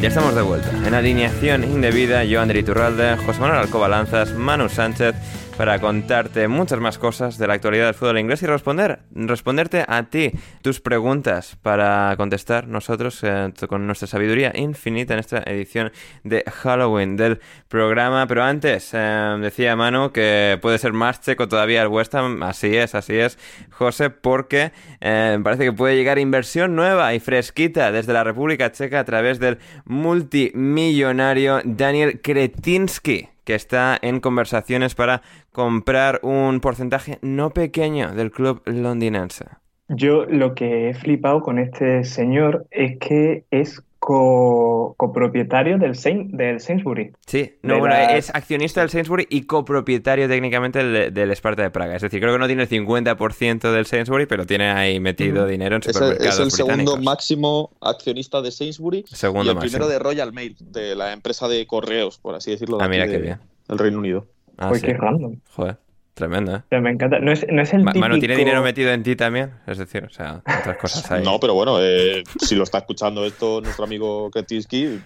Ya 0.01 0.07
estamos 0.07 0.33
de 0.33 0.41
vuelta. 0.41 0.71
En 0.87 0.93
alineación 0.93 1.65
indebida, 1.65 2.23
André 2.41 2.59
Iturralde, 2.59 3.17
José 3.17 3.41
Manuel 3.41 3.59
Alcoba 3.59 3.89
Lanzas, 3.89 4.31
Manu 4.33 4.69
Sánchez, 4.69 5.13
para 5.59 5.77
contarte 5.79 6.47
muchas 6.47 6.79
más 6.79 6.97
cosas 6.97 7.37
de 7.37 7.45
la 7.45 7.55
actualidad 7.55 7.87
del 7.87 7.93
fútbol 7.93 8.17
inglés 8.17 8.41
y 8.43 8.45
responder, 8.45 8.99
responderte 9.11 9.83
a 9.85 10.03
ti 10.03 10.31
tus 10.61 10.79
preguntas 10.79 11.57
para 11.61 12.13
contestar 12.15 12.69
nosotros 12.69 13.19
eh, 13.23 13.51
con 13.67 13.85
nuestra 13.85 14.07
sabiduría 14.07 14.53
infinita 14.55 15.15
en 15.15 15.19
esta 15.19 15.39
edición 15.39 15.91
de 16.23 16.45
Halloween 16.49 17.17
del 17.17 17.41
programa. 17.67 18.25
Pero 18.25 18.45
antes, 18.45 18.91
eh, 18.93 19.37
decía 19.41 19.75
Manu 19.75 20.13
que 20.13 20.57
puede 20.61 20.77
ser 20.77 20.93
más 20.93 21.19
checo 21.19 21.49
todavía 21.49 21.81
el 21.81 21.89
West 21.89 22.15
Ham. 22.15 22.41
Así 22.41 22.77
es, 22.77 22.95
así 22.95 23.17
es, 23.17 23.37
José, 23.69 24.11
porque 24.11 24.71
eh, 25.01 25.37
parece 25.43 25.65
que 25.65 25.73
puede 25.73 25.97
llegar 25.97 26.19
inversión 26.19 26.73
nueva 26.73 27.13
y 27.13 27.19
fresquita 27.19 27.91
desde 27.91 28.13
la 28.13 28.23
República 28.23 28.71
Checa 28.71 29.01
a 29.01 29.03
través 29.03 29.39
del 29.39 29.57
multimillonario 29.83 31.59
Daniel 31.65 32.21
Kretinsky 32.21 33.27
que 33.49 33.55
está 33.55 33.97
en 34.03 34.19
conversaciones 34.19 34.93
para 34.93 35.23
comprar 35.51 36.19
un 36.21 36.59
porcentaje 36.59 37.17
no 37.23 37.49
pequeño 37.49 38.13
del 38.13 38.29
club 38.29 38.61
londinense. 38.65 39.45
Yo 39.87 40.27
lo 40.27 40.53
que 40.53 40.87
he 40.87 40.93
flipado 40.93 41.41
con 41.41 41.57
este 41.57 42.03
señor 42.03 42.67
es 42.69 42.99
que 42.99 43.45
es 43.49 43.83
copropietario 43.99 45.77
del, 45.77 45.93
del 46.31 46.59
Sainsbury. 46.59 47.11
Sí, 47.25 47.57
no, 47.61 47.79
bueno, 47.79 47.95
es 47.95 48.33
accionista 48.33 48.81
del 48.81 48.89
Sainsbury 48.89 49.27
y 49.29 49.43
copropietario 49.43 50.27
técnicamente 50.27 50.83
del, 50.83 51.13
del, 51.13 51.31
Esparta 51.31 51.63
de 51.63 51.69
Praga. 51.69 51.95
Es 51.95 52.01
decir, 52.01 52.19
creo 52.19 52.33
que 52.33 52.39
no 52.39 52.47
tiene 52.47 52.63
el 52.63 52.69
50% 52.69 53.71
del 53.71 53.85
Sainsbury, 53.85 54.25
pero 54.25 54.45
tiene 54.45 54.69
ahí 54.71 54.99
metido 54.99 55.45
dinero 55.45 55.75
en 55.75 55.83
supermercados 55.83 56.39
Es, 56.39 56.39
el 56.39 56.51
segundo 56.51 56.97
máximo 56.97 57.71
accionista 57.81 58.41
de 58.41 58.51
Sainsbury 58.51 59.05
segundo 59.11 59.51
y 59.51 59.55
el 59.55 59.59
primero 59.59 59.87
de 59.87 59.99
Royal 59.99 60.31
Mail, 60.33 60.55
de 60.59 60.95
la 60.95 61.13
empresa 61.13 61.47
de 61.47 61.65
correos, 61.67 62.17
por 62.17 62.35
así 62.35 62.51
decirlo, 62.51 62.77
de 62.77 62.85
ah, 62.85 62.87
mira 62.87 63.07
qué 63.07 63.17
bien. 63.17 63.39
el 63.67 63.77
Reino 63.77 63.99
Unido. 63.99 64.27
Ah, 64.57 64.71
qué 64.81 64.93
random. 64.93 65.39
Joder. 65.55 65.77
Tremenda. 66.19 66.65
¿eh? 66.69 66.81
Me 66.81 66.91
encanta. 66.91 67.19
No 67.19 67.31
es, 67.31 67.47
no 67.49 67.61
es 67.61 67.73
el 67.73 67.85
típico... 67.85 67.99
Manu, 67.99 68.19
¿tiene 68.19 68.35
dinero 68.35 68.61
metido 68.61 68.91
en 68.91 69.03
ti 69.03 69.15
también? 69.15 69.51
Es 69.65 69.77
decir, 69.77 70.03
o 70.03 70.09
sea, 70.09 70.41
otras 70.59 70.77
cosas 70.81 71.09
hay. 71.09 71.23
No, 71.23 71.39
pero 71.39 71.53
bueno, 71.53 71.77
eh, 71.81 72.23
si 72.41 72.55
lo 72.55 72.63
está 72.63 72.79
escuchando 72.79 73.25
esto 73.25 73.61
nuestro 73.61 73.85
amigo 73.85 74.29
Kretinsky, 74.29 74.99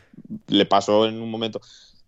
le 0.48 0.66
paso 0.66 1.06
en 1.06 1.22
un 1.22 1.30
momento 1.30 1.62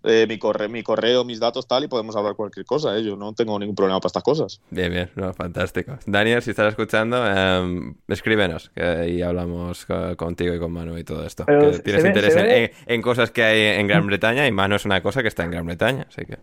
eh, 0.04 0.26
mi, 0.28 0.40
corre 0.40 0.70
mi 0.70 0.82
correo, 0.82 1.24
mis 1.24 1.40
datos, 1.40 1.68
tal, 1.68 1.84
y 1.84 1.88
podemos 1.88 2.16
hablar 2.16 2.34
cualquier 2.34 2.66
cosa. 2.66 2.98
¿eh? 2.98 3.04
Yo 3.04 3.16
no 3.16 3.34
tengo 3.34 3.60
ningún 3.60 3.76
problema 3.76 4.00
para 4.00 4.08
estas 4.08 4.24
cosas. 4.24 4.60
Bien, 4.72 4.92
bien, 4.92 5.12
no, 5.16 5.32
fantástico. 5.34 6.00
Daniel, 6.08 6.42
si 6.42 6.50
estás 6.50 6.70
escuchando, 6.70 7.24
eh, 7.28 7.94
escríbenos 8.08 8.70
que, 8.70 9.10
y 9.10 9.22
hablamos 9.22 9.86
contigo 10.18 10.56
y 10.56 10.60
con 10.60 10.72
Manu 10.72 10.98
y 10.98 11.04
todo 11.04 11.26
esto. 11.28 11.46
que 11.46 11.80
tienes 11.84 12.06
interés 12.06 12.36
en, 12.36 12.72
en, 12.88 13.02
cosas 13.04 13.30
que 13.30 13.44
hay 13.44 13.80
en 13.80 13.88
Gran 13.88 14.08
Bretaña 14.08 14.48
y 14.48 14.52
Manu 14.52 14.76
es 14.76 14.86
una 14.86 15.04
cosa 15.04 15.22
que 15.22 15.28
está 15.28 15.44
en 15.44 15.52
Gran 15.52 15.66
Bretaña, 15.68 16.08
así 16.10 16.26
que 16.26 16.38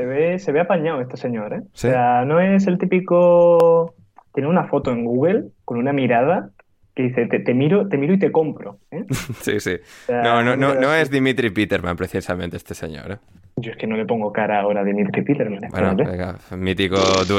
se 0.00 0.06
ve, 0.06 0.38
se 0.38 0.52
ve 0.52 0.60
apañado 0.60 1.00
este 1.02 1.18
señor, 1.18 1.52
¿eh? 1.52 1.60
O 1.60 1.76
sea, 1.76 2.24
no 2.24 2.40
es 2.40 2.66
el 2.66 2.78
típico. 2.78 3.94
Tiene 4.32 4.48
una 4.48 4.64
foto 4.64 4.92
en 4.92 5.04
Google 5.04 5.48
con 5.64 5.76
una 5.76 5.92
mirada 5.92 6.50
que 6.94 7.02
dice, 7.02 7.26
te, 7.26 7.54
miro, 7.54 7.88
te 7.88 7.98
miro 7.98 8.14
y 8.14 8.18
te 8.18 8.32
compro. 8.32 8.78
¿eh? 8.90 9.04
sí, 9.40 9.60
sí. 9.60 9.76
no, 10.08 10.42
no, 10.42 10.56
no, 10.56 10.74
no 10.74 10.94
es 10.94 11.10
Dimitri 11.10 11.50
Peterman 11.50 11.96
precisamente 11.96 12.56
este 12.56 12.74
señor. 12.74 13.12
¿eh? 13.12 13.18
Yo 13.60 13.72
es 13.72 13.76
que 13.76 13.86
no 13.86 13.96
le 13.96 14.06
pongo 14.06 14.32
cara 14.32 14.60
ahora 14.60 14.80
a 14.80 14.84
Dimitri 14.84 15.22
Peterman. 15.22 15.60
Bueno, 15.70 15.94
venga, 15.94 16.36
mítico 16.56 16.96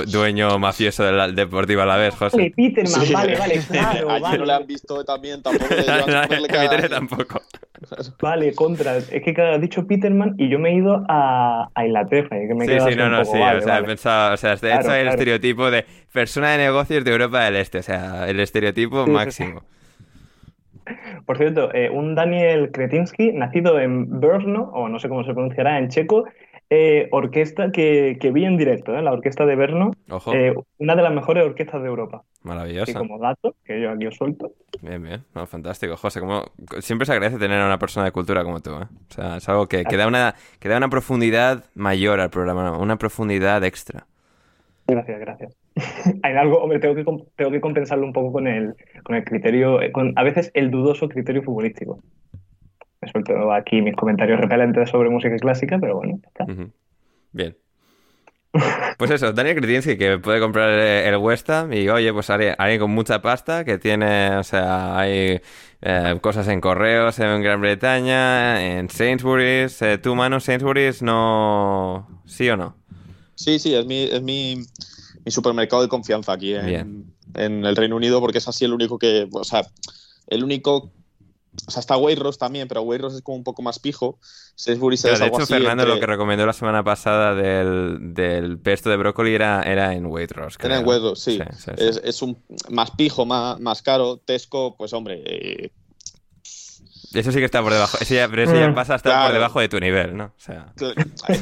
dueño 0.07 0.57
mafioso 0.60 1.03
del 1.03 1.35
Deportivo 1.35 1.81
Alavés, 1.81 2.15
José. 2.15 2.38
Vale, 2.38 2.53
Peterman, 2.56 3.14
vale, 3.14 3.38
vale, 3.38 3.60
claro. 3.69 4.10
Ayer 4.11 4.39
no 4.39 4.45
le 4.45 4.53
han 4.53 4.68
visto 4.68 5.03
también, 5.03 5.41
tampoco 5.41 5.73
le 5.73 5.85
no, 6.81 6.89
tampoco. 6.89 7.41
Vale, 8.22 8.53
contra. 8.53 8.98
Es 8.98 9.23
que 9.23 9.35
has 9.41 9.60
dicho 9.60 9.88
Peterman 9.88 10.35
y 10.38 10.49
yo 10.49 10.60
me 10.60 10.69
he 10.69 10.76
ido 10.76 11.03
a, 11.10 11.69
a 11.73 11.85
Inglaterra. 11.85 12.38
Que 12.48 12.53
me 12.53 12.65
sí, 12.65 12.73
sí, 12.80 12.95
no, 12.95 13.10
no, 13.10 13.26
sí. 13.26 13.31
o 13.31 13.61
sea, 13.61 13.80
he 13.80 13.84
pensado, 13.84 14.34
o 14.35 14.38
sea, 14.38 14.56
de 14.56 14.76
hecho 14.76 14.93
el 14.93 15.07
estereotipo 15.07 15.72
de 15.72 15.85
persona 16.14 16.52
de 16.52 16.60
negocios 16.60 17.03
de 17.03 17.11
Europa 17.11 17.43
del 17.43 17.56
Este. 17.56 17.80
O 17.80 17.84
sea, 17.84 18.30
el 18.30 18.39
estereotipo 18.39 19.07
máximo. 19.07 19.64
Por 21.26 21.38
cierto, 21.38 21.74
eh, 21.74 21.90
un 21.90 22.16
Daniel 22.16 22.72
Kretinsky, 22.72 23.34
nacido 23.34 23.80
en 23.80 24.20
Brno, 24.20 24.72
o 24.74 24.90
no 24.90 24.99
sé 24.99 25.10
cómo 25.10 25.24
se 25.24 25.34
pronunciará 25.34 25.78
en 25.78 25.90
checo, 25.90 26.26
eh, 26.74 27.10
orquesta 27.12 27.70
que, 27.74 28.18
que, 28.18 28.32
vi 28.32 28.45
en 28.45 28.56
directo, 28.56 28.95
¿eh? 28.95 29.02
la 29.02 29.12
orquesta 29.12 29.45
de 29.45 29.58
Brno, 29.58 29.91
eh, 30.34 30.56
una 30.78 30.95
de 30.95 31.02
las 31.02 31.14
mejores 31.14 31.45
orquestas 31.45 31.82
de 31.82 31.90
Europa. 31.90 32.24
Maravillosa. 32.44 32.91
Y 32.91 32.94
como 32.94 33.20
dato, 33.20 33.56
que 33.66 33.82
yo 33.82 33.91
aquí 33.91 34.08
os 34.08 34.16
suelto. 34.16 34.53
Bien, 34.82 35.03
bien, 35.03 35.26
fantástico. 35.48 35.98
José, 35.98 36.22
como 36.22 36.45
siempre 36.80 37.06
se 37.06 37.12
agradece 37.12 37.38
tener 37.38 37.60
a 37.60 37.66
una 37.66 37.78
persona 37.78 38.06
de 38.06 38.14
cultura 38.14 38.45
como 38.45 38.62
tú. 38.62 38.72
¿eh? 38.72 38.86
O 39.10 39.14
sea, 39.14 39.36
es 39.36 39.49
algo 39.49 39.68
que, 39.68 39.84
que, 39.84 39.98
da 39.98 40.08
una, 40.08 40.36
que 40.62 40.70
da 40.70 40.78
una 40.78 40.90
profundidad 40.90 41.66
mayor 41.76 42.22
al 42.22 42.30
programa, 42.30 42.78
una 42.78 42.95
profundidad 42.95 43.62
extra. 43.66 44.08
Gracias, 44.88 45.20
gracias. 45.20 45.61
Hay 46.23 46.34
algo, 46.34 46.61
hombre, 46.61 46.80
tengo 46.80 46.95
que, 46.95 47.03
tengo 47.35 47.52
que 47.52 47.61
compensarlo 47.61 48.06
un 48.06 48.14
poco 48.14 48.34
con 48.34 48.48
el, 48.48 48.76
con 49.03 49.15
el 49.15 49.23
criterio, 49.23 49.81
eh, 49.81 49.91
con 49.91 50.14
a 50.18 50.23
veces 50.23 50.52
el 50.53 50.72
dudoso 50.72 51.07
criterio 51.10 51.43
futbolístico. 51.43 51.99
Me 53.02 53.11
suelto 53.11 53.52
aquí 53.52 53.81
mis 53.81 53.95
comentarios 53.95 54.39
repelentes 54.39 54.89
sobre 54.89 55.10
música 55.10 55.35
clásica, 55.38 55.80
pero 55.80 55.98
bueno, 55.98 56.19
está. 56.27 56.45
Bien. 57.31 57.56
Pues 58.98 59.10
eso, 59.10 59.34
Daniel 59.34 59.56
Kretinsky 59.56 59.98
que 59.98 60.19
puede 60.19 60.39
comprar 60.39 60.69
el 60.69 61.18
West 61.18 61.49
Ham 61.49 61.73
y 61.73 61.89
oye, 61.89 62.14
pues 62.14 62.30
alguien 62.30 62.80
con 62.80 62.91
mucha 62.91 63.22
pasta 63.22 63.65
que 63.65 63.80
tiene, 63.80 64.35
o 64.35 64.43
sea, 64.43 64.99
hay 64.99 65.41
eh, 65.81 66.18
cosas 66.22 66.48
en 66.49 66.61
correos 66.61 67.18
en 67.19 67.41
Gran 67.41 67.61
Bretaña, 67.61 68.64
en 68.64 68.89
Sainsbury's. 68.89 69.81
Eh, 69.81 69.98
¿Tú, 69.98 70.15
mano, 70.15 70.39
Sainsbury's 70.39 71.02
no... 71.02 72.22
sí 72.26 72.49
o 72.49 72.57
no? 72.57 72.76
Sí, 73.35 73.57
sí, 73.57 73.73
es 73.73 73.85
mi, 73.88 74.03
es 74.03 74.22
mi, 74.22 74.57
mi 75.23 75.31
supermercado 75.31 75.81
de 75.81 75.88
confianza 75.88 76.34
aquí 76.34 76.53
en, 76.53 77.14
en, 77.34 77.65
el 77.65 77.76
Reino 77.76 77.95
Unido 77.95 78.19
porque 78.19 78.39
es 78.39 78.48
así 78.48 78.65
el 78.65 78.73
único 78.73 78.98
que, 78.98 79.27
o 79.31 79.43
sea, 79.43 79.65
el 80.27 80.43
único 80.43 80.91
o 81.68 81.72
sea, 81.72 81.81
está 81.81 81.98
Waitrose 81.98 82.39
también, 82.39 82.68
pero 82.68 82.81
Waitrose 82.81 83.18
es 83.18 83.22
como 83.22 83.38
un 83.38 83.43
poco 83.43 83.61
más 83.61 83.77
pijo. 83.77 84.18
Sainsbury 84.56 84.95
se 84.95 85.10
De 85.10 85.27
hecho, 85.27 85.45
Fernando 85.45 85.85
lo 85.85 85.99
que 85.99 86.06
recomendó 86.06 86.45
la 86.45 86.53
semana 86.53 86.84
pasada 86.84 87.35
del, 87.35 88.14
del 88.14 88.57
pesto 88.57 88.89
de 88.89 88.95
brócoli 88.95 89.34
era, 89.34 89.61
era 89.64 89.93
en 89.93 90.06
Waitrose. 90.06 90.57
Era 90.64 90.80
en 90.80 90.88
Waitrose, 90.88 91.31
sí. 91.31 91.39
Es, 91.77 91.99
es, 92.03 92.22
un 92.22 92.41
más 92.69 92.91
pijo, 92.91 93.26
más, 93.26 93.60
más 93.60 93.81
caro. 93.81 94.18
Tesco, 94.18 94.77
pues 94.77 94.93
hombre, 94.93 95.23
eh, 95.26 95.72
eso 97.14 97.32
sí 97.32 97.40
que 97.40 97.46
está 97.46 97.62
por 97.62 97.74
debajo. 97.74 97.98
Eso 98.00 98.14
ya, 98.14 98.28
pero 98.30 98.44
eso 98.44 98.56
ya 98.56 98.70
mm. 98.70 98.76
pasa 98.76 98.94
a 98.94 98.96
estar 98.98 99.26
por 99.26 99.34
debajo 99.34 99.60
de 99.60 99.70
tu 99.70 99.80
nivel, 99.80 100.16
¿no? 100.16 100.26
O 100.26 100.34
sea... 100.38 100.74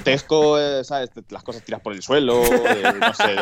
Tesco, 0.03 0.57
¿sabes? 0.83 1.11
Las 1.29 1.43
cosas 1.43 1.63
tiras 1.63 1.81
por 1.81 1.93
el 1.93 2.01
suelo. 2.01 2.41
no 2.99 3.13
sé, 3.13 3.35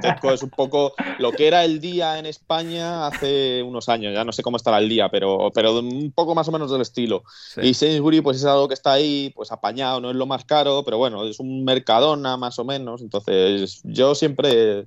Tesco 0.00 0.32
es 0.32 0.42
un 0.42 0.50
poco 0.50 0.94
lo 1.18 1.32
que 1.32 1.46
era 1.46 1.64
el 1.64 1.80
día 1.80 2.18
en 2.18 2.26
España 2.26 3.06
hace 3.06 3.62
unos 3.62 3.88
años. 3.88 4.14
Ya 4.14 4.24
no 4.24 4.32
sé 4.32 4.42
cómo 4.42 4.56
estará 4.56 4.78
el 4.78 4.88
día, 4.88 5.08
pero, 5.10 5.50
pero 5.54 5.78
un 5.78 6.12
poco 6.12 6.34
más 6.34 6.48
o 6.48 6.52
menos 6.52 6.70
del 6.70 6.80
estilo. 6.80 7.24
Y 7.60 7.74
Sainsbury, 7.74 8.20
pues 8.20 8.38
es 8.38 8.44
algo 8.44 8.68
que 8.68 8.74
está 8.74 8.92
ahí, 8.92 9.32
pues 9.34 9.52
apañado, 9.52 10.00
no 10.00 10.10
es 10.10 10.16
lo 10.16 10.26
más 10.26 10.44
caro, 10.44 10.82
pero 10.84 10.98
bueno, 10.98 11.24
es 11.26 11.40
un 11.40 11.64
mercadona 11.64 12.36
más 12.36 12.58
o 12.58 12.64
menos. 12.64 13.02
Entonces, 13.02 13.80
yo 13.84 14.14
siempre 14.14 14.86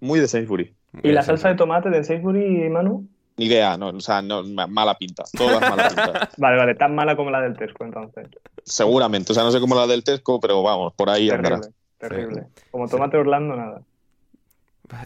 muy 0.00 0.18
de 0.20 0.28
Sainsbury. 0.28 0.74
¿Y 1.02 1.12
la 1.12 1.22
salsa 1.22 1.48
de 1.48 1.54
tomate 1.54 1.88
de 1.88 2.04
Sainsbury, 2.04 2.68
Manu? 2.68 3.08
Ni 3.36 3.46
idea, 3.46 3.76
no, 3.78 3.88
o 3.88 4.00
sea, 4.00 4.20
no, 4.20 4.42
mala 4.42 4.94
pinta, 4.96 5.24
todas 5.36 5.60
mala 5.60 5.88
pinta. 5.88 6.30
vale, 6.36 6.56
vale, 6.56 6.74
tan 6.74 6.94
mala 6.94 7.16
como 7.16 7.30
la 7.30 7.40
del 7.40 7.56
Tesco 7.56 7.84
entonces. 7.84 8.28
Seguramente, 8.62 9.32
o 9.32 9.34
sea, 9.34 9.42
no 9.42 9.50
sé 9.50 9.60
cómo 9.60 9.74
la 9.74 9.86
del 9.86 10.04
Tesco, 10.04 10.38
pero 10.38 10.62
vamos, 10.62 10.92
por 10.94 11.08
ahí 11.08 11.28
terrible, 11.28 11.54
andará. 11.54 11.72
Terrible. 11.98 12.46
Como 12.70 12.88
Tomate 12.88 13.16
Orlando, 13.16 13.56
nada. 13.56 13.82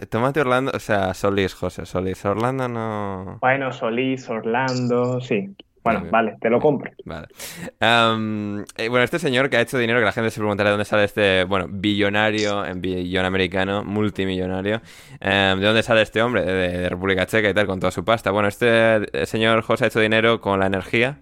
Tomate 0.08 0.40
Orlando, 0.40 0.72
o 0.74 0.80
sea, 0.80 1.14
Solís, 1.14 1.54
José, 1.54 1.86
Solís. 1.86 2.24
Orlando 2.24 2.68
no. 2.68 3.38
Bueno, 3.40 3.72
Solís, 3.72 4.28
Orlando, 4.28 5.20
sí. 5.20 5.54
Bueno, 5.92 6.06
vale, 6.10 6.36
te 6.40 6.50
lo 6.50 6.60
compro. 6.60 6.90
Vale. 7.04 7.28
Eh, 7.80 8.88
bueno, 8.88 9.02
este 9.02 9.18
señor 9.18 9.50
que 9.50 9.56
ha 9.56 9.60
hecho 9.60 9.78
dinero, 9.78 9.98
que 9.98 10.04
la 10.04 10.12
gente 10.12 10.30
se 10.30 10.40
preguntará 10.40 10.70
de 10.70 10.72
dónde 10.72 10.84
sale 10.84 11.04
este, 11.04 11.44
bueno, 11.44 11.66
billonario, 11.68 12.64
en 12.64 12.80
billón 12.80 13.24
americano, 13.24 13.84
multimillonario. 13.84 14.80
¿De 15.20 15.56
dónde 15.60 15.82
sale 15.82 16.02
este 16.02 16.22
hombre? 16.22 16.42
De, 16.44 16.88
República 16.88 17.26
Checa 17.26 17.48
y 17.48 17.54
tal, 17.54 17.66
con 17.66 17.80
toda 17.80 17.90
su 17.90 18.04
pasta. 18.04 18.30
Bueno, 18.30 18.48
este 18.48 19.26
señor 19.26 19.62
José 19.62 19.84
ha 19.84 19.88
hecho 19.88 20.00
dinero 20.00 20.40
con 20.40 20.60
la 20.60 20.66
energía 20.66 21.18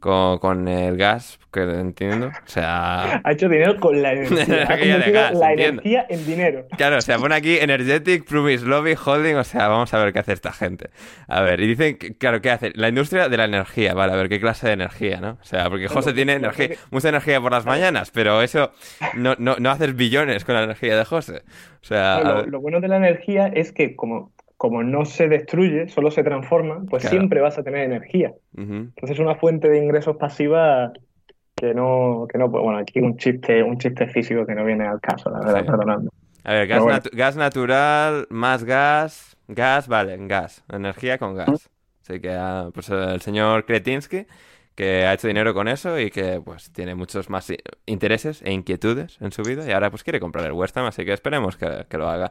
con, 0.00 0.38
con, 0.38 0.68
el 0.68 0.96
gas, 0.96 1.38
que 1.52 1.62
entiendo. 1.62 2.28
O 2.28 2.48
sea. 2.48 3.20
Ha 3.24 3.32
hecho 3.32 3.48
dinero 3.48 3.78
con 3.78 4.00
la 4.00 4.12
energía. 4.14 4.66
ha 4.68 5.32
la 5.32 5.52
energía 5.52 6.06
en 6.08 6.26
dinero. 6.26 6.66
Claro, 6.76 6.98
o 6.98 7.00
sea, 7.00 7.18
pone 7.18 7.34
aquí 7.34 7.58
Energetic, 7.58 8.24
Promise 8.24 8.64
Lobby, 8.64 8.94
Holding. 9.02 9.36
O 9.36 9.44
sea, 9.44 9.68
vamos 9.68 9.92
a 9.92 10.02
ver 10.02 10.12
qué 10.12 10.20
hace 10.20 10.32
esta 10.32 10.52
gente. 10.52 10.90
A 11.26 11.40
ver, 11.42 11.60
y 11.60 11.66
dicen, 11.66 11.96
claro, 12.18 12.40
¿qué 12.40 12.50
hace? 12.50 12.72
La 12.74 12.88
industria 12.88 13.28
de 13.28 13.36
la 13.36 13.44
energía, 13.44 13.94
vale, 13.94 14.12
a 14.12 14.16
ver 14.16 14.28
qué 14.28 14.40
clase 14.40 14.66
de 14.68 14.74
energía, 14.74 15.20
¿no? 15.20 15.38
O 15.40 15.44
sea, 15.44 15.68
porque 15.68 15.88
José 15.88 16.12
tiene 16.12 16.34
energía, 16.34 16.70
mucha 16.90 17.08
energía 17.08 17.40
por 17.40 17.52
las 17.52 17.66
mañanas, 17.66 18.10
pero 18.10 18.42
eso 18.42 18.72
no, 19.14 19.34
no, 19.38 19.56
no 19.58 19.70
haces 19.70 19.94
billones 19.96 20.44
con 20.44 20.54
la 20.54 20.62
energía 20.62 20.96
de 20.96 21.04
José. 21.04 21.42
O 21.82 21.84
sea. 21.84 22.20
lo, 22.22 22.46
lo 22.46 22.60
bueno 22.60 22.80
de 22.80 22.88
la 22.88 22.96
energía 22.96 23.46
es 23.46 23.72
que, 23.72 23.96
como 23.96 24.32
como 24.58 24.82
no 24.82 25.04
se 25.04 25.28
destruye, 25.28 25.88
solo 25.88 26.10
se 26.10 26.24
transforma, 26.24 26.82
pues 26.90 27.04
siempre 27.04 27.40
vas 27.40 27.56
a 27.58 27.62
tener 27.62 27.84
energía. 27.84 28.34
Entonces 28.56 29.10
es 29.10 29.18
una 29.20 29.36
fuente 29.36 29.70
de 29.70 29.78
ingresos 29.78 30.16
pasiva 30.16 30.92
que 31.54 31.74
no, 31.74 32.26
que 32.30 32.38
no, 32.38 32.50
pues 32.50 32.62
bueno, 32.62 32.78
aquí 32.78 32.98
un 33.00 33.16
chiste, 33.16 33.62
un 33.62 33.78
chiste 33.78 34.08
físico 34.08 34.44
que 34.44 34.56
no 34.56 34.64
viene 34.64 34.84
al 34.84 35.00
caso, 35.00 35.30
la 35.30 35.38
verdad, 35.38 35.64
perdonadme. 35.64 36.08
A 36.42 36.52
ver, 36.52 36.66
gas, 36.66 37.36
natural, 37.36 38.26
más 38.30 38.64
gas, 38.64 39.36
gas, 39.46 39.86
vale, 39.86 40.16
gas, 40.26 40.64
energía 40.72 41.18
con 41.18 41.36
gas. 41.36 41.70
Así 42.02 42.20
que 42.20 42.30
ah, 42.32 42.70
pues 42.74 42.88
el 42.90 43.20
señor 43.20 43.64
Kretinsky, 43.64 44.26
que 44.78 45.04
ha 45.04 45.12
hecho 45.12 45.26
dinero 45.26 45.54
con 45.54 45.66
eso 45.66 45.98
y 45.98 46.08
que 46.08 46.40
pues 46.40 46.70
tiene 46.72 46.94
muchos 46.94 47.28
más 47.30 47.52
intereses 47.84 48.42
e 48.42 48.52
inquietudes 48.52 49.20
en 49.20 49.32
su 49.32 49.42
vida 49.42 49.68
y 49.68 49.72
ahora 49.72 49.90
pues 49.90 50.04
quiere 50.04 50.20
comprar 50.20 50.46
el 50.46 50.52
West 50.52 50.76
Ham, 50.76 50.86
así 50.86 51.04
que 51.04 51.12
esperemos 51.12 51.56
que, 51.56 51.98
lo 51.98 52.08
haga. 52.08 52.30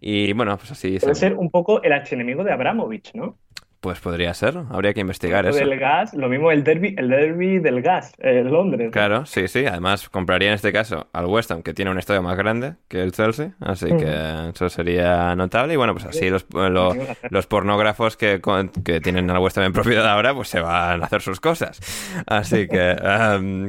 Y 0.00 0.32
bueno, 0.32 0.56
pues 0.58 0.72
así... 0.72 0.98
Puede 0.98 1.14
ser 1.14 1.34
un 1.34 1.50
poco 1.50 1.80
el 1.84 1.92
archienemigo 1.92 2.42
de 2.42 2.52
Abramovich, 2.52 3.14
¿no? 3.14 3.38
Pues 3.84 4.00
podría 4.00 4.32
ser, 4.32 4.54
habría 4.70 4.94
que 4.94 5.00
investigar 5.00 5.44
eso. 5.44 5.58
Del 5.58 5.78
gas, 5.78 6.14
lo 6.14 6.30
mismo 6.30 6.50
el 6.50 6.64
derby, 6.64 6.94
el 6.96 7.10
derby 7.10 7.58
del 7.58 7.82
gas 7.82 8.14
en 8.16 8.50
Londres. 8.50 8.90
Claro, 8.90 9.26
sí, 9.26 9.46
sí. 9.46 9.66
Además, 9.66 10.08
compraría 10.08 10.48
en 10.48 10.54
este 10.54 10.72
caso 10.72 11.08
al 11.12 11.26
West 11.26 11.50
Ham, 11.50 11.62
que 11.62 11.74
tiene 11.74 11.90
un 11.90 11.98
estadio 11.98 12.22
más 12.22 12.34
grande 12.38 12.76
que 12.88 13.02
el 13.02 13.12
Chelsea, 13.12 13.50
así 13.60 13.94
que 13.94 14.48
eso 14.54 14.70
sería 14.70 15.36
notable. 15.36 15.74
Y 15.74 15.76
bueno, 15.76 15.92
pues 15.92 16.06
así 16.06 16.30
los, 16.30 16.46
los 17.28 17.46
pornógrafos 17.46 18.16
que, 18.16 18.40
que 18.82 19.00
tienen 19.02 19.30
al 19.30 19.36
West 19.36 19.58
Ham 19.58 19.64
en 19.64 19.74
propiedad 19.74 20.08
ahora, 20.08 20.32
pues 20.34 20.48
se 20.48 20.60
van 20.60 21.02
a 21.02 21.04
hacer 21.04 21.20
sus 21.20 21.38
cosas. 21.38 21.78
Así 22.26 22.66
que, 22.66 22.96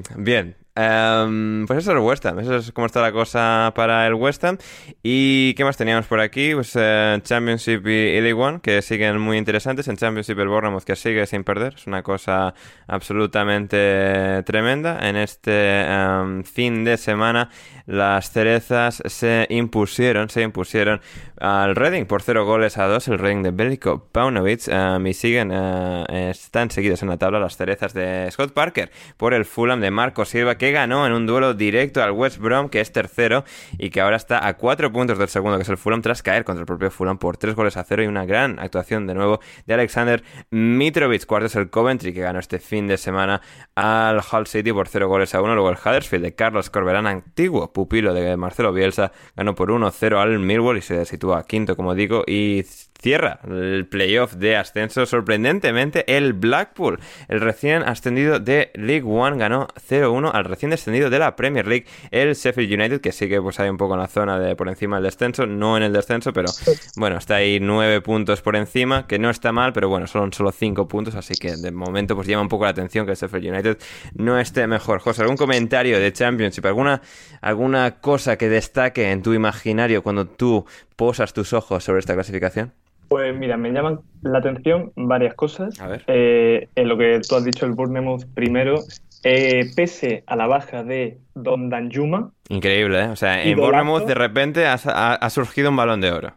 bien, 0.16 0.56
Em, 0.78 1.66
pues 1.66 1.80
eso 1.80 1.92
es 1.92 1.98
el 1.98 2.04
West 2.04 2.26
Ham, 2.26 2.40
eso 2.40 2.58
es 2.58 2.74
cómo 2.74 2.86
está 2.86 3.02
la 3.02 3.14
cosa 3.14 3.72
para 3.76 4.06
el 4.08 4.14
West 4.14 4.44
Ham. 4.44 4.58
¿Y 5.02 5.54
qué 5.54 5.64
más 5.64 5.78
teníamos 5.78 6.06
por 6.06 6.20
aquí? 6.20 6.54
Pues 6.54 6.74
eh, 6.76 7.18
Championship 7.24 7.88
y 7.88 8.20
League 8.20 8.34
One, 8.34 8.60
que 8.60 8.82
siguen 8.82 9.20
muy 9.22 9.38
interesantes. 9.38 9.88
En 9.88 9.96
Championship 9.96 10.38
el 10.38 10.50
Bournemouth 10.50 10.84
que 10.84 10.98
sigue 10.98 11.26
sin 11.28 11.46
perder, 11.46 11.76
es 11.76 11.88
una 11.88 12.04
cosa 12.04 12.54
absolutamente 12.88 14.44
tremenda. 14.44 15.00
En 15.08 15.16
este 15.16 15.82
em, 15.84 16.44
fin 16.44 16.84
de 16.84 16.98
semana 16.98 17.50
las 17.86 18.32
cerezas 18.32 19.04
se 19.06 19.48
impusieron, 19.50 20.30
se 20.30 20.42
impusieron 20.42 21.02
al 21.38 21.76
Reading 21.76 22.06
por 22.06 22.22
0 22.22 22.46
goles 22.46 22.78
a 22.78 22.88
2, 22.88 23.08
el 23.10 23.20
Reading 23.20 23.44
de 23.44 23.52
Bélico 23.52 24.08
Paunovic, 24.12 24.68
em, 24.68 25.06
y 25.06 25.14
siguen, 25.14 25.52
eh, 25.54 26.30
están 26.32 26.72
seguidos 26.72 27.04
en 27.04 27.10
la 27.10 27.18
tabla 27.18 27.40
las 27.40 27.58
cerezas 27.58 27.94
de 27.94 28.30
Scott 28.32 28.54
Parker 28.54 28.92
por 29.18 29.34
el 29.34 29.46
Fulham 29.46 29.82
de 29.82 29.92
Marco 29.92 30.26
Silva, 30.26 30.58
que 30.58 30.72
ganó 30.72 31.06
en 31.06 31.14
un 31.14 31.26
duelo 31.26 31.54
directo 31.54 32.02
al 32.02 32.12
West 32.12 32.40
Brom, 32.40 32.70
que 32.70 32.80
es 32.80 32.92
tercero, 32.92 33.44
y 33.78 33.90
que 33.90 34.02
ahora 34.02 34.16
está 34.16 34.48
a 34.48 34.56
4 34.56 34.92
puntos 34.92 35.18
del 35.18 35.28
segundo, 35.28 35.58
que 35.58 35.64
es 35.64 35.70
el 35.70 35.78
Fulham, 35.78 36.02
tras 36.02 36.24
caer 36.24 36.46
contra 36.46 36.62
el 36.62 36.66
propio 36.66 36.90
Fulham 36.90 37.18
por 37.18 37.38
3 37.38 37.56
goles 37.56 37.78
a 37.78 37.84
0 37.84 38.04
y 38.04 38.08
una 38.08 38.26
gran 38.26 38.60
actuación 38.60 39.08
de 39.08 39.14
nuevo 39.14 39.40
de 39.66 39.74
Alexander 39.74 40.24
Mitrovic. 40.50 41.26
Cuarto 41.26 41.48
es 41.48 41.56
el 41.56 41.70
Coventry, 41.70 42.14
que 42.14 42.22
ganó 42.22 42.40
este 42.40 42.60
fin 42.60 42.88
de 42.88 42.98
semana 42.98 43.42
al 43.76 44.22
Hull 44.32 44.48
City 44.48 44.72
por 44.72 44.88
0 44.88 45.08
goles 45.08 45.36
a 45.36 45.42
1. 45.42 45.54
Luego 45.54 45.70
el 45.70 45.78
Huddersfield 45.78 46.24
de 46.24 46.36
Carlos 46.36 46.70
Corberán, 46.70 47.08
antiguo 47.08 47.72
pupilo 47.76 48.14
de 48.14 48.36
Marcelo 48.38 48.74
Bielsa, 48.74 49.12
ganó 49.36 49.54
por 49.54 49.70
1-0 49.70 50.18
al 50.18 50.40
Millwall 50.40 50.78
y 50.78 50.82
se 50.82 51.06
sitúa 51.06 51.46
quinto, 51.46 51.76
como 51.76 51.94
digo, 51.94 52.24
y 52.26 52.64
cierra 53.00 53.40
el 53.48 53.86
playoff 53.86 54.34
de 54.34 54.56
ascenso. 54.56 55.06
Sorprendentemente, 55.06 56.18
el 56.18 56.34
Blackpool, 56.34 57.00
el 57.28 57.42
recién 57.42 57.84
ascendido 57.84 58.40
de 58.40 58.72
League 58.74 59.06
One, 59.06 59.38
ganó 59.38 59.68
0-1 59.90 60.32
al 60.34 60.46
recién 60.46 60.72
descendido 60.72 61.10
de 61.10 61.20
la 61.20 61.36
Premier 61.36 61.68
League, 61.68 61.86
el 62.10 62.34
Sheffield 62.34 62.74
United, 62.74 63.02
que 63.02 63.12
sigue 63.12 63.40
pues 63.42 63.60
ahí 63.60 63.70
un 63.70 63.78
poco 63.78 63.94
en 63.94 64.00
la 64.00 64.08
zona 64.08 64.40
de 64.40 64.56
por 64.56 64.70
encima 64.70 64.96
del 64.96 65.04
descenso, 65.04 65.46
no 65.46 65.78
en 65.78 65.84
el 65.84 65.94
descenso, 65.94 66.34
pero 66.34 66.50
bueno, 66.96 67.18
está 67.18 67.36
ahí 67.36 67.60
9 67.60 68.02
puntos 68.02 68.42
por 68.42 68.56
encima, 68.56 69.06
que 69.06 69.20
no 69.20 69.30
está 69.30 69.52
mal, 69.52 69.74
pero 69.74 69.90
bueno, 69.90 70.08
son 70.08 70.32
solo 70.34 70.52
5 70.52 70.88
puntos, 70.88 71.16
así 71.16 71.36
que 71.36 71.58
de 71.58 71.72
momento 71.72 72.16
pues 72.16 72.28
llama 72.28 72.44
un 72.44 72.50
poco 72.50 72.64
la 72.64 72.72
atención 72.72 73.06
que 73.06 73.12
el 73.12 73.18
Sheffield 73.18 73.54
United 73.54 73.78
no 74.16 74.40
esté 74.40 74.66
mejor. 74.66 75.00
José, 75.00 75.22
¿algún 75.22 75.38
comentario 75.38 76.00
de 76.00 76.12
Championship? 76.14 76.66
¿Alguna, 76.66 77.02
alguna 77.66 78.00
cosa 78.00 78.38
que 78.38 78.48
destaque 78.48 79.12
en 79.12 79.24
tu 79.24 79.34
imaginario 79.34 80.04
cuando 80.04 80.28
tú 80.28 80.66
posas 80.96 81.34
tus 81.34 81.52
ojos 81.52 81.84
sobre 81.84 82.00
esta 82.00 82.14
clasificación? 82.14 82.72
Pues 83.08 83.36
mira, 83.36 83.58
me 83.58 83.72
llaman 83.72 84.02
la 84.22 84.38
atención 84.38 84.92
varias 84.96 85.34
cosas. 85.34 85.76
Eh, 86.06 86.70
en 86.76 86.88
lo 86.88 86.96
que 86.96 87.22
tú 87.28 87.36
has 87.36 87.44
dicho, 87.44 87.66
el 87.66 87.72
Bournemouth 87.72 88.26
primero, 88.36 88.76
eh, 89.24 89.72
pese 89.76 90.24
a 90.28 90.36
la 90.36 90.46
baja 90.46 90.84
de 90.84 91.18
Don 91.34 91.70
Danjuma. 91.70 92.32
Increíble, 92.50 93.02
¿eh? 93.02 93.08
O 93.08 93.16
sea, 93.16 93.44
en 93.44 93.58
Bournemouth 93.58 94.06
de 94.06 94.14
repente 94.14 94.68
ha, 94.68 95.30
surgido 95.32 95.72
un 95.72 95.76
balón 95.76 96.02
de 96.02 96.12
oro. 96.12 96.34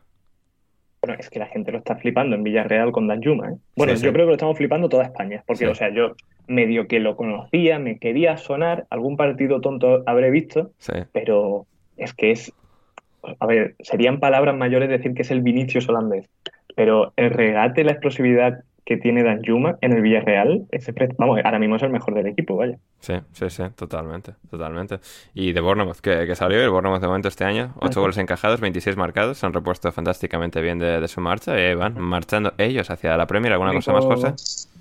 Bueno, 1.02 1.20
es 1.20 1.28
que 1.28 1.38
la 1.38 1.46
gente 1.46 1.72
lo 1.72 1.78
está 1.78 1.96
flipando 1.96 2.36
en 2.36 2.42
Villarreal 2.42 2.90
con 2.90 3.06
Danjuma, 3.06 3.50
¿eh? 3.50 3.56
Bueno, 3.76 3.92
yo 3.92 4.12
creo 4.14 4.24
que 4.24 4.30
lo 4.30 4.32
estamos 4.32 4.56
flipando 4.56 4.88
toda 4.88 5.04
España, 5.04 5.42
porque, 5.46 5.68
o 5.68 5.74
sea, 5.74 5.90
yo 5.92 6.14
medio 6.48 6.88
que 6.88 7.00
lo 7.00 7.16
conocía, 7.16 7.78
me 7.78 7.98
quería 7.98 8.36
sonar, 8.36 8.86
algún 8.90 9.16
partido 9.16 9.60
tonto 9.60 10.02
habré 10.06 10.30
visto, 10.30 10.72
pero 11.12 11.66
es 11.96 12.12
que 12.14 12.32
es 12.32 12.52
a 13.40 13.46
ver, 13.46 13.74
serían 13.80 14.20
palabras 14.20 14.56
mayores 14.56 14.88
decir 14.88 15.12
que 15.12 15.22
es 15.22 15.30
el 15.30 15.42
Vinicius 15.42 15.88
holandés 15.88 16.28
pero 16.78 17.12
el 17.16 17.30
regate, 17.30 17.82
la 17.82 17.90
explosividad 17.90 18.60
que 18.88 18.96
tiene 18.96 19.22
Dan 19.22 19.42
Yuma 19.42 19.76
en 19.82 19.92
el 19.92 20.00
Villarreal, 20.00 20.64
ese, 20.70 20.94
vamos, 21.18 21.38
ahora 21.44 21.58
mismo 21.58 21.76
es 21.76 21.82
el 21.82 21.90
mejor 21.90 22.14
del 22.14 22.26
equipo, 22.26 22.56
vaya. 22.56 22.78
Sí, 23.00 23.12
sí, 23.32 23.50
sí, 23.50 23.62
totalmente, 23.76 24.32
totalmente. 24.50 24.98
Y 25.34 25.52
de 25.52 25.60
Bournemouth, 25.60 25.98
que, 25.98 26.34
salió, 26.34 26.58
el 26.62 26.70
Bournemouth 26.70 27.02
de 27.02 27.06
momento 27.06 27.28
este 27.28 27.44
año, 27.44 27.74
8 27.80 28.00
goles 28.00 28.16
encajados, 28.16 28.62
26 28.62 28.96
marcados, 28.96 29.36
se 29.36 29.44
han 29.44 29.52
repuesto 29.52 29.92
fantásticamente 29.92 30.62
bien 30.62 30.78
de, 30.78 31.06
su 31.06 31.20
marcha 31.20 31.60
y 31.60 31.74
van 31.74 32.00
marchando 32.00 32.54
ellos 32.56 32.90
hacia 32.90 33.14
la 33.18 33.26
Premier. 33.26 33.52
¿Alguna 33.52 33.74
cosa 33.74 33.92
más, 33.92 34.06
José? 34.06 34.32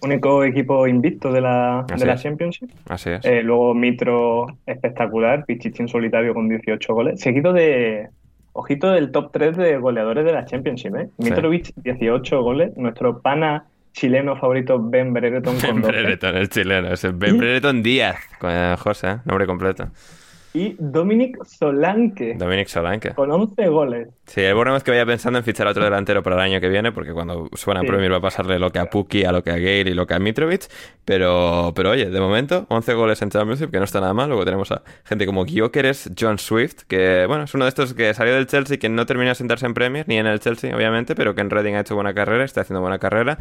Único 0.01 0.45
equipo 0.45 0.87
invicto 0.87 1.33
de 1.33 1.41
la, 1.41 1.85
de 1.93 2.05
la 2.05 2.15
Championship. 2.15 2.69
Así 2.87 3.09
es. 3.09 3.25
Eh, 3.25 3.43
luego 3.43 3.73
Mitro 3.73 4.47
espectacular, 4.65 5.43
Pichichi 5.45 5.85
solitario 5.89 6.33
con 6.33 6.47
18 6.47 6.93
goles, 6.93 7.19
seguido 7.19 7.51
de, 7.51 8.07
Ojito 8.53 8.89
del 8.89 9.11
top 9.11 9.33
3 9.33 9.57
de 9.57 9.77
goleadores 9.77 10.23
de 10.23 10.31
la 10.31 10.45
Championship, 10.45 10.95
¿eh? 10.95 11.09
Mitrovic, 11.17 11.73
18 11.75 12.41
goles. 12.41 12.77
Nuestro 12.77 13.21
pana 13.21 13.65
chileno 13.97 14.35
favorito, 14.35 14.79
Ben 14.79 15.11
Brereton. 15.11 15.57
Ben 15.61 15.81
Brereton, 15.81 16.37
el 16.37 16.49
chileno. 16.49 16.93
Es 16.93 17.01
Ben 17.17 17.37
Brereton 17.37 17.81
Díaz, 17.81 18.17
con 18.39 18.75
José, 18.77 19.19
nombre 19.25 19.47
completo 19.47 19.89
y 20.57 20.75
Dominic 20.79 21.43
Solanke. 21.45 22.33
Dominic 22.35 22.67
Solanke. 22.67 23.13
Con 23.13 23.31
11 23.31 23.67
goles. 23.67 24.07
Sí, 24.25 24.41
el 24.41 24.55
bueno 24.55 24.75
es 24.75 24.83
que 24.83 24.89
vaya 24.89 25.05
pensando 25.05 25.37
en 25.37 25.45
fichar 25.45 25.67
a 25.67 25.69
otro 25.69 25.83
delantero 25.83 26.23
para 26.23 26.35
el 26.35 26.41
año 26.41 26.59
que 26.59 26.67
viene, 26.67 26.91
porque 26.91 27.13
cuando 27.13 27.47
suena 27.53 27.81
a 27.81 27.83
Premier 27.83 28.11
va 28.11 28.17
a 28.17 28.21
pasarle 28.21 28.57
lo 28.57 28.71
que 28.71 28.79
a 28.79 28.89
Puki, 28.89 29.23
a 29.23 29.31
lo 29.31 29.43
que 29.43 29.51
a 29.51 29.57
Gale 29.57 29.91
y 29.91 29.93
lo 29.93 30.07
que 30.07 30.15
a 30.15 30.19
Mitrovic. 30.19 30.63
Pero, 31.05 31.73
pero 31.75 31.91
oye, 31.91 32.09
de 32.09 32.19
momento, 32.19 32.65
11 32.69 32.93
goles 32.95 33.21
en 33.21 33.29
Championship, 33.29 33.69
que 33.69 33.77
no 33.77 33.83
está 33.83 34.01
nada 34.01 34.13
mal. 34.13 34.27
Luego 34.29 34.45
tenemos 34.45 34.71
a 34.71 34.81
gente 35.05 35.25
como 35.27 35.45
Gyökeres, 35.45 36.11
John 36.19 36.39
Swift, 36.39 36.83
que 36.87 37.25
bueno, 37.27 37.43
es 37.43 37.53
uno 37.53 37.65
de 37.65 37.69
estos 37.69 37.93
que 37.93 38.13
salió 38.15 38.33
del 38.33 38.47
Chelsea, 38.47 38.77
que 38.77 38.89
no 38.89 39.05
terminó 39.05 39.29
de 39.29 39.35
sentarse 39.35 39.65
en 39.67 39.75
Premier, 39.75 40.05
ni 40.07 40.17
en 40.17 40.25
el 40.25 40.39
Chelsea, 40.39 40.75
obviamente, 40.75 41.15
pero 41.15 41.35
que 41.35 41.41
en 41.41 41.51
Reading 41.51 41.75
ha 41.75 41.81
hecho 41.81 41.93
buena 41.93 42.13
carrera, 42.13 42.43
está 42.43 42.61
haciendo 42.61 42.81
buena 42.81 42.97
carrera. 42.97 43.37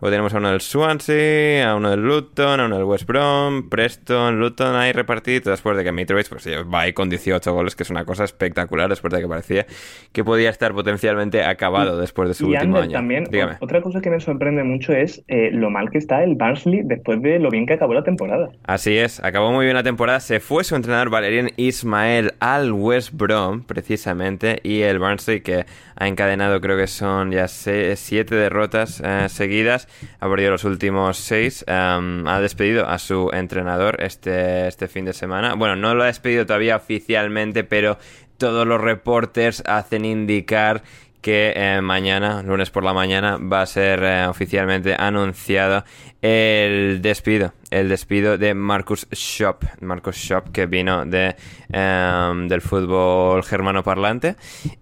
Luego 0.00 0.10
tenemos 0.10 0.32
a 0.32 0.38
uno 0.38 0.50
del 0.50 0.60
Swansea, 0.60 1.70
a 1.70 1.74
uno 1.74 1.90
del 1.90 2.00
Luton, 2.00 2.60
a 2.60 2.64
uno 2.66 2.76
del 2.76 2.84
West 2.84 3.06
Brom, 3.06 3.68
Preston, 3.68 4.38
Luton 4.38 4.76
ahí 4.76 4.92
repartido, 4.92 5.50
después 5.50 5.76
de 5.76 5.84
que 5.84 5.92
Mitrovic 5.92 6.28
pues 6.28 6.46
va 6.62 6.82
ahí 6.82 6.92
con 6.92 7.08
18 7.08 7.52
goles, 7.52 7.74
que 7.74 7.82
es 7.82 7.90
una 7.90 8.04
cosa 8.04 8.24
espectacular 8.24 8.88
después 8.88 9.12
de 9.12 9.20
que 9.20 9.28
parecía 9.28 9.66
que 10.12 10.24
podía 10.24 10.50
estar 10.50 10.72
potencialmente 10.72 11.44
acabado 11.44 11.98
después 11.98 12.28
de 12.28 12.34
su 12.34 12.48
último 12.48 12.78
año. 12.78 12.92
También, 12.92 13.26
otra 13.60 13.80
cosa 13.80 14.00
que 14.00 14.10
me 14.10 14.20
sorprende 14.20 14.64
mucho 14.64 14.92
es 14.92 15.22
eh, 15.28 15.50
lo 15.52 15.70
mal 15.70 15.90
que 15.90 15.98
está 15.98 16.22
el 16.22 16.34
Barnsley 16.34 16.80
después 16.84 17.20
de 17.22 17.38
lo 17.38 17.50
bien 17.50 17.66
que 17.66 17.74
acabó 17.74 17.94
la 17.94 18.02
temporada. 18.02 18.50
Así 18.64 18.96
es, 18.96 19.22
acabó 19.22 19.52
muy 19.52 19.64
bien 19.64 19.76
la 19.76 19.82
temporada. 19.82 20.20
Se 20.20 20.40
fue 20.40 20.64
su 20.64 20.74
entrenador 20.76 21.10
Valerian 21.10 21.50
Ismael 21.56 22.34
al 22.40 22.72
West 22.72 23.12
Brom, 23.12 23.62
precisamente, 23.62 24.60
y 24.62 24.82
el 24.82 24.98
Barnsley 24.98 25.40
que 25.40 25.64
ha 25.96 26.08
encadenado, 26.08 26.60
creo 26.60 26.76
que 26.76 26.86
son 26.86 27.30
ya 27.30 27.46
siete 27.46 28.34
derrotas 28.34 29.02
eh, 29.04 29.28
seguidas, 29.28 29.88
ha 30.18 30.28
perdido 30.28 30.50
los 30.50 30.64
últimos 30.64 31.18
seis, 31.18 31.64
em, 31.68 32.26
ha 32.26 32.40
despedido 32.40 32.88
a 32.88 32.98
su 32.98 33.30
entrenador 33.32 34.02
este, 34.02 34.66
este 34.66 34.88
fin 34.88 35.04
de 35.04 35.12
semana. 35.12 35.54
Bueno, 35.54 35.76
no 35.76 35.94
lo 35.94 36.02
ha 36.02 36.06
despedido 36.06 36.46
todavía 36.50 36.74
oficialmente, 36.74 37.62
pero 37.62 37.96
todos 38.36 38.66
los 38.66 38.80
reporters 38.80 39.62
hacen 39.66 40.04
indicar 40.04 40.82
que 41.20 41.52
eh, 41.54 41.80
mañana, 41.80 42.42
lunes 42.42 42.70
por 42.70 42.82
la 42.82 42.92
mañana, 42.92 43.38
va 43.38 43.62
a 43.62 43.66
ser 43.66 44.02
eh, 44.02 44.26
oficialmente 44.26 44.96
anunciado 44.98 45.84
el 46.22 47.00
despido 47.02 47.52
el 47.70 47.88
despido 47.88 48.36
de 48.36 48.54
Marcus 48.54 49.06
Schopp. 49.12 49.64
Marcus 49.80 50.16
Schopp 50.16 50.50
que 50.52 50.66
vino 50.66 51.04
de, 51.04 51.36
em, 51.72 52.48
del 52.48 52.60
fútbol 52.60 53.42
germano 53.44 53.82
parlante 53.82 54.36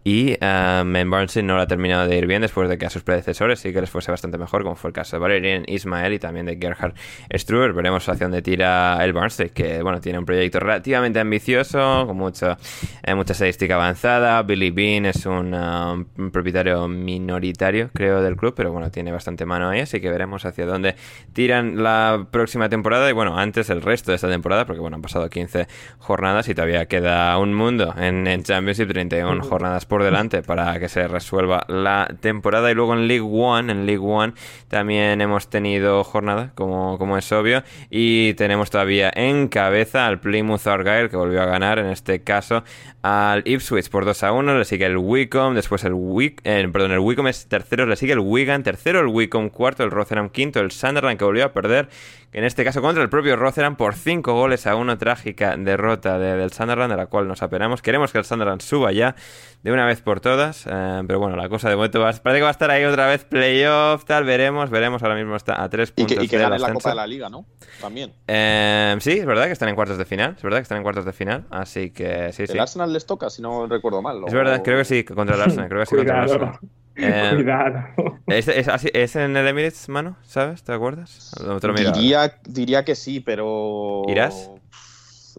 y 0.05 0.33
um, 0.43 0.97
en 0.97 1.11
Barnsley 1.11 1.45
no 1.45 1.57
lo 1.57 1.63
ha 1.63 1.67
terminado 1.67 2.09
de 2.09 2.17
ir 2.17 2.27
bien 2.27 2.43
después 2.43 2.69
de 2.69 2.79
que 2.79 2.87
a 2.87 2.91
sus 2.91 3.03
predecesores 3.03 3.61
sí 3.61 3.73
que 3.73 3.81
les 3.81 3.91
fuese 3.91 4.11
bastante 4.11 4.39
mejor, 4.39 4.63
como 4.63 4.75
fue 4.75 4.89
el 4.89 4.95
caso 4.95 5.17
de 5.17 5.21
Valerian 5.21 5.65
Ismael 5.67 6.15
y 6.15 6.19
también 6.19 6.47
de 6.47 6.57
Gerhard 6.57 6.95
Struber. 7.35 7.73
Veremos 7.73 8.09
hacia 8.09 8.27
dónde 8.27 8.43
tira 8.43 8.99
el 9.05 9.13
Barnsley, 9.13 9.51
que 9.51 9.83
bueno, 9.83 10.01
tiene 10.01 10.19
un 10.19 10.25
proyecto 10.25 10.59
relativamente 10.61 11.21
ambicioso, 11.21 12.07
con 12.07 12.17
mucho, 12.17 12.57
eh, 13.03 13.15
mucha 13.15 13.33
estadística 13.33 13.75
avanzada. 13.75 14.43
Billy 14.43 14.71
Bean 14.71 15.07
es 15.07 15.27
un, 15.27 15.53
um, 15.55 16.31
propietario 16.31 16.89
minoritario, 16.89 17.91
creo, 17.93 18.23
del 18.23 18.37
club, 18.37 18.55
pero 18.57 18.73
bueno, 18.73 18.91
tiene 18.91 19.13
bastante 19.13 19.45
mano 19.45 19.69
ahí, 19.69 19.81
así 19.81 20.01
que 20.01 20.11
veremos 20.11 20.45
hacia 20.45 20.65
dónde 20.65 20.95
tiran 21.33 21.83
la 21.83 22.27
próxima 22.31 22.69
temporada 22.69 22.78
temporada 22.79 23.11
y 23.11 23.13
bueno, 23.13 23.37
antes 23.37 23.71
el 23.71 23.83
resto 23.83 24.13
de 24.13 24.17
esta 24.17 24.29
temporada, 24.29 24.65
porque 24.65 24.81
bueno, 24.81 24.95
han 24.95 25.03
pasado 25.03 25.29
15 25.29 25.67
jornadas 25.99 26.49
y 26.49 26.55
todavía 26.55 26.87
queda 26.87 27.37
un 27.39 27.53
mundo 27.53 27.93
en, 27.99 28.29
en 28.29 28.45
Championship, 28.45 28.89
31 28.89 29.43
jornadas 29.43 29.85
por 29.85 30.05
delante 30.05 30.43
para 30.43 30.79
que 30.79 30.89
se 30.89 31.09
resuelva 31.09 31.65
la 31.67 32.09
temporada. 32.21 32.71
Y 32.71 32.75
luego 32.75 32.95
en 32.95 33.09
League 33.09 33.29
One, 33.29 33.73
en 33.73 33.85
League 33.85 34.05
One 34.05 34.35
también 34.69 35.21
hemos 35.21 35.49
tenido 35.51 36.05
jornada, 36.05 36.53
como, 36.55 36.99
como 36.99 37.19
es 37.19 37.33
obvio, 37.33 37.65
y 37.91 38.35
tenemos 38.35 38.71
todavía 38.71 39.11
en 39.13 39.49
cabeza 39.49 40.07
al 40.07 40.21
Plymouth 40.21 40.67
Argyle, 40.69 41.11
que 41.11 41.17
volvió 41.17 41.43
a 41.43 41.47
ganar, 41.47 41.81
en 41.81 41.87
este 41.87 42.23
caso 42.23 42.63
al 43.09 43.43
Ipswich 43.47 43.89
por 43.89 44.05
2 44.05 44.23
a 44.23 44.33
1, 44.33 44.59
le 44.59 44.65
sigue 44.65 44.87
el 44.87 44.97
Wicom, 44.97 45.55
después 45.55 45.85
el 45.85 45.95
Wick, 45.95 46.41
eh, 46.45 46.69
perdón, 46.73 46.93
el 46.93 46.99
Wicom 46.99 47.27
es 47.29 47.47
tercero, 47.47 47.87
le 47.87 47.97
sigue 47.97 48.13
el 48.13 48.19
Wigan, 48.19 48.63
tercero 48.63 49.01
el 49.01 49.07
Wicom, 49.07 49.49
cuarto 49.49 49.83
el 49.85 49.91
Rotherham, 49.91 50.29
quinto 50.29 50.61
el 50.61 50.71
Sunderland 50.71 51.19
que 51.19 51.25
volvió 51.25 51.47
a 51.47 51.53
perder, 51.53 51.89
en 52.33 52.45
este 52.45 52.63
caso 52.63 52.83
contra 52.83 53.03
el 53.03 53.09
propio 53.09 53.37
Rotherham 53.37 53.77
por 53.77 53.95
5 53.95 54.35
goles 54.35 54.67
a 54.67 54.77
1, 54.77 54.99
trágica 54.99 55.57
derrota 55.57 56.19
del 56.19 56.53
Sunderland, 56.53 56.91
de 56.91 56.97
la 56.99 57.07
cual 57.07 57.27
nos 57.27 57.43
apenamos. 57.43 57.81
Queremos 57.81 58.13
que 58.13 58.19
el 58.19 58.25
Sunderland 58.25 58.61
suba 58.61 58.93
ya 58.93 59.17
de 59.63 59.73
una 59.73 59.87
vez 59.87 60.03
por 60.03 60.21
todas, 60.21 60.67
eh, 60.67 61.03
pero 61.07 61.19
bueno, 61.19 61.37
la 61.37 61.49
cosa 61.49 61.71
de 61.71 61.77
momento 61.77 62.01
parece 62.01 62.23
que 62.23 62.43
va 62.43 62.49
a 62.49 62.53
estar 62.53 62.71
ahí 62.71 62.85
otra 62.85 63.07
vez, 63.07 63.25
playoff, 63.25 64.05
tal, 64.05 64.25
veremos, 64.25 64.69
veremos, 64.69 65.03
ahora 65.03 65.15
mismo 65.15 65.37
está 65.37 65.63
a 65.63 65.69
3 65.71 65.91
puntos. 65.93 66.23
Y 66.23 66.29
que, 66.29 66.39
gane 66.39 66.59
la 66.59 66.73
Copa 66.73 66.91
de 66.91 66.95
la 66.97 67.07
Liga, 67.07 67.31
¿no? 67.31 67.47
También. 67.81 68.13
Eh, 68.27 68.97
sí, 69.01 69.13
es 69.13 69.27
verdad 69.27 69.47
que 69.47 69.53
están 69.53 69.71
en 69.71 69.75
cuartos 69.75 69.97
de 69.97 70.05
final, 70.05 70.35
es 70.37 70.43
verdad 70.43 70.59
que 70.59 70.63
están 70.63 70.79
en 70.79 70.83
cuartos 70.83 71.07
de 71.07 71.13
final, 71.13 71.47
así 71.51 71.91
que 71.91 72.33
sí, 72.33 72.47
sí. 72.47 72.53
El 72.53 72.61
Arsenal 72.61 72.93
les 72.99 73.07
toca, 73.07 73.31
si 73.31 73.41
no 73.41 73.67
recuerdo 73.67 74.03
mal. 74.03 74.23
Es 74.27 74.35
verdad, 74.35 74.63
creo 74.63 74.79
que 74.79 74.85
sí, 74.85 75.05
contra 75.05 75.37
el 75.37 75.43
Arsenal, 75.43 75.69
creo 75.69 75.81
que 75.81 75.87
sí 75.87 75.97
contra 75.97 76.25
el 76.25 76.31
Arsenal. 76.31 76.59
Eh, 77.01 77.31
Cuidado. 77.33 77.85
¿es, 78.27 78.49
es, 78.49 79.15
en 79.15 79.37
el 79.37 79.47
Emirates, 79.47 79.89
mano? 79.89 80.17
¿Sabes? 80.25 80.65
¿Te 80.65 80.73
acuerdas? 80.73 81.31
Diría, 81.95 82.41
diría, 82.45 82.85
que 82.85 82.97
sí, 82.97 83.21
pero. 83.21 84.03
¿Irás? 84.09 84.51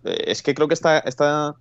Eh, 0.05 0.23
es 0.27 0.41
que 0.41 0.55
creo 0.55 0.69
que 0.69 0.73
esta, 0.73 0.99
esta, 0.99 1.55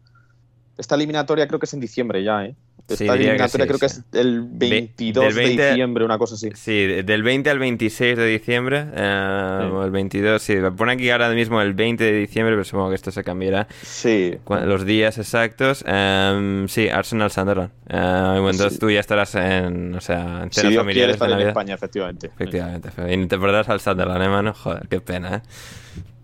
esta 0.78 0.94
eliminatoria 0.94 1.46
creo 1.46 1.58
que 1.58 1.66
es 1.66 1.74
en 1.74 1.80
diciembre 1.80 2.22
ya, 2.24 2.44
¿eh? 2.46 2.54
Esta 2.88 2.96
sí, 2.96 3.06
eliminatoria 3.06 3.66
creo 3.66 3.78
que 3.78 3.84
es 3.86 4.02
el 4.14 4.40
22 4.50 5.34
de 5.34 5.42
diciembre, 5.48 6.04
una 6.06 6.16
cosa 6.16 6.36
así. 6.36 6.48
Sí, 6.54 6.86
del 7.02 7.22
20 7.22 7.50
al 7.50 7.58
26 7.58 8.16
de 8.16 8.26
diciembre, 8.26 8.86
eh, 8.94 9.70
o 9.70 9.84
el 9.84 9.90
22, 9.90 10.40
sí, 10.40 10.56
me 10.56 10.72
pone 10.72 10.92
aquí 10.92 11.10
ahora 11.10 11.28
mismo 11.30 11.60
el 11.60 11.74
20 11.74 12.02
de 12.02 12.12
diciembre, 12.12 12.54
pero 12.54 12.64
supongo 12.64 12.88
que 12.88 12.94
esto 12.94 13.10
se 13.10 13.22
cambiará. 13.22 13.68
Sí. 13.82 14.38
Los 14.48 14.86
días 14.86 15.18
exactos. 15.18 15.84
Eh, 15.86 16.64
sí, 16.68 16.88
Arsenal 16.88 17.30
Sunderland. 17.30 17.72
Eh, 17.90 18.36
entonces 18.50 18.78
tú 18.78 18.90
ya 18.90 19.00
estarás 19.00 19.34
en, 19.34 19.94
o 19.94 20.00
sea, 20.00 20.44
en 20.44 20.52
Si 20.52 20.66
Dios 20.68 20.82
quiere 20.86 21.12
estar 21.12 21.30
en. 21.30 21.40
España, 21.48 21.74
efectivamente. 21.74 22.28
Efectivamente, 22.28 22.88
y 23.12 23.26
te 23.26 23.38
perderás 23.38 23.68
al 23.68 23.80
Sunderland, 23.80 24.22
¿eh, 24.24 24.28
mano? 24.30 24.54
Joder, 24.54 24.88
qué 24.88 25.02
pena, 25.02 25.36
¿eh? 25.36 25.42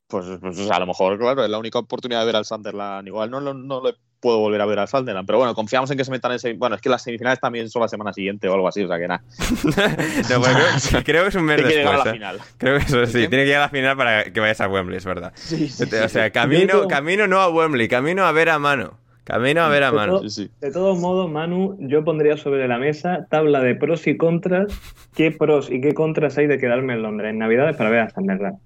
Pues, 0.07 0.27
pues, 0.41 0.59
o 0.59 0.65
sea, 0.67 0.77
a 0.77 0.81
lo 0.81 0.87
mejor, 0.87 1.19
claro, 1.19 1.45
es 1.45 1.51
la 1.51 1.59
única 1.59 1.79
oportunidad 1.79 2.21
de 2.21 2.27
ver 2.27 2.37
al 2.37 2.45
Sunderland. 2.47 3.07
Igual 3.09 3.31
no, 3.31 3.41
lo- 3.41 3.53
no 3.55 3.83
le 3.83 3.95
puedo 4.25 4.39
volver 4.39 4.61
a 4.63 4.67
ver 4.67 4.79
al 4.79 4.89
Sunderland, 4.89 5.27
pero 5.27 5.39
bueno, 5.39 5.55
confiamos 5.55 5.91
en 5.91 5.99
que 5.99 6.05
se 6.05 6.11
metan 6.11 6.33
en 6.33 6.37
ese. 6.37 6.55
Bueno, 6.55 6.77
es 6.77 6.81
que 6.83 6.89
las 6.89 7.03
semifinales 7.03 7.39
también 7.41 7.69
son 7.69 7.83
la 7.83 7.89
semana 7.89 8.13
siguiente 8.13 8.49
o 8.49 8.55
algo 8.55 8.67
así, 8.67 8.83
o 8.83 8.89
sea 8.89 8.99
que 8.99 9.07
nada. 9.07 9.23
No, 10.31 10.41
bueno, 10.41 10.59
creo, 10.91 11.03
creo 11.05 11.23
que 11.25 11.29
es 11.29 11.35
un 11.35 11.45
mes 11.45 11.57
Tiene 11.57 11.71
que 11.71 11.77
llegar 11.77 11.95
a 11.95 11.97
después, 11.99 12.05
la 12.07 12.11
¿eh? 12.11 12.15
final. 12.15 12.39
Creo 12.59 12.79
que 12.79 12.85
eso 12.85 13.07
sí, 13.07 13.13
tiene 13.29 13.45
que 13.45 13.47
llegar 13.47 13.61
a 13.63 13.65
la 13.67 13.71
final 13.71 13.97
para 13.97 14.25
que 14.25 14.41
vayas 14.41 14.61
a 14.63 14.69
Wembley, 14.69 14.97
es 14.97 15.05
verdad. 15.05 15.33
Sí, 15.35 15.69
sí, 15.69 15.85
O 15.85 16.09
sea, 16.09 16.31
camino, 16.31 16.89
camino 16.89 17.27
no 17.27 17.41
a 17.41 17.49
Wembley, 17.51 17.87
camino 17.87 18.25
a 18.25 18.33
ver 18.33 18.49
a 18.49 18.59
mano. 18.59 18.99
Camino 19.25 19.63
a 19.63 19.69
ver 19.69 19.83
a 19.85 19.91
De 19.91 19.97
mano. 19.97 20.13
todo- 20.19 20.29
Sí, 20.29 20.45
sí. 20.45 20.51
De 20.61 20.71
todos 20.71 20.99
modos, 20.99 21.31
Manu, 21.31 21.77
yo 21.81 22.05
pondría 22.05 22.37
sobre 22.37 22.67
la 22.69 22.79
mesa 22.79 23.27
tabla 23.31 23.61
de 23.61 23.75
pros 23.75 24.07
y 24.07 24.17
contras. 24.17 24.67
¿Qué 25.15 25.31
pros 25.31 25.71
y 25.71 25.81
qué 25.81 25.95
contras 25.95 26.37
hay 26.39 26.47
de 26.47 26.59
quedarme 26.59 26.93
en 26.95 27.03
Londres 27.03 27.31
en 27.31 27.39
Navidades 27.39 27.77
para 27.77 27.89
ver 27.91 28.01
a 28.01 28.11
Sunderland? 28.11 28.59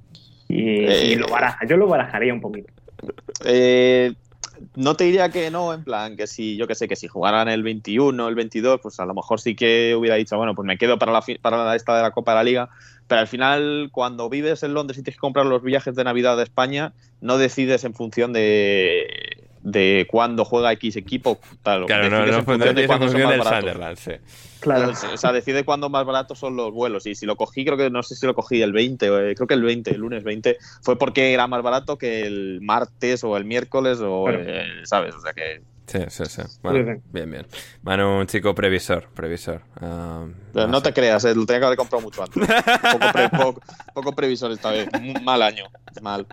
Y, 0.49 0.85
Eh, 0.87 1.07
y 1.13 1.15
lo 1.17 1.29
baraja, 1.29 1.65
yo 1.67 1.77
lo 1.77 1.87
barajaría 1.87 2.33
un 2.33 2.41
poquito. 2.41 2.73
Eh, 3.45 4.13
no 4.75 4.95
te 4.95 5.05
diría 5.05 5.31
que 5.31 5.51
no, 5.51 5.73
en 5.73 5.85
plan, 5.85 6.17
que 6.17 6.27
si, 6.27 6.57
yo 6.57 6.67
que 6.67 6.75
sé, 6.75 6.89
que 6.89 6.97
si 6.97 7.09
jugaran 7.09 7.49
el 7.49 7.63
21, 7.63 8.29
el 8.29 8.35
22, 8.35 8.81
pues 8.81 9.01
a 9.01 9.07
lo 9.07 9.15
mejor 9.15 9.41
sí 9.41 9.55
que 9.55 9.95
hubiera 9.97 10.17
dicho, 10.17 10.37
bueno, 10.37 10.55
pues 10.55 10.67
me 10.67 10.79
quedo 10.79 10.99
para 10.99 11.13
la, 11.13 11.23
para 11.41 11.65
la 11.65 11.77
esta 11.77 11.97
de 11.97 12.03
la 12.03 12.11
Copa 12.11 12.33
de 12.33 12.37
la 12.37 12.45
Liga. 12.45 12.69
Pero 13.07 13.21
al 13.21 13.27
final, 13.27 13.89
cuando 13.93 14.29
vives 14.29 14.63
en 14.63 14.75
Londres 14.75 14.99
y 14.99 15.03
tienes 15.03 15.17
que 15.17 15.21
comprar 15.21 15.47
los 15.47 15.63
viajes 15.63 15.95
de 15.95 16.05
Navidad 16.05 16.37
de 16.37 16.43
España, 16.43 16.93
no 17.21 17.39
decides 17.39 17.85
en 17.85 17.95
función 17.95 18.33
de, 18.33 19.48
de 19.63 20.07
cuándo 20.11 20.45
juega 20.45 20.73
X 20.73 20.97
equipo. 20.97 21.39
Tal, 21.63 21.87
Claro, 21.87 22.11
no, 22.11 22.17
decides 22.19 22.33
no, 22.33 22.39
en 22.39 22.45
función 22.45 22.75
de 22.77 22.87
cuándo 22.87 23.09
son 23.09 23.21
más 23.23 23.39
baratos. 23.39 23.59
Sunderland, 23.59 23.97
sí. 23.97 24.13
Claro. 24.61 24.91
O 24.91 25.17
sea, 25.17 25.33
decide 25.33 25.65
cuándo 25.65 25.89
más 25.89 26.05
baratos 26.05 26.39
son 26.39 26.57
los 26.57 26.73
vuelos. 26.73 27.07
Y 27.07 27.15
si 27.15 27.27
lo 27.27 27.37
cogí, 27.37 27.65
creo 27.65 27.77
que 27.77 27.91
no 27.91 28.03
sé 28.03 28.17
si 28.17 28.27
lo 28.27 28.35
cogí 28.35 28.61
el 28.63 28.73
20, 28.73 29.11
o, 29.11 29.21
eh, 29.21 29.35
creo 29.35 29.47
que 29.47 29.55
el 29.55 29.63
20, 29.63 29.91
el 29.93 30.01
lunes 30.01 30.25
20, 30.25 30.57
fue 30.83 30.99
porque 30.99 31.33
era 31.33 31.47
más 31.47 31.63
barato 31.63 31.97
que 31.97 32.23
el 32.27 32.61
martes 32.63 33.23
o 33.25 33.37
el 33.37 33.45
miércoles, 33.45 33.99
o, 34.03 34.25
Claro. 34.25 34.43
eh, 34.45 34.67
¿sabes? 34.85 35.15
O 35.15 35.21
sea 35.21 35.33
que. 35.33 35.63
Sí, 35.87 36.01
sí, 36.09 36.25
sí. 36.27 36.43
Bueno, 36.63 37.01
bien, 37.13 37.31
bien. 37.31 37.47
Manu, 37.81 38.19
un 38.19 38.27
chico 38.27 38.55
previsor, 38.55 39.09
previsor. 39.15 39.63
Ah, 39.81 40.27
no 40.53 40.77
sé. 40.81 40.83
te 40.83 40.93
creas, 40.93 41.25
eh, 41.25 41.35
lo 41.35 41.47
tenía 41.47 41.61
que 41.61 41.67
haber 41.67 41.79
comprado 41.79 42.03
mucho 42.03 42.23
antes. 42.23 42.47
Poco, 42.93 43.13
pre- 43.13 43.29
poco- 43.31 43.61
poco 43.95 44.13
previsor 44.15 44.51
esta 44.53 44.71
vez. 44.71 44.89
Mal 45.23 45.41
año. 45.41 45.65
Mal. 46.03 46.27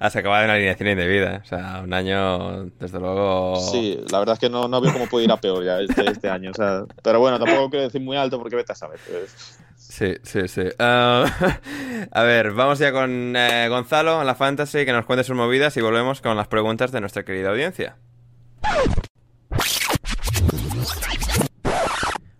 Has 0.00 0.16
acabado 0.16 0.44
en 0.44 0.50
alineación 0.50 0.88
indebida. 0.88 1.40
O 1.42 1.46
sea, 1.46 1.80
un 1.84 1.92
año, 1.92 2.64
desde 2.78 3.00
luego. 3.00 3.56
Sí, 3.56 3.98
la 4.10 4.18
verdad 4.18 4.34
es 4.34 4.38
que 4.38 4.50
no, 4.50 4.68
no 4.68 4.80
veo 4.80 4.92
cómo 4.92 5.06
puede 5.06 5.24
ir 5.24 5.32
a 5.32 5.36
peor 5.36 5.64
ya 5.64 5.80
este, 5.80 6.10
este 6.10 6.28
año. 6.28 6.50
O 6.50 6.54
sea, 6.54 6.84
pero 7.02 7.20
bueno, 7.20 7.38
tampoco 7.38 7.70
quiero 7.70 7.84
decir 7.84 8.00
muy 8.00 8.16
alto 8.16 8.38
porque 8.38 8.56
vete 8.56 8.72
a 8.72 8.76
saber. 8.76 9.00
pues. 9.06 9.58
Sí, 9.76 10.14
sí, 10.22 10.48
sí. 10.48 10.62
Ah, 10.78 11.24
a 12.10 12.22
ver, 12.22 12.52
vamos 12.52 12.78
ya 12.78 12.90
con 12.90 13.36
eh, 13.36 13.68
Gonzalo 13.68 14.20
en 14.20 14.26
la 14.26 14.34
Fantasy, 14.34 14.84
que 14.84 14.92
nos 14.92 15.04
cuente 15.04 15.24
sus 15.24 15.36
movidas 15.36 15.76
y 15.76 15.80
volvemos 15.82 16.20
con 16.20 16.36
las 16.36 16.48
preguntas 16.48 16.90
de 16.90 17.00
nuestra 17.00 17.24
querida 17.24 17.50
audiencia. 17.50 17.96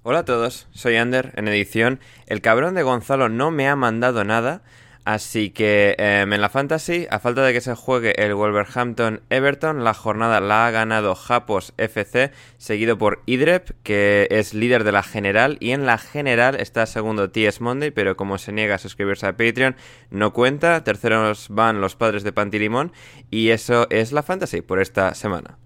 Hola 0.03 0.19
a 0.19 0.25
todos, 0.25 0.69
soy 0.73 0.97
Ander 0.97 1.33
en 1.37 1.49
edición. 1.49 2.01
El 2.27 2.41
cabrón 2.41 2.75
de 2.75 2.83
Gonzalo 2.83 3.29
no 3.29 3.51
me 3.51 3.69
ha 3.69 3.77
mandado 3.77 4.25
nada, 4.25 4.63
así 5.05 5.51
que 5.51 5.95
em, 5.99 6.33
en 6.33 6.41
la 6.41 6.49
Fantasy, 6.49 7.07
a 7.11 7.19
falta 7.19 7.43
de 7.43 7.53
que 7.53 7.61
se 7.61 7.75
juegue 7.75 8.23
el 8.23 8.35
Wolverhampton 8.35 9.23
Everton, 9.31 9.85
la 9.85 9.95
jornada 9.95 10.41
la 10.41 10.67
ha 10.67 10.71
ganado 10.71 11.15
Japos 11.15 11.73
FC, 11.77 12.33
seguido 12.59 12.99
por 12.99 13.23
Idrep, 13.27 13.71
que 13.83 14.29
es 14.31 14.55
líder 14.55 14.85
de 14.85 14.93
la 14.93 15.03
general, 15.03 15.57
y 15.61 15.71
en 15.71 15.87
la 15.87 15.99
general 15.99 16.57
está 16.57 16.87
segundo 16.87 17.31
TS 17.31 17.61
Monday, 17.61 17.91
pero 17.91 18.17
como 18.17 18.39
se 18.39 18.53
niega 18.53 18.77
a 18.77 18.79
suscribirse 18.79 19.27
a 19.27 19.37
Patreon, 19.37 19.77
no 20.11 20.33
cuenta. 20.33 20.85
Terceros 20.85 21.49
van 21.51 21.81
los 21.81 21.97
padres 21.97 22.25
de 22.25 22.33
Pantilimón, 22.33 22.93
y 23.31 23.51
eso 23.51 23.87
es 23.91 24.13
la 24.13 24.23
Fantasy 24.23 24.63
por 24.63 24.81
esta 24.81 25.15
semana. 25.15 25.59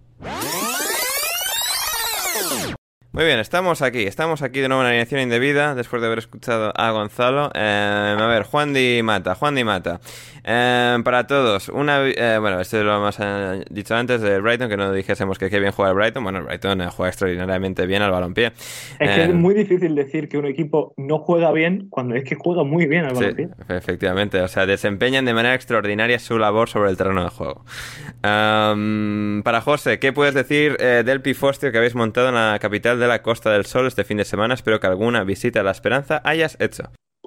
Muy 3.18 3.26
bien, 3.26 3.40
estamos 3.40 3.82
aquí, 3.82 4.04
estamos 4.04 4.42
aquí 4.42 4.60
de 4.60 4.68
nuevo 4.68 4.80
en 4.84 4.90
alineación 4.90 5.20
indebida, 5.20 5.74
después 5.74 6.00
de 6.00 6.06
haber 6.06 6.20
escuchado 6.20 6.72
a 6.76 6.92
Gonzalo. 6.92 7.50
Eh, 7.52 8.16
a 8.16 8.26
ver, 8.28 8.44
Juan 8.44 8.72
Di 8.72 9.00
Mata, 9.02 9.34
Juan 9.34 9.56
Di 9.56 9.64
Mata. 9.64 9.98
Eh, 10.44 10.96
para 11.02 11.26
todos, 11.26 11.68
una... 11.68 12.06
eh, 12.06 12.38
bueno, 12.38 12.60
esto 12.60 12.80
lo 12.84 12.96
hemos 12.96 13.16
eh, 13.18 13.64
dicho 13.70 13.96
antes 13.96 14.20
de 14.20 14.38
Brighton, 14.40 14.68
que 14.68 14.76
no 14.76 14.92
dijésemos 14.92 15.36
que 15.36 15.50
qué 15.50 15.58
bien 15.58 15.72
juega 15.72 15.90
el 15.90 15.96
Brighton. 15.96 16.22
Bueno, 16.22 16.38
el 16.38 16.44
Brighton 16.44 16.80
eh, 16.80 16.86
juega 16.94 17.08
extraordinariamente 17.08 17.86
bien 17.86 18.02
al 18.02 18.12
balompié. 18.12 18.52
Es 19.00 19.10
que 19.10 19.22
Eh, 19.22 19.24
es 19.24 19.34
muy 19.34 19.52
difícil 19.52 19.96
decir 19.96 20.28
que 20.28 20.38
un 20.38 20.46
equipo 20.46 20.94
no 20.96 21.18
juega 21.18 21.50
bien 21.50 21.88
cuando 21.90 22.14
es 22.14 22.22
que 22.22 22.36
juega 22.36 22.62
muy 22.62 22.86
bien 22.86 23.04
al 23.04 23.16
Sí, 23.16 23.22
balompié. 23.22 23.48
efectivamente. 23.68 24.40
O 24.42 24.46
sea, 24.46 24.64
desempeñan 24.64 25.24
de 25.24 25.34
manera 25.34 25.56
extraordinaria 25.56 26.20
su 26.20 26.38
labor 26.38 26.68
sobre 26.68 26.90
el 26.90 26.96
terreno 26.96 27.24
de 27.24 27.30
juego. 27.30 27.64
Am, 28.22 29.42
para 29.44 29.60
José, 29.60 29.98
¿qué 29.98 30.12
puedes 30.12 30.34
decir 30.34 30.76
del 30.76 31.20
pifostio 31.20 31.72
que 31.72 31.78
habéis 31.78 31.96
montado 31.96 32.28
en 32.28 32.36
la 32.36 32.56
capital 32.60 33.00
de 33.00 33.07
la 33.08 33.22
Costa 33.22 33.50
del 33.52 33.64
Sol 33.64 33.86
este 33.86 34.04
fin 34.04 34.18
de 34.18 34.24
semana? 34.24 34.54
Espero 34.54 34.78
que 34.80 34.86
alguna 34.86 35.24
visita 35.24 35.60
a 35.60 35.62
la 35.64 35.70
Esperanza 35.72 36.20
hayas 36.24 36.60
hecho. 36.60 36.84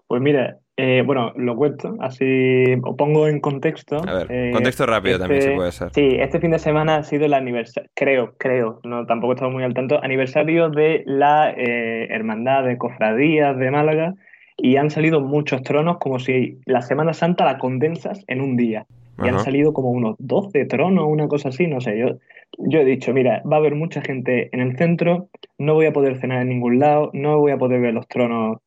Pues 0.08 0.22
mira, 0.22 0.58
eh, 0.78 1.04
bueno, 1.06 1.32
lo 1.38 1.56
cuento, 1.56 1.96
así 2.02 2.74
os 2.84 2.96
pongo 2.98 3.28
en 3.28 3.40
contexto. 3.40 4.02
A 4.08 4.14
ver, 4.14 4.28
Eh, 4.30 4.52
contexto 4.52 4.86
rápido 4.86 5.20
también, 5.20 5.40
este- 5.40 5.52
si 5.52 5.56
puede 5.56 5.72
ser. 5.72 5.90
Sí, 5.94 6.18
este 6.20 6.40
fin 6.40 6.52
de 6.52 6.60
semana 6.60 6.98
ha 6.98 7.04
sido 7.04 7.26
el 7.26 7.34
aniversario, 7.34 7.90
creo, 7.96 8.34
creo, 8.38 8.80
no 8.84 9.06
tampoco 9.06 9.34
estamos 9.34 9.54
muy 9.54 9.64
al 9.64 9.74
tanto, 9.74 10.04
aniversario 10.04 10.70
de 10.70 11.04
la 11.06 11.52
eh, 11.52 12.08
Hermandad 12.10 12.66
de 12.66 12.78
Cofradías 12.78 13.58
de 13.58 13.72
Málaga 13.72 14.14
y 14.58 14.76
han 14.76 14.90
salido 14.90 15.22
muchos 15.22 15.62
tronos 15.64 15.98
como 16.00 16.20
si 16.20 16.60
la 16.66 16.82
Semana 16.82 17.14
Santa 17.14 17.46
la 17.46 17.58
condensas 17.58 18.24
en 18.28 18.42
un 18.42 18.58
día. 18.58 18.86
Y 19.18 19.28
han 19.28 19.36
salido 19.44 19.74
como 19.74 19.92
unos 19.92 20.16
12 20.20 20.66
tronos, 20.66 21.06
una 21.08 21.28
cosa 21.28 21.50
así, 21.50 21.68
no 21.68 21.80
sé. 21.82 21.98
Yo, 21.98 22.18
yo 22.58 22.80
he 22.80 22.86
dicho, 22.86 23.14
mira, 23.14 23.42
va 23.50 23.58
a 23.58 23.60
haber 23.60 23.76
mucha 23.76 24.02
gente 24.02 24.50
en 24.52 24.62
el 24.62 24.78
centro, 24.78 25.30
no 25.58 25.74
voy 25.76 25.86
a 25.86 25.94
poder 25.94 26.18
cenar 26.20 26.42
en 26.42 26.50
ningún 26.50 26.80
lado, 26.80 27.12
no 27.14 27.40
voy 27.40 27.52
a 27.52 27.58
poder 27.58 27.82
ver 27.82 27.94
los 27.94 28.08
tronos 28.08 28.58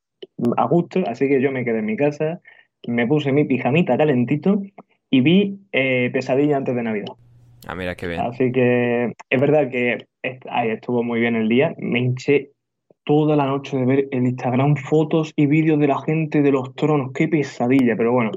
a 0.57 0.67
gusto, 0.67 1.03
así 1.07 1.29
que 1.29 1.41
yo 1.41 1.51
me 1.53 1.65
quedé 1.65 1.79
en 1.81 1.87
mi 1.87 1.97
casa, 1.97 2.41
me 2.87 3.07
puse 3.07 3.33
mi 3.33 3.45
pijamita 3.45 3.97
calentito 3.97 4.63
y 5.11 5.21
vi 5.21 5.59
eh, 5.73 6.11
Pesadilla 6.13 6.57
antes 6.57 6.75
de 6.75 6.83
Navidad. 6.83 7.15
Ah, 7.67 7.75
mira 7.75 7.95
qué 7.95 8.07
bien. 8.07 8.21
Así 8.21 8.53
que 8.53 9.13
es 9.31 9.41
verdad 9.41 9.71
que 9.71 10.07
est- 10.23 10.47
ay, 10.51 10.71
estuvo 10.71 11.03
muy 11.03 11.21
bien 11.21 11.35
el 11.35 11.49
día. 11.49 11.75
Me 11.79 11.99
hinché 11.99 12.51
toda 13.05 13.37
la 13.37 13.47
noche 13.47 13.77
de 13.77 13.85
ver 13.87 14.09
en 14.11 14.27
Instagram 14.27 14.77
fotos 14.77 15.33
y 15.37 15.47
vídeos 15.47 15.79
de 15.79 15.89
la 15.89 15.99
gente 16.03 16.43
de 16.43 16.53
los 16.53 16.75
tronos. 16.75 17.13
Qué 17.13 17.27
pesadilla, 17.29 17.97
pero 17.97 18.13
bueno, 18.13 18.31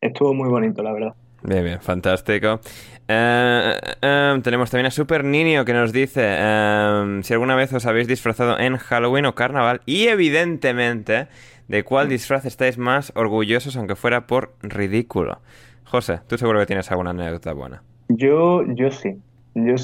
estuvo 0.00 0.34
muy 0.34 0.48
bonito, 0.48 0.82
la 0.82 0.92
verdad. 0.92 1.14
Bien, 1.46 1.62
bien, 1.62 1.80
fantástico. 1.80 2.60
Eh, 3.06 3.74
eh, 4.00 4.40
tenemos 4.42 4.70
también 4.70 4.86
a 4.86 4.90
Super 4.90 5.24
Niño 5.24 5.66
que 5.66 5.74
nos 5.74 5.92
dice 5.92 6.22
eh, 6.24 7.20
si 7.22 7.34
alguna 7.34 7.54
vez 7.54 7.70
os 7.74 7.84
habéis 7.84 8.08
disfrazado 8.08 8.58
en 8.58 8.78
Halloween 8.78 9.26
o 9.26 9.34
Carnaval 9.34 9.82
y 9.84 10.06
evidentemente 10.06 11.28
de 11.68 11.84
cuál 11.84 12.08
disfraz 12.08 12.46
estáis 12.46 12.78
más 12.78 13.12
orgullosos 13.14 13.76
aunque 13.76 13.94
fuera 13.94 14.26
por 14.26 14.54
ridículo. 14.62 15.40
José, 15.84 16.20
tú 16.26 16.38
seguro 16.38 16.60
que 16.60 16.66
tienes 16.66 16.90
alguna 16.90 17.10
anécdota 17.10 17.52
buena. 17.52 17.82
Yo, 18.08 18.62
yo 18.66 18.90
sí. 18.90 19.18
Yo, 19.54 19.74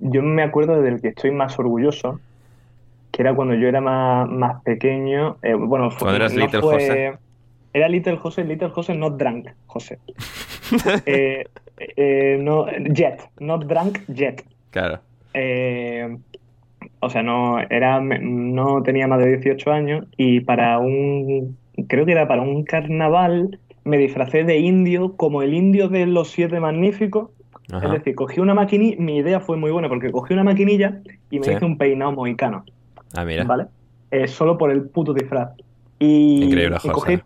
yo 0.00 0.22
me 0.22 0.42
acuerdo 0.42 0.82
del 0.82 1.00
que 1.00 1.08
estoy 1.08 1.30
más 1.30 1.58
orgulloso, 1.58 2.20
que 3.10 3.22
era 3.22 3.34
cuando 3.34 3.54
yo 3.54 3.68
era 3.68 3.80
más, 3.80 4.28
más 4.28 4.62
pequeño. 4.62 5.38
bueno, 5.66 5.90
fue, 5.90 6.14
eras 6.14 6.34
Little 6.34 6.60
José? 6.60 7.18
Era 7.72 7.88
Little 7.88 8.16
José, 8.16 8.44
Little 8.44 8.70
José, 8.70 8.94
not 8.94 9.16
drunk, 9.16 9.48
José. 9.66 9.98
eh, 11.06 11.44
eh, 11.78 12.38
no, 12.40 12.66
Jet, 12.92 13.22
not 13.38 13.64
drunk, 13.66 14.00
Jet. 14.08 14.44
Claro. 14.70 15.00
Eh, 15.34 16.16
o 17.00 17.10
sea, 17.10 17.22
no, 17.22 17.58
era, 17.60 18.00
no 18.00 18.82
tenía 18.82 19.06
más 19.06 19.20
de 19.20 19.36
18 19.36 19.70
años 19.70 20.06
y 20.16 20.40
para 20.40 20.78
un, 20.78 21.56
creo 21.88 22.04
que 22.04 22.12
era 22.12 22.28
para 22.28 22.42
un 22.42 22.64
carnaval, 22.64 23.58
me 23.84 23.98
disfracé 23.98 24.44
de 24.44 24.58
indio 24.58 25.16
como 25.16 25.42
el 25.42 25.54
indio 25.54 25.88
de 25.88 26.06
los 26.06 26.30
siete 26.30 26.60
magníficos. 26.60 27.30
Es 27.72 27.88
decir, 27.88 28.16
cogí 28.16 28.40
una 28.40 28.52
maquinilla, 28.52 28.96
mi 28.98 29.18
idea 29.18 29.38
fue 29.38 29.56
muy 29.56 29.70
buena 29.70 29.88
porque 29.88 30.10
cogí 30.10 30.34
una 30.34 30.42
maquinilla 30.42 31.00
y 31.30 31.38
me 31.38 31.52
hice 31.52 31.64
un 31.64 31.78
peinado 31.78 32.10
mohicano. 32.10 32.64
Ah, 33.14 33.24
mira. 33.24 33.44
¿Vale? 33.44 33.66
Eh, 34.10 34.26
solo 34.26 34.58
por 34.58 34.72
el 34.72 34.88
puto 34.88 35.14
disfraz. 35.14 35.50
Y, 36.02 36.50
cogí 36.92 37.18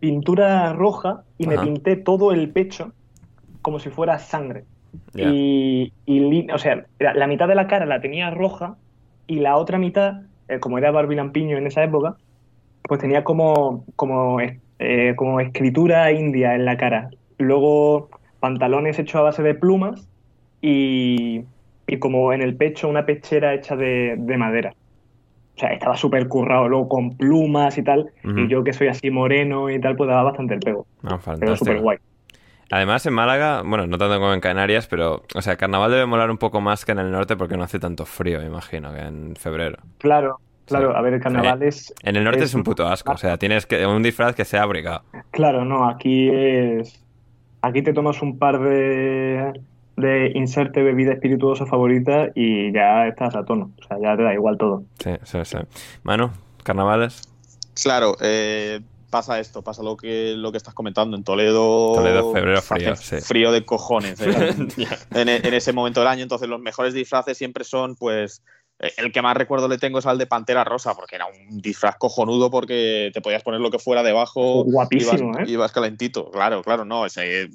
pintura 0.00 0.74
roja 0.74 1.22
y 1.38 1.46
me 1.46 1.58
pinté 1.58 1.96
todo 1.96 2.32
el 2.32 2.50
pecho 2.50 2.92
como 3.62 3.78
si 3.78 3.88
fuera 3.88 4.18
sangre. 4.18 4.64
Y, 5.14 5.92
o 6.52 6.58
sea, 6.58 6.84
la 6.98 7.26
mitad 7.26 7.48
de 7.48 7.54
la 7.54 7.66
cara 7.66 7.86
la 7.86 8.02
tenía 8.02 8.30
roja 8.30 8.76
y 9.26 9.40
la 9.40 9.56
otra 9.56 9.78
mitad, 9.78 10.24
eh, 10.48 10.60
como 10.60 10.76
era 10.76 10.90
Barbie 10.90 11.16
Lampiño 11.16 11.56
en 11.56 11.66
esa 11.66 11.82
época, 11.82 12.16
pues 12.82 13.00
tenía 13.00 13.24
como, 13.24 13.86
como, 13.96 14.40
eh, 14.40 15.14
como 15.16 15.40
escritura 15.40 16.12
india 16.12 16.54
en 16.54 16.66
la 16.66 16.76
cara. 16.76 17.08
Luego 17.38 18.10
pantalones 18.40 18.98
hechos 18.98 19.16
a 19.16 19.22
base 19.22 19.42
de 19.42 19.54
plumas 19.54 20.06
y, 20.60 21.44
como 21.98 22.34
en 22.34 22.42
el 22.42 22.56
pecho 22.56 22.88
una 22.88 23.06
pechera 23.06 23.54
hecha 23.54 23.74
de 23.74 24.36
madera. 24.36 24.74
O 25.58 25.60
sea, 25.60 25.72
estaba 25.72 25.96
súper 25.96 26.28
currado 26.28 26.68
luego 26.68 26.88
con 26.88 27.16
plumas 27.16 27.76
y 27.78 27.82
tal. 27.82 28.12
Y 28.22 28.46
yo 28.46 28.62
que 28.62 28.72
soy 28.72 28.86
así 28.86 29.10
moreno 29.10 29.68
y 29.68 29.80
tal, 29.80 29.96
pues 29.96 30.08
daba 30.08 30.22
bastante 30.22 30.54
el 30.54 30.60
pego. 30.60 30.86
Ah, 31.02 31.18
pero 31.40 31.56
súper 31.56 31.80
guay. 31.80 31.98
Además, 32.70 33.04
en 33.06 33.14
Málaga, 33.14 33.62
bueno, 33.64 33.88
no 33.88 33.98
tanto 33.98 34.20
como 34.20 34.32
en 34.32 34.40
Canarias, 34.40 34.86
pero, 34.86 35.24
o 35.34 35.42
sea, 35.42 35.56
carnaval 35.56 35.90
debe 35.90 36.06
molar 36.06 36.30
un 36.30 36.38
poco 36.38 36.60
más 36.60 36.84
que 36.84 36.92
en 36.92 37.00
el 37.00 37.10
norte 37.10 37.36
porque 37.36 37.56
no 37.56 37.64
hace 37.64 37.80
tanto 37.80 38.06
frío, 38.06 38.40
imagino, 38.40 38.92
que 38.92 39.00
en 39.00 39.34
febrero. 39.34 39.78
Claro, 39.98 40.38
claro. 40.64 40.96
A 40.96 41.00
ver, 41.00 41.14
el 41.14 41.20
carnaval 41.20 41.60
es. 41.64 41.92
En 42.04 42.14
el 42.14 42.22
norte 42.22 42.44
es, 42.44 42.54
un 42.54 42.62
puto 42.62 42.86
asco, 42.86 43.10
o 43.12 43.16
sea, 43.16 43.36
tienes 43.36 43.66
que 43.66 43.84
un 43.84 44.04
disfraz 44.04 44.36
que 44.36 44.44
sea 44.44 44.62
abrigado. 44.62 45.02
Claro, 45.32 45.64
no, 45.64 45.88
aquí 45.88 46.28
es. 46.30 47.04
Aquí 47.62 47.82
te 47.82 47.92
tomas 47.92 48.22
un 48.22 48.38
par 48.38 48.60
de 48.60 49.60
de 49.98 50.32
inserte 50.34 50.82
bebida 50.82 51.12
espirituosa 51.12 51.66
favorita 51.66 52.28
y 52.34 52.72
ya 52.72 53.06
estás 53.06 53.34
a 53.34 53.44
tono. 53.44 53.72
O 53.78 53.86
sea, 53.86 53.98
ya 54.00 54.16
te 54.16 54.22
da 54.22 54.34
igual 54.34 54.56
todo. 54.58 54.84
Sí, 54.98 55.10
sí, 55.24 55.38
sí. 55.44 55.58
Manu, 56.02 56.30
carnavales. 56.62 57.28
Claro, 57.82 58.16
eh, 58.20 58.80
pasa 59.10 59.40
esto, 59.40 59.62
pasa 59.62 59.82
lo 59.82 59.96
que, 59.96 60.34
lo 60.36 60.50
que 60.52 60.58
estás 60.58 60.74
comentando. 60.74 61.16
En 61.16 61.24
Toledo. 61.24 61.94
Toledo, 61.94 62.32
febrero, 62.32 62.62
frío. 62.62 62.96
Frío 62.96 63.52
de 63.52 63.64
cojones. 63.64 64.20
¿eh? 64.20 64.54
en, 65.14 65.28
en, 65.28 65.54
ese 65.54 65.72
momento 65.72 66.00
del 66.00 66.08
año. 66.08 66.22
Entonces, 66.22 66.48
los 66.48 66.60
mejores 66.60 66.94
disfraces 66.94 67.36
siempre 67.36 67.64
son, 67.64 67.96
pues, 67.96 68.42
el 68.78 69.12
que 69.12 69.22
más 69.22 69.36
recuerdo 69.36 69.66
le 69.66 69.78
tengo 69.78 69.98
es 69.98 70.06
al 70.06 70.18
de 70.18 70.26
Pantera 70.26 70.62
Rosa, 70.62 70.94
porque 70.94 71.16
era 71.16 71.26
un 71.26 71.60
disfraz 71.60 71.96
cojonudo 71.96 72.50
porque 72.50 73.10
te 73.12 73.20
podías 73.20 73.42
poner 73.42 73.60
lo 73.60 73.70
que 73.70 73.78
fuera 73.78 74.02
debajo. 74.02 74.64
Guapísimo, 74.64 75.32
ibas, 75.32 75.48
¿eh? 75.48 75.50
Ibas 75.50 75.72
calentito, 75.72 76.30
claro, 76.30 76.62
claro, 76.62 76.84
no. 76.84 77.04
Ese, 77.04 77.48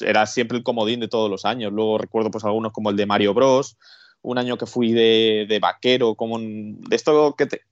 era 0.00 0.26
siempre 0.26 0.56
el 0.56 0.64
comodín 0.64 1.00
de 1.00 1.08
todos 1.08 1.30
los 1.30 1.44
años. 1.44 1.72
Luego 1.72 1.98
recuerdo 1.98 2.30
pues 2.30 2.44
algunos 2.44 2.72
como 2.72 2.90
el 2.90 2.96
de 2.96 3.06
Mario 3.06 3.34
Bros. 3.34 3.76
Un 4.22 4.38
año 4.38 4.58
que 4.58 4.66
fui 4.66 4.92
de, 4.92 5.46
de 5.48 5.58
vaquero, 5.60 6.14
como 6.14 6.38
de 6.38 6.94
esto 6.94 7.34
que 7.36 7.46
te, 7.46 7.62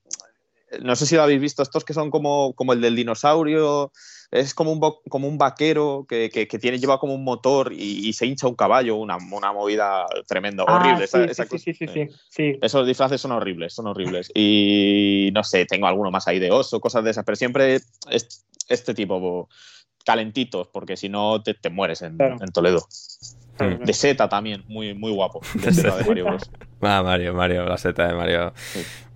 no 0.83 0.97
sé 0.97 1.07
si 1.07 1.17
lo 1.17 1.23
habéis 1.23 1.41
visto, 1.41 1.63
estos 1.63 1.85
que 1.85 1.95
son 1.95 2.11
como, 2.11 2.53
como 2.55 2.73
el 2.73 2.81
del 2.81 2.97
dinosaurio, 2.97 3.93
es 4.31 4.55
como 4.55 4.73
un, 4.73 4.81
como 5.09 5.27
un 5.27 5.39
vaquero 5.39 6.07
que, 6.09 6.29
que, 6.31 6.47
tiene, 6.59 6.79
lleva 6.79 6.99
como 6.99 7.15
un 7.15 7.25
motor 7.25 7.73
y, 7.73 8.13
se 8.13 8.27
hincha 8.27 8.47
un 8.47 8.55
caballo, 8.55 8.97
una, 8.97 9.17
una 9.17 9.53
movida 9.53 10.07
tremenda, 10.27 10.65
ah, 10.67 10.77
horrible. 10.77 11.07
Sí, 11.07 11.19
sí, 11.59 11.75
sí, 11.75 12.09
sí, 12.29 12.59
Esos 12.61 12.87
disfraces 12.87 13.21
son 13.21 13.33
horribles, 13.33 13.75
son 13.75 13.87
horribles. 13.87 14.31
Y 14.35 15.31
no 15.33 15.43
sé, 15.45 15.65
tengo 15.65 15.87
alguno 15.87 16.11
más 16.11 16.29
ahí 16.29 16.39
de 16.39 16.51
oso, 16.51 16.81
cosas 16.81 17.05
de 17.05 17.11
esas, 17.11 17.25
pero 17.25 17.37
siempre 17.37 17.77
es 18.11 18.45
este 18.69 18.95
tipo 18.95 19.49
calentitos, 20.05 20.69
porque 20.69 20.97
si 20.97 21.09
no 21.09 21.43
te, 21.43 21.55
te 21.55 21.71
mueres 21.71 22.03
en, 22.03 22.21
en 22.21 22.53
Toledo. 22.53 22.87
De 23.59 23.93
seta 23.93 24.29
también, 24.29 24.65
muy, 24.69 24.95
muy 24.95 25.13
guapo. 25.13 25.41
De 25.55 25.73
seta 25.73 25.97
de 25.97 26.05
Mario 26.05 26.25
Bros. 26.27 26.51
Ah, 26.81 27.03
Mario, 27.03 27.35
Mario, 27.35 27.65
la 27.65 27.77
seta 27.77 28.09
de 28.09 28.15
Mario. 28.15 28.53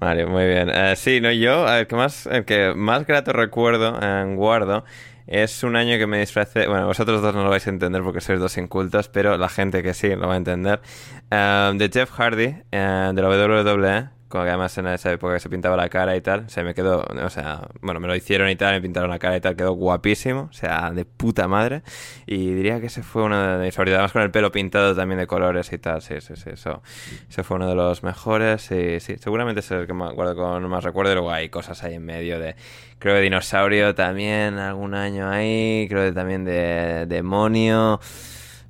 Mario, 0.00 0.28
muy 0.28 0.46
bien. 0.46 0.68
Eh, 0.68 0.94
sí, 0.96 1.20
no, 1.20 1.30
yo, 1.30 1.72
el 1.72 1.86
que 1.86 1.94
más, 1.94 2.26
el 2.26 2.44
que 2.44 2.72
más 2.74 3.06
grato 3.06 3.32
recuerdo, 3.32 4.00
en 4.02 4.36
guardo, 4.36 4.84
es 5.26 5.62
un 5.62 5.76
año 5.76 5.96
que 5.98 6.06
me 6.06 6.18
disfracé. 6.18 6.66
Bueno, 6.66 6.86
vosotros 6.86 7.22
dos 7.22 7.34
no 7.34 7.44
lo 7.44 7.50
vais 7.50 7.66
a 7.66 7.70
entender 7.70 8.02
porque 8.02 8.20
sois 8.20 8.40
dos 8.40 8.56
incultos, 8.58 9.08
pero 9.08 9.38
la 9.38 9.48
gente 9.48 9.82
que 9.82 9.94
sí 9.94 10.14
lo 10.14 10.28
va 10.28 10.34
a 10.34 10.36
entender. 10.36 10.80
Eh, 11.30 11.72
de 11.76 11.90
Jeff 11.92 12.10
Hardy, 12.10 12.54
eh, 12.70 13.12
de 13.14 13.22
la 13.22 13.28
WWE, 13.28 14.08
como 14.32 14.44
que 14.44 14.48
además 14.48 14.78
en 14.78 14.86
esa 14.86 15.12
época 15.12 15.38
se 15.38 15.50
pintaba 15.50 15.76
la 15.76 15.90
cara 15.90 16.16
y 16.16 16.22
tal, 16.22 16.48
se 16.48 16.64
me 16.64 16.72
quedó, 16.72 17.04
o 17.22 17.28
sea, 17.28 17.68
bueno, 17.82 18.00
me 18.00 18.08
lo 18.08 18.16
hicieron 18.16 18.48
y 18.48 18.56
tal, 18.56 18.72
me 18.72 18.80
pintaron 18.80 19.10
la 19.10 19.18
cara 19.18 19.36
y 19.36 19.42
tal, 19.42 19.56
quedó 19.56 19.72
guapísimo, 19.72 20.48
o 20.50 20.52
sea, 20.54 20.90
de 20.90 21.04
puta 21.04 21.48
madre. 21.48 21.82
Y 22.24 22.54
diría 22.54 22.80
que 22.80 22.86
ese 22.86 23.02
fue 23.02 23.24
uno 23.24 23.58
de 23.58 23.66
mis 23.66 23.74
favoritos, 23.74 23.98
además 23.98 24.12
con 24.12 24.22
el 24.22 24.30
pelo 24.30 24.50
pintado 24.50 24.96
también 24.96 25.18
de 25.18 25.26
colores 25.26 25.70
y 25.74 25.76
tal, 25.76 26.00
sí, 26.00 26.14
sí, 26.22 26.34
sí, 26.36 26.48
eso, 26.48 26.82
ese 27.28 27.42
fue 27.42 27.58
uno 27.58 27.68
de 27.68 27.74
los 27.74 28.02
mejores, 28.02 28.70
y 28.70 29.00
sí, 29.00 29.16
seguramente 29.18 29.60
es 29.60 29.70
el 29.70 29.86
que 29.86 29.92
me 29.92 30.06
acuerdo 30.06 30.34
con 30.34 30.66
más 30.66 30.82
recuerdo, 30.82 31.12
y 31.12 31.14
luego 31.16 31.30
hay 31.30 31.50
cosas 31.50 31.84
ahí 31.84 31.96
en 31.96 32.04
medio 32.06 32.40
de, 32.40 32.56
creo 32.98 33.14
de 33.14 33.20
dinosaurio 33.20 33.94
también, 33.94 34.56
algún 34.56 34.94
año 34.94 35.28
ahí, 35.28 35.84
creo 35.90 36.04
que 36.06 36.12
también 36.12 36.46
de 36.46 37.04
demonio. 37.06 38.00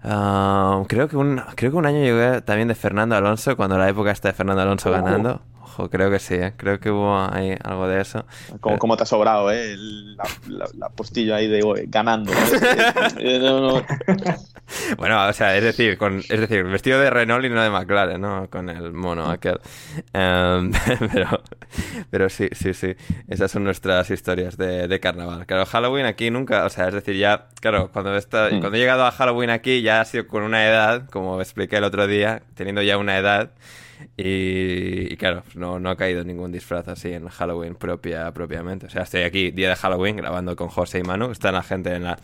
Ah, 0.04 0.82
creo 0.88 1.06
que 1.06 1.16
un 1.16 1.40
creo 1.54 1.70
que 1.70 1.76
un 1.76 1.86
año 1.86 2.00
llegué 2.00 2.40
también 2.40 2.66
de 2.66 2.74
Fernando 2.74 3.14
Alonso 3.14 3.56
cuando 3.56 3.78
la 3.78 3.88
época 3.88 4.10
está 4.10 4.30
de 4.30 4.34
Fernando 4.34 4.62
Alonso 4.62 4.90
ganando 4.90 5.42
creo 5.90 6.10
que 6.10 6.18
sí, 6.18 6.34
¿eh? 6.34 6.52
creo 6.56 6.80
que 6.80 6.90
hubo 6.90 7.16
ahí 7.16 7.54
algo 7.62 7.88
de 7.88 8.00
eso. 8.00 8.24
Como, 8.60 8.78
como 8.78 8.96
te 8.96 9.04
ha 9.04 9.06
sobrado, 9.06 9.50
¿eh? 9.50 9.74
La, 9.76 10.24
la, 10.78 10.88
postilla 10.90 11.36
ahí 11.36 11.48
de 11.48 11.62
ganando. 11.88 12.32
bueno, 14.96 15.28
o 15.28 15.32
sea, 15.32 15.56
es 15.56 15.64
decir, 15.64 15.98
con, 15.98 16.18
es 16.18 16.40
decir, 16.40 16.64
vestido 16.64 17.00
de 17.00 17.10
Renault 17.10 17.44
y 17.44 17.48
no 17.48 17.62
de 17.62 17.70
McLaren, 17.70 18.20
¿no? 18.20 18.48
Con 18.50 18.68
el 18.68 18.92
mono 18.92 19.30
aquel. 19.30 19.60
Em, 20.12 20.72
pero, 21.12 21.42
pero 22.10 22.28
sí, 22.28 22.48
sí, 22.52 22.74
sí. 22.74 22.94
Esas 23.28 23.50
son 23.50 23.64
nuestras 23.64 24.10
historias 24.10 24.56
de, 24.56 24.88
de, 24.88 25.00
carnaval. 25.00 25.46
Claro, 25.46 25.66
Halloween 25.66 26.06
aquí 26.06 26.30
nunca, 26.30 26.64
o 26.64 26.70
sea, 26.70 26.88
es 26.88 26.94
decir, 26.94 27.16
ya, 27.16 27.48
claro, 27.60 27.90
cuando, 27.92 28.16
está, 28.16 28.48
mm. 28.50 28.60
cuando 28.60 28.76
he 28.76 28.80
llegado 28.80 29.04
a 29.04 29.12
Halloween 29.12 29.50
aquí 29.50 29.82
ya 29.82 30.00
ha 30.00 30.04
sido 30.04 30.26
con 30.26 30.42
una 30.42 30.66
edad, 30.66 31.08
como 31.10 31.40
expliqué 31.40 31.76
el 31.76 31.84
otro 31.84 32.06
día, 32.06 32.42
teniendo 32.54 32.82
ya 32.82 32.98
una 32.98 33.18
edad. 33.18 33.50
Y, 34.16 35.16
claro, 35.16 35.42
no, 35.54 35.78
no 35.78 35.90
ha 35.90 35.96
caído 35.96 36.24
ningún 36.24 36.52
disfraz 36.52 36.88
así 36.88 37.12
en 37.12 37.28
Halloween 37.28 37.74
propia, 37.74 38.32
propiamente. 38.32 38.86
O 38.86 38.90
sea, 38.90 39.02
estoy 39.02 39.22
aquí 39.22 39.50
día 39.50 39.68
de 39.68 39.76
Halloween 39.76 40.16
grabando 40.16 40.56
con 40.56 40.68
José 40.68 40.98
y 40.98 41.02
Manu. 41.02 41.30
Está 41.30 41.52
la 41.52 41.62
gente 41.62 41.94
en 41.94 42.04
la, 42.04 42.18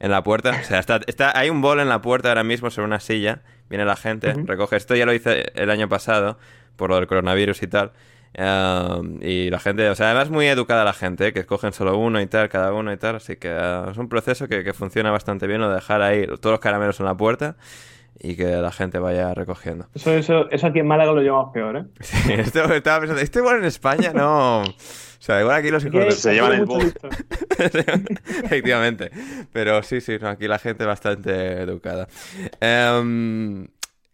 en 0.00 0.10
la 0.10 0.22
puerta. 0.22 0.58
O 0.60 0.64
sea, 0.64 0.78
está, 0.78 1.00
está, 1.06 1.38
hay 1.38 1.50
un 1.50 1.60
bol 1.60 1.80
en 1.80 1.88
la 1.88 2.00
puerta 2.00 2.28
ahora 2.28 2.44
mismo 2.44 2.70
sobre 2.70 2.86
una 2.86 3.00
silla. 3.00 3.42
Viene 3.68 3.84
la 3.84 3.96
gente, 3.96 4.32
recoge 4.32 4.76
esto. 4.76 4.94
Ya 4.94 5.06
lo 5.06 5.14
hice 5.14 5.52
el 5.54 5.70
año 5.70 5.88
pasado 5.88 6.38
por 6.76 6.90
lo 6.90 6.96
del 6.96 7.06
coronavirus 7.06 7.62
y 7.62 7.66
tal. 7.66 7.92
Um, 8.36 9.22
y 9.22 9.48
la 9.48 9.60
gente, 9.60 9.88
o 9.88 9.94
sea, 9.94 10.10
además 10.10 10.28
muy 10.30 10.46
educada 10.46 10.84
la 10.84 10.92
gente, 10.92 11.32
que 11.32 11.40
escogen 11.40 11.72
solo 11.72 11.96
uno 11.96 12.20
y 12.20 12.26
tal, 12.26 12.48
cada 12.48 12.72
uno 12.72 12.92
y 12.92 12.96
tal. 12.96 13.16
Así 13.16 13.36
que 13.36 13.48
uh, 13.48 13.90
es 13.90 13.96
un 13.96 14.08
proceso 14.08 14.48
que, 14.48 14.64
que 14.64 14.72
funciona 14.72 15.10
bastante 15.10 15.46
bien, 15.46 15.60
lo 15.60 15.68
de 15.68 15.76
dejar 15.76 16.02
ahí 16.02 16.26
todos 16.26 16.52
los 16.52 16.60
caramelos 16.60 16.98
en 16.98 17.06
la 17.06 17.16
puerta 17.16 17.56
y 18.20 18.36
que 18.36 18.44
la 18.44 18.72
gente 18.72 18.98
vaya 18.98 19.34
recogiendo. 19.34 19.86
Eso, 19.94 20.12
eso, 20.12 20.50
eso 20.50 20.66
aquí 20.66 20.80
en 20.80 20.86
Málaga 20.86 21.12
lo 21.12 21.20
llevamos 21.20 21.52
peor, 21.52 21.76
¿eh? 21.76 21.84
Sí, 22.00 22.32
esto 22.32 22.72
estaba 22.72 23.00
pensando, 23.00 23.22
esto 23.22 23.38
igual 23.38 23.58
en 23.58 23.64
España 23.64 24.12
no... 24.14 24.62
O 24.62 25.26
sea, 25.26 25.40
igual 25.40 25.56
aquí 25.56 25.70
los 25.70 25.82
hijos 25.86 26.16
se 26.16 26.34
llevan 26.34 26.52
el 26.52 26.66
bus. 26.66 26.84
Efectivamente. 28.44 29.10
Pero 29.54 29.82
sí, 29.82 30.02
sí, 30.02 30.18
aquí 30.20 30.46
la 30.46 30.58
gente 30.58 30.84
bastante 30.84 31.62
educada. 31.62 32.08
Um, 32.60 33.66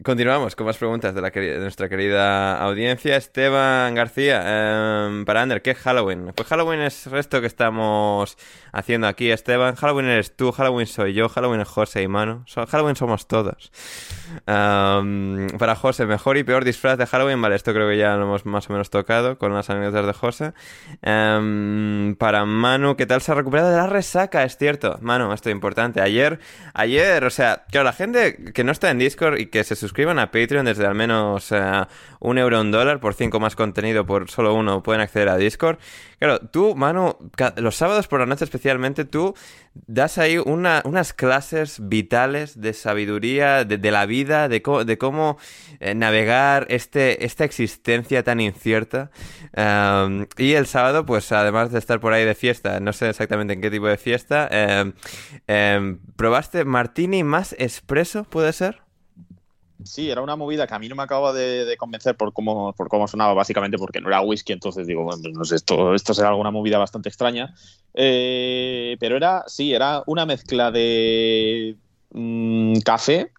Continuamos 0.03 0.55
con 0.55 0.65
más 0.65 0.79
preguntas 0.79 1.13
de, 1.13 1.21
la 1.21 1.29
de 1.29 1.59
nuestra 1.59 1.87
querida 1.87 2.59
audiencia. 2.59 3.17
Esteban 3.17 3.93
García, 3.93 4.41
eh, 4.43 5.23
para 5.27 5.43
Ander, 5.43 5.61
¿qué 5.61 5.71
es 5.71 5.77
Halloween? 5.77 6.31
Pues 6.33 6.47
Halloween 6.47 6.79
es 6.79 7.05
esto 7.05 7.39
que 7.39 7.45
estamos 7.45 8.35
haciendo 8.71 9.05
aquí, 9.05 9.29
Esteban. 9.29 9.75
Halloween 9.75 10.07
eres 10.07 10.35
tú, 10.35 10.51
Halloween 10.51 10.87
soy 10.87 11.13
yo, 11.13 11.29
Halloween 11.29 11.61
es 11.61 11.67
José 11.67 12.01
y 12.01 12.07
Manu. 12.07 12.43
Halloween 12.47 12.95
somos 12.95 13.27
todos. 13.27 13.71
Em, 14.47 15.47
para 15.59 15.75
José, 15.75 16.07
mejor 16.07 16.37
y 16.37 16.43
peor 16.43 16.65
disfraz 16.65 16.97
de 16.97 17.05
Halloween. 17.05 17.39
Vale, 17.39 17.55
esto 17.55 17.71
creo 17.71 17.87
que 17.87 17.97
ya 17.97 18.15
lo 18.15 18.23
hemos 18.23 18.43
más 18.47 18.71
o 18.71 18.73
menos 18.73 18.89
tocado 18.89 19.37
con 19.37 19.53
las 19.53 19.69
anécdotas 19.69 20.07
de 20.07 20.13
José. 20.13 20.53
Em, 21.03 22.15
para 22.15 22.45
Manu, 22.45 22.95
¿qué 22.95 23.05
tal 23.05 23.21
se 23.21 23.33
ha 23.33 23.35
recuperado 23.35 23.69
de 23.69 23.77
la 23.77 23.87
resaca? 23.87 24.43
Es 24.45 24.57
cierto, 24.57 24.97
Manu, 25.01 25.31
esto 25.31 25.49
es 25.49 25.53
importante. 25.53 26.01
Ayer, 26.01 26.39
ayer, 26.73 27.23
o 27.23 27.29
sea, 27.29 27.65
claro, 27.69 27.85
la 27.85 27.93
gente 27.93 28.51
que 28.51 28.63
no 28.63 28.71
está 28.71 28.89
en 28.89 28.97
Discord 28.97 29.37
y 29.37 29.45
que 29.45 29.63
se 29.63 29.75
suscriban 29.91 30.19
a 30.19 30.31
Patreon 30.31 30.65
desde 30.65 30.85
al 30.85 30.95
menos 30.95 31.51
uh, 31.51 31.85
un 32.21 32.37
euro, 32.37 32.61
un 32.61 32.71
dólar, 32.71 33.01
por 33.01 33.13
cinco 33.13 33.41
más 33.41 33.57
contenido, 33.57 34.05
por 34.05 34.31
solo 34.31 34.53
uno 34.53 34.81
pueden 34.81 35.01
acceder 35.01 35.27
a 35.27 35.35
Discord. 35.35 35.79
Claro, 36.17 36.39
tú, 36.39 36.75
Manu, 36.75 37.17
los 37.57 37.75
sábados 37.75 38.07
por 38.07 38.21
la 38.21 38.25
noche 38.25 38.45
especialmente, 38.45 39.03
tú 39.03 39.35
das 39.73 40.17
ahí 40.17 40.37
unas 40.37 41.11
clases 41.11 41.89
vitales 41.89 42.61
de 42.61 42.71
sabiduría, 42.71 43.65
de, 43.65 43.91
la 43.91 44.05
vida, 44.05 44.47
de, 44.47 44.63
de 44.85 44.97
cómo 44.97 45.37
eh, 45.81 45.93
navegar 45.93 46.67
este, 46.69 47.25
esta 47.25 47.43
existencia 47.43 48.23
tan 48.23 48.39
incierta. 48.39 49.11
y 50.37 50.53
el 50.53 50.67
sábado, 50.67 51.05
pues 51.05 51.29
además 51.33 51.73
de 51.73 51.79
estar 51.79 51.99
por 51.99 52.13
ahí 52.13 52.23
de 52.23 52.35
fiesta, 52.35 52.79
no 52.79 52.93
sé 52.93 53.09
exactamente 53.09 53.55
en 53.55 53.61
qué 53.61 53.69
tipo 53.69 53.87
de 53.87 53.97
fiesta, 53.97 54.47
em, 54.49 54.93
em, 55.47 55.99
¿probaste 56.15 56.63
martini 56.63 57.25
más 57.25 57.53
espresso, 57.59 58.23
puede 58.23 58.53
ser? 58.53 58.79
Sí, 59.83 60.09
era 60.09 60.21
una 60.21 60.35
movida 60.35 60.67
que 60.67 60.73
a 60.73 60.79
mí 60.79 60.87
no 60.89 60.95
me 60.95 61.03
acaba 61.03 61.33
de, 61.33 61.75
convencer 61.77 62.15
por 62.15 62.33
cómo, 62.33 62.73
por 62.73 62.89
cómo 62.89 63.07
sonaba, 63.07 63.33
básicamente 63.33 63.77
porque 63.77 64.01
no 64.01 64.07
era 64.07 64.21
whisky, 64.21 64.53
entonces 64.53 64.87
digo, 64.87 65.03
bueno, 65.03 65.21
no 65.33 65.45
sé, 65.45 65.55
esto, 65.55 65.93
esto 65.95 66.13
será 66.13 66.29
alguna 66.29 66.51
movida 66.51 66.77
bastante 66.77 67.09
extraña. 67.09 67.53
Eh, 67.93 68.97
pero 68.99 69.17
era, 69.17 69.43
sí, 69.47 69.73
era 69.73 70.03
una 70.05 70.25
mezcla 70.25 70.71
de 70.71 71.75
mm, 72.11 72.79
café 72.79 73.31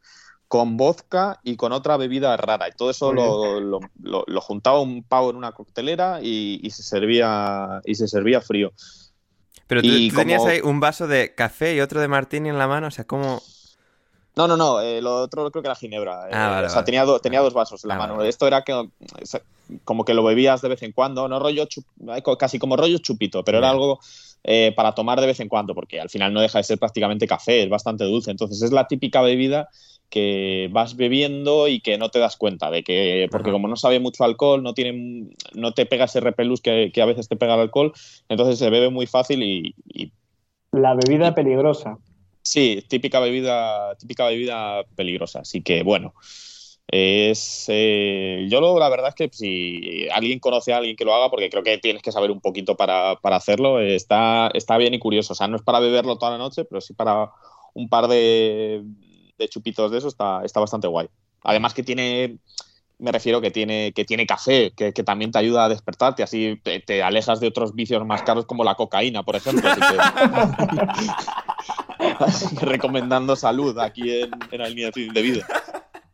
con 0.52 0.76
vodka 0.76 1.40
y 1.42 1.56
con 1.56 1.72
otra 1.72 1.96
bebida 1.96 2.36
rara. 2.36 2.68
Y 2.68 2.72
todo 2.72 2.90
eso 2.90 3.12
lo, 3.12 3.58
lo, 3.60 4.40
juntaba 4.42 4.80
un 4.80 5.02
pavo 5.02 5.30
en 5.30 5.36
una 5.36 5.52
coctelera 5.52 6.20
y, 6.22 6.68
se, 6.70 6.82
servía, 6.82 7.80
y 7.86 7.94
se 7.94 8.06
servía 8.06 8.42
frío. 8.42 8.72
Pero 9.66 9.80
tú, 9.80 9.88
tenías 10.14 10.44
ahí 10.44 10.60
un 10.62 10.78
vaso 10.78 11.06
de 11.06 11.34
café 11.34 11.74
y 11.74 11.80
otro 11.80 12.02
de 12.02 12.08
martini 12.08 12.50
en 12.50 12.58
la 12.58 12.68
mano, 12.68 12.88
o 12.88 12.90
sea, 12.90 13.06
¿cómo...? 13.06 13.40
No, 14.34 14.48
no, 14.48 14.56
no, 14.56 14.80
eh, 14.80 15.02
lo 15.02 15.22
otro 15.22 15.50
creo 15.50 15.62
que 15.62 15.68
era 15.68 15.74
ginebra. 15.74 16.28
Ah, 16.32 16.60
eh, 16.62 16.66
o 16.66 16.70
sea, 16.70 16.84
tenía, 16.84 17.04
tenía 17.22 17.40
dos 17.40 17.52
vasos 17.52 17.84
en 17.84 17.88
la 17.88 17.96
ah, 17.96 17.98
mano. 17.98 18.22
Esto 18.22 18.46
era 18.46 18.62
que, 18.62 18.88
como 19.84 20.04
que 20.04 20.14
lo 20.14 20.24
bebías 20.24 20.62
de 20.62 20.70
vez 20.70 20.82
en 20.82 20.92
cuando, 20.92 21.28
no 21.28 21.38
rollo 21.38 21.66
casi 22.38 22.58
como 22.58 22.76
rollo 22.76 22.98
chupito, 22.98 23.44
pero 23.44 23.58
era 23.58 23.68
algo 23.68 24.00
eh, 24.44 24.72
para 24.74 24.94
tomar 24.94 25.20
de 25.20 25.26
vez 25.26 25.40
en 25.40 25.48
cuando, 25.48 25.74
porque 25.74 26.00
al 26.00 26.08
final 26.08 26.32
no 26.32 26.40
deja 26.40 26.58
de 26.58 26.64
ser 26.64 26.78
prácticamente 26.78 27.26
café, 27.26 27.64
es 27.64 27.68
bastante 27.68 28.04
dulce. 28.04 28.30
Entonces 28.30 28.62
es 28.62 28.72
la 28.72 28.86
típica 28.86 29.20
bebida 29.20 29.68
que 30.08 30.68
vas 30.72 30.96
bebiendo 30.96 31.68
y 31.68 31.80
que 31.80 31.98
no 31.98 32.08
te 32.08 32.18
das 32.18 32.36
cuenta 32.36 32.70
de 32.70 32.82
que, 32.82 33.28
porque 33.30 33.50
como 33.50 33.68
no 33.68 33.76
sabe 33.76 34.00
mucho 34.00 34.24
alcohol, 34.24 34.62
no 34.62 34.72
tiene, 34.72 35.30
no 35.54 35.72
te 35.72 35.86
pega 35.86 36.06
ese 36.06 36.20
repelús 36.20 36.60
que, 36.60 36.92
a 37.00 37.06
veces 37.06 37.28
te 37.28 37.36
pega 37.36 37.54
el 37.54 37.60
alcohol, 37.60 37.92
entonces 38.28 38.58
se 38.58 38.68
bebe 38.68 38.90
muy 38.90 39.06
fácil 39.06 39.42
y... 39.42 39.74
la 40.72 40.94
bebida 40.94 41.34
peligrosa. 41.34 41.98
Sí, 42.42 42.84
típica 42.88 43.20
bebida, 43.20 43.94
típica 43.96 44.26
bebida 44.26 44.84
peligrosa. 44.96 45.40
Así 45.40 45.62
que 45.62 45.82
bueno, 45.82 46.14
es 46.88 47.66
eh, 47.68 48.46
yo 48.50 48.60
lo, 48.60 48.78
la 48.78 48.88
verdad 48.88 49.10
es 49.10 49.14
que 49.14 49.30
si 49.32 50.08
alguien 50.10 50.40
conoce 50.40 50.72
a 50.72 50.78
alguien 50.78 50.96
que 50.96 51.04
lo 51.04 51.14
haga, 51.14 51.30
porque 51.30 51.50
creo 51.50 51.62
que 51.62 51.78
tienes 51.78 52.02
que 52.02 52.12
saber 52.12 52.30
un 52.30 52.40
poquito 52.40 52.76
para, 52.76 53.12
hacerlo, 53.22 53.80
está, 53.80 54.48
está 54.54 54.76
bien 54.76 54.94
y 54.94 54.98
curioso. 54.98 55.32
O 55.32 55.36
sea, 55.36 55.48
no 55.48 55.56
es 55.56 55.62
para 55.62 55.80
beberlo 55.80 56.18
toda 56.18 56.32
la 56.32 56.38
noche, 56.38 56.64
pero 56.64 56.80
sí 56.80 56.94
para 56.94 57.30
un 57.74 57.88
par 57.88 58.08
de, 58.08 58.82
de 59.38 59.48
chupitos 59.48 59.90
de 59.90 59.98
eso 59.98 60.08
está, 60.08 60.42
está 60.44 60.60
bastante 60.60 60.88
guay. 60.88 61.08
Además 61.44 61.74
que 61.74 61.82
tiene 61.82 62.38
me 63.02 63.10
refiero 63.10 63.40
que 63.40 63.50
tiene, 63.50 63.92
que 63.92 64.04
tiene 64.04 64.26
café, 64.26 64.72
que, 64.76 64.92
también 64.92 65.32
te 65.32 65.38
ayuda 65.38 65.64
a 65.64 65.68
despertarte, 65.68 66.22
así 66.22 66.60
te, 66.62 67.02
alejas 67.02 67.40
de 67.40 67.48
otros 67.48 67.74
vicios 67.74 68.06
más 68.06 68.22
caros 68.22 68.46
como 68.46 68.62
la 68.62 68.76
cocaína, 68.76 69.24
por 69.24 69.34
ejemplo. 69.34 69.68
recomendando 72.62 73.36
salud 73.36 73.78
aquí 73.78 74.22
en, 74.22 74.30
en 74.50 74.60
Alineación 74.60 75.14
de 75.14 75.22
Vida. 75.22 75.46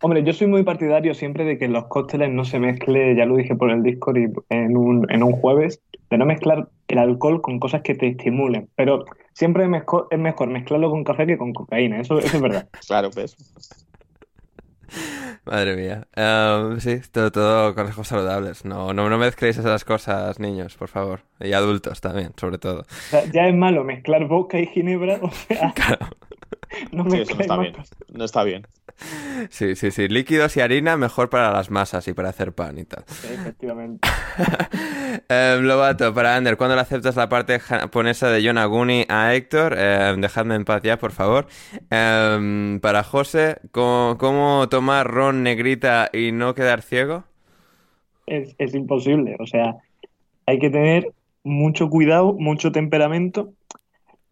Hombre, 0.01 0.23
yo 0.23 0.32
soy 0.32 0.47
muy 0.47 0.62
partidario 0.62 1.12
siempre 1.12 1.44
de 1.44 1.59
que 1.59 1.65
en 1.65 1.73
los 1.73 1.86
cócteles 1.86 2.31
no 2.31 2.44
se 2.44 2.60
mezcle, 2.60 3.16
ya 3.16 3.27
lo 3.27 3.36
dije 3.36 3.56
por 3.56 3.70
el 3.70 3.82
Discord 3.82 4.16
y 4.16 4.27
en 4.48 4.77
un, 4.77 5.10
en 5.10 5.24
un 5.24 5.32
jueves, 5.32 5.81
de 6.09 6.19
no 6.19 6.24
mezclar 6.24 6.69
el 6.86 6.98
alcohol 6.98 7.43
con 7.43 7.59
cosas 7.59 7.82
que 7.82 7.97
te 7.97 8.06
estimulen. 8.06 8.69
Pero 8.77 9.05
siempre 9.32 9.65
es 9.65 9.69
mejor, 9.69 10.06
es 10.10 10.19
mejor 10.19 10.51
mezclarlo 10.51 10.90
con 10.90 11.02
café 11.02 11.27
que 11.27 11.36
con 11.36 11.52
cocaína, 11.52 12.01
eso, 12.01 12.19
eso 12.19 12.36
es 12.36 12.43
verdad. 12.43 12.69
claro, 12.86 13.10
pues. 13.10 13.36
Madre 15.44 15.77
mía. 15.77 16.06
Em, 16.15 16.81
sí, 16.81 17.01
todo, 17.10 17.32
todo 17.32 17.74
consejos 17.74 18.09
saludables. 18.09 18.65
No, 18.65 18.93
no, 18.93 19.09
no 19.09 19.19
mezcléis 19.19 19.56
esas 19.59 19.85
cosas, 19.85 20.39
niños, 20.39 20.74
por 20.77 20.89
favor. 20.89 21.20
Y 21.40 21.52
adultos 21.52 22.01
también, 22.01 22.32
sobre 22.36 22.59
todo. 22.59 22.85
ya 23.32 23.47
es 23.47 23.55
malo 23.55 23.85
mezclar 23.85 24.27
vodka 24.27 24.59
y 24.59 24.66
ginebra, 24.66 25.19
o 25.23 25.31
sea... 25.31 25.73
No, 26.92 27.10
sí, 27.10 27.18
eso 27.20 27.34
no 27.34 27.40
está 27.40 27.56
bien. 27.56 27.74
No 28.12 28.24
está 28.24 28.44
bien. 28.44 28.66
Sí, 29.50 29.76
sí, 29.76 29.90
sí. 29.90 30.08
Líquidos 30.08 30.56
y 30.56 30.60
harina 30.60 30.96
mejor 30.96 31.30
para 31.30 31.52
las 31.52 31.70
masas 31.70 32.06
y 32.08 32.12
para 32.12 32.30
hacer 32.30 32.52
pan 32.52 32.78
y 32.78 32.84
tal. 32.84 33.04
Sí, 33.06 33.28
efectivamente. 33.32 34.08
eh, 35.28 35.58
Lobato, 35.60 36.12
para 36.12 36.36
Ander, 36.36 36.56
¿cuándo 36.56 36.74
le 36.74 36.82
aceptas 36.82 37.16
la 37.16 37.28
parte 37.28 37.60
japonesa 37.60 38.30
de 38.30 38.42
Yonaguni 38.42 39.04
a 39.08 39.34
Héctor? 39.34 39.76
Em, 39.78 40.20
dejadme 40.20 40.56
en 40.56 40.64
paz 40.64 40.82
ya, 40.82 40.98
por 40.98 41.12
favor. 41.12 41.46
Em, 41.90 42.80
para 42.80 43.04
José, 43.04 43.58
¿cómo, 43.70 44.66
tomar 44.68 45.06
ron 45.06 45.42
negrita 45.42 46.10
y 46.12 46.32
no 46.32 46.54
quedar 46.54 46.82
ciego? 46.82 47.24
Es, 48.26 48.54
es 48.58 48.74
imposible. 48.74 49.36
O 49.38 49.46
sea, 49.46 49.76
hay 50.46 50.58
que 50.58 50.70
tener 50.70 51.12
mucho 51.44 51.88
cuidado, 51.88 52.34
mucho 52.34 52.72
temperamento 52.72 53.54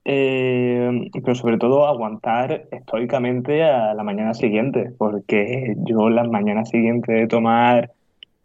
eh, 0.09 1.11
pero 1.12 1.35
sobre 1.35 1.59
todo 1.59 1.85
aguantar 1.89 2.69
estoicamente 2.70 3.65
a 3.65 3.93
la 3.93 4.05
mañana 4.05 4.35
siguiente, 4.35 4.93
porque 4.97 5.74
yo 5.78 6.09
las 6.11 6.28
mañanas 6.28 6.70
siguientes 6.70 7.12
de 7.12 7.27
tomar 7.27 7.91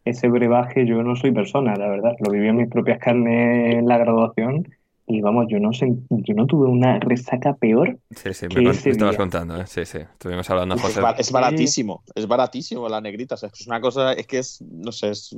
ese 0.03 0.27
brebaje, 0.27 0.87
yo 0.87 1.03
no 1.03 1.15
soy 1.15 1.31
persona, 1.31 1.75
la 1.75 1.87
verdad. 1.87 2.13
Lo 2.19 2.31
viví 2.31 2.47
en 2.47 2.55
mis 2.55 2.67
propias 2.67 2.97
carnes 2.97 3.75
en 3.75 3.87
la 3.87 3.99
graduación 3.99 4.67
y 5.05 5.21
vamos, 5.21 5.45
yo 5.49 5.59
no 5.59 5.71
sé, 5.71 5.93
yo 6.09 6.33
no 6.33 6.47
tuve 6.47 6.67
una 6.67 6.97
resaca 6.99 7.53
peor. 7.53 7.99
Sí, 8.09 8.33
sí, 8.33 8.47
me, 8.55 8.71
estabas 8.71 9.17
contando, 9.17 9.61
¿eh? 9.61 9.67
sí, 9.67 9.85
sí, 9.85 9.99
estuvimos 9.99 10.49
hablando. 10.49 10.79
José. 10.79 10.99
Es, 11.19 11.31
baratísimo, 11.31 12.01
es 12.15 12.27
baratísimo 12.27 12.89
la 12.89 13.01
negrita, 13.01 13.35
es 13.35 13.67
una 13.67 13.79
cosa, 13.79 14.13
es 14.13 14.25
que 14.25 14.39
es, 14.39 14.63
no 14.63 14.91
sé, 14.91 15.11
es... 15.11 15.37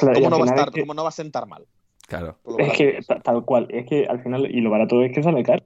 ¿Cómo, 0.00 0.30
no 0.30 0.38
va 0.38 0.46
a 0.46 0.48
estar, 0.48 0.70
¿Cómo 0.70 0.94
no 0.94 1.02
va 1.02 1.10
a 1.10 1.12
sentar 1.12 1.46
mal? 1.46 1.66
Claro. 2.10 2.38
Es 2.58 2.72
que 2.72 2.98
tal 3.22 3.44
cual, 3.44 3.68
es 3.70 3.86
que 3.86 4.04
al 4.06 4.20
final, 4.20 4.44
y 4.50 4.60
lo 4.60 4.70
barato 4.70 5.00
es 5.00 5.12
que 5.12 5.22
sale 5.22 5.44
caro. 5.44 5.62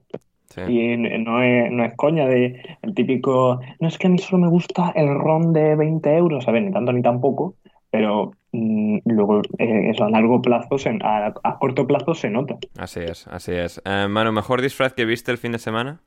Y 0.67 0.95
no 0.95 1.41
es, 1.41 1.71
no 1.71 1.83
es 1.83 1.95
coña 1.95 2.27
de 2.27 2.61
el 2.83 2.93
típico, 2.93 3.59
no 3.79 3.87
es 3.87 3.97
que 3.97 4.07
a 4.07 4.09
mí 4.11 4.19
solo 4.19 4.43
me 4.43 4.47
gusta 4.47 4.93
el 4.95 5.09
ron 5.15 5.51
de 5.53 5.75
20 5.75 6.15
euros, 6.15 6.47
a 6.47 6.51
ver, 6.51 6.61
ni 6.61 6.71
tanto 6.71 6.93
ni 6.93 7.01
tampoco, 7.01 7.55
pero 7.89 8.31
mm, 8.51 8.99
luego 9.05 9.41
eh, 9.57 9.89
eso 9.89 10.05
a 10.05 10.09
largo 10.11 10.41
plazo, 10.41 10.77
a, 11.01 11.57
corto 11.59 11.87
plazo 11.87 12.13
se 12.13 12.29
nota. 12.29 12.57
Así 12.77 13.01
es, 13.01 13.27
así 13.27 13.51
es. 13.51 13.81
Eh, 13.83 14.07
Manu, 14.07 14.31
¿mejor 14.31 14.61
disfraz 14.61 14.93
que 14.93 15.03
viste 15.03 15.31
el 15.31 15.39
fin 15.39 15.51
de 15.51 15.59
semana? 15.59 15.99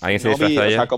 ¿Alguien 0.00 0.20
se 0.20 0.28
disfrazó 0.30 0.62
ayer? 0.62 0.88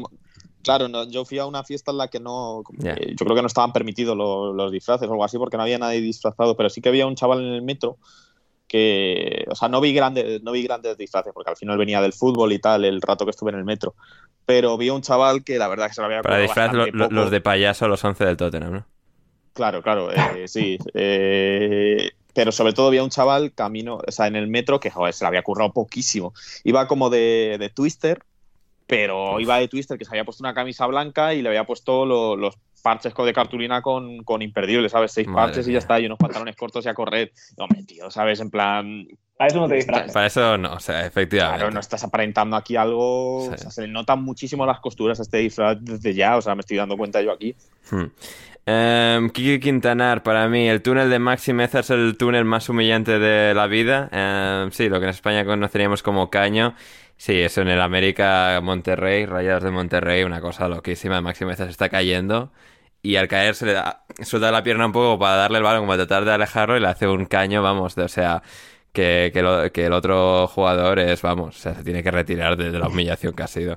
Claro, 0.64 0.88
no, 0.88 1.04
yo 1.04 1.26
fui 1.26 1.38
a 1.38 1.46
una 1.46 1.62
fiesta 1.62 1.90
en 1.90 1.98
la 1.98 2.08
que 2.08 2.18
no. 2.18 2.62
yo 2.78 3.24
creo 3.24 3.36
que 3.36 3.42
no 3.42 3.46
estaban 3.46 3.72
permitidos 3.72 4.16
los, 4.16 4.72
disfraces 4.72 5.06
o 5.06 5.12
algo 5.12 5.24
así, 5.24 5.38
porque 5.38 5.58
no 5.58 5.62
había 5.62 5.78
nadie 5.78 6.00
disfrazado, 6.00 6.56
pero 6.56 6.70
sí 6.70 6.80
que 6.80 6.88
había 6.88 7.06
un 7.06 7.14
chaval 7.14 7.40
en 7.40 7.52
el 7.52 7.62
metro 7.62 7.98
que. 8.66 9.44
O 9.48 9.54
sea, 9.54 9.68
no 9.68 9.82
vi 9.82 9.92
grandes, 9.92 10.42
no 10.42 10.52
vi 10.52 10.62
grandes 10.62 10.96
disfraces, 10.96 11.32
porque 11.34 11.50
al 11.50 11.56
final 11.56 11.76
venía 11.76 12.00
del 12.00 12.14
fútbol 12.14 12.52
y 12.52 12.58
tal, 12.58 12.86
el 12.86 13.02
rato 13.02 13.26
que 13.26 13.30
estuve 13.30 13.50
en 13.50 13.58
el 13.58 13.64
metro. 13.64 13.94
Pero 14.46 14.78
vi 14.78 14.88
a 14.88 14.94
un 14.94 15.02
chaval 15.02 15.44
que 15.44 15.58
la 15.58 15.68
verdad 15.68 15.88
que 15.88 15.94
se 15.94 16.00
lo 16.00 16.06
había 16.06 16.22
Para 16.22 16.38
disfraz 16.38 16.72
los 16.72 17.30
de 17.30 17.40
payaso, 17.42 17.86
los 17.86 18.02
11 18.02 18.24
del 18.24 18.36
Tottenham, 18.38 18.72
¿no? 18.72 18.86
Claro, 19.52 19.82
claro, 19.82 20.10
eh, 20.10 20.16
sí. 20.48 20.78
Eh, 20.94 22.10
pero 22.32 22.52
sobre 22.52 22.72
todo 22.72 22.88
vi 22.88 22.98
a 22.98 23.04
un 23.04 23.10
chaval 23.10 23.52
camino, 23.52 24.00
o 24.06 24.10
sea, 24.10 24.26
en 24.28 24.36
el 24.36 24.48
metro 24.48 24.80
que 24.80 24.90
joder, 24.90 25.12
se 25.12 25.24
lo 25.24 25.28
había 25.28 25.42
currado 25.42 25.72
poquísimo. 25.72 26.32
Iba 26.64 26.88
como 26.88 27.10
de, 27.10 27.58
de 27.60 27.68
twister 27.68 28.24
pero 28.86 29.40
iba 29.40 29.58
de 29.58 29.68
Twister 29.68 29.98
que 29.98 30.04
se 30.04 30.10
había 30.10 30.24
puesto 30.24 30.42
una 30.42 30.54
camisa 30.54 30.86
blanca 30.86 31.34
y 31.34 31.42
le 31.42 31.48
había 31.48 31.64
puesto 31.64 32.04
los 32.04 32.56
parches 32.82 33.14
de 33.14 33.32
cartulina 33.32 33.80
con, 33.80 34.22
con 34.24 34.42
imperdibles, 34.42 34.92
¿sabes? 34.92 35.12
Seis 35.12 35.26
parches 35.32 35.66
y 35.66 35.72
ya 35.72 35.78
está, 35.78 35.98
y 35.98 36.06
unos 36.06 36.18
pantalones 36.18 36.54
cortos 36.54 36.84
y 36.84 36.88
a 36.90 36.94
correr. 36.94 37.32
No, 37.56 37.66
tío, 37.86 38.10
¿sabes? 38.10 38.40
En 38.40 38.50
plan, 38.50 39.06
para 39.36 39.48
eso 39.48 39.58
no 39.58 39.68
te 39.68 39.76
disfrazas. 39.76 40.12
Para 40.12 40.26
eso 40.26 40.58
no, 40.58 40.74
o 40.74 40.80
sea, 40.80 41.06
efectivamente. 41.06 41.60
Claro, 41.60 41.72
no 41.72 41.80
estás 41.80 42.04
aparentando 42.04 42.56
aquí 42.56 42.76
algo. 42.76 43.46
O 43.46 43.56
sea, 43.56 43.70
se 43.70 43.82
le 43.82 43.88
notan 43.88 44.22
muchísimo 44.22 44.66
las 44.66 44.80
costuras 44.80 45.18
a 45.18 45.22
este 45.22 45.38
disfraz 45.38 45.78
desde 45.80 46.14
ya, 46.14 46.36
o 46.36 46.42
sea, 46.42 46.54
me 46.54 46.60
estoy 46.60 46.76
dando 46.76 46.96
cuenta 46.96 47.22
yo 47.22 47.32
aquí. 47.32 47.56
Hmm. 47.90 48.04
Em, 48.66 49.28
Kiki 49.28 49.60
Quintanar, 49.60 50.22
para 50.22 50.48
mí, 50.48 50.68
el 50.68 50.80
túnel 50.80 51.10
de 51.10 51.18
Maxi 51.18 51.52
Meza 51.52 51.80
es 51.80 51.90
el 51.90 52.16
túnel 52.16 52.44
más 52.44 52.68
humillante 52.68 53.18
de 53.18 53.54
la 53.54 53.66
vida. 53.66 54.08
Em, 54.12 54.70
sí, 54.70 54.88
lo 54.88 55.00
que 55.00 55.04
en 55.04 55.10
España 55.10 55.44
conoceríamos 55.44 56.02
como 56.02 56.30
caño. 56.30 56.74
Sí, 57.16 57.40
eso 57.40 57.62
en 57.62 57.68
el 57.68 57.80
América 57.80 58.60
Monterrey, 58.62 59.26
Rayados 59.26 59.62
de 59.62 59.70
Monterrey, 59.70 60.24
una 60.24 60.40
cosa 60.40 60.68
loquísima. 60.68 61.20
Maxi 61.20 61.44
Meza 61.44 61.64
se 61.64 61.70
está 61.70 61.88
cayendo 61.88 62.52
y 63.02 63.16
al 63.16 63.28
caer 63.28 63.54
se 63.54 63.66
le 63.66 63.72
da, 63.74 64.04
suelta 64.22 64.50
la 64.50 64.62
pierna 64.62 64.86
un 64.86 64.92
poco 64.92 65.18
para 65.18 65.36
darle 65.36 65.58
el 65.58 65.64
balón, 65.64 65.82
como 65.82 65.94
tratar 65.94 66.24
de 66.24 66.32
alejarlo 66.32 66.76
y 66.76 66.80
le 66.80 66.88
hace 66.88 67.06
un 67.06 67.26
caño, 67.26 67.62
vamos, 67.62 67.96
o 67.98 68.08
sea, 68.08 68.42
que, 68.94 69.30
que, 69.74 69.84
el 69.86 69.92
otro 69.92 70.46
jugador 70.46 70.98
es, 71.00 71.20
vamos, 71.20 71.56
se 71.56 71.72
tiene 71.84 72.02
que 72.02 72.10
retirar 72.10 72.56
de, 72.56 72.70
la 72.70 72.88
humillación 72.88 73.34
que 73.34 73.42
ha 73.42 73.48
sido. 73.48 73.76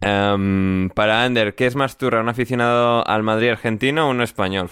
Em, 0.00 0.90
para 0.90 1.24
Ander, 1.24 1.54
¿qué 1.54 1.66
es 1.66 1.74
más 1.74 1.96
turra? 1.96 2.20
¿Un 2.20 2.28
aficionado 2.28 3.06
al 3.06 3.22
Madrid 3.22 3.50
argentino 3.50 4.06
o 4.06 4.10
un 4.10 4.20
español? 4.20 4.68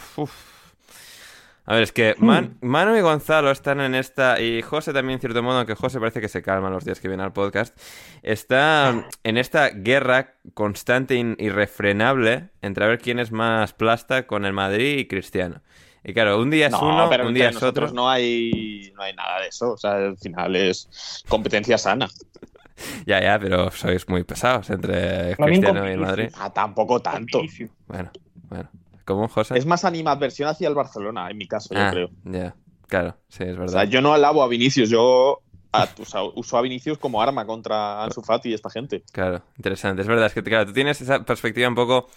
A 1.66 1.74
ver, 1.74 1.82
es 1.82 1.92
que 1.92 2.14
hmm. 2.16 2.58
Manu 2.60 2.96
y 2.96 3.00
Gonzalo 3.00 3.50
están 3.50 3.80
en 3.80 3.94
esta, 3.96 4.40
y 4.40 4.62
José 4.62 4.92
también, 4.92 5.16
en 5.16 5.20
cierto 5.20 5.42
modo, 5.42 5.58
aunque 5.58 5.74
José 5.74 5.98
parece 5.98 6.20
que 6.20 6.28
se 6.28 6.40
calma 6.40 6.70
los 6.70 6.84
días 6.84 7.00
que 7.00 7.08
viene 7.08 7.24
al 7.24 7.32
podcast, 7.32 7.76
está 8.22 9.08
en 9.24 9.36
esta 9.36 9.70
guerra 9.70 10.34
constante 10.54 11.18
e 11.18 11.36
irrefrenable 11.38 12.50
entre 12.62 12.86
ver 12.86 13.00
quién 13.00 13.18
es 13.18 13.32
más 13.32 13.72
plasta 13.72 14.28
con 14.28 14.44
el 14.44 14.52
Madrid 14.52 14.98
y 14.98 15.08
Cristiano. 15.08 15.60
Y 16.08 16.14
claro, 16.14 16.40
un 16.40 16.50
día 16.50 16.68
es 16.68 16.74
uno, 16.74 17.10
un 17.10 17.34
día 17.34 17.48
es 17.48 17.60
otro. 17.60 17.90
No 17.90 18.08
hay, 18.08 18.92
no 18.94 19.02
hay 19.02 19.12
nada 19.14 19.40
de 19.40 19.48
eso. 19.48 19.72
O 19.72 19.76
sea, 19.76 19.96
al 19.96 20.16
final 20.16 20.54
es 20.54 21.24
competencia 21.28 21.76
sana. 21.78 22.08
ya, 23.06 23.20
ya, 23.20 23.40
pero 23.40 23.72
sois 23.72 24.08
muy 24.08 24.22
pesados 24.22 24.70
entre 24.70 25.34
Cristiano 25.34 25.84
y 25.88 25.92
el 25.92 25.98
Madrid. 25.98 26.28
Ah, 26.38 26.52
tampoco 26.52 27.00
tanto. 27.00 27.42
Bueno, 27.88 28.12
bueno. 28.48 28.68
¿Cómo, 29.06 29.28
José? 29.28 29.56
Es 29.56 29.64
más 29.64 29.84
animadversión 29.84 30.48
hacia 30.48 30.66
el 30.68 30.74
Barcelona, 30.74 31.30
en 31.30 31.38
mi 31.38 31.46
caso, 31.46 31.72
yo 31.72 31.80
ah, 31.80 31.90
creo. 31.90 32.10
Ya, 32.24 32.56
claro, 32.88 33.16
sí, 33.28 33.44
es 33.44 33.56
verdad. 33.56 33.66
O 33.66 33.68
sea, 33.68 33.84
yo 33.84 34.02
no 34.02 34.12
alabo 34.12 34.42
a 34.42 34.48
Vinicius, 34.48 34.90
yo 34.90 35.42
uso 36.34 36.58
a 36.58 36.60
Vinicius 36.60 36.98
como 36.98 37.22
arma 37.22 37.46
contra 37.46 38.02
Ansu 38.02 38.20
Fati 38.22 38.50
y 38.50 38.54
esta 38.54 38.68
gente. 38.68 39.04
Claro, 39.12 39.42
interesante. 39.56 40.02
Es 40.02 40.08
verdad, 40.08 40.26
es 40.26 40.34
que 40.34 40.42
claro, 40.42 40.66
tú 40.66 40.72
tienes 40.72 41.00
esa 41.00 41.24
perspectiva 41.24 41.68
un 41.68 41.76
poco 41.76 42.08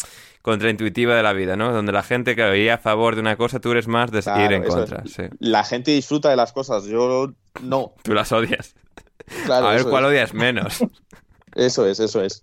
contraintuitiva 0.41 1.15
de 1.15 1.21
la 1.21 1.33
vida, 1.33 1.55
¿no? 1.55 1.71
Donde 1.71 1.91
la 1.91 2.01
gente, 2.01 2.35
que 2.35 2.57
iría 2.57 2.75
a 2.75 2.77
favor 2.79 3.13
de 3.13 3.21
una 3.21 3.37
cosa, 3.37 3.59
tú 3.59 3.71
eres 3.71 3.87
más 3.87 4.09
de 4.11 4.19
ir 4.19 4.51
en 4.51 4.63
contra. 4.63 5.03
La 5.37 5.63
gente 5.63 5.91
disfruta 5.91 6.31
de 6.31 6.37
las 6.37 6.53
cosas, 6.53 6.85
yo 6.85 7.33
no. 7.61 7.93
Tú 8.03 8.15
las 8.15 8.31
odias. 8.31 8.75
a 9.47 9.61
ver 9.61 9.83
cuál 9.83 10.05
odias 10.05 10.33
menos. 10.33 10.83
Eso 11.55 11.87
es, 11.87 11.99
eso 11.99 12.21
es. 12.21 12.41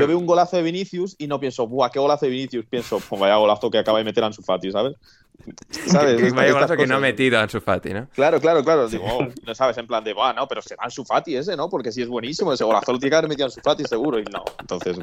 Yo 0.00 0.06
veo 0.06 0.18
un 0.18 0.26
golazo 0.26 0.56
de 0.56 0.62
Vinicius 0.62 1.14
y 1.18 1.26
no 1.26 1.38
pienso, 1.40 1.66
¡buah, 1.66 1.90
qué 1.90 1.98
golazo 1.98 2.26
de 2.26 2.32
Vinicius! 2.32 2.66
Pienso, 2.66 3.00
pues 3.00 3.20
vaya 3.20 3.36
golazo 3.36 3.70
que 3.70 3.78
acaba 3.78 3.98
de 3.98 4.04
meter 4.04 4.24
Ansu 4.24 4.42
Fati, 4.42 4.70
¿sabes? 4.70 4.96
¿Sabes? 5.86 6.20
Que, 6.20 6.30
vaya 6.30 6.52
golazo 6.52 6.76
que 6.76 6.86
no 6.86 6.96
ha 6.96 7.00
metido 7.00 7.38
a 7.38 7.42
Ansu 7.42 7.60
Fati, 7.60 7.92
¿no? 7.92 8.08
Claro, 8.14 8.40
claro, 8.40 8.62
claro. 8.62 8.88
Digo, 8.88 9.04
oh, 9.06 9.26
no 9.46 9.54
sabes, 9.54 9.76
en 9.78 9.86
plan 9.86 10.04
de, 10.04 10.12
bueno, 10.12 10.34
no, 10.34 10.48
pero 10.48 10.62
será 10.62 10.84
Ansu 10.84 11.04
Fati 11.04 11.36
ese, 11.36 11.56
¿no? 11.56 11.68
Porque 11.68 11.92
si 11.92 12.02
es 12.02 12.08
buenísimo, 12.08 12.52
ese 12.52 12.64
golazo 12.64 12.92
lo 12.92 12.98
tiene 12.98 13.10
que 13.10 13.16
haber 13.16 13.28
metido 13.28 13.46
Ansu 13.46 13.60
Fati 13.60 13.84
seguro. 13.84 14.18
Y 14.18 14.24
no, 14.24 14.44
entonces, 14.58 14.98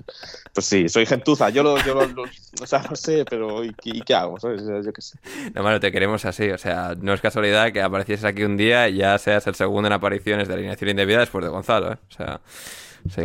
pues 0.53 0.65
sí, 0.65 0.87
soy 0.89 1.05
gentuza. 1.05 1.49
Yo 1.49 1.63
lo, 1.63 1.77
yo 1.83 1.95
lo, 1.95 2.23
o 2.61 2.67
sea, 2.67 2.83
no 2.89 2.95
sé, 2.95 3.25
pero 3.25 3.63
¿y, 3.63 3.73
qué 3.73 4.13
hago? 4.13 4.39
¿sabes? 4.39 4.63
Yo 4.63 4.93
qué 4.93 5.01
sé. 5.01 5.17
No, 5.53 5.63
bueno, 5.63 5.79
te 5.79 5.91
queremos 5.91 6.25
así. 6.25 6.49
O 6.49 6.57
sea, 6.57 6.95
no 6.99 7.13
es 7.13 7.21
casualidad 7.21 7.71
que 7.71 7.81
aparecieses 7.81 8.25
aquí 8.25 8.43
un 8.43 8.57
día 8.57 8.87
y 8.89 8.97
ya 8.97 9.17
seas 9.17 9.45
el 9.47 9.55
segundo 9.55 9.87
en 9.87 9.93
apariciones 9.93 10.47
de 10.47 10.53
alineación 10.53 10.89
indebida 10.91 11.19
después 11.19 11.43
de 11.43 11.49
Gonzalo, 11.49 11.93
¿eh? 11.93 11.97
O 12.09 12.11
sea... 12.11 12.41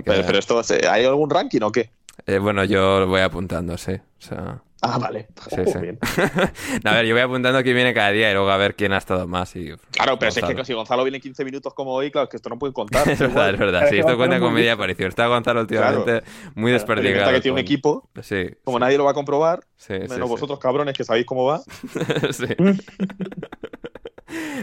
pero, 0.05 0.39
esto, 0.39 0.61
¿hay 0.91 1.05
algún 1.05 1.31
ranking 1.31 1.61
o 1.63 1.73
qué? 1.73 1.91
Eh, 2.27 2.39
bueno, 2.39 2.65
yo 2.65 3.01
lo 3.01 3.07
voy 3.07 3.21
apuntando, 3.21 3.77
sí. 3.77 3.93
O 3.93 4.23
sea... 4.23 4.63
Ah, 4.87 4.99
vale. 4.99 5.29
Sí, 5.49 5.63
sí. 5.65 5.79
a 6.85 6.93
ver, 6.93 7.07
yo 7.07 7.15
voy 7.15 7.23
apuntando 7.23 7.63
quién 7.63 7.75
viene 7.75 7.95
cada 7.95 8.11
día 8.11 8.31
y 8.31 8.35
luego 8.35 8.51
a 8.51 8.59
ver 8.59 8.75
quién 8.75 8.93
ha 8.93 8.99
estado 8.99 9.27
más. 9.27 9.57
Y, 9.57 9.73
claro, 9.93 10.19
pero 10.19 10.29
es 10.29 10.35
que 10.35 10.65
si 10.67 10.75
Gonzalo 10.75 11.05
viene 11.05 11.21
15 11.21 11.43
minutos 11.43 11.73
como 11.73 11.95
hoy, 11.95 12.11
claro, 12.11 12.25
es 12.25 12.31
que 12.31 12.37
esto 12.37 12.51
no 12.51 12.59
puede 12.59 12.75
contar. 12.75 13.09
es 13.09 13.19
verdad, 13.19 13.51
es 13.51 13.59
verdad. 13.59 13.89
Sí, 13.89 13.99
esto 13.99 14.15
cuenta 14.19 14.39
con 14.41 14.53
media 14.53 14.75
aparición. 14.75 15.09
Está 15.09 15.27
Gonzalo 15.27 15.63
últimamente 15.63 16.23
muy 16.55 16.71
desperdigado. 16.71 17.33
que 17.33 17.41
tiene 17.41 17.55
un 17.55 17.61
equipo, 17.61 18.11
sí, 18.23 18.51
como 18.63 18.79
nadie 18.79 18.99
lo 18.99 19.05
va 19.05 19.13
a 19.13 19.15
comprobar, 19.15 19.61
menos 19.89 20.29
vosotros 20.29 20.59
cabrones 20.59 20.95
que 20.95 21.05
sabéis 21.05 21.25
cómo 21.25 21.47
va. 21.47 21.63
sí. 22.33 22.55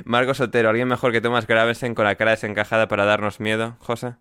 Marcos 0.05 0.37
Sotero, 0.37 0.69
¿alguien 0.69 0.87
mejor 0.87 1.11
que 1.11 1.21
Tomás 1.21 1.47
Gravesen 1.47 1.95
con 1.95 2.05
la 2.05 2.15
cara 2.15 2.31
desencajada 2.31 2.87
para 2.87 3.05
darnos 3.05 3.39
miedo, 3.39 3.75
José? 3.79 4.13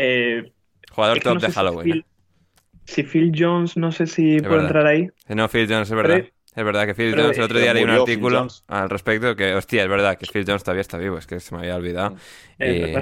Eh, 0.00 0.52
Jugador 0.92 1.18
top 1.20 1.40
de 1.40 1.50
Halloween. 1.50 2.04
Si 2.84 3.02
Phil 3.02 3.32
Jones, 3.36 3.76
no 3.76 3.90
sé 3.92 4.06
si 4.06 4.40
puede 4.40 4.62
entrar 4.62 4.86
ahí. 4.86 5.08
No, 5.28 5.48
Phil 5.48 5.66
Jones, 5.68 5.90
es 5.90 5.96
verdad. 5.96 6.24
es 6.54 6.64
verdad 6.64 6.86
que 6.86 6.94
Phil 6.94 7.14
Jones, 7.14 7.36
el 7.36 7.44
otro 7.44 7.58
día 7.58 7.74
leí 7.74 7.82
un 7.82 7.90
artículo 7.90 8.46
al 8.68 8.88
respecto 8.88 9.34
que, 9.36 9.54
hostia, 9.54 9.82
es 9.82 9.88
verdad 9.88 10.16
que 10.16 10.26
Phil 10.26 10.44
Jones 10.46 10.62
todavía 10.62 10.80
está 10.82 10.96
vivo, 10.98 11.18
es 11.18 11.26
que 11.26 11.40
se 11.40 11.54
me 11.54 11.60
había 11.62 11.76
olvidado. 11.76 12.16
Eh, 12.58 12.94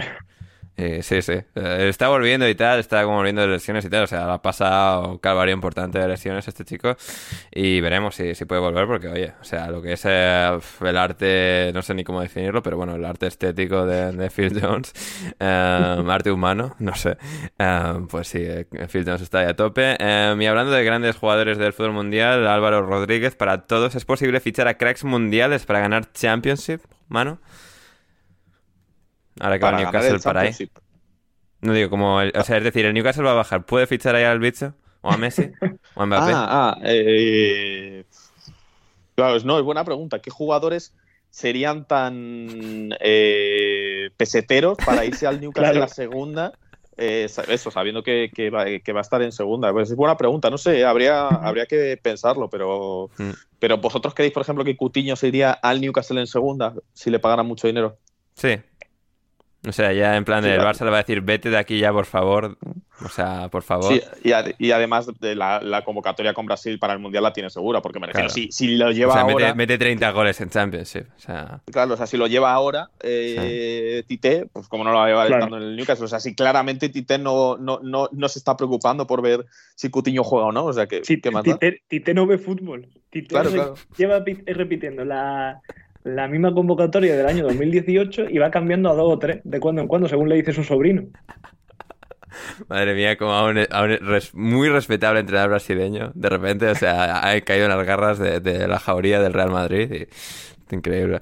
eh, 0.78 1.02
sí, 1.02 1.22
sí. 1.22 1.32
Eh, 1.32 1.86
está 1.88 2.08
volviendo 2.08 2.46
y 2.46 2.54
tal, 2.54 2.78
está 2.78 3.02
como 3.04 3.16
volviendo 3.16 3.40
de 3.40 3.48
lesiones 3.48 3.84
y 3.84 3.90
tal. 3.90 4.04
O 4.04 4.06
sea, 4.06 4.32
ha 4.34 4.42
pasado 4.42 5.12
un 5.12 5.18
calvario 5.18 5.54
importante 5.54 5.98
de 5.98 6.06
lesiones 6.06 6.46
este 6.48 6.64
chico. 6.64 6.96
Y 7.50 7.80
veremos 7.80 8.14
si, 8.14 8.34
si 8.34 8.44
puede 8.44 8.60
volver, 8.60 8.86
porque, 8.86 9.08
oye, 9.08 9.32
o 9.40 9.44
sea, 9.44 9.70
lo 9.70 9.80
que 9.80 9.94
es 9.94 10.02
eh, 10.04 10.58
el 10.82 10.96
arte, 10.96 11.70
no 11.74 11.80
sé 11.82 11.94
ni 11.94 12.04
cómo 12.04 12.20
definirlo, 12.20 12.62
pero 12.62 12.76
bueno, 12.76 12.94
el 12.94 13.04
arte 13.04 13.26
estético 13.26 13.86
de, 13.86 14.30
Phil 14.30 14.60
Jones, 14.60 14.92
arte 15.40 16.30
humano, 16.30 16.74
no 16.78 16.94
sé. 16.94 17.16
pues 18.10 18.28
sí, 18.28 18.44
Phil 18.90 19.04
Jones 19.06 19.22
está 19.22 19.40
ahí 19.40 19.46
a 19.46 19.56
tope. 19.56 19.96
y 19.98 20.46
hablando 20.46 20.72
de 20.72 20.84
grandes 20.84 21.16
jugadores 21.16 21.58
del 21.58 21.72
fútbol 21.72 21.92
mundial, 21.92 22.46
Álvaro 22.46 22.82
Rodríguez, 22.82 23.34
para 23.34 23.66
todos 23.66 23.94
es 23.94 24.04
posible 24.04 24.40
fichar 24.40 24.68
a 24.68 24.76
cracks 24.76 25.04
mundiales 25.04 25.64
para 25.64 25.80
ganar 25.80 26.12
Championship, 26.12 26.80
mano. 27.08 27.38
Ahora 29.40 29.58
que 29.58 29.64
va 29.64 29.72
Newcastle 29.72 30.18
para 30.20 30.40
ahí. 30.42 30.54
No 31.60 31.72
digo 31.72 31.90
como. 31.90 32.16
o 32.16 32.44
sea, 32.44 32.58
es 32.58 32.64
decir, 32.64 32.84
el 32.86 32.94
Newcastle 32.94 33.24
va 33.24 33.32
a 33.32 33.34
bajar. 33.34 33.64
¿Puede 33.64 33.86
fichar 33.86 34.14
ahí 34.14 34.24
al 34.24 34.38
bicho? 34.38 34.74
¿O 35.00 35.10
a 35.10 35.16
Messi? 35.16 35.50
¿O 35.94 36.02
a 36.02 36.06
Mbappé? 36.06 36.32
Ah, 36.34 36.46
ah 36.48 36.78
eh, 36.84 38.04
Claro, 39.14 39.38
no, 39.44 39.58
es 39.58 39.64
buena 39.64 39.84
pregunta. 39.84 40.20
¿Qué 40.20 40.30
jugadores 40.30 40.94
serían 41.30 41.86
tan 41.86 42.94
eh, 43.00 44.10
peseteros 44.16 44.76
para 44.84 45.04
irse 45.04 45.26
al 45.26 45.40
Newcastle 45.40 45.74
en 45.74 45.80
la 45.80 45.88
segunda? 45.88 46.52
Eh, 46.98 47.26
eso, 47.48 47.70
sabiendo 47.70 48.02
que, 48.02 48.50
va, 48.50 48.62
a 48.62 49.00
estar 49.00 49.22
en 49.22 49.32
segunda. 49.32 49.72
Pues 49.72 49.90
es 49.90 49.96
buena 49.96 50.16
pregunta, 50.16 50.50
no 50.50 50.58
sé, 50.58 50.84
habría, 50.84 51.28
habría 51.28 51.66
que 51.66 51.98
pensarlo, 52.00 52.48
pero, 52.48 53.10
mm. 53.18 53.30
pero 53.58 53.78
vosotros 53.78 54.14
creéis, 54.14 54.32
por 54.32 54.42
ejemplo, 54.42 54.64
que 54.64 54.76
Cutiño 54.76 55.16
se 55.16 55.28
iría 55.28 55.52
al 55.52 55.80
Newcastle 55.80 56.20
en 56.20 56.26
segunda 56.26 56.74
si 56.92 57.10
le 57.10 57.18
pagaran 57.18 57.46
mucho 57.46 57.66
dinero. 57.66 57.98
Sí, 58.34 58.58
o 59.66 59.72
sea, 59.72 59.92
ya 59.92 60.16
en 60.16 60.24
plan, 60.24 60.44
el 60.44 60.60
Barça 60.60 60.84
le 60.84 60.90
va 60.90 60.98
a 60.98 61.02
decir, 61.02 61.20
vete 61.20 61.50
de 61.50 61.58
aquí 61.58 61.78
ya, 61.78 61.92
por 61.92 62.06
favor. 62.06 62.56
O 63.04 63.08
sea, 63.08 63.48
por 63.50 63.62
favor. 63.62 63.92
Sí, 63.92 64.00
y, 64.58 64.70
además 64.70 65.06
de 65.20 65.34
la, 65.34 65.82
convocatoria 65.84 66.32
con 66.32 66.46
Brasil 66.46 66.78
para 66.78 66.94
el 66.94 66.98
Mundial 66.98 67.24
la 67.24 67.32
tiene 67.32 67.50
segura, 67.50 67.82
porque 67.82 68.00
me 68.00 68.06
refiero, 68.06 68.30
si, 68.30 68.76
lo 68.76 68.90
lleva 68.90 69.24
o 69.24 69.38
sea, 69.38 69.54
Mete, 69.54 69.76
30 69.76 70.10
goles 70.12 70.40
en 70.40 70.50
Championship. 70.50 71.06
O 71.16 71.20
sea... 71.20 71.60
Claro, 71.70 71.94
o 71.94 71.96
sea, 71.96 72.06
si 72.06 72.16
lo 72.16 72.26
lleva 72.26 72.52
ahora 72.52 72.90
eh, 73.02 74.02
Tite, 74.06 74.46
pues 74.52 74.68
como 74.68 74.84
no 74.84 74.92
lo 74.92 74.98
va 74.98 75.04
a 75.04 75.08
llevar 75.08 75.30
estando 75.30 75.56
en 75.58 75.62
el 75.64 75.76
Newcastle. 75.76 76.06
O 76.06 76.08
sea, 76.08 76.20
si 76.20 76.34
claramente 76.34 76.88
Tite 76.88 77.18
no, 77.18 77.56
no, 77.58 77.80
no, 77.82 78.28
se 78.28 78.38
está 78.38 78.56
preocupando 78.56 79.06
por 79.06 79.20
ver 79.20 79.44
si 79.74 79.90
Cutiño 79.90 80.24
juega 80.24 80.46
o 80.46 80.52
no. 80.52 80.64
O 80.64 80.72
sea, 80.72 80.86
que, 80.86 81.04
sí, 81.04 81.20
Tite, 81.20 82.14
no 82.14 82.26
ve 82.26 82.38
fútbol. 82.38 82.88
Tite 83.10 83.34
lleva 83.98 84.24
repitiendo 84.46 85.04
la 85.04 85.60
la 86.06 86.28
misma 86.28 86.54
convocatoria 86.54 87.16
del 87.16 87.26
año 87.26 87.44
2018 87.44 88.30
y 88.30 88.38
va 88.38 88.50
cambiando 88.50 88.90
a 88.90 88.94
dos 88.94 89.12
o 89.12 89.18
tres 89.18 89.40
de 89.42 89.58
cuando 89.58 89.82
en 89.82 89.88
cuando, 89.88 90.08
según 90.08 90.28
le 90.28 90.36
dice 90.36 90.52
su 90.52 90.62
sobrino. 90.62 91.02
Madre 92.68 92.94
mía, 92.94 93.16
como 93.16 93.32
a 93.32 93.48
un, 93.48 93.66
muy 94.34 94.68
respetable 94.68 95.20
entrenador 95.20 95.50
brasileño, 95.50 96.12
de 96.14 96.28
repente, 96.28 96.68
o 96.68 96.74
sea, 96.74 97.28
ha 97.28 97.40
caído 97.40 97.64
en 97.64 97.76
las 97.76 97.84
garras 97.84 98.18
de, 98.18 98.68
la 98.68 98.78
jauría 98.78 99.20
del 99.20 99.32
Real 99.32 99.50
Madrid. 99.50 99.90
Y 99.90 100.06
Increíble. 100.70 101.18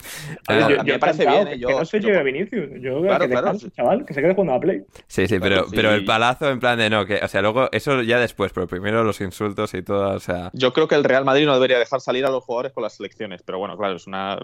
yo, 0.49 0.85
me 0.85 0.99
parece 0.99 1.27
bien. 1.27 1.49
¿eh? 1.49 1.61
que 1.61 1.73
no 1.73 1.85
se 1.85 2.01
lleve 2.01 2.19
a 2.19 2.23
Vinicius. 2.23 2.71
Yo 2.81 3.03
claro, 3.03 3.29
que 3.29 3.31
claro. 3.31 3.59
chaval, 3.77 4.05
que 4.07 4.15
se 4.15 4.23
quede 4.23 4.35
jugando 4.35 4.55
a 4.55 4.61
Play. 4.61 4.83
Sí, 5.07 5.27
sí, 5.27 5.39
pero, 5.39 5.67
pero 5.71 5.93
el 5.93 6.05
palazo 6.05 6.51
en 6.51 6.61
plan 6.61 6.79
de 6.79 6.91
no, 6.91 7.05
que, 7.07 7.17
o 7.17 7.29
sea, 7.29 7.43
luego 7.43 7.69
eso 7.73 8.03
ya 8.03 8.19
después, 8.19 8.53
pero 8.53 8.67
primero 8.67 9.05
los 9.05 9.21
insultos 9.21 9.75
y 9.75 9.83
todo, 9.83 10.15
o 10.15 10.21
sea. 10.21 10.51
Yo 10.55 10.73
creo 10.73 10.89
que 10.89 10.95
el 10.95 11.05
Real 11.05 11.25
Madrid 11.25 11.47
no 11.47 11.55
debería 11.55 11.79
dejar 11.79 12.01
salir 12.01 12.25
a 12.25 12.31
los 12.31 12.45
jugadores 12.45 12.73
con 12.73 12.83
las 12.83 12.95
selecciones, 12.95 13.43
pero 13.43 13.59
bueno, 13.59 13.77
claro, 13.77 13.97
es 13.97 14.07
una, 14.07 14.39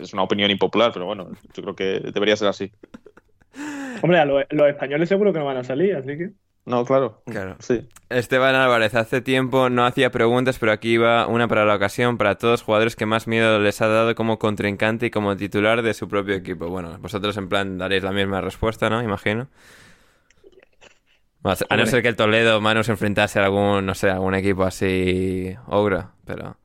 es 0.00 0.12
una 0.12 0.22
opinión 0.22 0.50
impopular, 0.50 0.92
pero 0.92 1.06
bueno, 1.06 1.30
yo 1.54 1.62
creo 1.62 1.76
que 1.76 2.00
debería 2.12 2.36
ser 2.36 2.48
así. 2.48 2.72
Hombre, 4.02 4.18
a 4.20 4.24
los, 4.24 4.44
españoles 4.68 5.08
seguro 5.08 5.32
que 5.32 5.38
no 5.38 5.44
van 5.44 5.56
a 5.56 5.64
salir, 5.64 5.96
así 5.96 6.16
que. 6.16 6.30
No, 6.68 6.84
claro. 6.84 7.22
Claro. 7.24 7.56
Sí. 7.60 7.88
Esteban 8.10 8.54
Álvarez, 8.54 8.94
hace 8.94 9.22
tiempo 9.22 9.70
no 9.70 9.86
hacía 9.86 10.10
preguntas, 10.10 10.58
pero 10.58 10.70
aquí 10.70 10.98
va 10.98 11.26
una 11.26 11.48
para 11.48 11.64
la 11.64 11.74
ocasión, 11.74 12.18
para 12.18 12.36
todos 12.36 12.52
los 12.52 12.62
jugadores 12.62 12.94
que 12.94 13.06
más 13.06 13.26
miedo 13.26 13.58
les 13.58 13.80
ha 13.80 13.88
dado 13.88 14.14
como 14.14 14.38
contrincante 14.38 15.06
y 15.06 15.10
como 15.10 15.34
titular 15.34 15.80
de 15.80 15.94
su 15.94 16.08
propio 16.08 16.34
equipo. 16.34 16.68
Bueno, 16.68 16.98
vosotros 17.00 17.38
en 17.38 17.48
plan 17.48 17.78
daréis 17.78 18.02
la 18.02 18.12
misma 18.12 18.42
respuesta, 18.42 18.90
¿no? 18.90 19.02
Imagino. 19.02 19.48
A 21.42 21.76
no 21.78 21.86
ser 21.86 22.02
que 22.02 22.08
el 22.08 22.16
Toledo, 22.16 22.60
Manu, 22.60 22.84
se 22.84 22.92
enfrentase 22.92 23.38
a 23.38 23.46
algún, 23.46 23.86
no 23.86 23.94
sé, 23.94 24.10
algún 24.10 24.34
equipo 24.34 24.64
así 24.64 25.54
ogro, 25.68 26.10
pero... 26.26 26.58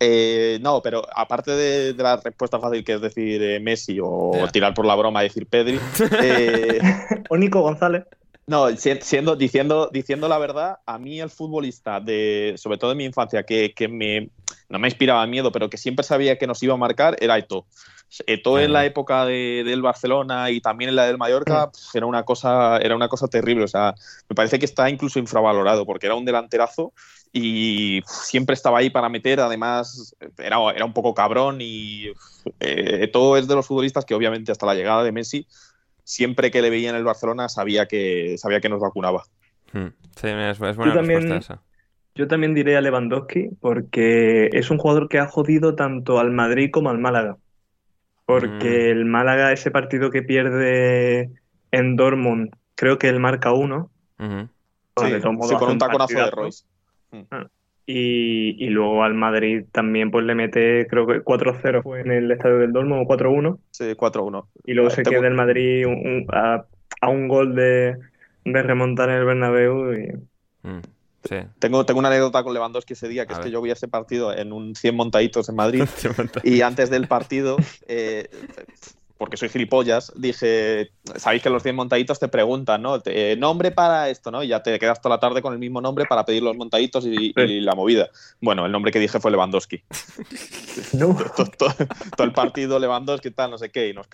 Eh, 0.00 0.58
no, 0.60 0.82
pero 0.82 1.06
aparte 1.14 1.52
de, 1.52 1.94
la 1.94 2.16
respuesta 2.16 2.58
fácil 2.58 2.82
que 2.82 2.94
es 2.94 3.00
decir 3.00 3.40
eh, 3.40 3.60
Messi 3.60 4.00
o 4.02 4.32
tirar 4.52 4.74
por 4.74 4.84
la 4.84 4.96
broma 4.96 5.22
y 5.22 5.28
decir 5.28 5.46
Pedri, 5.46 5.78
eh, 6.24 6.80
o 7.28 7.36
Nico 7.36 7.60
González. 7.60 8.04
No, 8.52 8.68
siendo, 8.76 9.34
diciendo, 9.34 9.88
diciendo 9.90 10.28
la 10.28 10.36
verdad, 10.36 10.80
a 10.84 10.98
mí 10.98 11.18
el 11.22 11.30
futbolista, 11.30 12.00
de, 12.00 12.52
sobre 12.58 12.76
todo 12.76 12.92
en 12.92 12.98
mi 12.98 13.06
infancia, 13.06 13.44
que, 13.44 13.72
me, 13.88 14.28
no 14.68 14.78
me 14.78 14.88
inspiraba 14.88 15.26
miedo, 15.26 15.50
pero 15.50 15.70
que 15.70 15.78
siempre 15.78 16.04
sabía 16.04 16.36
que 16.36 16.46
nos 16.46 16.62
iba 16.62 16.74
a 16.74 16.76
marcar, 16.76 17.16
era 17.18 17.38
Eto. 17.38 17.64
Eto 18.26 18.58
en 18.58 18.74
la 18.74 18.84
época 18.84 19.24
del 19.24 19.80
Barcelona 19.80 20.50
y 20.50 20.60
también 20.60 20.90
en 20.90 20.96
la 20.96 21.06
del 21.06 21.16
Mallorca 21.16 21.68
mm. 21.68 21.96
era, 21.96 22.04
una 22.04 22.24
cosa, 22.24 22.76
era 22.76 22.94
una 22.94 23.08
cosa 23.08 23.26
terrible. 23.26 23.64
O 23.64 23.68
sea, 23.68 23.94
me 24.28 24.36
parece 24.36 24.58
que 24.58 24.66
está 24.66 24.90
incluso 24.90 25.18
infravalorado 25.18 25.86
porque 25.86 26.04
era 26.04 26.14
un 26.14 26.26
delanterazo 26.26 26.92
y 27.32 28.02
siempre 28.04 28.52
estaba 28.52 28.80
ahí 28.80 28.90
para 28.90 29.08
meter. 29.08 29.40
Además, 29.40 30.14
era, 30.36 30.58
era 30.76 30.84
un 30.84 30.92
poco 30.92 31.14
cabrón 31.14 31.62
y 31.62 32.08
eh, 32.60 32.98
Eto 33.04 33.38
es 33.38 33.48
de 33.48 33.54
los 33.54 33.66
futbolistas 33.66 34.04
que 34.04 34.14
obviamente 34.14 34.52
hasta 34.52 34.66
la 34.66 34.74
llegada 34.74 35.04
de 35.04 35.12
Messi 35.12 35.46
siempre 36.04 36.50
que 36.50 36.62
le 36.62 36.70
veía 36.70 36.90
en 36.90 36.96
el 36.96 37.04
Barcelona 37.04 37.48
sabía 37.48 37.86
que, 37.86 38.36
sabía 38.38 38.60
que 38.60 38.68
nos 38.68 38.80
vacunaba. 38.80 39.22
Hmm. 39.72 39.88
Sí, 40.16 40.28
es, 40.28 40.58
buena 40.58 40.86
yo 40.86 40.94
también, 40.94 41.40
Yo 42.14 42.28
también 42.28 42.54
diré 42.54 42.76
a 42.76 42.80
Lewandowski 42.80 43.50
porque 43.60 44.50
es 44.52 44.70
un 44.70 44.78
jugador 44.78 45.08
que 45.08 45.18
ha 45.18 45.26
jodido 45.26 45.74
tanto 45.74 46.18
al 46.18 46.30
Madrid 46.30 46.70
como 46.70 46.90
al 46.90 46.98
Málaga. 46.98 47.36
Porque 48.26 48.68
hmm. 48.68 48.90
el 48.90 49.04
Málaga, 49.04 49.52
ese 49.52 49.70
partido 49.70 50.10
que 50.10 50.22
pierde 50.22 51.30
en 51.70 51.96
Dortmund, 51.96 52.50
creo 52.74 52.98
que 52.98 53.08
él 53.08 53.20
marca 53.20 53.52
uno. 53.52 53.90
sí, 54.18 55.20
con 55.22 55.70
un 55.70 55.78
taconazo 55.78 56.18
de 56.18 56.30
Royce. 56.30 56.64
Ah. 57.30 57.46
Y, 57.84 58.68
luego 58.68 59.02
al 59.02 59.14
Madrid 59.14 59.64
también 59.72 60.10
pues 60.10 60.24
le 60.24 60.34
mete, 60.34 60.86
creo 60.86 61.06
que 61.06 61.22
4-0 61.22 61.82
fue 61.82 62.00
en 62.00 62.12
el 62.12 62.30
estadio 62.30 62.58
del 62.58 62.72
Dormo 62.72 63.02
o 63.02 63.04
4-1. 63.04 63.58
Sí, 63.70 63.84
4-1. 63.84 64.46
Y 64.64 64.74
luego 64.74 64.90
se 64.90 65.02
queda 65.02 65.26
el 65.26 65.34
Madrid 65.34 65.84
a, 66.28 67.08
un 67.08 67.28
gol 67.28 67.54
de, 67.54 67.96
remontar 68.44 69.10
en 69.10 69.16
el 69.16 69.24
Bernabéu 69.24 69.92
y... 69.94 70.12
Mm, 70.66 70.80
tengo, 71.58 71.86
tengo 71.86 72.00
una 72.00 72.08
anécdota 72.08 72.42
con 72.42 72.52
Lewandowski 72.52 72.94
ese 72.94 73.08
día, 73.08 73.26
que 73.26 73.34
es 73.34 73.38
que 73.38 73.50
yo 73.50 73.62
vi 73.62 73.70
ese 73.70 73.86
partido 73.86 74.36
en 74.36 74.52
un 74.52 74.74
100 74.74 74.94
montaditos 74.96 75.48
en 75.48 75.54
Madrid 75.54 75.84
y 76.42 76.62
antes 76.62 76.90
del 76.90 77.06
partido 77.06 77.56
eh, 77.86 78.28
porque 79.22 79.36
soy 79.36 79.50
gilipollas, 79.50 80.12
dije, 80.16 80.90
sabéis 81.14 81.44
que 81.44 81.48
los 81.48 81.62
100 81.62 81.76
montaditos 81.76 82.18
te 82.18 82.26
preguntan, 82.26 82.82
¿no? 82.82 83.00
nombre 83.38 83.70
para 83.70 84.08
esto, 84.08 84.32
¿no? 84.32 84.42
Y 84.42 84.48
ya 84.48 84.64
te 84.64 84.76
quedas 84.80 85.00
toda 85.00 85.14
la 85.14 85.20
tarde 85.20 85.40
con 85.42 85.52
el 85.52 85.60
mismo 85.60 85.80
nombre 85.80 86.06
para 86.06 86.24
pedir 86.24 86.42
los 86.42 86.56
montaditos 86.56 87.06
y, 87.06 87.32
la 87.60 87.76
movida. 87.76 88.10
Bueno, 88.40 88.66
el 88.66 88.72
nombre 88.72 88.90
que 88.90 88.98
dije 88.98 89.20
fue 89.20 89.30
Lewandowski. 89.30 89.84
No. 90.94 91.16
todo, 91.58 92.24
el 92.24 92.32
partido 92.32 92.78
Lewandowski, 92.78 93.30
tal, 93.30 93.52
no 93.52 93.58
sé 93.58 93.70
qué, 93.70 93.90
y 93.90 93.94
nos, 93.94 94.08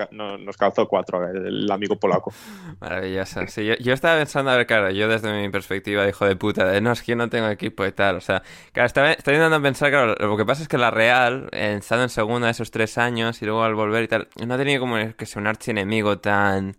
calzó 0.57 0.87
cuatro, 0.87 1.27
el 1.27 1.71
amigo 1.71 1.97
polaco. 1.97 2.33
Maravilloso. 2.81 3.47
Sí, 3.47 3.65
yo, 3.81 3.95
estaba 3.95 4.19
pensando, 4.19 4.51
a 4.51 4.57
ver, 4.57 4.67
claro, 4.67 4.91
yo 4.91 5.09
desde 5.09 5.33
mi 5.33 5.49
perspectiva, 5.49 6.07
hijo 6.07 6.27
de 6.27 6.37
puta, 6.37 6.67
de 6.67 6.83
no, 6.83 6.93
es 6.93 7.03
que 7.03 7.13
yo 7.13 7.17
no 7.17 7.31
tengo 7.31 7.49
equipo 7.49 7.87
y 7.87 7.93
tal. 7.93 8.17
O 8.17 8.21
sea, 8.21 8.43
claro, 8.73 8.87
estaba, 8.87 9.13
estaba 9.13 9.37
intentando 9.37 9.63
pensar, 9.63 9.91
claro, 9.91 10.15
lo 10.19 10.37
que 10.37 10.45
pasa 10.45 10.63
es 10.63 10.69
que 10.69 10.77
la 10.77 10.91
Real, 10.91 11.49
estando 11.53 12.05
en 12.05 12.11
segunda 12.11 12.51
esos 12.51 12.71
tres 12.71 12.99
años 12.99 13.41
y 13.41 13.47
luego 13.47 13.63
al 13.63 13.75
volver 13.75 14.05
y 14.05 14.09
tal, 14.09 14.29
no 14.47 14.55
ha 14.55 14.59
tenido 14.59 14.81
como 14.81 14.98
que 15.17 15.27
sea 15.27 15.41
un 15.41 15.47
archienemigo 15.47 16.19
tan 16.19 16.77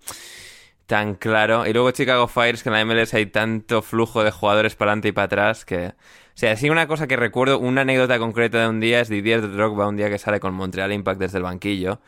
tan 0.89 1.13
claro. 1.13 1.67
Y 1.67 1.71
luego 1.71 1.91
Chicago 1.91 2.27
Fires, 2.27 2.63
que 2.63 2.69
en 2.69 2.73
la 2.73 2.83
MLS 2.83 3.13
hay 3.13 3.27
tanto 3.27 3.83
flujo 3.83 4.23
de 4.23 4.31
jugadores 4.31 4.75
para 4.75 4.91
adelante 4.91 5.09
y 5.09 5.11
para 5.11 5.25
atrás 5.25 5.63
que... 5.63 5.89
O 5.89 6.39
sea, 6.39 6.55
sí 6.55 6.69
una 6.69 6.87
cosa 6.87 7.05
que 7.05 7.15
recuerdo, 7.15 7.59
una 7.59 7.81
anécdota 7.81 8.17
concreta 8.17 8.61
de 8.61 8.69
un 8.69 8.79
día 8.79 8.99
es 9.01 9.07
Didier 9.07 9.51
Drogba, 9.51 9.87
un 9.87 9.97
día 9.97 10.09
que 10.09 10.17
sale 10.17 10.39
con 10.39 10.55
Montreal 10.55 10.91
Impact 10.91 11.19
desde 11.19 11.37
el 11.37 11.43
banquillo, 11.43 11.99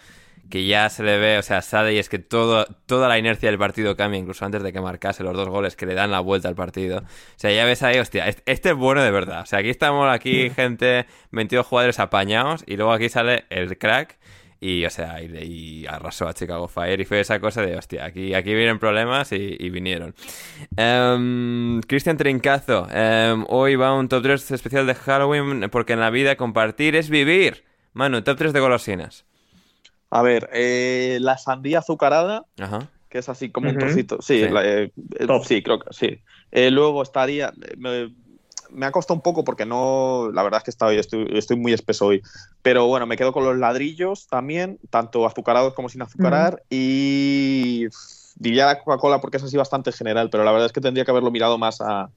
que 0.50 0.66
ya 0.66 0.90
se 0.90 1.04
le 1.04 1.20
ve, 1.20 1.38
o 1.38 1.44
sea, 1.44 1.62
sale 1.62 1.94
y 1.94 2.00
es 2.00 2.10
que 2.10 2.18
todo, 2.18 2.66
toda 2.88 3.08
la 3.08 3.20
inercia 3.20 3.50
del 3.50 3.60
partido 3.60 3.96
cambia, 3.96 4.20
incluso 4.20 4.46
antes 4.46 4.64
de 4.64 4.74
que 4.74 4.82
marcase 4.82 5.22
los 5.22 5.36
dos 5.36 5.50
goles 5.50 5.76
que 5.76 5.86
le 5.86 5.94
dan 5.94 6.10
la 6.10 6.22
vuelta 6.22 6.48
al 6.48 6.56
partido. 6.56 7.00
O 7.00 7.04
sea, 7.36 7.52
ya 7.52 7.66
ves 7.66 7.84
ahí, 7.84 8.00
hostia, 8.00 8.26
este 8.28 8.70
es 8.70 8.76
bueno 8.76 9.04
de 9.04 9.12
verdad. 9.12 9.42
O 9.42 9.46
sea, 9.46 9.60
aquí 9.60 9.70
estamos, 9.70 10.10
aquí 10.10 10.50
gente, 10.50 11.06
22 11.32 11.68
jugadores 11.68 12.00
apañados, 12.00 12.64
y 12.66 12.78
luego 12.78 12.94
aquí 12.94 13.10
sale 13.10 13.46
el 13.50 13.78
crack 13.78 14.18
y, 14.64 14.86
o 14.86 14.90
sea, 14.92 15.22
y, 15.24 15.88
arrasó 15.88 16.28
a 16.28 16.36
Chicago 16.36 16.68
Fire 16.68 17.02
y 17.02 17.06
fue 17.06 17.20
esa 17.20 17.40
cosa 17.40 17.64
de, 17.64 17.76
hostia, 17.76 18.06
aquí, 18.06 18.36
aquí 18.36 18.54
vienen 18.54 18.78
problemas 18.78 19.32
y, 19.32 19.70
vinieron. 19.72 20.14
Um, 20.78 21.82
Cristian 21.82 22.16
Trincazo, 22.16 22.88
em, 22.92 23.44
hoy 23.50 23.76
va 23.76 23.96
un 23.96 24.08
top 24.08 24.22
3 24.22 24.52
especial 24.52 24.86
de 24.86 24.94
Halloween 24.94 25.68
porque 25.72 25.94
en 25.94 26.00
la 26.00 26.12
vida 26.12 26.36
compartir 26.36 26.96
es 26.96 27.10
vivir. 27.10 27.66
Manu, 27.94 28.22
top 28.22 28.38
3 28.38 28.54
de 28.54 28.60
golosinas. 28.60 29.26
A 30.12 30.22
ver, 30.22 30.48
eh, 30.54 31.18
la 31.22 31.40
sandía 31.40 31.80
azucarada, 31.80 32.46
que 33.10 33.18
es 33.18 33.30
así 33.30 33.50
como 33.50 33.72
un 33.72 33.80
trocito. 33.80 34.22
Sí, 34.22 34.44
eh, 34.44 34.92
sí. 35.44 35.64
creo 35.64 35.80
que 35.80 35.92
sí. 35.92 36.20
Eh, 36.52 36.70
luego 36.70 37.02
estaría, 37.02 37.52
me 37.78 38.14
ha 38.82 38.92
costado 38.92 39.16
un 39.16 39.22
poco 39.22 39.44
porque 39.44 39.66
no, 39.66 40.30
la 40.34 40.44
verdad 40.44 40.60
es 40.60 40.64
que 40.64 40.72
estoy, 40.72 40.98
estoy, 40.98 41.58
muy 41.58 41.74
espeso 41.74 42.08
hoy. 42.08 42.22
Pero 42.62 42.88
bueno, 42.88 43.06
me 43.06 43.18
quedo 43.18 43.34
con 43.34 43.44
los 43.44 43.58
ladrillos 43.58 44.28
también, 44.28 44.80
tanto 44.90 45.26
azucarados 45.26 45.74
como 45.74 45.90
sin 45.90 46.02
azucarar. 46.02 46.64
Y 46.70 47.88
diría 48.36 48.66
la 48.66 48.80
Coca-Cola 48.80 49.22
porque 49.22 49.38
es 49.38 49.44
así 49.44 49.56
bastante 49.58 49.92
general, 49.92 50.30
pero 50.32 50.44
la 50.44 50.52
verdad 50.52 50.66
es 50.66 50.72
que 50.72 50.82
tendría 50.82 51.06
que 51.06 51.12
haberlo 51.12 51.32
mirado 51.32 51.58
más 51.58 51.80
a, 51.82 52.10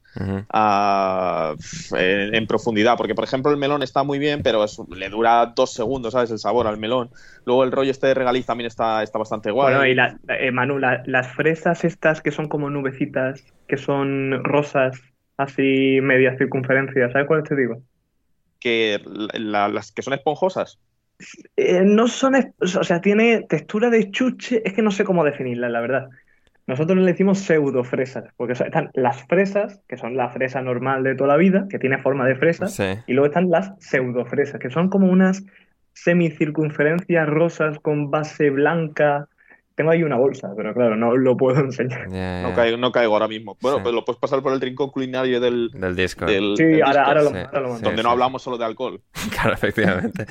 en, 1.93 2.47
profundidad. 2.47 2.97
Porque, 2.97 3.15
por 3.15 3.23
ejemplo, 3.23 3.51
el 3.51 3.57
melón 3.57 3.83
está 3.83 4.03
muy 4.03 4.19
bien, 4.19 4.41
pero 4.43 4.65
le 4.89 5.09
dura 5.09 5.53
dos 5.55 5.73
segundos, 5.73 6.13
¿sabes? 6.13 6.31
El 6.31 6.39
sabor 6.39 6.67
al 6.67 6.77
melón. 6.77 7.09
Luego 7.45 7.63
el 7.63 7.71
rollo 7.71 7.91
este 7.91 8.07
de 8.07 8.13
regaliz 8.13 8.45
también 8.45 8.67
está, 8.67 9.03
está 9.03 9.19
bastante 9.19 9.51
guay. 9.51 9.75
Bueno, 9.75 9.85
y 9.85 9.95
la, 9.95 10.17
eh, 10.27 10.51
Manu, 10.51 10.79
las 10.79 11.27
fresas 11.33 11.83
estas 11.83 12.21
que 12.21 12.31
son 12.31 12.47
como 12.47 12.69
nubecitas, 12.69 13.43
que 13.67 13.77
son 13.77 14.43
rosas 14.43 14.99
así 15.37 15.99
media 16.01 16.37
circunferencia. 16.37 17.11
¿Sabes 17.11 17.27
cuál 17.27 17.43
te 17.43 17.55
digo? 17.55 17.81
Que 18.59 18.99
las 19.33 19.91
que 19.91 20.01
son 20.01 20.13
esponjosas. 20.13 20.79
Eh, 21.55 21.83
no 21.85 22.07
son, 22.07 22.35
o 22.59 22.83
sea, 22.83 22.99
tiene 22.99 23.45
textura 23.47 23.89
de 23.89 24.11
chuche, 24.11 24.61
es 24.65 24.73
que 24.73 24.81
no 24.81 24.91
sé 24.91 25.03
cómo 25.03 25.23
definirla, 25.23 25.69
la 25.69 25.81
verdad. 25.81 26.09
Nosotros 26.67 26.97
le 26.97 27.11
decimos 27.11 27.39
pseudo 27.39 27.83
fresas, 27.83 28.25
porque 28.37 28.53
están 28.53 28.89
las 28.93 29.23
fresas, 29.27 29.81
que 29.87 29.97
son 29.97 30.17
la 30.17 30.29
fresa 30.29 30.61
normal 30.61 31.03
de 31.03 31.15
toda 31.15 31.29
la 31.29 31.37
vida, 31.37 31.67
que 31.69 31.77
tiene 31.77 31.99
forma 31.99 32.25
de 32.25 32.35
fresa, 32.35 32.65
y 33.05 33.13
luego 33.13 33.27
están 33.27 33.49
las 33.51 33.73
pseudo 33.79 34.25
fresas, 34.25 34.59
que 34.59 34.71
son 34.71 34.89
como 34.89 35.07
unas 35.07 35.45
semicircunferencias 35.93 37.27
rosas 37.27 37.79
con 37.79 38.09
base 38.09 38.49
blanca, 38.49 39.29
tengo 39.75 39.91
ahí 39.91 40.03
una 40.03 40.15
bolsa, 40.15 40.53
pero 40.55 40.73
claro, 40.73 40.95
no 40.95 41.15
lo 41.15 41.35
puedo 41.35 41.59
enseñar. 41.63 42.07
No, 42.09 42.53
caigo, 42.53 42.77
no, 42.77 42.91
caigo, 42.91 43.13
ahora 43.13 43.27
mismo. 43.27 43.57
Bueno, 43.61 43.83
pues 43.83 43.93
lo 43.93 44.05
puedes 44.05 44.19
pasar 44.19 44.41
por 44.41 44.53
el 44.53 44.61
rincón 44.61 44.89
culinario 44.89 45.39
del, 45.39 45.69
del 45.71 45.95
disco. 45.95 46.25
sí, 46.27 46.81
ahora, 46.81 47.21
lo, 47.21 47.31
mando. 47.31 47.79
Donde 47.81 48.01
no 48.01 48.09
hablamos 48.09 48.41
solo 48.41 48.57
de 48.57 48.65
alcohol. 48.65 49.01
Claro, 49.35 49.53
efectivamente. 49.53 50.25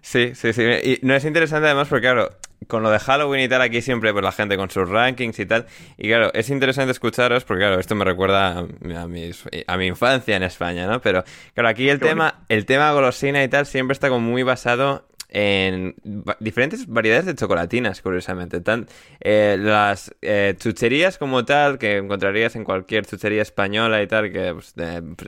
Sí, 0.00 0.34
sí, 0.34 0.52
sí. 0.52 0.62
Y 0.62 0.98
no 1.02 1.14
es 1.14 1.24
interesante 1.24 1.66
además 1.66 1.88
porque, 1.88 2.02
claro, 2.02 2.30
con 2.68 2.82
lo 2.82 2.90
de 2.90 2.98
Halloween 2.98 3.42
y 3.42 3.48
tal, 3.48 3.60
aquí 3.60 3.82
siempre 3.82 4.12
pues 4.12 4.24
la 4.24 4.32
gente 4.32 4.56
con 4.56 4.70
sus 4.70 4.88
rankings 4.88 5.38
y 5.40 5.46
tal. 5.46 5.66
Y 5.98 6.08
claro, 6.08 6.32
es 6.32 6.48
interesante 6.48 6.92
escucharos 6.92 7.44
porque, 7.44 7.62
claro, 7.62 7.80
esto 7.80 7.94
me 7.94 8.04
recuerda 8.04 8.60
a, 8.60 9.76
mi 9.76 9.86
infancia 9.86 10.36
en 10.36 10.42
España, 10.44 10.86
¿no? 10.86 11.00
Pero, 11.00 11.24
claro, 11.54 11.68
aquí 11.68 11.88
el 11.88 12.00
tema, 12.00 12.44
el 12.48 12.66
tema 12.66 12.92
golosina 12.92 13.42
y 13.42 13.48
tal 13.48 13.66
siempre 13.66 13.92
está 13.92 14.08
como 14.08 14.20
muy 14.20 14.42
basado 14.42 15.06
en 15.38 15.94
diferentes 16.40 16.86
variedades 16.86 17.26
de 17.26 17.34
chocolatinas, 17.34 18.00
curiosamente. 18.00 18.62
Tan, 18.62 18.86
eh, 19.20 19.58
las 19.60 20.10
eh, 20.22 20.54
chucherías 20.58 21.18
como 21.18 21.44
tal, 21.44 21.76
que 21.76 21.98
encontrarías 21.98 22.56
en 22.56 22.64
cualquier 22.64 23.04
chuchería 23.04 23.42
española 23.42 24.00
y 24.00 24.06
tal, 24.06 24.32
que 24.32 24.54
pues, 24.54 24.72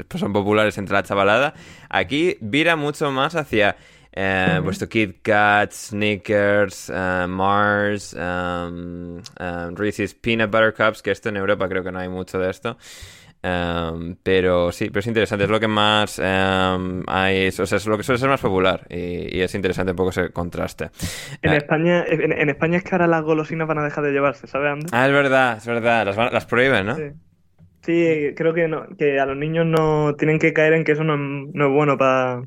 pues 0.09 0.21
son 0.21 0.33
populares 0.33 0.79
entre 0.79 0.95
la 0.95 1.03
chavalada, 1.03 1.53
aquí 1.91 2.39
vira 2.41 2.75
mucho 2.75 3.11
más 3.11 3.35
hacia 3.35 3.77
eh, 4.13 4.61
vuestro 4.65 4.89
Kit 4.89 5.21
Kat, 5.21 5.73
Snickers, 5.73 6.89
eh, 6.89 7.27
Mars, 7.29 8.15
um, 8.15 9.21
Reese's 9.77 10.15
Peanut 10.15 10.51
Butter 10.51 10.73
Cups, 10.73 11.03
que 11.03 11.11
esto 11.11 11.29
en 11.29 11.37
Europa 11.37 11.69
creo 11.69 11.85
que 11.85 11.93
no 11.93 11.99
hay 11.99 12.09
mucho 12.09 12.39
de 12.39 12.49
esto. 12.49 12.79
Em, 13.41 14.17
pero 14.23 14.73
sí, 14.73 14.89
pero 14.89 15.01
es 15.01 15.07
interesante, 15.07 15.45
es 15.45 15.51
lo 15.51 15.61
que 15.61 15.69
más 15.69 16.19
em, 16.19 17.05
hay, 17.07 17.49
o 17.49 17.67
sea, 17.67 17.77
es 17.77 17.87
lo 17.87 17.97
que 17.97 18.03
suele 18.03 18.19
ser 18.19 18.29
más 18.29 18.41
popular 18.41 18.85
y, 18.91 19.41
es 19.41 19.55
interesante 19.55 19.93
un 19.93 19.97
poco 19.97 20.11
ese 20.11 20.31
contraste. 20.31 20.91
En, 21.43 21.53
Eh, 21.53 21.57
España, 21.59 22.05
en, 22.09 22.49
España 22.49 22.79
es 22.79 22.85
que 22.85 22.95
ahora 22.95 23.07
las 23.07 23.23
golosinas 23.23 23.69
van 23.69 23.79
a 23.79 23.85
dejar 23.85 24.03
de 24.05 24.11
llevarse, 24.11 24.49
¿sabes, 24.49 24.73
Ander? 24.73 24.91
Ah, 24.93 25.07
es 25.07 25.13
verdad, 25.13 25.57
es 25.59 25.67
verdad, 25.67 26.05
las, 26.05 26.17
van- 26.17 26.33
las 26.33 26.47
prohíben, 26.47 26.87
¿no? 26.87 26.97
Sí. 26.97 27.11
Sí, 27.85 28.35
creo 28.37 28.53
que, 28.53 28.69
no, 28.69 28.87
que 28.99 29.19
a 29.19 29.25
los 29.25 29.37
niños 29.37 29.65
no 29.65 30.15
tienen 30.17 30.39
que 30.39 30.53
caer 30.53 30.75
en 30.75 30.85
que 30.85 30.93
eso 30.93 31.05
no 31.05 31.15
es, 31.15 31.55
no 31.55 31.67
es 31.69 31.73
bueno 31.73 31.97
para 31.97 32.43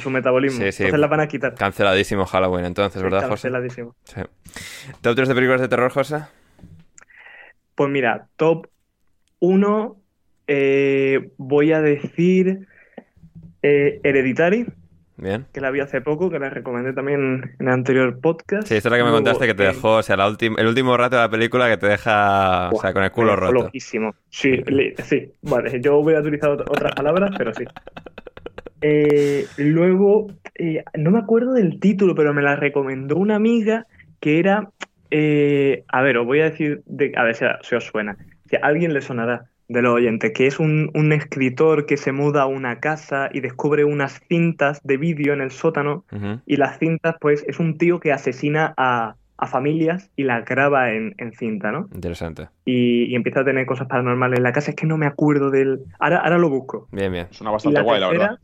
su 0.00 0.10
metabolismo. 0.10 0.58
Sí, 0.58 0.72
sí. 0.72 0.82
Entonces 0.84 1.00
las 1.00 1.10
van 1.10 1.20
a 1.20 1.28
quitar. 1.28 1.54
Canceladísimo 1.54 2.26
Halloween, 2.26 2.64
entonces, 2.64 3.00
¿verdad, 3.02 3.20
José? 3.28 3.48
Canceladísimo. 3.50 3.94
¿Top 5.00 5.14
3 5.14 5.28
de 5.28 5.34
películas 5.34 5.60
de 5.60 5.68
terror, 5.68 5.92
José? 5.92 6.22
Pues 7.74 7.90
mira, 7.90 8.26
top 8.36 8.66
1, 9.40 9.96
voy 11.36 11.72
a 11.72 11.80
decir 11.80 12.66
eh, 13.62 14.00
Hereditary, 14.02 14.66
Bien. 15.16 15.46
que 15.52 15.60
la 15.60 15.70
vi 15.70 15.80
hace 15.80 16.00
poco, 16.00 16.30
que 16.30 16.38
la 16.38 16.48
recomendé 16.48 16.92
también 16.92 17.20
en 17.58 17.66
el 17.66 17.72
anterior 17.72 18.20
podcast. 18.20 18.68
Sí, 18.68 18.76
esta 18.76 18.88
es 18.88 18.90
la 18.92 18.98
que 18.98 19.02
me 19.02 19.10
Luego, 19.10 19.24
contaste 19.24 19.46
que 19.46 19.54
te 19.54 19.64
eh, 19.64 19.66
dejó, 19.68 19.96
o 19.96 20.02
sea, 20.02 20.16
la 20.16 20.26
el 20.26 20.66
último 20.66 20.96
rato 20.96 21.16
de 21.16 21.22
la 21.22 21.28
película 21.30 21.68
que 21.68 21.76
te 21.76 21.88
deja, 21.88 22.70
o 22.70 22.80
sea, 22.80 22.92
con 22.92 23.02
el 23.02 23.10
culo 23.10 23.34
roto. 23.36 23.52
Loquísimo. 23.52 24.14
Sí, 24.30 24.62
sí. 25.04 25.32
Vale, 25.42 25.80
yo 25.80 26.00
voy 26.02 26.14
a 26.14 26.20
utilizar 26.20 26.50
ot- 26.50 26.64
otras 26.68 26.92
palabras, 26.94 27.32
pero 27.36 27.52
sí. 27.52 27.64
Eh, 28.80 29.46
luego, 29.56 30.28
eh, 30.54 30.84
no 30.96 31.10
me 31.10 31.18
acuerdo 31.18 31.52
del 31.54 31.80
título, 31.80 32.14
pero 32.14 32.32
me 32.32 32.42
la 32.42 32.54
recomendó 32.56 33.16
una 33.16 33.34
amiga 33.36 33.86
que 34.20 34.38
era. 34.38 34.70
eh, 35.10 35.84
a 35.88 36.02
ver, 36.02 36.18
os 36.18 36.26
voy 36.26 36.40
a 36.40 36.44
decir. 36.50 36.82
de- 36.86 37.12
a 37.16 37.24
ver 37.24 37.34
si, 37.34 37.44
si 37.62 37.74
os 37.74 37.84
suena. 37.84 38.16
Si 38.48 38.56
a 38.56 38.60
alguien 38.62 38.94
le 38.94 39.00
sonará 39.02 39.46
de 39.68 39.82
los 39.82 39.94
oyentes, 39.94 40.32
que 40.32 40.46
es 40.46 40.58
un, 40.58 40.90
un 40.94 41.12
escritor 41.12 41.84
que 41.86 41.96
se 41.98 42.12
muda 42.12 42.42
a 42.42 42.46
una 42.46 42.80
casa 42.80 43.28
y 43.32 43.40
descubre 43.40 43.84
unas 43.84 44.20
cintas 44.28 44.80
de 44.82 44.96
vídeo 44.96 45.34
en 45.34 45.40
el 45.42 45.50
sótano. 45.50 46.04
Y 46.46 46.56
las 46.56 46.78
cintas, 46.78 47.16
pues, 47.20 47.44
es 47.46 47.58
un 47.60 47.76
tío 47.76 48.00
que 48.00 48.12
asesina 48.12 48.72
a, 48.78 49.16
a 49.36 49.46
familias 49.46 50.10
y 50.16 50.24
las 50.24 50.46
graba 50.46 50.92
en, 50.92 51.14
en 51.18 51.32
cinta, 51.32 51.70
¿no? 51.70 51.88
Interesante. 51.94 52.48
Y, 52.64 53.04
y 53.04 53.14
empieza 53.14 53.40
a 53.40 53.44
tener 53.44 53.66
cosas 53.66 53.88
paranormales 53.88 54.38
en 54.38 54.42
la 54.44 54.52
casa. 54.52 54.70
Es 54.70 54.76
que 54.76 54.86
no 54.86 54.96
me 54.96 55.04
acuerdo 55.06 55.50
del. 55.50 55.80
Ahora, 55.98 56.18
ahora 56.20 56.38
lo 56.38 56.48
busco. 56.48 56.88
Bien, 56.90 57.12
bien. 57.12 57.26
Suena 57.30 57.50
bastante 57.50 57.78
la 57.78 57.82
guay, 57.84 58.00
la 58.00 58.08
tercera. 58.08 58.28
verdad. 58.30 58.40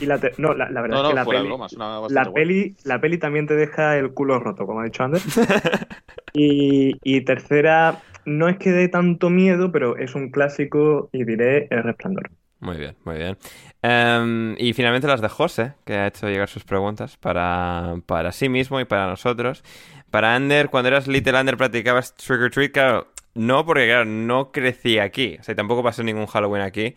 Y 0.00 0.06
la 0.06 0.18
ter- 0.18 0.34
no, 0.38 0.54
la, 0.54 0.68
la 0.70 0.82
verdad 0.82 0.96
No, 0.96 1.02
es 1.04 1.08
que 1.10 1.14
la 1.14 1.24
peli, 1.24 1.46
broma, 1.46 1.68
suena 1.68 1.98
bastante 2.00 2.14
la 2.14 2.24
guay. 2.28 2.34
peli, 2.44 2.76
la 2.82 3.00
peli 3.00 3.18
también 3.18 3.46
te 3.46 3.54
deja 3.54 3.96
el 3.96 4.12
culo 4.12 4.40
roto, 4.40 4.66
como 4.66 4.80
ha 4.80 4.84
dicho 4.84 5.04
Ander. 5.04 5.20
Y, 6.32 6.96
y 7.04 7.20
tercera, 7.20 8.00
no 8.26 8.48
es 8.48 8.58
que 8.58 8.70
dé 8.70 8.88
tanto 8.88 9.30
miedo, 9.30 9.72
pero 9.72 9.96
es 9.96 10.14
un 10.14 10.30
clásico 10.30 11.08
y 11.12 11.24
diré 11.24 11.68
El 11.70 11.82
Resplandor. 11.82 12.30
Muy 12.60 12.78
bien, 12.78 12.96
muy 13.04 13.16
bien. 13.16 13.36
Em, 13.82 14.54
y 14.58 14.72
finalmente 14.72 15.06
las 15.06 15.20
de 15.20 15.28
José, 15.28 15.74
que 15.84 15.94
ha 15.94 16.06
hecho 16.06 16.28
llegar 16.28 16.48
sus 16.48 16.64
preguntas 16.64 17.18
para, 17.18 17.96
para 18.06 18.32
sí 18.32 18.48
mismo 18.48 18.80
y 18.80 18.86
para 18.86 19.06
nosotros. 19.06 19.62
Para 20.10 20.34
Ander, 20.34 20.70
cuando 20.70 20.88
eras 20.88 21.06
Little 21.06 21.36
Ander, 21.36 21.56
practicabas 21.56 22.14
Trick 22.16 22.40
or 22.40 22.50
Treat, 22.50 22.72
claro, 22.72 23.08
no, 23.34 23.66
porque 23.66 23.86
claro, 23.86 24.04
no 24.04 24.52
crecí 24.52 24.98
aquí. 24.98 25.36
O 25.40 25.42
sea, 25.42 25.54
tampoco 25.54 25.82
pasó 25.82 26.02
ningún 26.02 26.26
Halloween 26.26 26.62
aquí. 26.62 26.94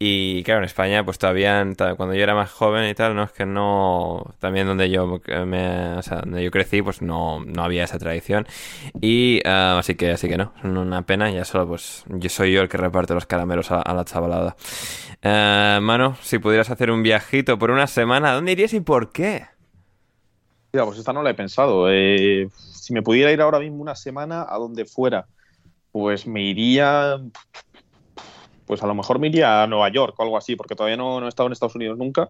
Y 0.00 0.44
claro, 0.44 0.60
en 0.60 0.66
España, 0.66 1.04
pues 1.04 1.18
todavía, 1.18 1.66
cuando 1.96 2.14
yo 2.14 2.22
era 2.22 2.32
más 2.36 2.52
joven 2.52 2.88
y 2.88 2.94
tal, 2.94 3.16
no 3.16 3.24
es 3.24 3.32
que 3.32 3.44
no. 3.44 4.32
También 4.38 4.68
donde 4.68 4.90
yo 4.90 5.20
me, 5.44 5.94
o 5.96 6.02
sea, 6.02 6.20
donde 6.20 6.44
yo 6.44 6.52
crecí, 6.52 6.82
pues 6.82 7.02
no, 7.02 7.44
no 7.44 7.64
había 7.64 7.82
esa 7.82 7.98
tradición. 7.98 8.46
Y 9.00 9.40
ah, 9.44 9.76
así 9.80 9.96
que, 9.96 10.12
así 10.12 10.28
que 10.28 10.36
no, 10.36 10.52
es 10.56 10.64
una 10.64 11.02
pena. 11.02 11.30
Ya 11.32 11.44
solo, 11.44 11.66
pues, 11.66 12.04
yo 12.06 12.28
soy 12.28 12.52
yo 12.52 12.62
el 12.62 12.68
que 12.68 12.76
reparte 12.76 13.12
los 13.12 13.26
caramelos 13.26 13.72
a, 13.72 13.92
la 13.92 14.04
chavalada. 14.04 14.54
Eh, 15.20 15.80
mano, 15.82 16.16
si 16.22 16.38
pudieras 16.38 16.70
hacer 16.70 16.92
un 16.92 17.02
viajito 17.02 17.58
por 17.58 17.72
una 17.72 17.88
semana, 17.88 18.30
¿a 18.30 18.34
dónde 18.34 18.52
irías 18.52 18.74
y 18.74 18.80
por 18.80 19.10
qué? 19.10 19.46
Mira, 20.72 20.84
pues 20.84 20.98
esta 20.98 21.12
no 21.12 21.24
la 21.24 21.30
he 21.30 21.34
pensado. 21.34 21.90
Eh, 21.90 22.48
si 22.54 22.92
me 22.92 23.02
pudiera 23.02 23.32
ir 23.32 23.40
ahora 23.40 23.58
mismo 23.58 23.82
una 23.82 23.96
semana 23.96 24.46
a 24.48 24.58
donde 24.58 24.84
fuera, 24.84 25.26
pues 25.90 26.24
me 26.24 26.42
iría. 26.42 27.20
Pues 28.68 28.82
a 28.82 28.86
lo 28.86 28.94
mejor 28.94 29.18
me 29.18 29.26
iría 29.28 29.62
a 29.62 29.66
Nueva 29.66 29.88
York 29.88 30.14
o 30.18 30.22
algo 30.22 30.36
así, 30.36 30.54
porque 30.54 30.76
todavía 30.76 30.96
no, 30.96 31.18
no 31.18 31.26
he 31.26 31.28
estado 31.28 31.46
en 31.48 31.54
Estados 31.54 31.74
Unidos 31.74 31.98
nunca. 31.98 32.28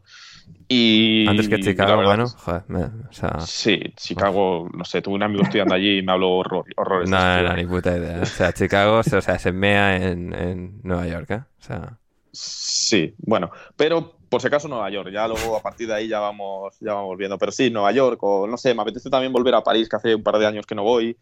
Y. 0.68 1.26
Antes 1.28 1.48
que 1.48 1.60
Chicago, 1.60 1.96
verdad 1.98 2.04
bueno, 2.06 2.24
es- 2.24 2.34
joder, 2.36 2.62
me- 2.68 2.84
o 2.84 3.12
sea, 3.12 3.40
Sí, 3.40 3.80
Chicago, 3.96 4.68
no 4.72 4.84
sé, 4.84 5.02
tuve 5.02 5.16
un 5.16 5.22
amigo 5.24 5.42
estudiando 5.42 5.74
allí 5.74 5.98
y 5.98 6.02
me 6.02 6.12
habló 6.12 6.30
horror- 6.38 6.64
horrores. 6.76 7.10
no, 7.10 7.16
esa 7.16 7.32
no, 7.34 7.38
ciudad. 7.40 7.56
ni 7.56 7.66
puta 7.66 7.96
idea. 7.98 8.20
O 8.22 8.26
sea, 8.26 8.52
Chicago, 8.52 8.98
o 8.98 9.02
sea, 9.02 9.38
se 9.38 9.52
mea 9.52 9.96
en, 9.96 10.32
en 10.32 10.80
Nueva 10.82 11.06
York, 11.06 11.30
¿eh? 11.32 11.42
O 11.60 11.62
sea, 11.62 11.98
Sí, 12.30 13.14
bueno, 13.18 13.50
pero 13.76 14.14
por 14.28 14.40
si 14.40 14.46
acaso 14.46 14.68
Nueva 14.68 14.88
York, 14.90 15.10
ya 15.10 15.26
luego 15.26 15.56
a 15.56 15.62
partir 15.62 15.88
de 15.88 15.94
ahí 15.94 16.08
ya 16.08 16.20
vamos, 16.20 16.76
ya 16.80 16.92
vamos 16.94 17.16
viendo. 17.16 17.36
Pero 17.38 17.50
sí, 17.50 17.70
Nueva 17.70 17.90
York, 17.90 18.22
o 18.22 18.46
no 18.46 18.56
sé, 18.56 18.74
me 18.74 18.82
apetece 18.82 19.10
también 19.10 19.32
volver 19.32 19.54
a 19.54 19.62
París, 19.62 19.88
que 19.88 19.96
hace 19.96 20.14
un 20.14 20.22
par 20.22 20.38
de 20.38 20.46
años 20.46 20.66
que 20.66 20.74
no 20.76 20.84
voy, 20.84 21.16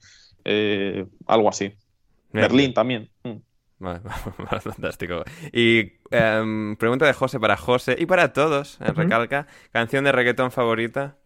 eh, 0.45 1.07
algo 1.27 1.49
así. 1.49 1.69
Bien. 2.33 2.43
Berlín 2.49 2.75
también. 2.75 3.09
mm. 3.23 3.31
Fantástico. 4.61 5.23
Y 5.53 5.93
em, 6.11 6.77
pregunta 6.77 7.07
de 7.07 7.13
José 7.13 7.39
para 7.39 7.57
José 7.57 7.97
y 7.99 8.07
para 8.07 8.33
todos, 8.33 8.81
en 8.81 8.93
Ujú. 8.93 9.01
recalca, 9.03 9.47
canción 9.73 10.05
de 10.05 10.13
reggaetón 10.13 10.51
favorita. 10.51 11.17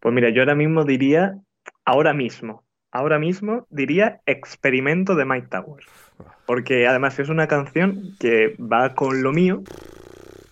Pues 0.00 0.14
mira, 0.14 0.30
yo 0.30 0.42
ahora 0.42 0.54
mismo 0.54 0.84
diría, 0.84 1.38
ahora 1.84 2.14
mismo, 2.14 2.64
ahora 2.92 3.18
mismo 3.18 3.66
diría 3.70 4.20
Experimento 4.26 5.14
de 5.16 5.24
Mike 5.24 5.48
Towers. 5.50 5.86
Porque 6.46 6.86
además 6.86 7.18
es 7.18 7.28
una 7.28 7.48
canción 7.48 8.16
que 8.20 8.56
va 8.60 8.94
con 8.94 9.22
lo 9.22 9.32
mío. 9.32 9.62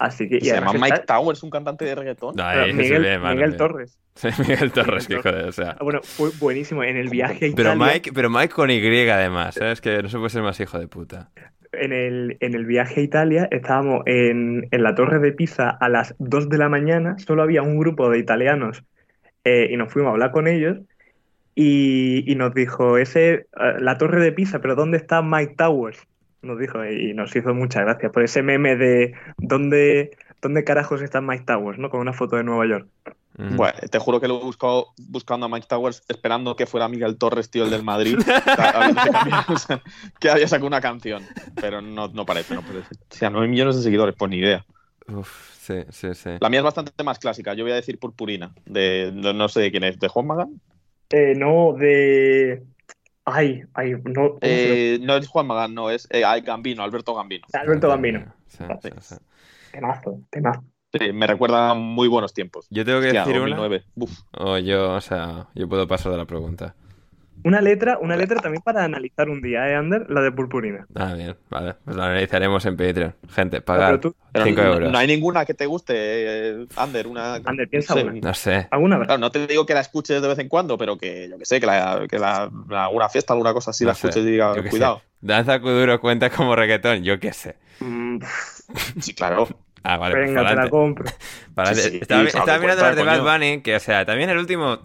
Así 0.07 0.29
que. 0.29 0.37
y 0.37 0.41
Se 0.43 0.55
llama 0.55 0.73
Mike 0.73 0.95
está- 1.01 1.17
Towers, 1.17 1.43
un 1.43 1.51
cantante 1.51 1.85
de 1.85 1.95
reggaetón. 1.95 2.35
Miguel. 2.75 3.57
Torres. 3.57 3.99
Sí, 4.15 4.29
Miguel 4.39 4.71
Torres, 4.71 5.09
que 5.09 5.17
joder, 5.17 5.47
o 5.47 5.53
sea. 5.53 5.71
Ah, 5.71 5.83
Bueno, 5.83 6.01
fue 6.03 6.31
buenísimo. 6.39 6.85
En 6.85 6.97
el 6.97 7.09
viaje 7.09 7.35
a 7.51 7.55
Pero 7.57 7.75
Italia, 7.75 7.93
Mike, 7.95 8.13
pero 8.15 8.31
Mike 8.31 8.55
con 8.55 8.71
Y 8.71 9.09
además, 9.09 9.57
¿sabes? 9.57 9.81
Que 9.81 10.03
no 10.03 10.09
se 10.09 10.17
puede 10.19 10.31
ser 10.31 10.43
más 10.43 10.61
hijo 10.61 10.79
de 10.79 10.87
puta. 10.87 11.31
en 11.73 11.93
el, 11.93 12.37
en 12.39 12.55
el 12.55 12.65
viaje 12.65 13.01
a 13.01 13.03
Italia 13.03 13.49
estábamos 13.51 14.03
en, 14.07 14.69
en 14.71 14.83
la 14.85 14.95
Torre 14.95 15.19
de 15.19 15.33
Pisa 15.33 15.69
a 15.69 15.89
las 15.89 16.15
2 16.21 16.49
de 16.49 16.59
la 16.59 16.69
mañana. 16.69 17.17
Solo 17.19 17.43
había 17.43 17.63
un 17.63 17.77
grupo 17.77 18.09
de 18.09 18.19
italianos 18.21 18.85
eh, 19.43 19.67
y 19.71 19.77
nos 19.77 19.93
fuimos 19.93 20.11
a 20.11 20.13
hablar 20.13 20.31
con 20.31 20.47
ellos. 20.47 20.79
Y, 21.57 22.31
y 22.31 22.35
nos 22.37 22.55
dijo, 22.55 22.99
ese, 22.99 23.33
eh, 23.33 23.47
la 23.79 23.97
Torre 23.99 24.21
de 24.23 24.33
Pisa, 24.33 24.61
pero 24.61 24.75
¿dónde 24.77 24.97
está 24.97 25.23
Mike 25.23 25.55
Towers? 25.57 25.99
Nos 26.45 26.59
dijo 26.59 26.85
y 26.85 27.15
nos 27.15 27.35
hizo 27.35 27.55
muchas 27.55 27.83
gracias 27.85 28.13
por 28.13 28.23
ese 28.23 28.43
meme 28.43 28.77
de 28.77 29.15
¿dónde, 29.39 30.17
dónde 30.43 30.65
carajos 30.65 31.03
está 31.03 31.21
Mike 31.21 31.45
Towers? 31.47 31.79
¿no? 31.79 31.91
Con 31.91 32.01
una 32.01 32.13
foto 32.13 32.37
de 32.37 32.45
Nueva 32.45 32.67
York. 32.67 32.89
Ujú. 33.37 33.57
Bueno, 33.57 33.75
te 33.91 33.99
juro 33.99 34.21
que 34.21 34.29
lo 34.29 34.41
he 34.41 34.45
buscado 34.45 34.89
buscando 35.09 35.47
a 35.47 35.49
Mike 35.49 35.67
Towers, 35.69 36.05
esperando 36.09 36.55
que 36.55 36.67
fuera 36.67 36.87
Miguel 36.89 37.17
Torres, 37.19 37.51
tío, 37.51 37.65
el 37.65 37.71
del 37.71 37.83
Madrid, 37.83 38.17
habiéndose 38.57 39.11
cambiado, 39.11 39.53
o 39.55 39.59
sea, 39.59 39.83
que 40.21 40.31
había 40.31 40.47
sacado 40.47 40.69
una 40.69 40.81
canción. 40.81 41.25
Pero 41.61 41.81
no, 41.83 42.07
no 42.09 42.25
parece, 42.25 42.55
no 42.55 42.63
parece. 42.63 42.95
O 42.95 43.15
sea, 43.15 43.31
9 43.31 43.49
millones 43.49 43.75
de 43.77 43.83
seguidores, 43.83 44.15
pues 44.17 44.31
ni 44.31 44.37
idea. 44.37 44.65
Uf, 45.09 45.53
sí, 45.59 45.81
sí, 45.91 46.15
sí. 46.15 46.31
La 46.39 46.49
mía 46.49 46.61
es 46.61 46.65
bastante 46.65 47.03
más 47.03 47.19
clásica. 47.19 47.55
Yo 47.55 47.65
voy 47.65 47.73
a 47.73 47.77
decir 47.77 47.99
Purpurina, 47.99 48.55
de, 48.67 49.11
de- 49.13 49.35
no 49.35 49.49
sé 49.49 49.63
de 49.63 49.71
quién 49.73 49.83
es, 49.83 49.99
de 49.99 50.07
Juan 50.09 50.27
Magán. 50.29 50.61
Eh, 51.11 51.35
no, 51.37 51.73
de... 51.77 52.63
Ay, 53.25 53.63
ay, 53.73 53.93
no. 54.05 54.29
¿cómo 54.29 54.39
se 54.41 54.95
Eh, 54.95 54.99
no 55.01 55.17
es 55.17 55.27
Juan 55.29 55.47
Magán, 55.47 55.75
no, 55.75 55.91
es 55.91 56.07
eh, 56.11 56.23
Gambino, 56.43 56.83
Alberto 56.83 57.15
Gambino. 57.15 57.47
llama? 57.53 57.63
Alberto 57.63 57.89
Gambino. 57.89 58.35
Sí, 58.47 58.65
sí, 58.83 58.91
sí. 59.01 59.15
Temazo, 59.73 60.21
temazo. 60.31 60.65
Sí, 60.93 61.13
me 61.13 61.27
recuerda 61.27 61.71
a 61.71 61.75
muy 61.75 62.07
buenos 62.07 62.33
tiempos. 62.35 62.67
Yo 62.71 62.85
tengo 62.85 63.01
que 63.01 63.07
Hostia, 63.07 63.25
decir 63.25 63.41
una. 63.41 63.57
2009. 63.57 63.85
Uf. 63.97 64.21
O 64.39 64.59
yo, 64.59 64.93
o 64.93 65.01
sea, 65.01 65.49
yo 65.55 65.69
puedo 65.69 65.89
pasar 65.89 66.13
de 66.13 66.19
la 66.19 66.25
pregunta. 66.27 66.77
Una 67.45 67.61
letra, 67.61 67.99
una 68.01 68.17
letra 68.17 68.41
también 68.41 68.63
para 68.63 68.85
analizar 68.85 69.29
un 69.29 69.43
día, 69.43 69.69
¿eh, 69.69 69.75
Ander? 69.77 70.07
La 70.11 70.23
de 70.23 70.33
Purpurina. 70.33 70.87
Ah, 70.95 71.13
bien, 71.15 71.37
vale. 71.51 71.75
Pues 71.85 71.95
la 71.97 72.07
analizaremos 72.07 72.65
en 72.65 72.77
Patreon. 72.77 73.15
Gente, 73.31 73.61
tú- 73.61 74.17
Pero 74.33 74.45
5 74.47 74.63
no, 74.63 74.73
euros. 74.73 74.91
no 74.93 74.99
hay 74.99 75.07
ninguna 75.07 75.45
que 75.45 75.53
te 75.55 75.67
guste, 75.67 75.93
eh, 75.97 76.67
Ander, 76.77 77.07
una... 77.07 77.35
Ander, 77.37 77.69
piensa 77.69 77.95
no 77.95 78.01
sé, 78.01 78.07
una. 78.07 78.21
No 78.21 78.35
sé. 78.35 78.67
¿Alguna 78.71 78.97
vez? 78.99 79.07
Claro, 79.07 79.21
no 79.21 79.31
te 79.31 79.47
digo 79.47 79.67
que 79.67 79.75
la 79.75 79.81
escuches 79.81 80.21
de 80.23 80.27
vez 80.29 80.39
en 80.39 80.49
cuando, 80.49 80.79
pero 80.79 80.97
que 80.97 81.29
yo 81.31 81.39
que 81.39 81.45
sé, 81.45 81.61
que, 81.61 81.67
la, 81.67 82.07
que 82.09 82.19
la, 82.19 82.51
alguna 82.71 83.09
fiesta, 83.11 83.35
alguna 83.35 83.53
cosa 83.53 83.73
así 83.73 83.85
No 83.85 83.89
la 83.91 83.95
sé. 83.95 84.09
escuches 84.09 84.27
y 84.27 84.31
digas, 84.33 84.57
sé. 84.57 84.69
cuidado. 84.71 85.03
Danza 85.21 85.61
Kuduro 85.61 86.01
cuenta 86.01 86.31
como 86.31 86.57
reggaetón, 86.57 87.05
yo 87.05 87.21
qué 87.21 87.33
sé. 87.33 87.57
Mm, 87.81 88.19
Sí, 89.01 89.15
claro. 89.15 89.47
Ah, 89.83 89.99
vale, 89.99 90.15
pues 90.15 90.29
venga, 90.29 90.49
te 90.49 90.55
la 90.57 90.71
compro. 90.71 91.07
Sí, 91.09 91.75
sí, 91.75 91.99
estaba 92.01 92.23
sí, 92.23 92.27
estaba 92.29 92.45
claro, 92.47 92.61
mirando 92.63 92.83
las 92.85 92.97
de 92.97 93.03
Bad 93.05 93.19
coño. 93.19 93.33
Bunny, 93.33 93.61
que, 93.61 93.77
o 93.77 93.81
sea, 93.81 94.07
también 94.07 94.31
el 94.31 94.39
último. 94.39 94.79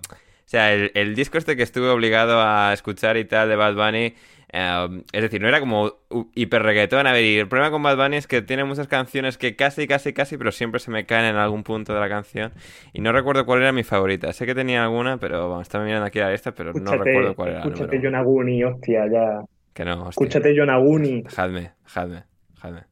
O 0.49 0.51
sea, 0.51 0.73
el, 0.73 0.91
el 0.95 1.13
disco 1.15 1.37
este 1.37 1.55
que 1.55 1.61
estuve 1.63 1.89
obligado 1.89 2.41
a 2.41 2.73
escuchar 2.73 3.17
y 3.17 3.25
tal 3.25 3.49
de 3.49 3.55
Bad 3.55 3.75
Bunny. 3.75 4.15
eh, 4.51 5.03
es 5.13 5.21
decir, 5.21 5.39
no 5.41 5.47
era 5.47 5.59
como 5.59 5.93
hiper 6.33 6.63
reggaetón. 6.63 7.05
A 7.05 7.11
ver, 7.13 7.23
y 7.23 7.37
el 7.37 7.47
problema 7.47 7.69
con 7.71 7.83
Bad 7.83 7.97
Bunny 7.97 8.17
es 8.17 8.25
que 8.25 8.41
tiene 8.41 8.63
muchas 8.63 8.87
canciones 8.87 9.37
que 9.37 9.55
casi, 9.55 9.85
casi, 9.87 10.11
casi, 10.11 10.37
pero 10.37 10.51
siempre 10.51 10.79
se 10.79 10.89
me 10.89 11.05
caen 11.05 11.25
en 11.25 11.35
algún 11.35 11.63
punto 11.63 11.93
de 11.93 11.99
la 11.99 12.09
canción. 12.09 12.51
Y 12.93 13.01
no 13.01 13.11
recuerdo 13.11 13.45
cuál 13.45 13.61
era 13.61 13.71
mi 13.71 13.83
favorita. 13.83 14.33
Sé 14.33 14.47
que 14.47 14.55
tenía 14.55 14.83
alguna, 14.83 15.17
pero 15.19 15.49
vamos, 15.49 15.61
estaba 15.63 15.85
mirando 15.85 16.07
aquí 16.07 16.17
la 16.19 16.31
lista, 16.31 16.53
pero 16.55 16.73
no 16.73 16.97
recuerdo 16.97 17.35
cuál 17.35 17.49
era. 17.49 17.59
escúchate. 17.59 18.01
Yonaguni, 18.01 18.63
hostia, 18.63 19.05
ya. 19.11 19.41
Que 19.73 19.85
no, 19.85 20.07
hostia. 20.07 20.09
Escúchate 20.09 20.55
Yonaguni. 20.55 21.21
Dejadme, 21.23 21.73
dejadme. 21.83 22.23
déjame. 22.55 22.83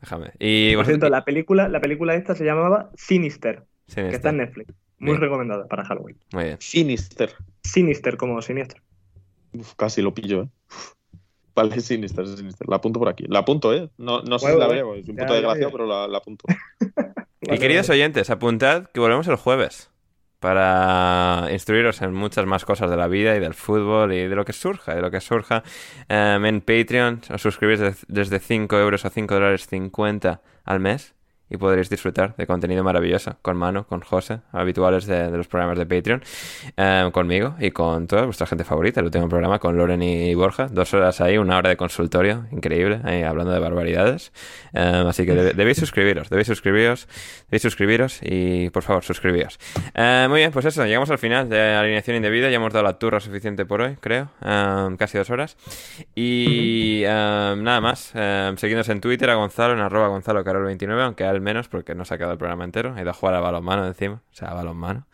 Déjame. 0.00 0.32
Y, 0.38 0.76
Por 0.76 0.86
cierto, 0.86 1.08
la 1.10 1.24
película, 1.24 1.68
la 1.68 1.80
película 1.80 2.14
esta 2.14 2.34
se 2.34 2.44
llamaba 2.44 2.90
Sinister, 2.94 3.64
que 3.94 4.16
está 4.16 4.30
en 4.30 4.38
Netflix. 4.38 4.74
Muy 5.00 5.16
recomendada 5.16 5.66
para 5.66 5.84
Halloween. 5.84 6.18
Muy 6.32 6.44
bien. 6.44 6.56
Sinister. 6.60 7.32
Sinister, 7.64 8.16
como 8.16 8.40
siniestro. 8.42 8.82
casi 9.76 10.02
lo 10.02 10.14
pillo, 10.14 10.42
¿eh? 10.42 10.48
Vale, 11.54 11.80
Sinister, 11.80 12.26
Sinister. 12.28 12.68
La 12.68 12.76
apunto 12.76 13.00
por 13.00 13.08
aquí. 13.08 13.24
La 13.28 13.40
apunto, 13.40 13.74
¿eh? 13.74 13.90
No, 13.98 14.22
no 14.22 14.38
sé 14.38 14.52
si 14.52 14.58
la 14.58 14.68
veo, 14.68 14.94
es 14.94 15.08
un 15.08 15.16
punto 15.16 15.34
de 15.34 15.40
gracia, 15.40 15.68
pero 15.70 15.86
la, 15.86 16.06
la 16.06 16.18
apunto. 16.18 16.44
y 17.40 17.58
queridos 17.58 17.88
oyentes, 17.90 18.30
apuntad 18.30 18.88
que 18.92 19.00
volvemos 19.00 19.26
el 19.26 19.36
jueves 19.36 19.90
para 20.38 21.48
instruiros 21.52 22.00
en 22.02 22.14
muchas 22.14 22.46
más 22.46 22.64
cosas 22.64 22.90
de 22.90 22.96
la 22.96 23.08
vida 23.08 23.36
y 23.36 23.40
del 23.40 23.54
fútbol 23.54 24.12
y 24.12 24.26
de 24.26 24.34
lo 24.34 24.44
que 24.44 24.54
surja, 24.54 24.94
de 24.94 25.02
lo 25.02 25.10
que 25.10 25.20
surja 25.20 25.62
em, 26.08 26.44
en 26.46 26.60
Patreon. 26.60 27.20
Os 27.32 27.42
suscribís 27.42 27.80
desde 28.08 28.38
5 28.38 28.78
euros 28.78 29.04
a 29.04 29.10
5 29.10 29.34
dólares 29.34 29.66
50 29.66 30.40
al 30.64 30.80
mes 30.80 31.14
y 31.50 31.56
podréis 31.56 31.90
disfrutar 31.90 32.36
de 32.36 32.46
contenido 32.46 32.84
maravilloso 32.84 33.36
con 33.42 33.56
Mano, 33.56 33.84
con 33.86 34.00
José, 34.00 34.40
habituales 34.52 35.06
de, 35.06 35.30
los 35.30 35.48
programas 35.48 35.76
de 35.78 35.84
Patreon, 35.84 36.22
eh, 36.76 37.10
conmigo 37.12 37.56
y 37.58 37.72
con 37.72 38.06
toda 38.06 38.24
vuestra 38.24 38.46
gente 38.46 38.64
favorita. 38.64 39.00
El 39.00 39.06
último 39.06 39.28
programa 39.28 39.58
con 39.58 39.76
Loren 39.76 40.02
y 40.02 40.32
Borja, 40.34 40.68
dos 40.70 40.94
horas 40.94 41.20
ahí, 41.20 41.38
una 41.38 41.58
hora 41.58 41.68
de 41.68 41.76
consultorio, 41.76 42.46
increíble, 42.52 43.00
ahí 43.02 43.22
hablando 43.22 43.52
de 43.52 43.58
barbaridades. 43.58 44.32
Eh, 44.72 45.04
así 45.08 45.26
que 45.26 45.34
debéis 45.34 45.78
suscribiros, 45.78 46.30
debéis 46.30 46.46
suscribiros, 46.46 47.08
debéis 47.48 47.62
suscribiros 47.62 48.20
y 48.22 48.70
por 48.70 48.84
favor 48.84 49.02
suscribíos. 49.02 49.58
Eh, 49.94 50.26
muy 50.28 50.38
bien, 50.38 50.52
pues 50.52 50.66
eso, 50.66 50.86
llegamos 50.86 51.10
al 51.10 51.18
final 51.18 51.48
de 51.48 51.74
alineación 51.74 52.16
indebida, 52.16 52.48
ya 52.48 52.56
hemos 52.56 52.72
dado 52.72 52.84
la 52.84 52.98
turra 52.98 53.18
suficiente 53.18 53.66
por 53.66 53.80
hoy, 53.80 53.96
creo, 54.00 54.28
casi 54.40 55.18
dos 55.18 55.30
horas. 55.30 55.56
Y 56.14 57.02
nada 57.04 57.80
más, 57.80 58.12
seguidnos 58.56 58.88
en 58.88 59.00
Twitter 59.00 59.30
a 59.30 59.34
Gonzalo, 59.34 59.74
en 59.74 59.80
arroba 59.80 60.06
Gonzalo 60.08 60.44
Carol 60.44 60.64
29, 60.64 61.02
aunque 61.02 61.24
al 61.24 61.39
menos 61.40 61.68
porque 61.68 61.94
no 61.94 62.04
se 62.04 62.14
ha 62.14 62.16
quedado 62.18 62.32
el 62.32 62.38
programa 62.38 62.64
entero. 62.64 62.94
Ha 62.94 63.00
ido 63.00 63.10
a 63.10 63.14
jugar 63.14 63.34
a 63.34 63.40
balonmano 63.40 63.86
encima. 63.86 64.22
O 64.30 64.34
sea, 64.34 64.48
a 64.48 64.54
balonmano. 64.54 65.06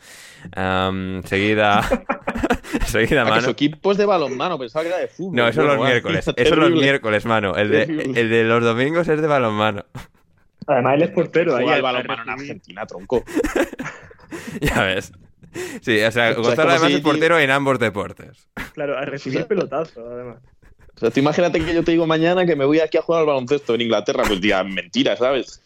seguida. 1.25 1.83
seguida, 2.87 3.25
mano. 3.25 3.43
su 3.43 3.51
equipo 3.51 3.93
es 3.93 3.99
de 3.99 4.07
balonmano, 4.07 4.59
pensaba 4.59 4.83
que 4.83 4.89
era 4.89 4.99
de 4.99 5.09
fútbol. 5.09 5.37
No, 5.37 5.49
eso 5.49 5.63
es 5.63 5.67
los 5.67 5.79
miércoles. 5.79 6.29
Eso 6.37 6.37
es 6.37 6.57
los 6.57 6.71
miércoles, 6.71 7.25
mano. 7.27 7.57
El 7.57 7.71
de, 7.71 7.83
el 7.83 8.31
de 8.31 8.45
los 8.45 8.63
domingos 8.63 9.09
es 9.09 9.21
de 9.21 9.27
balonmano. 9.27 9.85
Además, 10.67 10.95
él 10.95 11.03
es 11.03 11.11
portero. 11.11 11.57
Ahí 11.57 11.69
el 11.69 11.83
balonmano 11.83 12.23
en 12.23 12.31
Argentina, 12.31 12.87
tronco. 12.87 13.25
ya 14.61 14.83
ves. 14.83 15.13
Sí, 15.81 16.03
o 16.03 16.11
sea, 16.11 16.35
Gonzalo 16.35 16.71
además 16.71 16.93
es 16.93 17.01
portero 17.01 17.39
en 17.39 17.51
ambos 17.51 17.79
deportes. 17.79 18.49
Claro, 18.75 18.99
a 18.99 19.05
recibir 19.05 19.47
pelotazo, 19.47 20.07
además. 20.07 20.39
O 20.97 20.99
sea, 20.99 21.11
tú 21.11 21.21
imagínate 21.21 21.63
que 21.63 21.75
yo 21.75 21.85
te 21.85 21.93
digo 21.93 22.07
mañana 22.07 22.47
que 22.47 22.57
me 22.57 22.65
voy 22.65 22.81
aquí 22.81 22.97
a 22.97 23.03
jugar 23.03 23.21
al 23.21 23.27
baloncesto 23.27 23.75
en 23.75 23.83
Inglaterra, 23.83 24.25
pues 24.27 24.41
diga, 24.41 24.65
mentira, 24.65 25.15
¿sabes? 25.17 25.63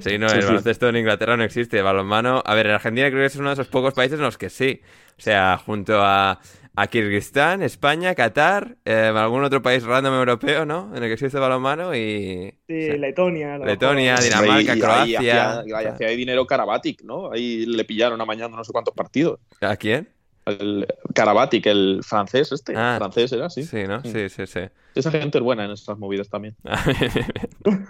Sí, 0.00 0.18
no, 0.18 0.26
el 0.26 0.44
baloncesto 0.44 0.88
en 0.88 0.96
Inglaterra 0.96 1.36
no 1.36 1.44
existe. 1.44 1.80
Balonmano, 1.80 2.42
a 2.44 2.54
ver, 2.54 2.66
en 2.66 2.72
Argentina 2.72 3.08
creo 3.08 3.20
que 3.20 3.26
es 3.26 3.36
uno 3.36 3.50
de 3.50 3.54
esos 3.54 3.68
pocos 3.68 3.94
países 3.94 4.18
en 4.18 4.24
los 4.24 4.36
que 4.36 4.50
sí. 4.50 4.80
O 5.16 5.22
sea, 5.22 5.58
junto 5.64 6.02
a, 6.02 6.40
a 6.74 6.86
Kirguistán, 6.88 7.62
España, 7.62 8.16
Qatar, 8.16 8.76
eh, 8.84 9.12
algún 9.14 9.44
otro 9.44 9.62
país 9.62 9.84
random 9.84 10.14
europeo, 10.14 10.66
¿no? 10.66 10.90
En 10.94 11.04
el 11.04 11.08
que 11.08 11.14
existe 11.14 11.38
balonmano 11.38 11.94
y... 11.94 12.52
Sí, 12.66 12.98
Letonia. 12.98 13.58
Letonia, 13.58 14.16
Dinamarca, 14.16 14.76
Croacia. 14.76 15.60
Ahí 15.60 15.86
hacía 15.86 16.08
dinero 16.08 16.46
Karabatic, 16.46 17.02
¿no? 17.04 17.30
Ahí 17.30 17.64
le 17.64 17.84
pillaron 17.84 18.20
a 18.20 18.24
mañana 18.24 18.56
no 18.56 18.64
sé 18.64 18.72
cuántos 18.72 18.92
partidos. 18.92 19.38
¿A 19.60 19.76
quién? 19.76 20.08
El 20.46 20.86
Karabatic, 21.14 21.66
el 21.66 22.00
francés 22.04 22.52
este. 22.52 22.74
Ah, 22.76 22.96
francés 22.98 23.32
era, 23.32 23.48
sí. 23.48 23.62
Sí, 23.62 23.86
¿no? 23.86 24.02
Sí, 24.02 24.28
sí, 24.28 24.46
sí. 24.46 24.60
Esa 24.94 25.10
gente 25.10 25.38
es 25.38 25.44
buena 25.44 25.64
en 25.64 25.70
estas 25.70 25.98
movidas 25.98 26.28
también. 26.28 26.54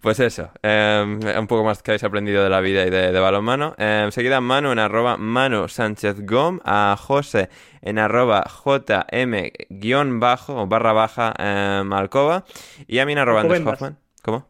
pues 0.00 0.20
eso. 0.20 0.50
Em, 0.62 1.20
un 1.38 1.46
poco 1.46 1.64
más 1.64 1.82
que 1.82 1.92
habéis 1.92 2.04
aprendido 2.04 2.44
de 2.44 2.50
la 2.50 2.60
vida 2.60 2.86
y 2.86 2.90
de, 2.90 3.18
balonmano. 3.18 3.74
Eh, 3.78 4.02
enseguida 4.04 4.40
Manu 4.40 4.72
en 4.72 4.78
arroba 4.78 5.16
Manu 5.16 5.68
Sánchez 5.68 6.26
Gom. 6.26 6.60
A 6.64 6.96
José 6.98 7.48
en 7.80 7.98
arroba 7.98 8.44
JM 8.44 9.50
guion 9.70 10.20
bajo 10.20 10.62
o 10.62 10.66
barra 10.66 10.92
baja 10.92 11.34
eh, 11.38 11.82
Alcoba. 11.90 12.44
Y 12.86 12.98
a 12.98 13.06
mí 13.06 13.12
en 13.12 13.18
arroba 13.18 13.42
Hoffman. 13.42 13.98
¿Cómo? 14.22 14.48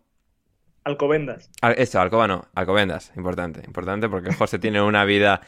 Alcobendas. 0.84 1.50
Al, 1.62 1.74
esto, 1.78 2.00
Alcoba 2.00 2.26
no. 2.26 2.48
Alcobendas. 2.54 3.12
Importante. 3.16 3.62
Importante 3.66 4.08
porque 4.08 4.34
José 4.34 4.58
tiene 4.58 4.82
una 4.82 5.04
vida 5.04 5.40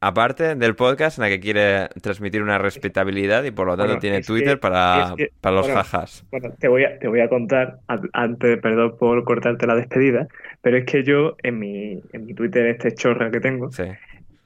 aparte 0.00 0.54
del 0.54 0.74
podcast 0.74 1.18
en 1.18 1.22
la 1.22 1.28
que 1.28 1.40
quiere 1.40 1.88
transmitir 2.02 2.42
una 2.42 2.58
respetabilidad 2.58 3.44
y 3.44 3.50
por 3.50 3.66
lo 3.66 3.76
tanto 3.76 3.98
tiene 3.98 4.22
Twitter 4.22 4.60
para, 4.60 5.14
para, 5.40 5.56
los 5.56 5.68
jajas. 5.68 6.24
Bueno, 6.30 6.52
te 6.58 6.68
voy, 6.68 6.84
a, 6.84 6.98
te 6.98 7.08
voy 7.08 7.20
a 7.20 7.28
contar, 7.28 7.78
antes, 8.12 8.58
perdón 8.60 8.96
por 8.98 9.24
cortarte 9.24 9.66
la 9.66 9.74
despedida, 9.74 10.28
pero 10.62 10.76
es 10.76 10.84
que 10.84 11.02
yo 11.02 11.36
en 11.42 11.58
mi, 11.58 12.02
en 12.12 12.26
mi 12.26 12.34
Twitter, 12.34 12.66
este 12.66 12.94
chorra 12.94 13.30
que 13.30 13.40
tengo, 13.40 13.70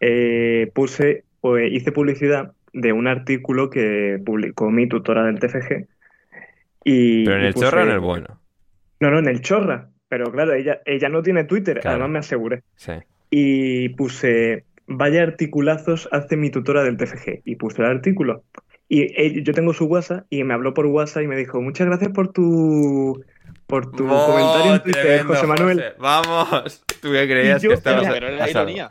eh, 0.00 0.70
puse, 0.74 1.24
pues, 1.40 1.70
hice 1.72 1.92
publicidad 1.92 2.52
de 2.72 2.92
un 2.92 3.06
artículo 3.06 3.70
que 3.70 4.20
publicó 4.24 4.70
mi 4.70 4.88
tutora 4.88 5.24
del 5.24 5.38
TFG. 5.40 5.86
Y, 6.84 7.24
¿Pero 7.24 7.38
en 7.38 7.44
el 7.44 7.54
chorra 7.54 7.82
o 7.82 7.84
en 7.84 7.90
el 7.90 8.00
bueno? 8.00 8.40
No, 9.00 9.10
no, 9.10 9.18
en 9.18 9.28
el 9.28 9.40
chorra. 9.40 9.88
Pero 10.08 10.32
claro, 10.32 10.54
ella, 10.54 10.80
ella 10.86 11.08
no 11.08 11.22
tiene 11.22 11.44
Twitter, 11.44 11.80
además 11.84 12.10
me 12.10 12.18
aseguré. 12.18 12.62
Sí. 12.74 12.92
Y 13.30 13.90
puse, 13.90 14.64
vaya 14.90 15.22
articulazos 15.22 16.08
hace 16.12 16.36
mi 16.36 16.50
tutora 16.50 16.82
del 16.82 16.96
TFG. 16.96 17.42
Y 17.44 17.56
puse 17.56 17.80
el 17.80 17.88
artículo. 17.88 18.44
Y 18.88 19.42
yo 19.42 19.54
tengo 19.54 19.72
su 19.72 19.84
WhatsApp 19.86 20.26
y 20.30 20.42
me 20.42 20.52
habló 20.52 20.74
por 20.74 20.86
WhatsApp 20.86 21.22
y 21.22 21.28
me 21.28 21.36
dijo, 21.36 21.60
muchas 21.62 21.86
gracias 21.86 22.10
por 22.10 22.32
tu 22.32 23.24
por 23.66 23.92
tu 23.92 24.04
comentario 24.04 24.74
en 24.74 24.82
Twitter, 24.82 25.22
José 25.22 25.46
Manuel. 25.46 25.84
Vamos, 26.00 26.82
¿tú 27.00 27.12
qué 27.12 27.26
creías 27.28 27.62
que 27.62 27.72
estabas 27.72 28.08
Pero 28.12 28.28
era 28.28 28.50
ironía. 28.50 28.90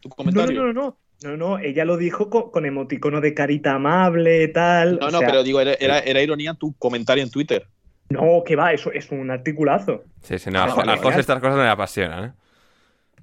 Tu 0.00 0.08
comentario. 0.08 0.62
No, 0.62 0.66
no, 0.66 0.72
no, 0.72 0.96
no. 1.22 1.36
No, 1.36 1.58
ella 1.58 1.84
lo 1.84 1.96
dijo 1.96 2.30
con, 2.30 2.66
emoticono 2.66 3.20
de 3.20 3.34
carita 3.34 3.74
amable, 3.74 4.46
tal. 4.48 4.98
No, 5.00 5.10
no, 5.10 5.20
pero 5.20 5.42
digo, 5.42 5.60
era, 5.60 5.72
era, 5.72 6.22
ironía 6.22 6.54
tu 6.54 6.74
comentario 6.74 7.24
en 7.24 7.30
Twitter. 7.30 7.66
No, 8.10 8.44
que 8.44 8.54
va, 8.54 8.72
eso 8.72 8.92
es 8.92 9.10
un 9.10 9.30
articulazo. 9.30 10.04
Sí, 10.22 10.38
sí, 10.38 10.50
no, 10.50 10.62
a, 10.62 10.68
José 10.68 11.20
estas 11.20 11.40
cosas 11.40 11.56
me 11.56 11.66
apasionan, 11.66 12.24
¿eh? 12.26 12.32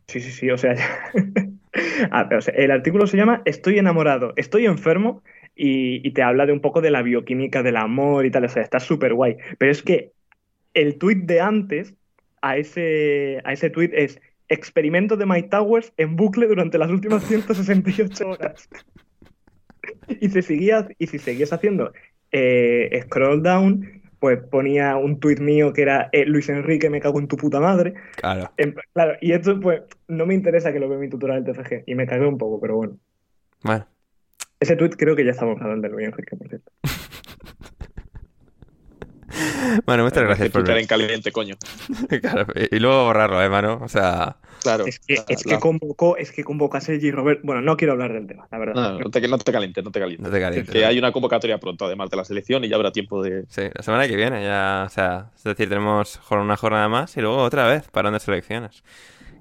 Sí, 0.08 0.20
sí, 0.20 0.32
sí, 0.32 0.50
o 0.50 0.58
sea, 0.58 0.76
ah, 2.12 2.30
el 2.56 2.72
artículo 2.72 3.08
se 3.08 3.18
llama 3.18 3.42
Estoy 3.46 3.80
enamorado, 3.80 4.34
estoy 4.36 4.66
enfermo 4.66 5.24
y, 5.56 6.12
te 6.12 6.24
habla 6.24 6.46
de 6.46 6.54
un 6.54 6.62
poco 6.62 6.82
de 6.82 6.92
la 6.92 7.02
bioquímica 7.02 7.64
del 7.64 7.78
amor 7.78 8.26
y 8.26 8.32
tal, 8.32 8.46
o 8.46 8.50
sea, 8.50 8.64
está 8.64 8.80
súper 8.80 9.14
guay. 9.14 9.38
Pero 9.58 9.72
es 9.72 9.84
que 9.84 10.12
el 10.74 10.98
tweet 10.98 11.22
de 11.24 11.42
antes 11.42 11.96
a 12.42 12.58
ese, 12.58 13.40
a 13.44 13.54
ese 13.54 13.70
tweet 13.70 13.92
es 13.94 14.20
experimento 14.50 15.16
de 15.16 15.26
Mike 15.26 15.50
Towers 15.50 15.94
en 15.98 16.16
bucle 16.16 16.48
durante 16.48 16.78
las 16.78 16.90
últimas 16.90 17.24
168 17.28 18.28
horas. 18.28 18.70
y, 20.22 20.30
se 20.30 20.42
seguía, 20.42 20.88
y 20.98 21.08
si 21.08 21.20
seguías 21.20 21.54
haciendo 21.54 21.94
eh, 22.32 23.02
scroll 23.06 23.44
down, 23.44 24.03
pues 24.24 24.40
ponía 24.40 24.96
un 24.96 25.20
tuit 25.20 25.42
mío 25.42 25.74
que 25.74 25.82
era 25.82 26.08
eh, 26.14 26.24
Luis 26.26 26.48
Enrique, 26.48 26.90
me 26.90 27.02
cago 27.02 27.20
en 27.20 27.28
tu 27.28 27.36
puta 27.36 27.60
madre. 27.60 27.94
Claro. 28.16 28.54
claro, 28.94 29.18
y 29.20 29.34
esto 29.34 29.60
pues 29.60 29.82
no 30.08 30.26
me 30.26 30.34
interesa 30.34 30.72
que 30.72 30.80
lo 30.80 30.88
vea 30.88 30.98
mi 30.98 31.10
tutorial 31.10 31.44
del 31.44 31.54
TFG 31.54 31.84
y 31.88 31.96
me 31.96 32.08
cagué 32.08 32.26
un 32.26 32.38
poco, 32.38 32.58
pero 32.62 32.78
bueno. 32.78 32.98
Bueno. 33.64 33.86
Ese 34.62 34.78
tuit 34.78 34.96
creo 34.96 35.14
que 35.18 35.26
ya 35.26 35.32
estamos 35.32 35.62
hablando 35.62 35.90
de 35.90 35.94
Luis 35.94 36.08
Enrique, 36.08 36.38
por 36.38 36.48
cierto. 36.48 36.72
Bueno, 39.86 40.04
muchas 40.04 40.24
gracias 40.24 40.50
por 40.52 40.70
en 40.70 40.86
caliente, 40.86 41.32
coño. 41.32 41.56
claro, 42.22 42.46
y 42.70 42.80
luego 42.80 43.06
borrarlo, 43.06 43.44
¿eh, 43.44 43.50
mano? 43.50 43.80
O 43.82 43.90
sea... 43.90 44.38
Claro. 44.64 44.86
Es 44.88 45.00
que, 45.00 45.20
es 45.28 45.44
que 45.44 45.60
convocó, 45.60 46.18
es 46.18 46.32
que 46.32 46.44
convocó 46.44 46.78
a 46.78 46.82
Sergi 46.82 47.12
Robert. 47.12 47.42
Bueno, 47.44 47.62
no 47.62 47.78
quiero 47.78 47.94
hablar 47.94 48.14
del 48.14 48.26
tema, 48.26 48.48
la 48.52 48.58
verdad. 48.58 48.74
No, 48.74 49.00
no, 49.00 49.10
te, 49.12 49.28
no 49.28 49.38
te 49.38 49.52
calientes, 49.52 49.84
no 49.84 49.92
te 49.92 50.00
calientes. 50.00 50.26
No 50.26 50.34
te 50.34 50.40
calientes. 50.42 50.74
Que 50.74 50.86
hay 50.86 50.98
una 50.98 51.12
convocatoria 51.12 51.60
pronto, 51.60 51.86
además 51.86 52.10
de 52.10 52.18
la 52.18 52.26
selección, 52.26 52.64
y 52.64 52.70
ya 52.70 52.78
habrá 52.78 52.92
tiempo 52.92 53.22
de. 53.22 53.44
Sí, 53.50 53.64
la 53.74 53.84
semana 53.84 54.08
que 54.08 54.16
viene 54.16 54.44
ya. 54.44 54.86
O 54.88 54.90
sea, 54.90 55.32
es 55.36 55.44
decir, 55.44 55.70
tenemos 55.70 56.20
una 56.32 56.58
jornada 56.58 56.88
más 56.90 57.16
y 57.18 57.22
luego 57.22 57.38
otra 57.38 57.68
vez 57.68 57.88
parón 57.90 58.14
de 58.14 58.20
selecciones. 58.20 58.84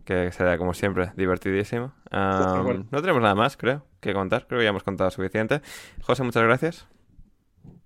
Que 0.04 0.32
será, 0.32 0.58
como 0.58 0.74
siempre, 0.74 1.12
divertidísimo. 1.16 1.92
No 2.10 3.00
tenemos 3.00 3.22
nada 3.22 3.36
más, 3.36 3.56
creo, 3.56 3.86
que 4.00 4.12
contar. 4.12 4.46
Creo 4.48 4.58
que 4.58 4.64
ya 4.64 4.70
hemos 4.70 4.82
contado 4.82 5.10
suficiente. 5.10 5.60
José, 6.02 6.24
muchas 6.24 6.42
gracias. 6.42 6.88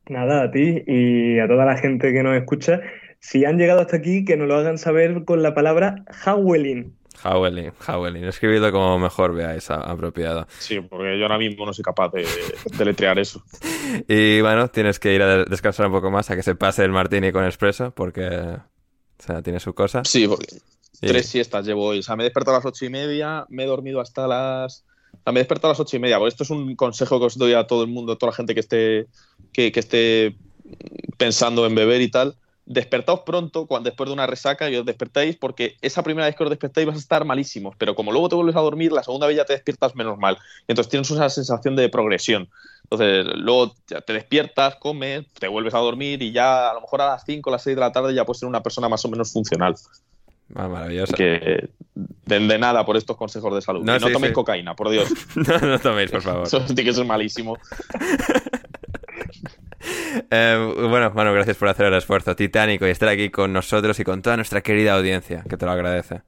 Nada, 0.08 0.44
a 0.44 0.50
ti 0.50 0.82
y 0.86 1.38
a 1.38 1.46
toda 1.46 1.66
la 1.66 1.76
gente 1.76 2.12
que 2.12 2.22
nos 2.22 2.34
escucha. 2.36 2.80
Si 3.18 3.44
han 3.44 3.58
llegado 3.58 3.80
hasta 3.80 3.96
aquí, 3.96 4.24
que 4.24 4.36
nos 4.36 4.48
lo 4.48 4.54
hagan 4.54 4.78
saber 4.78 5.24
con 5.24 5.42
la 5.42 5.52
palabra 5.52 6.04
Howling. 6.24 6.95
Howling, 7.24 7.72
Howling. 7.86 8.24
Escribidlo 8.24 8.72
como 8.72 8.98
mejor 8.98 9.34
veáis 9.34 9.70
apropiado. 9.70 10.46
Sí, 10.58 10.80
porque 10.80 11.18
yo 11.18 11.24
ahora 11.24 11.38
mismo 11.38 11.66
no 11.66 11.72
soy 11.72 11.82
capaz 11.82 12.10
de, 12.12 12.26
letrear 12.84 13.18
eso. 13.18 13.42
y 14.08 14.40
bueno, 14.40 14.68
tienes 14.68 14.98
que 14.98 15.14
ir 15.14 15.22
a 15.22 15.44
descansar 15.44 15.86
un 15.86 15.92
poco 15.92 16.10
más 16.10 16.30
a 16.30 16.36
que 16.36 16.42
se 16.42 16.54
pase 16.54 16.84
el 16.84 16.90
martini 16.90 17.32
con 17.32 17.44
expreso, 17.44 17.92
porque 17.92 18.26
o 18.28 19.22
sea, 19.22 19.42
tiene 19.42 19.60
su 19.60 19.74
cosa. 19.74 20.02
Sí, 20.04 20.28
porque 20.28 20.46
tres 21.00 21.26
siestas 21.26 21.66
llevo 21.66 21.86
hoy. 21.86 22.00
O 22.00 22.02
sea, 22.02 22.16
me 22.16 22.22
he 22.22 22.26
despertado 22.26 22.56
a 22.56 22.60
las 22.60 22.66
ocho 22.66 22.84
y 22.84 22.90
media, 22.90 23.46
me 23.48 23.64
he 23.64 23.66
dormido 23.66 24.00
hasta 24.00 24.26
las 24.26 24.84
me 25.32 25.40
he 25.40 25.42
despertado 25.42 25.68
a 25.68 25.72
las 25.72 25.80
ocho 25.80 25.96
y 25.96 26.00
media. 26.00 26.18
Porque 26.18 26.28
esto 26.28 26.44
es 26.44 26.50
un 26.50 26.74
consejo 26.76 27.18
que 27.18 27.26
os 27.26 27.38
doy 27.38 27.54
a 27.54 27.66
todo 27.66 27.82
el 27.82 27.90
mundo, 27.90 28.12
a 28.12 28.16
toda 28.16 28.32
la 28.32 28.36
gente 28.36 28.54
que 28.54 28.60
esté, 28.60 29.06
que, 29.52 29.72
esté 29.74 30.36
pensando 31.16 31.66
en 31.66 31.74
beber 31.74 32.00
y 32.00 32.10
tal. 32.10 32.36
Despertaos 32.66 33.20
pronto 33.20 33.66
cuando, 33.66 33.88
después 33.88 34.08
de 34.08 34.12
una 34.12 34.26
resaca 34.26 34.68
y 34.68 34.76
os 34.76 34.84
despertáis 34.84 35.36
porque 35.36 35.76
esa 35.80 36.02
primera 36.02 36.26
vez 36.26 36.34
que 36.34 36.42
os 36.42 36.50
despertáis 36.50 36.86
vas 36.86 36.96
a 36.96 36.98
estar 36.98 37.24
malísimos, 37.24 37.74
pero 37.78 37.94
como 37.94 38.12
luego 38.12 38.28
te 38.28 38.34
vuelves 38.34 38.56
a 38.56 38.60
dormir, 38.60 38.92
la 38.92 39.04
segunda 39.04 39.26
vez 39.26 39.36
ya 39.36 39.44
te 39.44 39.52
despiertas 39.52 39.94
menos 39.94 40.18
mal. 40.18 40.36
Y 40.66 40.72
entonces 40.72 40.90
tienes 40.90 41.10
una 41.10 41.30
sensación 41.30 41.76
de 41.76 41.88
progresión. 41.88 42.48
Entonces 42.82 43.26
luego 43.36 43.74
ya 43.88 44.00
te 44.00 44.12
despiertas, 44.12 44.76
comes, 44.76 45.26
te 45.34 45.48
vuelves 45.48 45.74
a 45.74 45.78
dormir 45.78 46.22
y 46.22 46.32
ya 46.32 46.70
a 46.70 46.74
lo 46.74 46.80
mejor 46.80 47.00
a 47.00 47.06
las 47.06 47.24
5 47.24 47.48
o 47.48 47.52
las 47.52 47.62
6 47.62 47.76
de 47.76 47.80
la 47.80 47.92
tarde 47.92 48.14
ya 48.14 48.24
puedes 48.24 48.40
ser 48.40 48.48
una 48.48 48.62
persona 48.62 48.88
más 48.88 49.04
o 49.04 49.08
menos 49.08 49.32
funcional. 49.32 49.74
Ah, 50.54 50.68
maravilloso. 50.68 51.12
Que 51.14 51.68
de, 51.94 52.58
nada 52.58 52.84
por 52.84 52.96
estos 52.96 53.16
consejos 53.16 53.54
de 53.54 53.62
salud. 53.62 53.82
No, 53.82 53.98
no 53.98 54.10
toméis 54.10 54.32
cocaína, 54.32 54.74
por 54.76 54.90
Dios. 54.90 55.08
no, 55.34 55.58
no 55.58 55.78
toméis, 55.78 56.10
por 56.10 56.22
favor. 56.22 56.46
Eso 56.46 56.60
tiene 56.60 56.84
que 56.84 56.92
ser 56.92 57.04
malísimo. 57.04 57.58
Eh, 60.30 60.74
bueno, 60.88 61.10
bueno, 61.10 61.32
gracias 61.32 61.56
por 61.56 61.68
hacer 61.68 61.86
el 61.86 61.94
esfuerzo 61.94 62.34
titánico 62.36 62.86
y 62.86 62.90
estar 62.90 63.08
aquí 63.08 63.30
con 63.30 63.52
nosotros 63.52 63.98
y 64.00 64.04
con 64.04 64.22
toda 64.22 64.36
nuestra 64.36 64.60
querida 64.60 64.94
audiencia, 64.94 65.44
que 65.48 65.56
te 65.56 65.64
lo 65.64 65.72
agradece. 65.72 66.22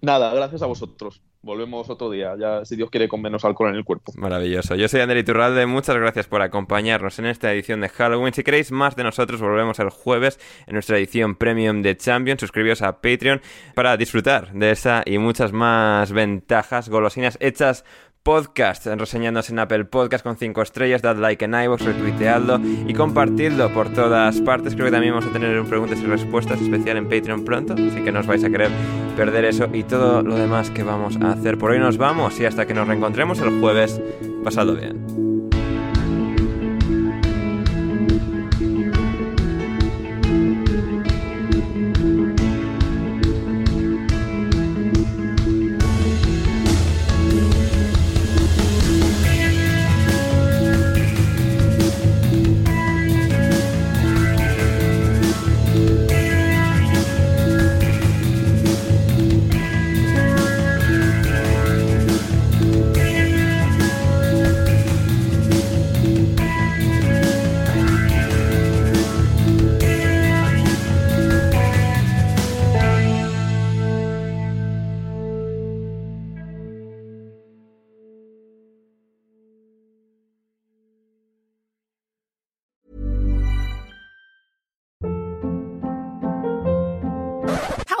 Nada, 0.00 0.34
gracias 0.34 0.62
a 0.62 0.66
vosotros. 0.66 1.22
Volvemos 1.40 1.90
otro 1.90 2.10
día, 2.10 2.34
ya 2.38 2.64
si 2.64 2.74
Dios 2.74 2.88
quiere 2.88 3.06
con 3.06 3.20
menos 3.20 3.44
alcohol 3.44 3.68
en 3.70 3.76
el 3.76 3.84
cuerpo. 3.84 4.12
Maravilloso. 4.16 4.74
Yo 4.76 4.88
soy 4.88 5.00
Ander 5.00 5.18
Iturralde, 5.18 5.66
muchas 5.66 5.96
gracias 5.96 6.26
por 6.26 6.40
acompañarnos 6.40 7.18
en 7.18 7.26
esta 7.26 7.52
edición 7.52 7.82
de 7.82 7.90
Halloween. 7.90 8.32
Si 8.32 8.42
queréis 8.42 8.72
más 8.72 8.96
de 8.96 9.04
nosotros, 9.04 9.42
volvemos 9.42 9.78
el 9.78 9.90
jueves 9.90 10.40
en 10.66 10.72
nuestra 10.72 10.96
edición 10.96 11.36
premium 11.36 11.82
de 11.82 11.96
Champions. 11.98 12.40
Suscribíos 12.40 12.80
a 12.80 13.00
Patreon 13.00 13.42
para 13.74 13.96
disfrutar 13.98 14.52
de 14.54 14.70
esa 14.70 15.02
y 15.04 15.18
muchas 15.18 15.52
más 15.52 16.12
ventajas, 16.12 16.88
golosinas 16.88 17.36
hechas 17.40 17.84
podcast, 18.24 18.86
reseñándose 18.86 19.52
en 19.52 19.58
Apple 19.58 19.84
Podcast 19.84 20.24
con 20.24 20.36
5 20.36 20.62
estrellas, 20.62 21.02
dad 21.02 21.18
like 21.18 21.44
en 21.44 21.54
iVoox, 21.54 21.82
retuiteadlo 21.82 22.58
y 22.58 22.94
compartidlo 22.94 23.72
por 23.72 23.92
todas 23.92 24.40
partes. 24.40 24.74
Creo 24.74 24.86
que 24.86 24.92
también 24.92 25.12
vamos 25.12 25.28
a 25.28 25.32
tener 25.32 25.60
un 25.60 25.66
preguntas 25.66 26.00
y 26.00 26.06
respuestas 26.06 26.60
especial 26.60 26.96
en 26.96 27.08
Patreon 27.08 27.44
pronto, 27.44 27.74
así 27.74 28.02
que 28.02 28.10
no 28.10 28.20
os 28.20 28.26
vais 28.26 28.42
a 28.42 28.48
querer 28.48 28.70
perder 29.14 29.44
eso 29.44 29.68
y 29.72 29.82
todo 29.84 30.22
lo 30.22 30.36
demás 30.36 30.70
que 30.70 30.82
vamos 30.82 31.18
a 31.20 31.32
hacer. 31.32 31.58
Por 31.58 31.72
hoy 31.72 31.78
nos 31.78 31.98
vamos 31.98 32.40
y 32.40 32.46
hasta 32.46 32.66
que 32.66 32.72
nos 32.72 32.88
reencontremos 32.88 33.38
el 33.40 33.60
jueves, 33.60 34.00
pasadlo 34.42 34.74
bien. 34.74 35.33